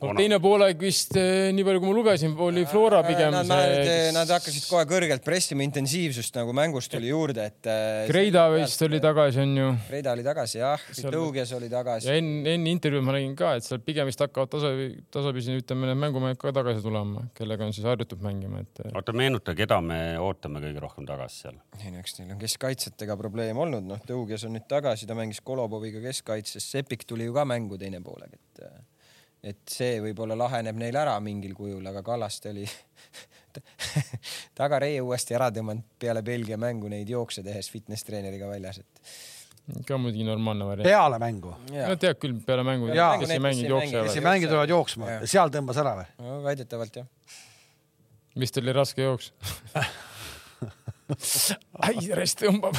No 0.03 0.15
teine 0.19 0.39
poolaeg 0.43 0.81
vist 0.83 1.15
eh, 1.19 1.51
nii 1.55 1.65
palju, 1.67 1.83
kui 1.83 1.91
ma 1.91 1.97
lugesin, 1.97 2.35
oli 2.47 2.65
Flora 2.69 3.03
pigem 3.07 3.33
Nad, 3.33 3.49
nad, 3.49 3.75
see. 3.87 4.11
nad 4.15 4.31
hakkasid 4.35 4.67
kohe 4.69 4.85
kõrgelt 4.89 5.25
pressima, 5.25 5.65
intensiivsust 5.65 6.37
nagu 6.37 6.55
mängust 6.57 6.91
tuli 6.93 7.13
juurde, 7.13 7.47
et. 7.49 7.71
Kreida 8.11 8.45
vist 8.53 8.83
oli 8.85 9.01
tagasi, 9.03 9.43
onju. 9.45 9.69
Kreida 9.89 10.15
oli 10.17 10.27
tagasi 10.27 10.61
jah, 10.61 10.87
Tõuges 11.03 11.53
oli 11.57 11.71
tagasi 11.73 12.11
ja. 12.11 12.19
enne, 12.21 12.57
enne 12.57 12.75
intervjuud 12.75 13.07
ma 13.07 13.17
nägin 13.17 13.35
ka, 13.39 13.55
et 13.59 13.67
seal 13.67 13.83
pigem 13.85 14.09
vist 14.11 14.23
hakkavad 14.23 14.53
tasa, 14.53 14.73
tasapisi 15.15 15.57
ütleme, 15.63 15.89
need 15.91 16.01
mängumehed 16.03 16.41
ka 16.41 16.55
tagasi 16.55 16.85
tulema, 16.85 17.27
kellega 17.39 17.67
on 17.69 17.75
siis 17.77 17.87
harjutud 17.89 18.23
mängima, 18.25 18.63
et. 18.67 18.85
oota, 18.93 19.15
meenuta, 19.17 19.57
keda 19.59 19.81
me 19.85 20.01
ootame 20.23 20.63
kõige 20.65 20.83
rohkem 20.83 21.09
tagasi 21.09 21.47
seal. 21.47 21.61
ei 21.81 21.93
no 21.95 22.03
eks 22.03 22.19
neil 22.21 22.35
on 22.35 22.41
keskkaitsjatega 22.43 23.19
probleem 23.21 23.61
olnud, 23.63 23.87
noh, 23.89 24.03
Tõuges 24.07 24.47
on 24.49 24.57
nüüd 24.57 24.67
tagasi, 24.71 25.09
ta 25.09 25.17
mängis 25.19 25.43
Koloboviga 25.45 26.03
keskkaitses, 26.03 26.71
Sepik 26.73 27.07
tuli 27.09 27.29
ju 27.29 27.37
ka 27.37 27.47
mängu 27.49 27.79
teine 27.81 28.03
poolega, 28.05 28.39
et 28.39 28.65
et 29.43 29.59
see 29.71 29.99
võib-olla 30.05 30.37
laheneb 30.39 30.79
neil 30.79 30.97
ära 30.97 31.17
mingil 31.23 31.55
kujul, 31.59 31.83
aga 31.91 32.03
Kallaste 32.07 32.53
oli 32.53 32.67
tagareie 34.61 35.01
uuesti 35.03 35.35
ära 35.37 35.51
tõmmanud 35.55 35.85
peale 36.01 36.23
Belgia 36.27 36.59
mängu 36.61 36.91
neid 36.93 37.11
jookse 37.11 37.43
tehes 37.45 37.71
fitness 37.73 38.07
treeneriga 38.07 38.51
väljas, 38.51 38.79
et 38.83 39.87
ka 39.87 39.99
muidugi 39.99 40.27
normaalne 40.27 40.67
variant. 40.69 40.87
peale 40.87 41.19
mängu, 41.23 41.55
no 41.73 41.97
tead 42.01 42.21
küll 42.23 42.39
peale 42.47 42.65
mängu, 42.67 42.93
Jaa. 42.95 43.17
kes 43.23 43.35
ei 43.35 43.43
mänginud 43.43 43.77
mängi, 43.77 43.91
kes 43.91 43.99
jooksevad 43.99 44.23
ei. 44.23 44.27
mängi, 44.29 44.51
tulevad 44.51 44.75
jooksma 44.75 45.17
seal 45.35 45.53
tõmbas 45.55 45.83
ära 45.83 45.97
või? 45.99 46.07
no, 46.23 46.39
väidetavalt 46.47 47.01
jah. 47.03 47.09
vist 48.39 48.59
oli 48.63 48.75
raske 48.75 49.07
jooks. 49.07 49.33
Aires 51.91 52.39
tõmbab. 52.39 52.79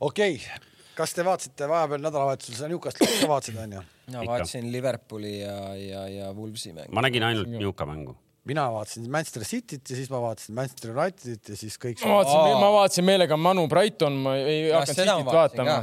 okei 0.00 0.40
okay., 0.40 0.74
kas 0.96 1.12
te 1.16 1.24
vaatasite 1.26 1.68
vahepeal 1.70 2.00
nädalavahetusel 2.04 2.56
seda 2.58 2.68
Newcastle'i 2.72 3.18
ka 3.22 3.28
vaatasid 3.30 3.58
onju? 3.64 3.82
ma 3.82 4.20
Ikka. 4.22 4.28
vaatasin 4.30 4.70
Liverpooli 4.72 5.32
ja, 5.40 5.56
ja, 5.76 6.04
ja 6.08 6.30
Wolvesi 6.36 6.72
mängu. 6.72 6.92
ma 6.96 7.02
nägin 7.04 7.26
ainult 7.26 7.50
Newca 7.52 7.86
mängu. 7.88 8.16
mina 8.46 8.68
vaatasin 8.72 9.10
Manchester 9.10 9.44
Cityt 9.44 9.90
ja 9.90 9.96
siis 9.96 10.10
ma 10.10 10.20
vaatasin 10.22 10.54
Manchester 10.54 10.94
Unitedit 10.96 11.48
ja 11.48 11.56
siis 11.56 11.76
kõik. 11.82 12.00
ma 12.06 12.14
vaatasin 12.20 12.40
Aa., 12.40 12.60
ma 12.60 12.72
vaatasin 12.78 13.04
meelega 13.04 13.36
Manu 13.36 13.66
Brighton, 13.68 14.12
ma 14.26 14.36
ei 14.40 14.70
hakanud 14.70 15.02
Cityt 15.02 15.32
vaatama. 15.32 15.78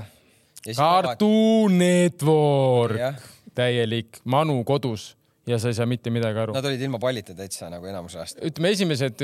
Cartoon 0.77 1.77
Network 1.77 3.25
täielik 3.55 4.21
Manu 4.23 4.63
kodus 4.63 5.11
ja 5.47 5.57
sa 5.59 5.67
ei 5.67 5.75
saa 5.75 5.85
mitte 5.85 6.09
midagi 6.13 6.39
aru. 6.39 6.53
Nad 6.55 6.65
olid 6.65 6.81
ilma 6.81 6.99
pallita 7.03 7.35
täitsa 7.35 7.67
nagu 7.69 7.85
enamus 7.89 8.15
aastat. 8.15 8.45
ütleme, 8.47 8.71
esimesed 8.71 9.19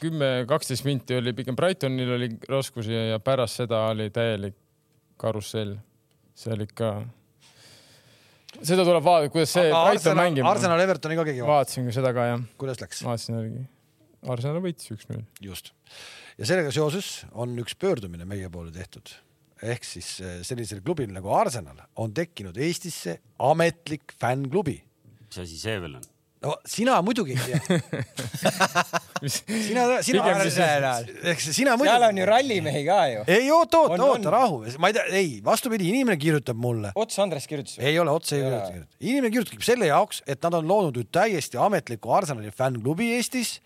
kümme, 0.00 0.30
kaksteist 0.48 0.86
minti 0.86 1.16
oli 1.18 1.34
pigem 1.36 1.56
Brightonil 1.58 2.14
oli 2.16 2.30
raskusi 2.48 2.94
ja, 2.94 3.18
pärast 3.22 3.62
seda 3.62 3.84
oli 3.92 4.08
täielik 4.14 4.56
karussell. 5.18 5.76
see 6.38 6.52
oli 6.54 6.68
ikka, 6.68 6.92
seda 8.62 8.84
tuleb 8.86 9.02
vaadata, 9.04 9.32
kuidas 9.34 9.54
see 9.56 9.64
Brighton 9.66 9.90
Arsenal, 9.90 10.20
mängib. 10.22 10.46
Arsenal 10.46 10.82
Evertoni 10.84 11.18
ka 11.18 11.24
keegi 11.26 11.42
vaatas, 11.42 11.78
vaatasin 11.78 11.96
seda 11.96 12.12
ka 12.14 12.26
jah, 12.30 12.44
kuidas 12.60 12.82
läks? 12.82 13.02
vaatasin 13.06 13.38
järgi. 13.40 13.64
Arsenal 14.34 14.62
võitis 14.62 14.92
üks-null. 14.94 15.24
just. 15.42 15.72
ja 16.38 16.50
sellega 16.50 16.74
seoses 16.74 17.24
on 17.32 17.56
üks 17.62 17.74
pöördumine 17.78 18.26
meie 18.28 18.50
poole 18.50 18.70
tehtud. 18.74 19.10
ehk 19.62 19.86
siis 19.86 20.12
eh, 20.22 20.38
sellisel 20.46 20.84
klubil 20.86 21.10
nagu 21.14 21.32
Arsenal 21.34 21.82
on 21.98 22.14
tekkinud 22.14 22.56
Eestisse 22.56 23.18
ametlik 23.50 24.14
fännklubi. 24.20 24.78
mis 25.26 25.42
asi 25.42 25.58
see 25.58 25.80
veel 25.82 25.98
on? 25.98 26.06
No 26.44 26.54
sina 26.68 26.98
muidugi 27.02 27.34
ei 27.34 27.40
tea. 27.44 27.78
sina, 29.34 29.84
sina 30.06 30.22
Pigem 30.22 30.42
siis-, 30.44 30.58
ehk 31.32 31.42
siis 31.42 31.58
sina 31.58 31.74
seal 31.74 31.80
muidugi 31.82 32.08
on 32.08 32.20
ju. 32.22 32.26
rallimehi 32.30 32.82
ka 32.86 32.98
ju. 33.12 33.24
ei 33.34 33.50
oota, 33.54 33.82
oota, 33.84 34.04
oota, 34.06 34.32
rahu, 34.34 34.60
ma 34.78 34.90
ei 34.90 34.96
tea, 34.96 35.06
ei, 35.18 35.30
vastupidi, 35.44 35.88
inimene 35.90 36.18
kirjutab 36.20 36.58
mulle. 36.60 36.92
ots 36.98 37.18
Andres 37.22 37.48
kirjutas. 37.50 37.78
ei 37.82 37.98
ole 37.98 38.14
otse 38.14 38.38
ei 38.38 38.44
kirjuta. 38.46 38.98
inimene 39.00 39.32
kirjutab 39.34 39.66
selle 39.66 39.90
jaoks, 39.90 40.22
et 40.26 40.42
nad 40.46 40.58
on 40.60 40.68
loonud 40.70 41.00
nüüd 41.00 41.10
täiesti 41.14 41.58
ametliku 41.60 42.14
Arsenali 42.14 42.52
fännklubi 42.54 43.12
Eestis 43.16 43.58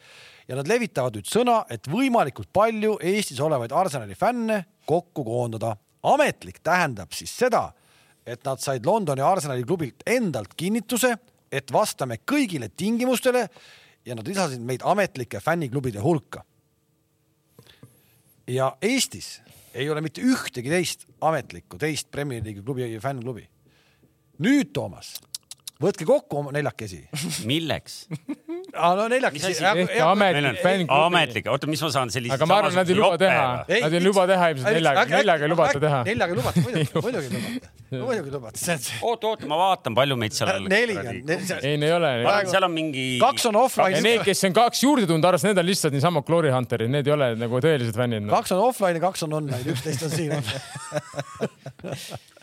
ja 0.48 0.56
nad 0.58 0.68
levitavad 0.68 1.16
nüüd 1.18 1.28
sõna, 1.28 1.62
et 1.72 1.88
võimalikult 1.90 2.50
palju 2.54 2.96
Eestis 3.12 3.40
olevaid 3.44 3.74
Arsenali 3.76 4.16
fänne 4.18 4.64
kokku 4.88 5.24
koondada. 5.24 5.76
ametlik 6.02 6.58
tähendab 6.64 7.12
siis 7.14 7.30
seda, 7.38 7.68
et 8.26 8.42
nad 8.44 8.58
said 8.58 8.86
Londoni 8.86 9.22
Arsenali 9.22 9.62
klubilt 9.64 10.02
endalt 10.06 10.54
kinnituse, 10.56 11.14
et 11.52 11.72
vastame 11.72 12.18
kõigile 12.26 12.70
tingimustele 12.76 13.46
ja 14.06 14.16
nad 14.16 14.28
lisasid 14.28 14.62
meid 14.64 14.84
ametlike 14.84 15.40
fänniklubide 15.40 16.00
hulka. 16.00 16.44
ja 18.46 18.76
Eestis 18.82 19.40
ei 19.74 19.90
ole 19.90 20.00
mitte 20.00 20.20
ühtegi 20.20 20.70
teist 20.70 21.06
ametlikku 21.20 21.78
teist 21.78 22.10
Premier 22.10 22.42
League'i 22.44 22.64
klubi 22.64 22.98
fännklubi. 23.00 23.48
nüüd, 24.38 24.72
Toomas, 24.72 25.20
võtke 25.82 26.06
kokku 26.08 26.42
oma 26.42 26.54
neljakesi. 26.54 27.02
milleks? 27.50 28.04
no 28.72 29.04
Mis 29.04 29.12
neljakesi 29.12 29.66
ametlik 30.02 30.90
ametlik, 30.92 31.48
oota, 31.52 31.68
mis 31.70 31.82
ma 31.82 31.88
saan 31.92 32.10
sellise. 32.12 32.34
aga 32.36 32.46
ma 32.48 32.58
arvan, 32.60 32.74
nad 32.80 32.90
ei 32.90 32.96
luba 32.96 33.18
teha, 33.20 33.44
nad 33.68 33.96
ei 33.96 34.02
luba 34.02 34.24
teha 34.30 34.48
ilmselt 34.54 34.76
neljaga, 34.78 35.04
neljaga 35.10 35.44
ei 35.46 35.52
lubata 35.52 35.82
teha. 35.82 35.98
neljaga 36.08 36.34
ei 36.34 36.38
lubata, 36.40 36.64
muidugi, 36.64 36.88
muidugi 36.96 37.26
ei 37.26 37.32
lubata. 37.36 37.70
muidugi 37.92 38.30
ei 38.30 38.34
lubata, 38.36 38.76
oota, 39.10 39.32
oota, 39.32 39.44
ma 39.50 39.56
vaatan, 39.60 39.92
palju 39.98 40.18
meid 40.22 40.36
seal 40.36 40.68
neli 40.72 40.96
on, 40.98 41.06
ei, 41.36 41.74
ei 41.74 41.92
ole. 41.92 42.12
seal 42.50 42.68
on 42.68 42.74
mingi. 42.76 43.06
kaks 43.22 43.42
on 43.50 43.58
ja 43.58 43.64
offline'is 43.66 44.06
need, 44.06 44.20
kes 44.26 44.40
on 44.48 44.56
kaks 44.56 44.78
juurde 44.86 45.08
tulnud, 45.10 45.26
arvas, 45.30 45.46
need 45.48 45.62
on 45.62 45.68
lihtsalt 45.68 45.96
niisama 45.96 46.24
Glory 46.26 46.50
Hunterid, 46.54 46.92
need 46.92 47.10
ei 47.10 47.16
ole 47.16 47.26
nagu 47.40 47.54
tõelised 47.64 47.96
fännid 47.98 48.26
no.. 48.26 48.30
kaks 48.36 48.50
on 48.56 48.60
offline 48.68 48.96
ja 49.00 49.06
kaks 49.08 49.20
on 49.28 49.32
online, 49.42 49.64
üksteist 49.74 50.02
on 50.08 50.12
siin. 50.16 50.32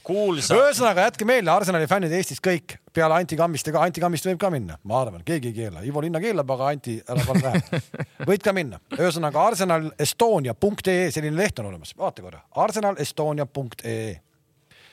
kuulsa, 0.10 0.58
ühesõnaga 0.58 1.06
jätke 1.08 1.28
meelde, 1.28 1.52
Arsenali 1.54 1.88
fännid 1.90 2.14
Eestis 2.18 2.42
kõik 2.44 2.78
peale 2.94 3.20
Anti 3.20 3.38
Kammiste 3.40 3.74
ka, 3.76 3.84
Anti 3.86 4.02
Kammist 4.04 4.26
võib 4.30 4.40
ka 4.42 4.50
minna, 4.54 4.80
ma 4.90 5.04
arvan, 5.04 5.24
keegi 5.26 5.52
ei 5.52 5.58
keela, 5.62 5.84
Ivo 5.86 6.02
Linna 6.04 6.22
keelab, 6.24 6.50
aga 6.56 6.72
Anti 6.74 6.98
ära 7.06 7.26
palun 7.28 7.46
lähe. 7.46 7.82
võid 8.30 8.46
ka 8.46 8.56
minna, 8.56 8.82
ühesõnaga 8.98 9.46
Arsenal 9.52 9.92
Estonia.ee, 10.00 11.12
selline 11.14 11.38
leht 11.38 11.62
on 11.62 11.70
olemas, 11.72 11.94
vaata 11.98 12.26
korra, 12.26 12.42
Arsenal 12.66 13.00
Estonia.ee. 13.02 14.12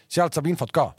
sealt 0.08 0.36
saab 0.36 0.52
infot 0.52 0.74
ka, 0.74 0.90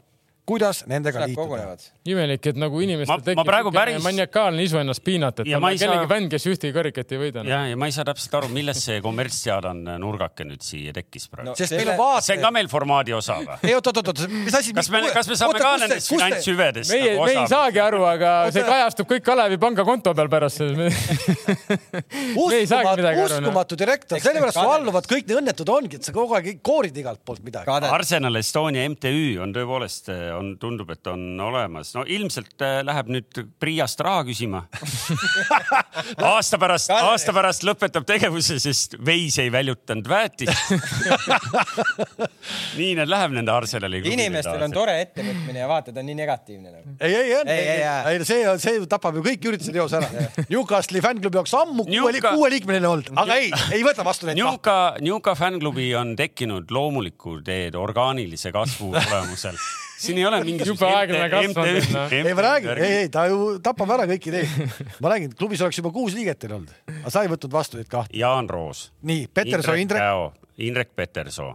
kuidas 0.48 0.82
nendega 0.88 1.26
liituda. 1.26 1.76
imelik, 2.08 2.46
et 2.52 2.56
nagu 2.60 2.80
inimestel 2.84 3.22
tekib 3.26 3.50
päris- 3.76 4.02
maniakaalne 4.04 4.64
isu 4.64 4.80
ennast 4.80 5.04
piinata, 5.04 5.44
et 5.44 5.48
Ja 5.52 5.58
ta 5.58 5.60
ma 5.60 5.68
on 5.68 5.72
ei 5.76 5.78
saa- 5.78 5.88
kellegi 5.92 6.08
fänn, 6.12 6.28
kes 6.32 6.46
ühtegi 6.48 6.72
karikat 6.76 7.12
ei 7.12 7.18
võida 7.24 7.44
no.. 7.44 7.50
ja, 7.50 7.60
ja 7.68 7.76
ma 7.76 7.88
ei 7.90 7.92
saa 7.94 8.06
täpselt 8.08 8.34
aru, 8.40 8.48
millest 8.54 8.82
see 8.84 9.00
kommertsteadane 9.04 9.98
nurgake 10.00 10.46
nüüd 10.48 10.64
siia 10.64 10.94
tekkis 10.96 11.28
praegu 11.28 11.48
No 11.48 11.54
on 11.54 11.60
see 11.68 11.84
on 11.84 11.92
vaate 12.00 12.38
ka, 12.40 12.50
meil 12.54 12.68
formaadi 12.72 13.14
osa 13.16 13.38
või? 13.42 13.58
ei 13.68 13.76
oot, 13.76 13.90
oot, 13.92 14.00
oot, 14.02 14.24
mis 14.32 14.54
asi. 14.56 14.72
kas 14.76 14.90
me, 14.94 15.02
kas 15.14 15.28
me 15.28 15.38
saame 15.38 15.60
ka 15.60 15.74
nendest 15.84 16.12
finantshüvedest 16.12 16.94
nagu 16.94 17.24
me 17.24 17.32
ei 17.34 17.40
osa? 17.42 17.46
saagi 17.54 17.82
aru, 17.84 18.02
aga 18.08 18.32
see 18.52 18.62
Oota. 18.64 18.72
kajastub 18.72 19.10
kõik 19.12 19.26
Kalevi 19.28 19.58
panga 19.60 19.84
konto 19.84 20.14
peal 20.16 20.30
pärast. 20.32 20.64
me 20.78 20.88
ei 22.56 22.66
saagi 22.68 22.94
midagi 23.00 23.22
aru. 23.22 23.34
noh. 23.36 23.48
uskumatu 23.48 23.78
direktor, 23.78 24.20
sellepärast 24.22 24.58
su 24.58 24.72
alluvad 24.72 25.08
kõik 25.10 25.28
nii 25.28 25.38
õnnetud 25.42 25.72
ongi, 25.72 25.98
et 26.00 26.08
sa 26.08 26.14
kogu 26.16 26.36
aeg 26.38 26.60
koorid 26.64 26.96
igalt 27.02 27.22
poolt 27.26 27.42
midagi. 27.46 27.70
Arsenal 27.88 28.40
Estonia 28.40 28.84
MTÜ 28.88 29.38
on 29.44 29.52
tõepoolest, 29.56 30.10
on, 30.38 30.54
tundub, 30.60 30.90
et 30.94 31.06
on 31.10 31.22
olemas. 31.48 31.92
no 31.96 32.04
ilmselt 32.06 32.62
äh, 32.64 32.78
läheb 32.86 33.10
nüüd 33.12 33.40
Priiast 33.60 34.00
raha 34.04 34.22
küsima. 34.28 34.64
aasta 36.32 36.58
pärast, 36.60 36.90
aasta 36.94 37.34
pärast 37.36 37.64
lõpetab 37.66 38.06
tegevuse, 38.08 38.58
sest 38.62 38.96
veis 39.04 39.38
ei 39.42 39.50
väljutanud 39.52 40.08
väetist. 40.08 40.72
nii 42.78 42.92
need 42.98 43.10
läheb 43.10 43.34
nende 43.36 43.52
Arsenali 43.54 44.00
inimestel 44.08 44.62
on. 44.66 44.74
tore 44.74 44.94
ettevõtmine 45.02 45.62
ja 45.62 45.68
vaata, 45.70 45.92
ta 45.94 46.02
on 46.02 46.08
nii 46.10 46.18
negatiivne 46.18 46.72
nagu. 46.72 46.96
ei, 47.00 47.14
ei, 47.14 47.32
ei, 47.32 47.44
Ei, 47.48 47.68
ei, 47.74 48.14
ei, 48.14 48.24
see 48.28 48.42
on, 48.48 48.60
see 48.62 48.80
tapab 48.90 49.18
ju 49.18 49.24
kõik 49.26 49.46
üritused 49.50 49.76
eos 49.78 49.94
ära. 49.96 50.08
Newcastle'i 50.50 51.02
fännklubi 51.04 51.40
oleks 51.40 51.54
ammu 51.58 51.86
Newca- 51.88 52.34
kuueliikmeline 52.34 52.88
olnud, 52.88 53.10
aga 53.18 53.38
ei, 53.40 53.50
ei 53.74 53.82
võta 53.86 54.04
vastu 54.06 54.28
neid. 54.28 54.38
Newca, 54.38 54.76
Newca 55.04 55.34
fännklubi 55.38 55.90
on 55.98 56.14
tekkinud 56.18 56.70
loomulikul 56.74 57.42
teed 57.46 57.76
orgaanilise 57.78 58.52
kasvu 58.54 58.92
tulemusel. 59.04 59.58
Siin 59.98 60.18
ei 60.20 60.26
ole 60.28 60.40
mingisugust 60.46 60.82
Jube 60.82 60.94
aeglane 60.94 61.28
kasv 61.32 61.58
on 61.58 61.68
teil, 61.68 61.88
noh. 61.94 62.14
ei, 62.14 62.34
ma 62.38 62.44
räägin, 62.46 62.82
ei, 62.82 62.98
ei, 63.02 63.08
ta 63.12 63.24
ju 63.30 63.38
tapab 63.64 63.94
ära 63.96 64.06
kõiki 64.10 64.34
neid. 64.34 64.76
ma 65.02 65.12
räägin, 65.14 65.34
klubis 65.38 65.62
oleks 65.64 65.80
juba 65.80 65.92
kuus 65.94 66.16
liiget 66.16 66.40
teil 66.42 66.56
olnud, 66.58 66.74
aga 67.00 67.14
sa 67.14 67.24
ei 67.26 67.32
võtnud 67.32 67.54
vastu 67.54 67.80
neid 67.80 67.90
kahte. 67.92 68.16
Jaan 68.18 68.50
Roos. 68.50 68.88
nii, 69.08 69.26
Petersoo, 69.34 69.76
Indrek, 69.80 70.38
Indrek 70.68 70.94
Petersoo, 70.96 71.50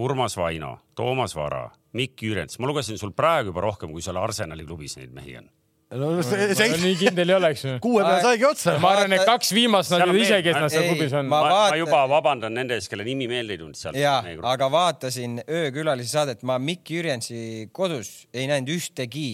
Urmas 0.00 0.38
Vaino, 0.40 0.78
Toomas 0.98 1.36
Vara, 1.36 1.66
Mikk 1.98 2.24
Jürents, 2.24 2.58
ma 2.60 2.70
lugesin 2.70 3.00
sul 3.00 3.12
praegu 3.16 3.52
juba 3.52 3.64
rohkem, 3.68 3.92
kui 3.92 4.04
seal 4.04 4.20
Arsenali 4.20 4.66
klubis 4.68 4.96
neid 5.00 5.12
mehi 5.14 5.38
on. 5.40 5.48
No 5.96 6.22
see, 6.22 6.54
see 6.58 6.80
nii 6.82 6.96
kindel 7.00 7.32
ei 7.32 7.36
oleks 7.38 7.64
ju. 7.64 7.74
kuue 7.84 8.02
peale 8.04 8.20
saigi 8.24 8.46
otsa. 8.48 8.76
ma 8.82 8.92
arvan, 8.96 9.14
et 9.16 9.24
kaks 9.28 9.52
viimast 9.56 9.94
nad 9.94 10.04
ju 10.04 10.16
ise, 10.20 10.40
kes 10.44 10.58
nad 10.60 10.72
seal 10.72 10.88
klubis 10.90 11.14
on. 11.16 11.28
ma, 11.32 11.42
ma 11.48 11.60
juba 11.80 12.02
vabandan 12.12 12.52
nende 12.60 12.76
ees, 12.76 12.90
kelle 12.92 13.06
nimi 13.08 13.28
meelde 13.30 13.56
ei 13.56 13.62
tulnud 13.62 13.78
seal. 13.78 13.96
ja, 13.96 14.18
aga 14.52 14.68
vaatasin 14.72 15.40
öökülalise 15.44 16.12
saadet, 16.18 16.44
ma 16.48 16.58
Mikk 16.60 16.92
Jürjensi 16.92 17.70
kodus 17.72 18.26
ei 18.36 18.50
näinud 18.50 18.74
ühtegi 18.76 19.30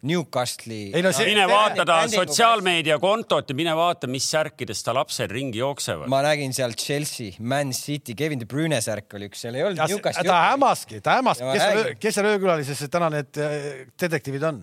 Newcastle'i. 0.00 0.94
No, 1.04 1.10
see, 1.12 1.26
mine 1.28 1.44
vaata 1.50 1.84
ta 1.84 1.98
sotsiaalmeediakontot 2.08 3.50
ja 3.52 3.56
mine 3.58 3.74
vaata, 3.76 4.08
mis 4.08 4.24
särkides 4.32 4.80
ta 4.86 4.94
lapsed 4.96 5.28
ringi 5.34 5.60
jooksevad. 5.60 6.08
ma 6.08 6.22
nägin 6.24 6.54
seal 6.56 6.72
Chelsea, 6.78 7.34
Man 7.40 7.74
City, 7.76 8.14
Kevin 8.16 8.40
De 8.40 8.48
Bruyne 8.48 8.80
särk 8.80 9.18
oli 9.18 9.28
üks, 9.28 9.42
seal 9.44 9.58
ei 9.58 9.66
olnud 9.66 9.82
Newcastle'i. 9.82 10.30
ta 10.30 10.40
hämaski, 10.48 11.02
ta 11.04 11.18
hämaski, 11.18 11.50
kes 11.52 11.66
seal, 11.66 11.94
kes 12.00 12.16
seal 12.20 12.30
öökülalises 12.32 12.84
täna 12.88 13.10
need 13.12 13.42
äh, 13.44 13.58
detektiivid 14.00 14.48
on? 14.54 14.62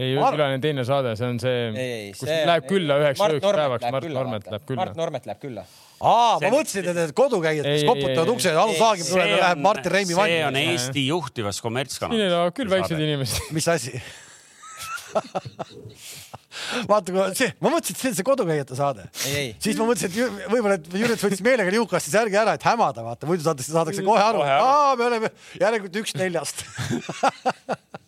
Ei, 0.00 0.14
öökülaline 0.16 0.60
teine 0.64 0.84
saade, 0.88 1.12
see 1.20 1.28
on 1.28 1.38
see, 1.42 1.56
kus 2.14 2.24
see, 2.24 2.40
läheb 2.48 2.68
külla 2.70 2.96
üheks 3.02 3.20
ööks 3.26 3.44
päevaks, 3.44 3.88
Mart 3.92 4.08
Normet 4.08 4.46
läheb 4.48 4.64
külla. 4.68 4.80
Mart 4.80 4.96
Normet 4.96 5.28
läheb 5.28 5.42
külla 5.42 5.66
aa, 6.00 6.38
ma 6.40 6.50
mõtlesin, 6.54 6.88
et 6.88 6.98
need 6.98 7.14
kodukäijad, 7.18 7.68
kes 7.68 7.86
koputavad 7.86 8.32
ukse, 8.32 8.56
Anu 8.64 8.74
Saagim 8.78 9.08
tuleb 9.10 9.32
ja 9.34 9.38
läheb 9.44 9.62
Martin 9.68 9.96
Reimi 9.98 10.18
vanni. 10.18 10.40
see 10.40 10.48
on 10.48 10.60
Eesti 10.62 11.06
juhtivas 11.06 11.62
kommertskanal. 11.64 12.16
siin 12.16 12.28
elavad 12.30 12.56
küll 12.56 12.72
väiksed 12.72 13.04
inimesed. 13.04 13.48
mis 13.56 13.68
asi 13.70 14.02
vaata, 16.88 17.12
kui 17.12 17.24
see, 17.36 17.50
ma 17.60 17.72
mõtlesin, 17.72 17.92
et 17.94 18.00
see 18.00 18.10
on 18.12 18.18
see 18.18 18.26
kodukäijate 18.26 18.78
saade. 18.78 19.08
siis 19.12 19.76
ma 19.78 19.88
mõtlesin, 19.88 20.08
et 20.08 20.52
võib-olla, 20.52 20.78
et 20.80 20.88
Jürit 21.02 21.26
võttis 21.26 21.44
meelega 21.44 21.74
Newcasti 21.74 22.14
särgi 22.14 22.38
ära, 22.40 22.56
et 22.56 22.64
hämada, 22.66 23.04
vaata, 23.04 23.28
muidu 23.28 23.44
saadakse, 23.44 23.74
saadakse 23.74 24.04
kohe 24.06 24.24
aru. 24.24 24.44
aa, 24.46 24.94
me 24.96 25.10
oleme 25.10 25.32
järelikult 25.60 26.00
üks 26.02 26.16
neljast 26.18 26.64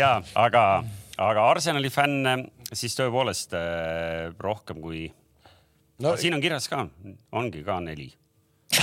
ja, 0.00 0.22
aga, 0.34 0.84
aga 1.16 1.50
Arsenali 1.50 1.90
fänne 1.92 2.36
siis 2.72 2.96
tõepoolest 2.98 3.54
äh, 3.56 4.32
rohkem 4.40 4.80
kui 4.82 5.06
no,. 6.02 6.16
siin 6.20 6.34
on 6.36 6.42
kirjas 6.42 6.68
ka, 6.72 6.78
ongi 7.38 7.62
ka 7.66 7.78
neli 7.84 8.08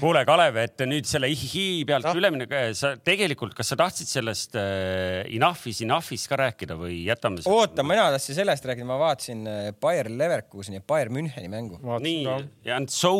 kuule, 0.00 0.22
Kalev, 0.26 0.56
et 0.62 0.82
nüüd 0.86 1.06
selle 1.10 1.28
ihihi 1.30 1.84
pealt 1.86 2.06
no. 2.08 2.14
üle 2.18 2.30
minna, 2.34 2.60
sa 2.78 2.88
tegelikult, 3.06 3.54
kas 3.58 3.70
sa 3.72 3.76
tahtsid 3.78 4.08
sellest 4.10 4.56
äh, 4.58 5.34
Inahvis, 5.34 5.78
Inahvis 5.86 6.24
ka 6.30 6.34
rääkida 6.40 6.74
või 6.78 6.96
jätame? 7.06 7.44
oota, 7.50 7.80
mina 7.86 8.08
tahtsin 8.14 8.40
sellest 8.40 8.66
rääkida, 8.70 8.88
ma 8.88 8.98
vaatasin 9.02 9.40
Bayer 9.82 10.10
Leverkuseni 10.10 10.80
ja 10.80 10.86
Bayer 10.86 11.08
Müncheni 11.14 11.48
mängu. 11.52 11.76
nii, 12.02 12.22
ja 12.66 12.72
and 12.78 12.88
so 12.94 13.14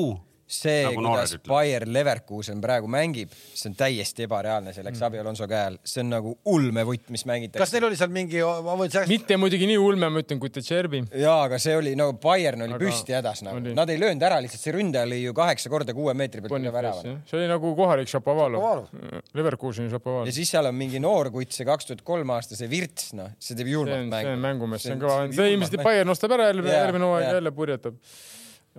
see 0.50 0.82
nagu, 0.84 1.02
kuidas 1.04 1.36
Bayer 1.46 1.86
Leverkusen 1.88 2.60
praegu 2.62 2.88
mängib, 2.90 3.32
see 3.54 3.70
on 3.70 3.76
täiesti 3.78 4.26
ebareaalne, 4.26 4.72
see 4.74 4.84
läks 4.84 4.98
mm. 4.98 5.06
Abi 5.06 5.20
Alonso 5.22 5.46
käe 5.50 5.62
all, 5.70 5.78
see 5.86 6.02
on 6.02 6.10
nagu 6.12 6.32
ulmevõtt, 6.50 7.06
mis 7.14 7.24
mängitakse. 7.28 7.62
kas 7.62 7.74
neil 7.76 7.86
oli 7.88 7.98
seal 8.00 8.10
mingi, 8.14 8.40
ma 8.42 8.74
võin 8.78 8.90
sellest... 8.90 9.12
mitte 9.12 9.38
muidugi 9.40 9.68
nii 9.70 9.78
ulme, 9.80 10.10
ma 10.10 10.22
ütlen, 10.24 10.40
kui 10.42 10.52
Tšerbi. 10.54 11.04
ja, 11.22 11.36
aga 11.46 11.60
see 11.62 11.76
oli, 11.78 11.94
no 11.98 12.10
Bayern 12.20 12.66
oli 12.66 12.76
aga... 12.76 12.82
püsti 12.82 13.16
hädas 13.16 13.44
nagu, 13.46 13.62
nad 13.76 13.94
ei 13.94 14.00
löönud 14.02 14.26
ära, 14.26 14.40
lihtsalt 14.42 14.64
see 14.64 14.74
ründaja 14.74 15.08
lõi 15.10 15.20
ju 15.22 15.36
kaheksa 15.38 15.72
korda 15.72 15.94
kuue 15.96 16.16
meetri 16.18 16.42
pealt 16.44 16.58
üle 16.58 16.74
värava. 16.74 17.14
see 17.30 17.38
oli 17.38 17.50
nagu 17.50 17.72
kohalik 17.78 18.10
Šapovalov, 18.10 18.90
Leverkuseni 19.38 19.92
Šapovalov. 19.94 20.30
ja 20.30 20.34
siis 20.34 20.50
seal 20.50 20.66
on 20.70 20.76
mingi 20.76 21.02
noor 21.02 21.30
kutt, 21.34 21.54
see 21.54 21.68
kaks 21.68 21.92
tuhat 21.92 22.04
kolm 22.06 22.34
aastase 22.34 22.68
Virts, 22.70 23.14
noh, 23.18 23.30
see 23.38 23.58
teeb 23.58 23.70
julmat 23.70 24.02
mängu. 24.02 24.18
see 24.26 24.34
on 24.34 24.44
mängumees, 24.48 24.84
see 24.88 24.98
on 24.98 25.06
kõva, 25.06 25.22
see 25.38 25.54
ilmselt 25.54 25.86
Bayern 25.86 26.16
ostab 26.16 26.34
ära 26.34 26.50
jälle, 26.50 26.66
järgmine 26.74 27.06
hooaeg 27.06 27.38
jälle 27.38 27.54
purjetab 27.54 28.02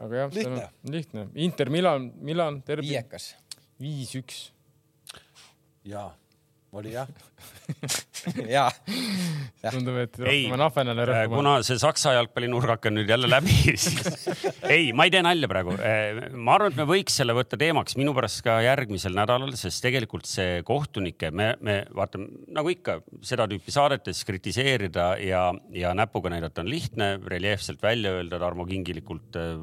aga 0.01 0.23
jah, 0.23 0.33
lihtne, 0.35 0.69
lihtne. 0.95 1.27
Inter 1.45 1.69
Milan, 1.73 2.11
Milan, 2.21 2.61
terve. 2.65 2.85
viiekas. 2.87 3.35
viis-üks. 3.81 4.49
jaa, 5.87 6.09
oli 6.77 6.95
jah 6.95 7.09
jaa. 8.55 8.69
tundub, 9.71 9.97
et 10.01 10.17
rohkem 10.21 10.53
on 10.55 10.63
ahvenale 10.65 11.05
rõhkuma. 11.09 11.37
kuna 11.39 11.53
see 11.65 11.79
Saksa 11.81 12.13
jalgpallinurgak 12.15 12.87
on 12.89 12.97
nüüd 12.99 13.11
jälle 13.11 13.29
läbi 13.31 13.55
siis 13.81 14.27
ei, 14.67 14.91
ma 14.95 15.07
ei 15.07 15.13
tee 15.13 15.23
nalja 15.25 15.49
praegu. 15.51 15.75
Eh, 15.77 16.21
ma 16.35 16.55
arvan, 16.57 16.73
et 16.73 16.79
me 16.79 16.85
võiks 16.89 17.17
selle 17.21 17.35
võtta 17.37 17.59
teemaks 17.59 17.97
minu 17.99 18.13
pärast 18.17 18.43
ka 18.45 18.59
järgmisel 18.65 19.15
nädalal, 19.17 19.53
sest 19.59 19.83
tegelikult 19.85 20.29
see 20.29 20.61
kohtunike, 20.67 21.31
me, 21.35 21.53
me 21.65 21.77
vaatame 21.97 22.29
nagu 22.53 22.73
ikka 22.73 22.99
seda 23.25 23.47
tüüpi 23.51 23.73
saadetes 23.73 24.23
kritiseerida 24.27 25.13
ja, 25.23 25.47
ja 25.75 25.95
näpuga 25.97 26.33
näidata 26.33 26.63
on 26.65 26.71
lihtne, 26.71 27.13
reljeefselt 27.31 27.81
välja 27.83 28.15
öelda 28.19 28.41
Tarmo 28.41 28.67
Kingilikult 28.69 29.39
eh, 29.39 29.55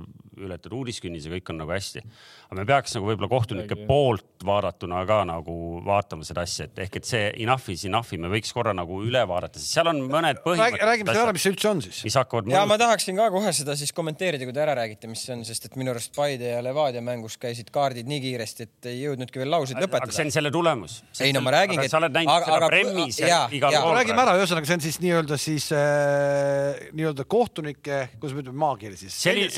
ületad 0.46 0.74
uudiskünnis 0.74 1.26
ja 1.26 1.32
kõik 1.34 1.52
on 1.52 1.60
nagu 1.62 1.72
hästi. 1.74 2.02
aga 2.48 2.60
me 2.60 2.66
peaks 2.68 2.96
nagu 2.96 3.08
võib-olla 3.10 3.30
kohtunike 3.32 3.78
poolt 3.88 4.44
vaadatuna 4.46 5.04
ka 5.08 5.22
nagu 5.28 5.54
vaatama 5.86 6.26
seda 6.26 6.44
asja, 6.46 6.68
et 6.68 6.78
ehk 6.84 7.00
et 7.00 7.08
see 7.08 7.30
enough 7.44 7.70
is 7.72 7.84
enough'i 7.88 8.18
me 8.20 8.30
võiks 8.32 8.52
korra 8.54 8.74
nagu 8.76 9.00
üle 9.04 9.22
vaadata, 9.28 9.60
sest 9.60 9.76
seal 9.76 9.90
on 9.90 10.00
mõned 10.10 10.42
põhimõtted. 10.44 10.84
räägime 10.90 11.12
seda 11.12 11.24
ära, 11.26 11.34
mis 11.36 11.46
see 11.46 11.54
üldse 11.54 11.70
on 11.70 11.82
siis. 11.84 12.02
mis 12.06 12.18
hakkavad. 12.18 12.50
ja 12.52 12.64
ma 12.68 12.78
tahaksin 12.80 13.18
ka 13.18 13.28
kohe 13.34 13.52
seda 13.56 13.76
siis 13.78 13.92
kommenteerida, 13.96 14.46
kui 14.48 14.56
te 14.56 14.62
ära 14.64 14.76
räägite, 14.78 15.10
mis 15.10 15.24
see 15.26 15.34
on, 15.36 15.44
sest 15.48 15.68
et 15.68 15.78
minu 15.80 15.92
arust 15.94 16.14
Paide 16.18 16.54
ja 16.54 16.62
Levadia 16.64 17.02
mängus 17.04 17.38
käisid 17.40 17.72
kaardid 17.74 18.08
nii 18.10 18.20
kiiresti, 18.24 18.68
et 18.68 18.90
ei 18.92 19.02
jõudnudki 19.02 19.42
veel 19.42 19.52
lauseid 19.54 19.80
lõpetada. 19.80 20.08
aga 20.08 20.16
see 20.16 20.28
on 20.28 20.34
selle 20.38 20.52
tulemus. 20.54 21.00
ei 21.24 21.34
no 21.36 21.42
ma 21.44 21.54
räägingi. 21.58 21.88
sa 21.90 22.00
oled 22.00 22.14
näinud 22.14 22.34
aga, 22.34 22.52
seda 22.54 22.70
Premis 22.72 23.20
ja 23.22 23.40
igal 23.54 23.76
pool. 23.78 23.96
räägime 23.98 24.24
ära, 24.24 24.36
ühesõnaga 24.40 24.70
see 24.70 24.78
on 24.78 24.86
siis 24.86 25.00
nii-öelda 25.04 25.40
siis 25.40 25.68
äh, 25.76 26.88
nii-öelda 26.92 27.26
kohtunike, 27.28 28.00
kuidas 28.18 28.36
me 28.36 28.44
ütleme 28.44 28.62
maakeeli 28.64 28.98
siis, 29.00 29.18
selja 29.22 29.50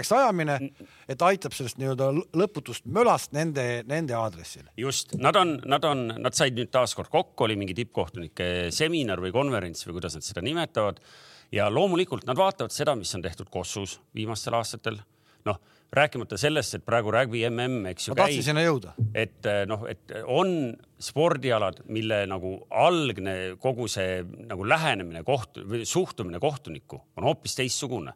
sirgeks 0.00 0.12
ajamine, 0.16 0.56
et 1.10 1.22
aitab 1.22 1.54
sellest 1.54 1.78
nii-öelda 1.80 2.10
lõputust 2.38 2.86
mölast 2.90 3.34
nende, 3.36 3.82
nende 3.88 4.14
aadressil. 4.16 4.68
just, 4.76 5.14
nad 5.20 5.36
on, 5.36 5.58
nad 5.66 5.84
on, 5.84 6.06
nad 6.18 6.36
said 6.36 6.56
nüüd 6.56 6.70
taaskord 6.72 7.10
kokku, 7.10 7.44
oli 7.44 7.56
mingi 7.56 7.74
tippkohtunike 7.74 8.70
seminar 8.74 9.20
või 9.20 9.32
konverents 9.32 9.86
või 9.86 9.98
kuidas 9.98 10.16
nad 10.16 10.24
seda 10.26 10.42
nimetavad. 10.42 11.00
ja 11.52 11.68
loomulikult 11.70 12.26
nad 12.26 12.36
vaatavad 12.36 12.72
seda, 12.72 12.94
mis 12.96 13.14
on 13.14 13.22
tehtud 13.22 13.50
Kossus 13.50 14.00
viimastel 14.14 14.54
aastatel. 14.54 15.00
noh, 15.44 15.58
rääkimata 15.92 16.36
sellest, 16.38 16.74
et 16.74 16.84
praegu 16.84 17.10
rugby 17.10 17.42
mm, 17.48 17.86
eks 17.90 18.08
ju. 18.08 18.14
ma 18.14 18.22
tahtsin 18.22 18.42
sinna 18.42 18.62
jõuda. 18.62 18.94
et 19.14 19.46
noh, 19.66 19.86
et 19.88 20.12
on 20.26 20.76
spordialad, 21.00 21.82
mille 21.88 22.26
nagu 22.26 22.66
algne 22.70 23.56
kogu 23.58 23.88
see 23.88 24.22
nagu 24.46 24.64
lähenemine 24.64 25.22
koht- 25.22 25.60
või 25.64 25.84
suhtumine 25.84 26.38
kohtunikku 26.38 27.02
on 27.16 27.24
hoopis 27.24 27.56
teistsugune 27.56 28.14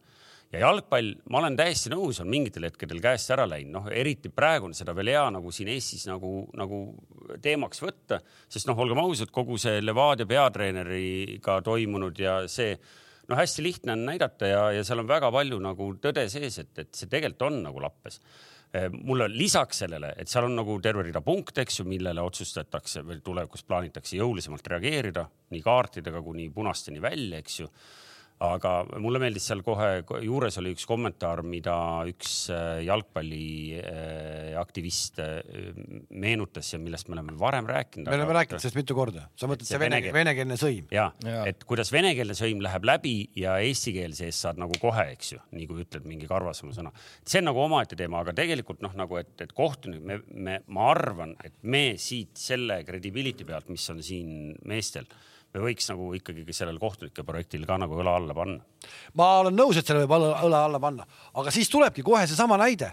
ja 0.54 0.62
jalgpall, 0.62 1.12
ma 1.30 1.40
olen 1.40 1.56
täiesti 1.58 1.90
nõus, 1.92 2.20
on 2.22 2.30
mingitel 2.30 2.68
hetkedel 2.68 3.00
käest 3.02 3.30
ära 3.34 3.46
läinud, 3.48 3.72
noh, 3.74 3.88
eriti 3.92 4.30
praegu 4.32 4.68
on 4.70 4.76
seda 4.76 4.94
veel 4.96 5.12
hea 5.14 5.24
nagu 5.34 5.52
siin 5.54 5.70
Eestis 5.74 6.06
nagu, 6.08 6.46
nagu 6.56 6.82
teemaks 7.42 7.82
võtta, 7.82 8.20
sest 8.48 8.70
noh, 8.70 8.78
olgem 8.84 9.02
ausad, 9.02 9.32
kogu 9.34 9.58
see 9.60 9.82
Levadia 9.82 10.28
peatreeneriga 10.30 11.60
toimunud 11.66 12.20
ja 12.22 12.40
see 12.50 12.76
noh, 13.28 13.38
hästi 13.38 13.64
lihtne 13.64 13.96
on 13.96 14.04
näidata 14.08 14.50
ja, 14.50 14.64
ja 14.78 14.84
seal 14.86 15.02
on 15.02 15.10
väga 15.10 15.30
palju 15.34 15.60
nagu 15.62 15.92
tõde 16.02 16.26
sees, 16.32 16.60
et, 16.62 16.74
et 16.78 16.92
see 16.94 17.10
tegelikult 17.10 17.48
on 17.48 17.62
nagu 17.68 17.82
lappes. 17.82 18.20
Eh, 18.74 18.88
mul 18.90 19.26
on 19.26 19.34
lisaks 19.34 19.84
sellele, 19.84 20.12
et 20.18 20.30
seal 20.30 20.48
on 20.48 20.56
nagu 20.58 20.76
terve 20.82 21.04
rida 21.06 21.22
punkte, 21.24 21.62
eks 21.62 21.80
ju, 21.80 21.88
millele 21.88 22.22
otsustatakse 22.24 23.04
või 23.06 23.20
tulevikus 23.24 23.62
plaanitakse 23.68 24.18
jõulisemalt 24.18 24.66
reageerida 24.72 25.28
nii 25.54 25.62
kaartidega 25.62 26.22
kuni 26.24 26.48
punasteni 26.54 27.02
välja, 27.02 27.38
eks 27.38 27.60
ju 27.60 27.70
aga 28.42 28.72
mulle 29.02 29.18
meeldis 29.22 29.44
seal 29.48 29.62
kohe 29.64 29.88
juures 30.24 30.58
oli 30.58 30.72
üks 30.74 30.84
kommentaar, 30.88 31.42
mida 31.46 31.76
üks 32.10 32.50
äh, 32.52 32.82
jalgpalliaktivist 32.86 35.18
äh, 35.22 35.28
meenutas 36.10 36.72
ja 36.72 36.78
millest 36.82 37.08
me 37.08 37.12
oleme 37.18 37.32
varem 37.38 37.66
rääkinud. 37.70 38.08
me 38.10 38.16
oleme 38.18 38.32
rääkinud 38.40 38.60
sellest 38.62 38.80
mitu 38.80 38.94
korda, 38.98 39.22
sa 39.38 39.44
mõtled 39.50 39.66
see 39.68 39.80
vene, 39.80 39.98
venekeelne 40.14 40.56
sõim? 40.60 40.84
ja, 40.94 41.06
ja., 41.24 41.44
et 41.50 41.58
kuidas 41.68 41.88
venekeelne 41.94 42.34
sõim 42.38 42.58
läheb 42.64 42.84
läbi 42.90 43.16
ja 43.38 43.52
eesti 43.62 43.90
keel 43.96 44.12
sees 44.18 44.36
saad 44.46 44.56
nagu 44.60 44.74
kohe, 44.82 45.04
eks 45.14 45.28
ju, 45.36 45.40
nii 45.54 45.66
kui 45.70 45.78
ütled 45.86 46.04
mingi 46.08 46.26
karvasema 46.30 46.72
sõna. 46.76 46.90
see 47.22 47.38
on 47.42 47.46
nagu 47.52 47.60
omaette 47.64 47.94
teema, 47.98 48.16
aga 48.24 48.32
tegelikult 48.36 48.80
noh, 48.84 48.94
nagu 48.98 49.12
et, 49.22 49.34
et 49.46 49.52
kohtunik, 49.54 50.02
me, 50.02 50.14
me, 50.34 50.54
ma 50.74 50.82
arvan, 50.90 51.30
et 51.46 51.56
me 51.62 51.84
siit 52.02 52.32
selle 52.38 52.76
credibility 52.86 53.44
pealt, 53.46 53.68
mis 53.70 53.90
on 53.94 53.98
siin 54.02 54.28
meestel 54.66 55.06
me 55.54 55.68
võiks 55.68 55.90
nagu 55.90 56.10
ikkagi 56.18 56.56
sellel 56.56 56.80
kohtunike 56.82 57.24
projektil 57.26 57.66
ka 57.68 57.78
nagu 57.80 57.98
õla 58.02 58.16
alla 58.20 58.36
panna. 58.36 58.88
ma 59.18 59.28
olen 59.42 59.54
nõus, 59.56 59.78
et 59.78 59.86
selle 59.86 60.04
võib 60.04 60.16
õla, 60.18 60.32
õla 60.48 60.64
alla 60.68 60.80
panna, 60.82 61.06
aga 61.40 61.54
siis 61.54 61.70
tulebki 61.70 62.02
kohe 62.06 62.26
seesama 62.26 62.58
näide, 62.60 62.90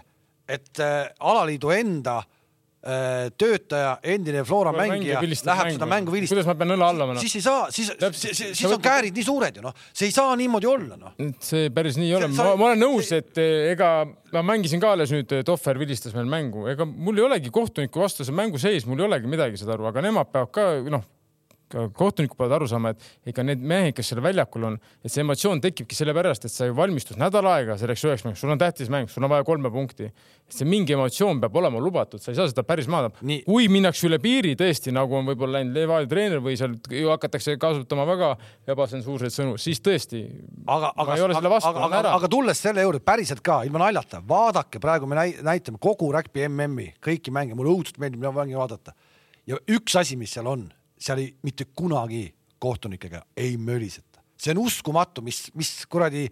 et 0.48 0.78
äh, 0.82 1.08
alaliidu 1.18 1.72
enda 1.74 2.20
äh, 2.22 3.32
töötaja, 3.38 3.96
endine 4.14 4.44
Flora 4.46 4.70
mängija 4.76 5.18
läheb 5.18 5.42
mängu. 5.42 5.74
seda 5.74 5.88
mängu 5.90 6.14
vilistama. 6.14 6.38
kuidas 6.38 6.50
ma 6.52 6.56
pean 6.60 6.74
õla 6.76 6.90
alla 6.94 7.08
panema? 7.10 7.24
siis 7.24 7.34
ei 7.40 7.44
saa, 7.48 7.64
siis, 7.74 7.90
siis, 8.20 8.42
siis 8.60 8.68
on 8.70 8.82
käärid 8.84 9.18
nii 9.18 9.26
suured 9.26 9.58
ju 9.58 9.64
noh, 9.64 9.74
see 9.90 10.10
ei 10.10 10.14
saa 10.14 10.36
niimoodi 10.38 10.70
olla 10.70 10.98
noh. 11.00 11.16
see 11.42 11.72
päris 11.74 11.98
nii 11.98 12.12
ei 12.12 12.18
ole, 12.20 12.28
ma, 12.36 12.52
ma 12.60 12.68
olen 12.70 12.84
nõus, 12.84 13.10
et 13.16 13.42
eh, 13.42 13.72
ega 13.72 13.90
ma 14.36 14.44
mängisin 14.52 14.82
ka 14.82 14.94
alles 14.94 15.10
nüüd, 15.14 15.34
eh, 15.34 15.42
Tohver 15.46 15.82
vilistas 15.82 16.14
meil 16.14 16.30
mängu, 16.30 16.68
ega 16.70 16.86
mul 16.86 17.18
ei 17.18 17.26
olegi 17.26 17.50
kohtuniku 17.54 18.06
vastu 18.06 18.28
see 18.28 18.38
mängu 18.38 18.62
sees, 18.62 18.86
mul 18.86 19.02
ei 19.02 19.08
olegi 19.10 19.34
midagi, 19.34 19.58
saad 19.58 19.74
aru, 19.74 19.90
aga 19.90 20.06
nemad 20.06 20.30
peavad 20.30 20.54
ka 20.54 20.68
noh 20.94 21.10
kohtunikud 21.72 22.36
peavad 22.38 22.56
aru 22.58 22.68
saama, 22.70 22.92
et 22.92 23.32
ega 23.32 23.44
need 23.46 23.62
mehed, 23.64 23.94
kes 23.96 24.12
seal 24.12 24.22
väljakul 24.24 24.68
on, 24.68 24.78
et 25.02 25.12
see 25.12 25.22
emotsioon 25.24 25.62
tekibki 25.64 25.96
sellepärast, 25.96 26.46
et 26.46 26.52
sa 26.52 26.68
ju 26.68 26.76
valmistud 26.76 27.20
nädal 27.20 27.48
aega 27.50 27.76
selleks 27.80 28.04
üheks 28.06 28.26
mänguks, 28.26 28.42
sul 28.44 28.52
on 28.54 28.60
tähtis 28.60 28.90
mäng, 28.92 29.10
sul 29.10 29.24
on 29.24 29.32
vaja 29.32 29.46
kolme 29.46 29.70
punkti. 29.72 30.10
see 30.52 30.66
mingi 30.68 30.92
emotsioon 30.92 31.40
peab 31.40 31.54
olema 31.56 31.80
lubatud, 31.80 32.20
sa 32.20 32.28
ei 32.30 32.36
saa 32.36 32.48
seda 32.50 32.62
päris 32.68 32.88
maha. 32.88 33.10
kui 33.46 33.68
minnakse 33.72 34.06
üle 34.08 34.18
piiri 34.20 34.54
tõesti, 34.58 34.92
nagu 34.92 35.16
on 35.16 35.26
võib-olla 35.30 35.58
läinud 35.58 35.76
Levadia 35.76 36.08
treener 36.08 36.42
või 36.44 36.58
seal 36.60 36.76
hakatakse 37.08 37.56
kasutama 37.56 38.04
väga 38.06 38.34
ebatsensuurseid 38.68 39.32
sõnu, 39.32 39.56
siis 39.56 39.80
tõesti. 39.80 40.24
aga, 40.66 40.92
aga, 40.96 41.16
aga, 41.16 41.56
aga, 41.56 41.86
aga, 41.88 42.02
aga 42.18 42.28
tulles 42.28 42.60
selle 42.60 42.84
juurde 42.84 43.00
päriselt 43.00 43.40
ka 43.40 43.62
ilma 43.64 43.86
naljata, 43.86 44.20
vaadake, 44.28 44.80
praegu 44.82 45.08
me 45.08 45.24
näitame 45.40 45.80
kogu 45.80 46.12
Rugby 46.12 46.44
MM-i, 46.48 46.92
kõiki 47.02 47.32
mänge, 47.32 47.56
mulle 47.56 47.72
õudselt 47.72 47.98
meeldib 48.02 48.28
vaadata. 48.32 48.92
ja 49.46 49.56
üks 49.68 49.96
asi, 49.98 50.16
mis 50.16 50.32
seal 50.36 50.46
on, 50.46 50.68
seal 51.02 51.22
ei, 51.22 51.32
mitte 51.42 51.68
kunagi 51.76 52.24
kohtunikega 52.62 53.24
ei 53.36 53.56
möliseta 53.58 54.12
see 54.42 54.54
on 54.56 54.62
uskumatu, 54.64 55.22
mis, 55.22 55.44
mis 55.58 55.70
kuradi 55.90 56.24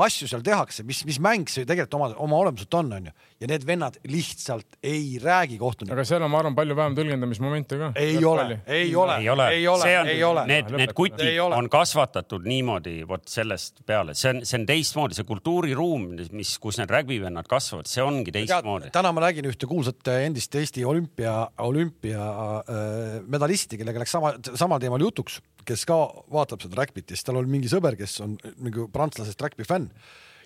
asju 0.00 0.28
seal 0.30 0.44
tehakse, 0.44 0.84
mis, 0.88 1.02
mis 1.08 1.18
mäng 1.20 1.50
see 1.52 1.66
tegelikult 1.68 1.98
oma, 1.98 2.08
oma 2.24 2.38
olemuselt 2.44 2.74
on, 2.78 2.92
onju. 2.98 3.12
Ja 3.38 3.46
need 3.46 3.64
vennad 3.66 3.98
lihtsalt 4.10 4.78
ei 4.82 5.18
räägi 5.22 5.58
kohtunikega. 5.58 5.94
aga 5.94 6.04
seal 6.08 6.24
on, 6.26 6.30
ma 6.32 6.40
arvan, 6.42 6.56
palju 6.58 6.74
vähem 6.78 6.96
tõlgendamismomente 6.98 7.78
ka. 7.78 7.90
ei 8.00 8.18
ole, 8.26 8.60
ei 8.66 8.90
ole, 8.98 9.18
ei 9.22 9.28
ole, 9.30 9.48
ei 9.54 9.68
ole, 9.70 9.90
ei 10.10 10.24
ole. 10.26 10.44
Need, 10.50 10.72
need 10.74 10.94
kutid 10.98 11.38
on 11.46 11.70
kasvatatud 11.70 12.48
niimoodi 12.50 12.96
vot 13.08 13.28
sellest 13.30 13.84
peale, 13.86 14.16
see 14.18 14.32
on, 14.32 14.42
see 14.48 14.58
on 14.58 14.66
teistmoodi, 14.68 15.18
see 15.18 15.28
kultuuriruum, 15.28 16.08
mis, 16.34 16.56
kus 16.62 16.80
need 16.82 16.90
rägbivennad 16.90 17.46
kasvavad, 17.50 17.90
see 17.90 18.02
ongi 18.02 18.34
teistmoodi. 18.34 18.90
täna 18.94 19.14
ma 19.14 19.28
nägin 19.28 19.46
ühte 19.50 19.70
kuulsat 19.70 20.10
endist 20.18 20.58
Eesti 20.58 20.82
olümpia, 20.88 21.36
olümpia 21.62 22.30
äh, 22.58 23.20
medalisti, 23.30 23.78
kellega 23.78 24.02
läks 24.02 24.18
sama, 24.18 24.34
samal 24.50 24.82
teemal 24.82 25.06
jutuks 25.06 25.38
kes 25.68 25.84
ka 25.84 25.98
vaatab 26.32 26.62
seda 26.64 26.80
räkpit 26.80 27.10
ja 27.10 27.16
siis 27.16 27.26
tal 27.28 27.38
oli 27.38 27.50
mingi 27.50 27.70
sõber, 27.70 27.94
kes 27.98 28.22
on 28.24 28.38
nagu 28.64 28.88
prantslasest 28.92 29.42
räkpi 29.44 29.66
fänn 29.68 29.90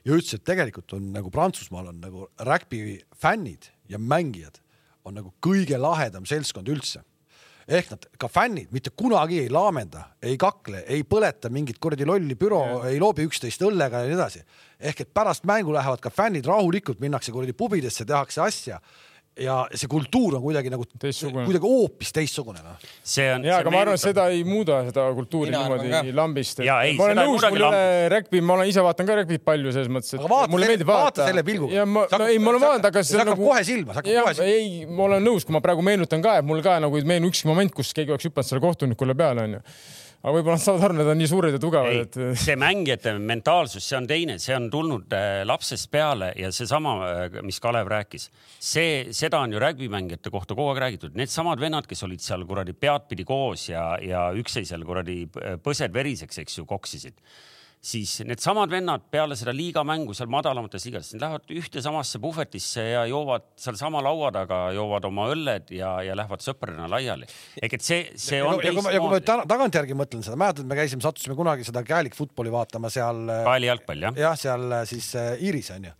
ja 0.04 0.16
ütles, 0.16 0.34
et 0.34 0.44
tegelikult 0.46 0.96
on 0.96 1.12
nagu 1.14 1.30
Prantsusmaal 1.30 1.92
on 1.92 2.02
nagu 2.02 2.28
räkpi 2.46 3.00
fännid 3.18 3.70
ja 3.88 3.98
mängijad 3.98 4.60
on 5.04 5.16
nagu 5.18 5.32
kõige 5.42 5.78
lahedam 5.80 6.26
seltskond 6.28 6.70
üldse. 6.70 7.02
Ehk 7.72 7.92
nad 7.92 8.06
ka 8.18 8.26
fännid 8.26 8.72
mitte 8.74 8.90
kunagi 8.90 9.38
ei 9.44 9.50
laamenda, 9.52 10.08
ei 10.22 10.34
kakle, 10.40 10.82
ei 10.90 11.04
põleta 11.06 11.50
mingit 11.50 11.78
kuradi 11.82 12.06
lolli 12.06 12.34
büro, 12.38 12.82
ei 12.88 12.98
loobi 13.00 13.26
üksteist 13.28 13.62
õllega 13.62 14.02
ja 14.02 14.10
nii 14.10 14.18
edasi. 14.18 14.42
ehk 14.80 15.00
et 15.00 15.14
pärast 15.14 15.44
mängu 15.46 15.72
lähevad 15.72 16.00
ka 16.02 16.10
fännid 16.10 16.46
rahulikult, 16.46 17.00
minnakse 17.00 17.32
kuradi 17.32 17.52
pubidesse, 17.52 18.04
tehakse 18.04 18.40
asja 18.42 18.80
ja 19.40 19.62
see 19.72 19.88
kultuur 19.88 20.34
on 20.36 20.42
kuidagi 20.42 20.70
nagu 20.72 20.84
teistsugune. 21.00 21.46
kuidagi 21.48 21.64
hoopis 21.64 22.10
teistsugune 22.12 22.60
noh. 22.60 22.82
see 23.00 23.30
on. 23.32 23.46
ja, 23.48 23.60
aga 23.62 23.72
ma 23.72 23.80
arvan, 23.80 23.96
et 23.96 24.02
seda 24.02 24.26
ei 24.32 24.42
muuda 24.44 24.82
seda 24.90 25.06
kultuuri 25.16 25.48
Mina 25.50 25.62
niimoodi 25.64 26.12
lambist. 26.16 26.60
ma 26.60 27.06
olen 27.06 27.20
nõus, 27.22 27.46
mul 27.46 27.62
ei 27.62 27.66
ole 27.68 28.10
räkpi, 28.12 28.42
ma 28.44 28.58
olen 28.58 28.68
ise 28.68 28.84
vaatan 28.84 29.08
ka 29.08 29.16
räkpit 29.22 29.44
palju 29.46 29.72
selles 29.72 29.88
mõttes, 29.92 30.12
et 30.18 30.26
vaata, 30.26 30.50
mulle 30.52 30.68
meeldib 30.68 30.90
vaadata. 30.90 31.22
vaata 31.22 31.30
selle 31.30 31.46
pilguga. 31.48 31.78
ja 31.78 31.88
ma, 31.88 32.04
ei, 32.26 32.36
ma 32.42 32.52
olen 32.52 32.64
vaadanud, 32.66 32.90
aga 32.92 33.04
see 33.08 33.24
nagu. 33.24 33.38
kohe 33.40 33.64
silma, 33.64 33.96
see 33.96 34.02
hakkab 34.02 34.28
kohe 34.28 34.36
silma. 34.36 34.52
ei, 34.52 34.84
ma 35.00 35.08
olen 35.08 35.26
nõus, 35.30 35.48
kui 35.48 35.56
ma 35.56 35.64
praegu 35.64 35.88
meenutan 35.88 36.24
ka, 36.24 36.36
et 36.42 36.48
mul 36.52 36.60
ka 36.66 36.76
nagu 36.84 37.00
ei 37.00 37.08
meenu 37.14 37.32
ükski 37.32 37.48
moment, 37.48 37.72
kus 37.72 37.96
keegi 37.96 38.12
oleks 38.12 38.28
hüpanud 38.28 38.52
selle 38.52 38.64
kohtunikule 38.64 39.16
peale, 39.16 39.48
onju 39.48 39.64
aga 40.22 40.32
võib-olla 40.36 40.56
nad 40.56 40.62
saavad 40.62 40.84
aru, 40.86 40.96
need 41.00 41.10
on 41.12 41.18
nii 41.18 41.30
suured 41.30 41.56
ja 41.56 41.60
tugevad, 41.62 41.98
et. 42.04 42.18
see 42.38 42.54
mängijate 42.60 43.14
mentaalsus, 43.18 43.84
see 43.84 43.98
on 43.98 44.08
teine, 44.10 44.38
see 44.42 44.54
on 44.56 44.68
tulnud 44.72 45.16
äh, 45.18 45.42
lapsest 45.48 45.90
peale 45.92 46.30
ja 46.38 46.52
seesama, 46.54 46.94
äh, 47.08 47.38
mis 47.46 47.58
Kalev 47.62 47.90
rääkis, 47.90 48.28
see, 48.56 49.12
seda 49.14 49.42
on 49.42 49.56
ju 49.56 49.62
rägbimängijate 49.62 50.30
kohta 50.34 50.54
kogu 50.54 50.70
aeg 50.72 50.82
räägitud, 50.86 51.16
needsamad 51.18 51.62
vennad, 51.62 51.88
kes 51.90 52.06
olid 52.06 52.22
seal 52.22 52.46
kuradi 52.46 52.76
peadpidi 52.78 53.26
koos 53.26 53.68
ja, 53.72 53.86
ja 54.02 54.28
üksteisel 54.38 54.86
kuradi 54.86 55.24
põsed 55.64 55.94
veriseks, 55.94 56.42
eks 56.44 56.60
ju, 56.60 56.68
koksisid 56.70 57.18
siis 57.82 58.12
needsamad 58.22 58.70
vennad 58.70 59.02
peale 59.10 59.34
seda 59.38 59.50
liigamängu 59.54 60.14
seal 60.14 60.30
madalamates 60.30 60.84
liigades, 60.86 61.10
nad 61.16 61.24
lähevad 61.24 61.50
ühte 61.58 61.82
samasse 61.82 62.20
puhvetisse 62.22 62.84
ja 62.92 63.02
joovad 63.10 63.48
sealsama 63.58 64.02
laua 64.06 64.30
taga, 64.34 64.60
joovad 64.76 65.08
oma 65.08 65.26
õlled 65.32 65.72
ja, 65.74 65.96
ja 66.06 66.14
lähevad 66.18 66.44
sõpradena 66.44 66.86
laiali. 66.92 67.26
ehk 67.58 67.74
et 67.78 67.86
see, 67.86 68.04
see 68.14 68.38
on 68.42 68.60
ja, 68.60 68.68
teistmoodi. 68.68 68.94
ja 68.94 69.02
kui 69.02 69.16
ma 69.16 69.46
tagantjärgi 69.50 69.98
mõtlen 69.98 70.22
seda, 70.22 70.38
mäletad, 70.38 70.68
me 70.70 70.78
käisime, 70.78 71.02
sattusime 71.02 71.34
kunagi 71.38 71.66
seda 71.66 71.82
käelikfutboli 71.86 72.54
vaatama 72.54 72.92
seal. 72.92 73.24
kaeli 73.32 73.66
äh, 73.66 73.72
jalgpall 73.72 74.06
jah? 74.06 74.22
jah, 74.28 74.38
seal 74.38 74.78
äh, 74.78 74.86
siis 74.86 75.10
äh, 75.18 75.34
Iiris 75.42 75.72
onju. 75.74 75.96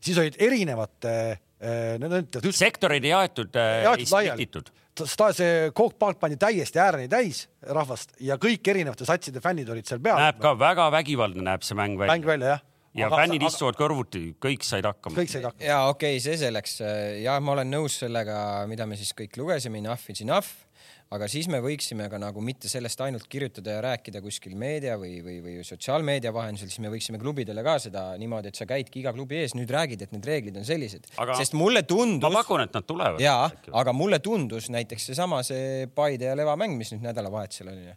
siis 0.00 0.24
olid 0.24 0.40
erinevate 0.40 1.14
äh,. 1.60 2.48
sektorid 2.48 3.04
jaetud 3.12 3.60
äh,, 3.60 3.84
ei 3.92 4.08
splititud 4.08 4.72
see 5.04 5.72
kookpalk 5.76 6.20
pandi 6.20 6.38
täiesti 6.40 6.80
ääreni 6.80 7.10
täis 7.12 7.46
rahvast 7.62 8.16
ja 8.20 8.38
kõik 8.40 8.66
erinevate 8.72 9.08
satside 9.08 9.42
fännid 9.44 9.68
olid 9.68 9.86
seal 9.88 10.00
peal. 10.00 10.20
näeb 10.20 10.40
ka 10.40 10.54
väga 10.58 10.88
vägivaldne, 10.94 11.44
näeb 11.50 11.66
see 11.66 11.76
mäng 11.76 11.98
välja. 11.98 12.14
mäng 12.14 12.26
välja 12.26 12.54
jah 12.56 12.64
ja 12.96 13.10
aga, 13.10 13.20
fännid 13.22 13.42
aga, 13.42 13.50
istuvad 13.52 13.78
kõrvuti, 13.78 14.22
kõik 14.40 14.64
said 14.64 14.86
hakkama. 14.88 15.18
kõik 15.18 15.32
said 15.32 15.44
hakkama. 15.44 15.68
ja 15.68 15.80
okei 15.90 16.16
okay,, 16.16 16.22
see 16.24 16.38
selleks. 16.40 16.78
ja 17.22 17.36
ma 17.40 17.56
olen 17.56 17.70
nõus 17.72 17.98
sellega, 18.00 18.38
mida 18.70 18.86
me 18.88 18.96
siis 18.96 19.12
kõik 19.16 19.36
lugesime, 19.40 19.82
enough 19.84 20.12
is 20.12 20.22
enough 20.24 20.65
aga 21.14 21.28
siis 21.30 21.46
me 21.52 21.60
võiksime 21.62 22.08
ka 22.10 22.18
nagu 22.18 22.42
mitte 22.42 22.70
sellest 22.70 23.00
ainult 23.04 23.28
kirjutada 23.30 23.76
ja 23.76 23.82
rääkida 23.84 24.22
kuskil 24.24 24.56
meedia 24.58 24.96
või, 24.98 25.20
või, 25.22 25.38
või 25.44 25.54
sotsiaalmeedia 25.66 26.32
vahendusel, 26.34 26.70
siis 26.72 26.82
me 26.82 26.90
võiksime 26.90 27.20
klubidele 27.22 27.62
ka 27.66 27.76
seda 27.82 28.08
niimoodi, 28.18 28.50
et 28.50 28.58
sa 28.58 28.66
käidki 28.68 29.02
iga 29.04 29.14
klubi 29.14 29.38
ees, 29.42 29.54
nüüd 29.58 29.70
räägid, 29.70 30.02
et 30.02 30.14
need 30.14 30.26
reeglid 30.26 30.58
on 30.58 30.66
sellised. 30.66 31.06
sest 31.38 31.54
mulle 31.58 31.84
tundus. 31.86 32.26
ma 32.26 32.42
pakun, 32.42 32.66
et 32.66 32.74
nad 32.74 32.86
tulevad. 32.86 33.22
jaa, 33.22 33.50
aga 33.82 33.94
mulle 33.94 34.18
tundus 34.24 34.70
näiteks 34.74 35.10
seesama 35.12 35.42
see 35.46 35.86
Paide 35.94 36.32
ja 36.32 36.38
Leva 36.38 36.56
mäng, 36.58 36.74
mis 36.78 36.90
nüüd 36.94 37.06
nädalavahetusel 37.06 37.70
oli. 37.70 37.94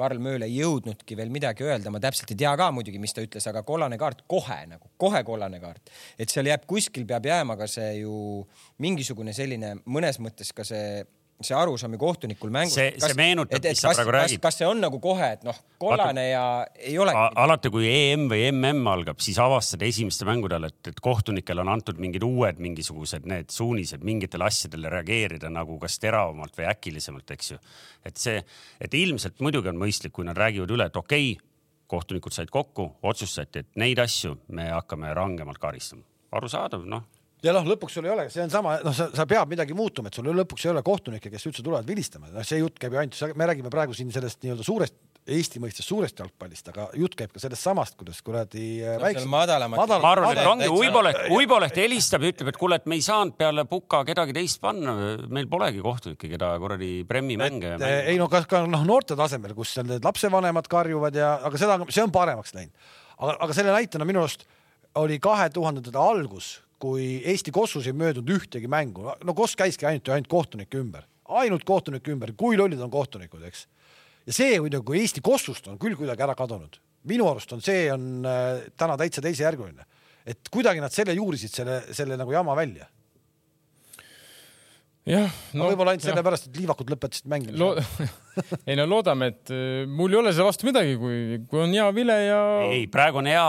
Karl 0.00 0.20
Mööl 0.22 0.46
ei 0.46 0.54
jõudnudki 0.56 1.16
veel 1.18 1.32
midagi 1.32 1.64
öelda, 1.66 1.90
ma 1.92 2.00
täpselt 2.00 2.30
ei 2.32 2.38
tea 2.40 2.52
ka 2.56 2.70
muidugi, 2.72 3.00
mis 3.02 3.12
ta 3.12 3.24
ütles, 3.24 3.44
aga 3.50 3.60
kollane 3.68 3.98
kaart 4.00 4.22
kohe 4.30 4.62
nagu, 4.70 4.88
kohe 5.00 5.20
kollane 5.26 5.60
kaart. 5.60 5.92
et 6.16 6.32
seal 6.32 6.48
jääb, 6.48 6.64
kuskil 6.68 7.04
peab 7.08 7.28
jääma 7.28 7.56
ka 7.60 7.68
see 7.68 8.00
ju 8.00 8.14
mingisugune 8.80 9.34
selline 9.36 9.74
mõnes 9.84 10.20
mõttes 10.22 10.54
ka 10.56 10.64
see 10.64 11.02
see 11.44 11.56
arusaam 11.56 11.94
ju 11.94 11.98
kohtunikul 11.98 12.50
mängus. 12.52 12.74
see, 12.74 12.92
see 13.00 13.16
meenutab, 13.16 13.64
mis 13.64 13.80
sa 13.80 13.92
praegu 13.94 14.12
räägid. 14.14 14.40
kas 14.44 14.58
see 14.60 14.68
on 14.68 14.80
nagu 14.82 15.00
kohe, 15.02 15.30
et 15.36 15.44
noh, 15.46 15.56
kollane 15.80 16.26
ja 16.28 16.44
ei 16.76 16.96
ole. 17.00 17.14
alati, 17.14 17.72
kui 17.72 17.88
EM 17.88 18.26
või 18.30 18.46
MM 18.50 18.90
algab, 18.92 19.20
siis 19.24 19.38
avastad 19.42 19.82
esimeste 19.86 20.28
mängude 20.28 20.58
ajal, 20.58 20.68
et, 20.70 20.92
et 20.92 21.00
kohtunikel 21.04 21.62
on 21.62 21.72
antud 21.72 22.00
mingid 22.02 22.24
uued 22.26 22.60
mingisugused 22.62 23.28
need 23.30 23.52
suunised 23.54 24.04
mingitele 24.06 24.48
asjadele 24.48 24.92
reageerida 24.92 25.52
nagu 25.52 25.78
kas 25.80 25.98
teravamalt 26.02 26.58
või 26.58 26.68
äkilisemalt, 26.72 27.36
eks 27.36 27.54
ju. 27.54 27.60
et 28.04 28.20
see, 28.20 28.42
et 28.80 28.98
ilmselt 29.00 29.40
muidugi 29.40 29.72
on 29.72 29.80
mõistlik, 29.80 30.14
kui 30.16 30.28
nad 30.28 30.38
räägivad 30.38 30.76
üle, 30.76 30.90
et 30.90 31.00
okei 31.00 31.32
okay,, 31.32 31.46
kohtunikud 31.90 32.34
said 32.34 32.52
kokku, 32.54 32.86
otsustati, 33.02 33.64
et 33.64 33.80
neid 33.80 33.98
asju 33.98 34.36
me 34.54 34.68
hakkame 34.70 35.14
rangemalt 35.16 35.58
karistama. 35.58 36.04
arusaadav, 36.36 36.84
noh 36.86 37.08
ja 37.44 37.54
noh, 37.56 37.68
lõpuks 37.72 37.98
sul 37.98 38.08
ei 38.08 38.14
ole, 38.14 38.26
see 38.32 38.42
on 38.44 38.52
sama, 38.52 38.78
noh, 38.84 38.96
sa, 38.96 39.10
sa 39.16 39.26
pead 39.28 39.50
midagi 39.50 39.76
muutuma, 39.76 40.10
et 40.10 40.18
sul 40.18 40.28
lõpuks 40.30 40.66
ei 40.66 40.74
ole 40.74 40.82
kohtunikke, 40.86 41.32
kes 41.32 41.46
üldse 41.50 41.64
tulevad 41.66 41.88
vilistama, 41.88 42.32
noh, 42.34 42.46
see 42.46 42.60
jutt 42.60 42.80
käib 42.80 42.96
ju 42.96 43.02
ainult, 43.02 43.38
me 43.38 43.48
räägime 43.50 43.72
praegu 43.72 43.96
siin 43.96 44.12
sellest 44.14 44.42
nii-öelda 44.44 44.66
suurest 44.66 44.98
Eesti 45.30 45.60
mõistes 45.60 45.84
suurest 45.84 46.16
jalgpallist, 46.16 46.70
aga 46.72 46.86
jutt 46.96 47.12
käib 47.18 47.30
ka 47.34 47.42
sellest 47.42 47.62
samast, 47.62 47.94
kuidas 48.00 48.22
kuradi 48.24 48.80
äh, 48.80 48.94
no, 48.96 49.02
väiksem. 49.04 49.28
madalamat 49.30 49.78
madal, 49.78 50.00
ma 50.00 50.12
arvan, 50.14 50.32
et 50.32 50.48
ongi 50.48 50.70
Uiboleht, 50.72 51.18
Uiboleht 51.36 51.76
helistab 51.76 52.24
ja 52.24 52.30
ütleb, 52.32 52.48
et 52.50 52.58
kuule, 52.58 52.78
et 52.80 52.88
me 52.88 52.96
ei 52.96 53.04
saanud 53.04 53.36
peale 53.38 53.66
Puka 53.68 54.00
kedagi 54.08 54.32
teist 54.34 54.62
panna, 54.64 54.94
meil 55.28 55.46
polegi 55.50 55.84
kohtunikke, 55.84 56.30
keda 56.32 56.54
kuradi 56.62 56.88
Premi 57.08 57.36
mänge. 57.40 57.76
ei 58.00 58.16
no 58.18 58.30
kas 58.32 58.48
ka 58.50 58.62
noh, 58.64 58.86
noorte 58.88 59.18
tasemel, 59.18 59.52
kus 59.58 59.76
seal 59.76 59.90
need 59.92 60.08
lapsevanemad 60.08 60.70
karjuvad 60.72 61.20
ja, 61.20 61.34
aga 61.46 61.60
seda, 61.60 61.78
see 61.92 62.02
on 62.06 62.16
paremaks 62.16 62.56
läinud. 62.56 62.72
aga, 63.20 63.36
aga 63.36 63.60
selle 63.60 63.76
näitena 63.76 64.08
minu 64.08 64.24
arust 64.24 64.48
oli 65.04 65.20
kahe 65.22 65.50
tuhandendate 65.52 66.00
algus 66.00 66.54
kui 66.80 67.20
Eesti 67.28 67.52
Kossus 67.54 67.88
ei 67.88 67.96
möödunud 67.96 68.30
ühtegi 68.34 68.70
mängu, 68.70 69.10
no 69.24 69.34
Koss 69.36 69.58
käiski 69.58 69.88
ainult 69.88 70.08
ja 70.08 70.16
ainult 70.16 70.30
kohtunike 70.32 70.80
ümber, 70.80 71.04
ainult 71.40 71.66
kohtunike 71.68 72.14
ümber, 72.14 72.32
kui 72.38 72.58
lollid 72.58 72.80
on 72.80 72.92
kohtunikud, 72.92 73.42
eks. 73.48 73.66
ja 74.26 74.36
see 74.36 74.54
kuidagi, 74.58 74.86
kui 74.86 75.02
Eesti 75.02 75.24
Kossust 75.24 75.68
on 75.70 75.80
küll 75.80 75.98
kuidagi 75.98 76.24
ära 76.26 76.36
kadunud, 76.38 76.80
minu 77.10 77.28
arust 77.30 77.52
on 77.56 77.64
see 77.64 77.88
on 77.92 78.24
äh, 78.28 78.64
täna 78.80 78.96
täitsa 79.00 79.24
teisejärguline, 79.24 79.84
et 80.28 80.52
kuidagi 80.52 80.82
nad 80.82 80.94
selle 80.94 81.16
juurisid 81.16 81.52
selle, 81.60 81.82
selle 81.96 82.18
nagu 82.20 82.32
jama 82.34 82.56
välja. 82.58 82.88
Jah 85.08 85.30
no,. 85.56 85.64
võib-olla 85.70 85.94
ainult 85.94 86.04
sellepärast, 86.04 86.50
et 86.50 86.58
liivakud 86.60 86.90
lõpetasid 86.92 87.28
mängimist 87.32 87.58
Lo... 87.58 87.72
ei 88.68 88.76
no 88.76 88.84
loodame, 88.88 89.30
et 89.32 89.52
äh, 89.52 89.86
mul 89.88 90.12
ei 90.12 90.20
ole 90.20 90.32
selle 90.32 90.48
vastu 90.48 90.68
midagi, 90.68 90.96
kui, 91.00 91.40
kui 91.50 91.64
on 91.64 91.72
hea 91.76 91.86
vile 91.96 92.16
ja. 92.24 92.42
ei, 92.68 92.84
praegu 92.92 93.20
on 93.20 93.28
hea 93.28 93.46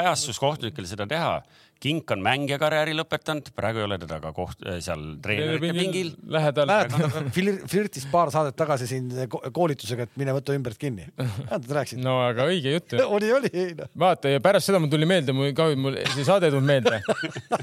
ajastus 0.00 0.40
kohtunikel 0.40 0.88
seda 0.88 1.08
teha 1.08 1.36
Kink 1.82 2.10
on 2.14 2.22
mängija 2.24 2.56
karjääri 2.60 2.94
lõpetanud, 2.96 3.50
praegu 3.56 3.82
ei 3.82 3.84
ole 3.88 3.98
teda 4.00 4.16
ka 4.22 4.30
koht, 4.36 4.62
seal 4.84 5.02
treenerite 5.22 5.72
pingil. 5.76 6.12
lähedal. 6.32 6.70
mäletad, 6.70 7.28
flirtis 7.70 8.06
paar 8.12 8.30
saadet 8.32 8.56
tagasi 8.56 8.86
siin 8.88 9.10
ko- 9.32 9.42
koolitusega, 9.52 10.06
et 10.08 10.14
mine 10.20 10.32
võta 10.36 10.54
ümbert 10.56 10.78
kinni. 10.80 11.08
mäletad, 11.18 11.68
rääkisid? 11.76 12.00
no 12.04 12.16
aga 12.24 12.46
õige 12.52 12.72
jutt 12.76 12.94
ju. 12.96 13.02
oli, 13.18 13.32
oli, 13.36 13.50
ei 13.52 13.74
noh. 13.76 13.90
vaata 14.00 14.32
ja 14.32 14.40
pärast 14.44 14.70
seda 14.70 14.80
mul 14.80 14.92
tuli 14.92 15.08
meelde, 15.08 15.34
mul 15.36 15.52
ka, 15.56 15.68
mul 15.76 15.98
see 16.14 16.24
saade 16.24 16.48
ei 16.48 16.54
tulnud 16.54 16.68
meelde. 16.70 17.00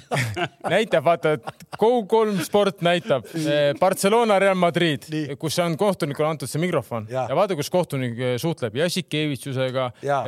näitab, 0.73 1.05
vaata, 1.05 1.35
Go3 1.81 2.43
sport 2.45 2.81
näitab 2.85 3.25
eh, 3.35 3.71
Barcelona 3.79 4.37
Real 4.41 4.57
Madrid 4.59 5.07
kus 5.41 5.57
on 5.63 5.75
kohtunikule 5.79 6.27
antud 6.29 6.49
see 6.51 6.61
mikrofon 6.61 7.07
Ja. 7.11 7.25
ja, 7.29 7.35
vaata, 7.35 7.55
kus 7.57 7.69
kohtunik 7.73 8.19
eh, 8.19 8.35
suhtleb 8.41 8.75
Jassikevitsusega 8.77 9.89
Ja., 10.05 10.21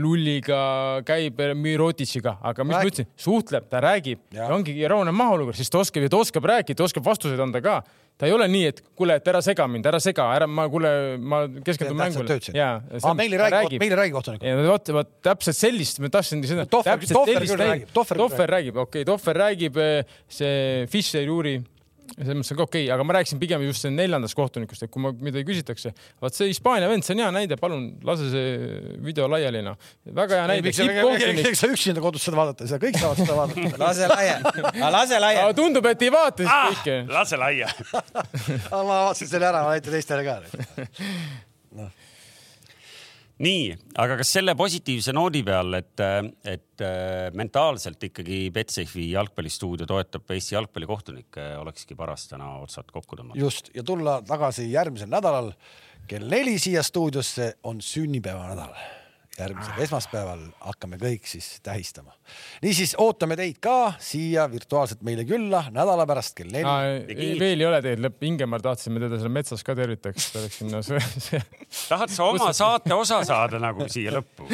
Lulliga, 0.00 1.00
käib 1.06 1.40
eh, 1.40 1.54
Mirotitsiga, 1.56 2.36
aga 2.44 2.64
mis 2.66 2.76
ma 2.76 2.82
ütlesin, 2.84 3.03
suhtleb, 3.16 3.68
ta 3.70 3.80
räägib 3.84 4.18
Ja. 4.32 4.44
ja, 4.48 4.54
ongi 4.54 4.74
rahuneb 4.88 5.14
maha 5.14 5.36
olukord, 5.38 5.56
siis 5.56 5.70
ta 5.70 5.78
oskab 5.78 6.02
ja 6.02 6.08
ta 6.08 6.16
oskab 6.22 6.44
rääkida, 6.44 6.76
ta 6.76 6.84
oskab 6.88 7.04
vastuseid 7.04 7.40
anda 7.40 7.60
ka 7.64 7.82
ta 8.18 8.28
ei 8.28 8.32
ole 8.34 8.46
nii, 8.50 8.66
et 8.70 8.80
kuule, 8.94 9.16
et 9.18 9.26
ära 9.30 9.40
sega 9.42 9.66
mind, 9.70 9.86
ära 9.90 9.98
sega, 10.02 10.28
ära, 10.36 10.46
ma 10.46 10.68
kuule, 10.70 10.90
ma 11.18 11.40
keskendun 11.66 11.98
mängule. 11.98 12.36
jaa, 12.54 12.76
meil 13.18 13.34
ei 13.34 13.40
räägi, 13.42 13.80
meil 13.82 13.90
ei 13.94 13.98
räägi 14.04 14.14
kohtunik. 14.14 14.42
ja 14.46 14.56
vot, 14.68 14.92
vot 14.94 15.10
täpselt 15.26 15.58
sellist 15.58 15.98
ma 16.02 16.10
tahtsingi 16.14 16.46
seda. 16.52 16.66
Tohver- 16.70 17.02
räägib, 17.58 17.88
Tohver 17.94 18.46
räägib, 18.54 18.76
okei 18.84 19.04
Tohver 19.08 19.40
räägib, 19.42 19.80
see 20.30 20.86
Fischer 20.90 21.26
Juri, 21.26 21.56
selles 22.14 22.38
mõttes 22.38 22.52
on 22.54 22.58
ka 22.58 22.66
okei 22.68 22.84
okay,, 22.84 22.92
aga 22.94 23.06
ma 23.06 23.16
rääkisin 23.16 23.40
pigem 23.42 23.64
just 23.66 23.86
neljandast 23.90 24.36
kohtunikust, 24.38 24.86
et 24.86 24.92
kui 24.92 25.02
ma 25.02 25.10
midagi 25.14 25.46
küsitakse, 25.48 25.90
vaat 26.22 26.36
see 26.36 26.50
Hispaania 26.50 26.88
vend, 26.90 27.06
see 27.06 27.16
on 27.16 27.24
hea 27.24 27.30
näide, 27.34 27.58
palun 27.60 27.88
lase 28.06 28.28
see 28.30 28.52
video 29.04 29.26
laiali 29.30 29.64
noh. 29.66 29.78
väga 30.14 30.40
hea 30.40 30.46
näide, 30.52 30.70
miks 30.70 31.62
sa 31.62 31.70
üksinda 31.70 32.04
kodus 32.04 32.26
seda 32.26 32.38
vaadata 32.38 32.66
ei 32.66 32.70
saa, 32.70 32.82
kõik 32.82 33.00
saavad 33.00 33.22
seda 33.24 33.38
vaadata. 33.40 33.74
lase 33.84 34.08
laiali, 34.12 34.64
lase 34.84 35.18
aga 35.18 35.24
laiali. 35.26 35.58
tundub, 35.58 35.90
et 35.90 36.06
ei 36.06 36.14
vaata 36.14 36.46
siis 36.46 36.78
kõike. 36.78 36.98
lase 37.10 37.40
laia. 37.40 37.70
ma 38.70 38.82
vaatasin 38.92 39.34
selle 39.34 39.50
ära, 39.50 39.66
ma 39.66 39.74
näitan 39.74 39.98
teistele 39.98 40.26
ka. 40.26 40.40
nii, 43.42 43.70
aga 43.98 44.18
kas 44.20 44.30
selle 44.36 44.54
positiivse 44.58 45.14
noodi 45.16 45.42
peal, 45.46 45.74
et, 45.80 46.02
et 46.46 46.84
äh, 46.84 47.30
mentaalselt 47.34 48.02
ikkagi 48.10 48.44
Betsafe'i 48.54 49.08
jalgpallistuudio 49.10 49.88
toetab 49.90 50.30
Eesti 50.36 50.54
jalgpallikohtunikke, 50.54 51.48
olekski 51.62 51.98
paras 51.98 52.28
täna 52.30 52.56
otsad 52.62 52.92
kokku 52.92 53.18
tõmmata? 53.18 53.40
just 53.40 53.72
ja 53.74 53.82
tulla 53.82 54.20
tagasi 54.26 54.68
järgmisel 54.70 55.10
nädalal 55.10 55.50
kell 56.06 56.28
neli 56.30 56.58
siia 56.60 56.82
stuudiosse 56.84 57.54
on 57.64 57.80
sünnipäevanädal. 57.82 58.74
Järgmisel 59.34 59.80
esmaspäeval 59.82 60.42
hakkame 60.62 60.98
kõik 61.00 61.26
siis 61.26 61.58
tähistama. 61.64 62.12
niisiis 62.62 62.94
ootame 63.02 63.36
teid 63.38 63.58
ka 63.62 63.94
siia 64.02 64.44
virtuaalselt 64.50 65.02
meile 65.06 65.24
külla 65.26 65.64
nädala 65.74 66.06
pärast 66.06 66.36
kell 66.38 66.52
neli. 66.54 67.38
veel 67.40 67.64
ei 67.64 67.66
ole 67.66 67.80
tegelikult 67.82 68.04
lõpp, 68.04 68.26
Ingemar 68.28 68.62
tahtsime 68.62 69.02
teda 69.02 69.18
seal 69.18 69.32
metsas 69.34 69.64
ka 69.66 69.74
tervitaks, 69.78 70.28
ta 70.32 70.42
oleks 70.42 70.58
sinna 70.60 70.82
see.... 70.86 71.40
tahad 71.88 72.14
sa 72.14 72.28
oma 72.28 72.52
saate 72.54 72.94
osa 72.94 73.22
saada 73.26 73.58
nagu 73.62 73.88
siia 73.90 74.14
lõppu? 74.14 74.46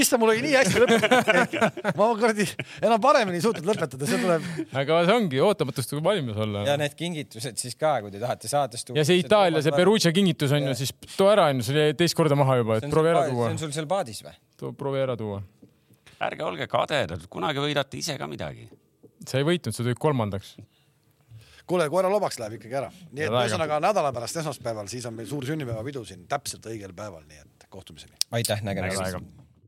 issand, 0.00 0.22
mul 0.22 0.34
oli 0.34 0.42
nii 0.48 0.56
hästi 0.58 0.82
lõpetatud. 0.82 1.68
ma 2.00 2.10
kuradi 2.18 2.48
enam 2.82 2.98
paremini 3.04 3.38
ei 3.38 3.46
suutnud 3.46 3.70
lõpetada, 3.70 4.10
see 4.10 4.18
tuleb. 4.24 4.50
aga 4.82 5.00
see 5.06 5.18
ongi 5.20 5.42
ootamatust 5.46 5.94
tuleb 5.94 6.10
valmis 6.10 6.42
olla. 6.42 6.64
ja 6.72 6.76
need 6.80 6.98
kingitused 6.98 7.62
siis 7.62 7.78
ka, 7.78 8.00
kui 8.02 8.10
te 8.10 8.22
tahate 8.22 8.50
saates 8.50 8.82
tuua. 8.82 8.98
ja 8.98 9.06
see 9.06 9.22
Itaalia, 9.22 9.62
see 9.62 9.78
Perugia 9.78 10.14
kingitus 10.16 10.58
on 10.58 10.72
ju, 10.72 10.76
siis 10.82 10.90
too 11.14 11.30
ära 11.30 11.46
on 11.52 11.62
ju, 11.62 11.68
see 11.70 11.78
oli 11.78 11.98
teist 12.02 12.18
korda 12.18 12.38
maha 12.38 12.58
juba, 12.64 12.82
et 12.82 12.90
proovi 12.90 13.14
ära 13.14 13.26
tuua 13.30 13.52
see 13.52 13.54
on. 13.54 13.62
sul 13.66 13.74
seal 13.76 13.90
paadis 13.90 14.23
või? 14.24 14.72
proovi 14.78 15.02
ära 15.02 15.16
tuua. 15.20 15.42
ärge 16.24 16.46
olge 16.46 16.68
kadedad, 16.70 17.26
kunagi 17.30 17.62
võidate 17.64 17.98
ise 18.00 18.16
ka 18.18 18.28
midagi. 18.30 18.68
sa 19.28 19.38
ei 19.40 19.46
võitnud, 19.46 19.74
sa 19.74 19.82
tulid 19.82 20.00
kolmandaks. 20.00 20.56
kuule, 21.66 21.88
koera 21.92 22.10
lobaks 22.12 22.40
läheb 22.42 22.58
ikkagi 22.58 22.80
ära. 22.82 22.90
nii 23.12 23.28
et 23.28 23.38
ühesõnaga 23.38 23.80
nädala 23.84 24.12
pärast 24.16 24.42
esmaspäeval, 24.42 24.88
siis 24.88 25.06
on 25.06 25.14
meil 25.14 25.28
suur 25.30 25.46
sünnipäevapidu 25.46 26.04
siin 26.04 26.26
täpselt 26.28 26.66
õigel 26.72 26.96
päeval, 26.96 27.24
nii 27.28 27.42
et 27.44 27.66
kohtumiseni. 27.68 28.16
aitäh, 28.30 28.62
nägemist. 28.62 29.43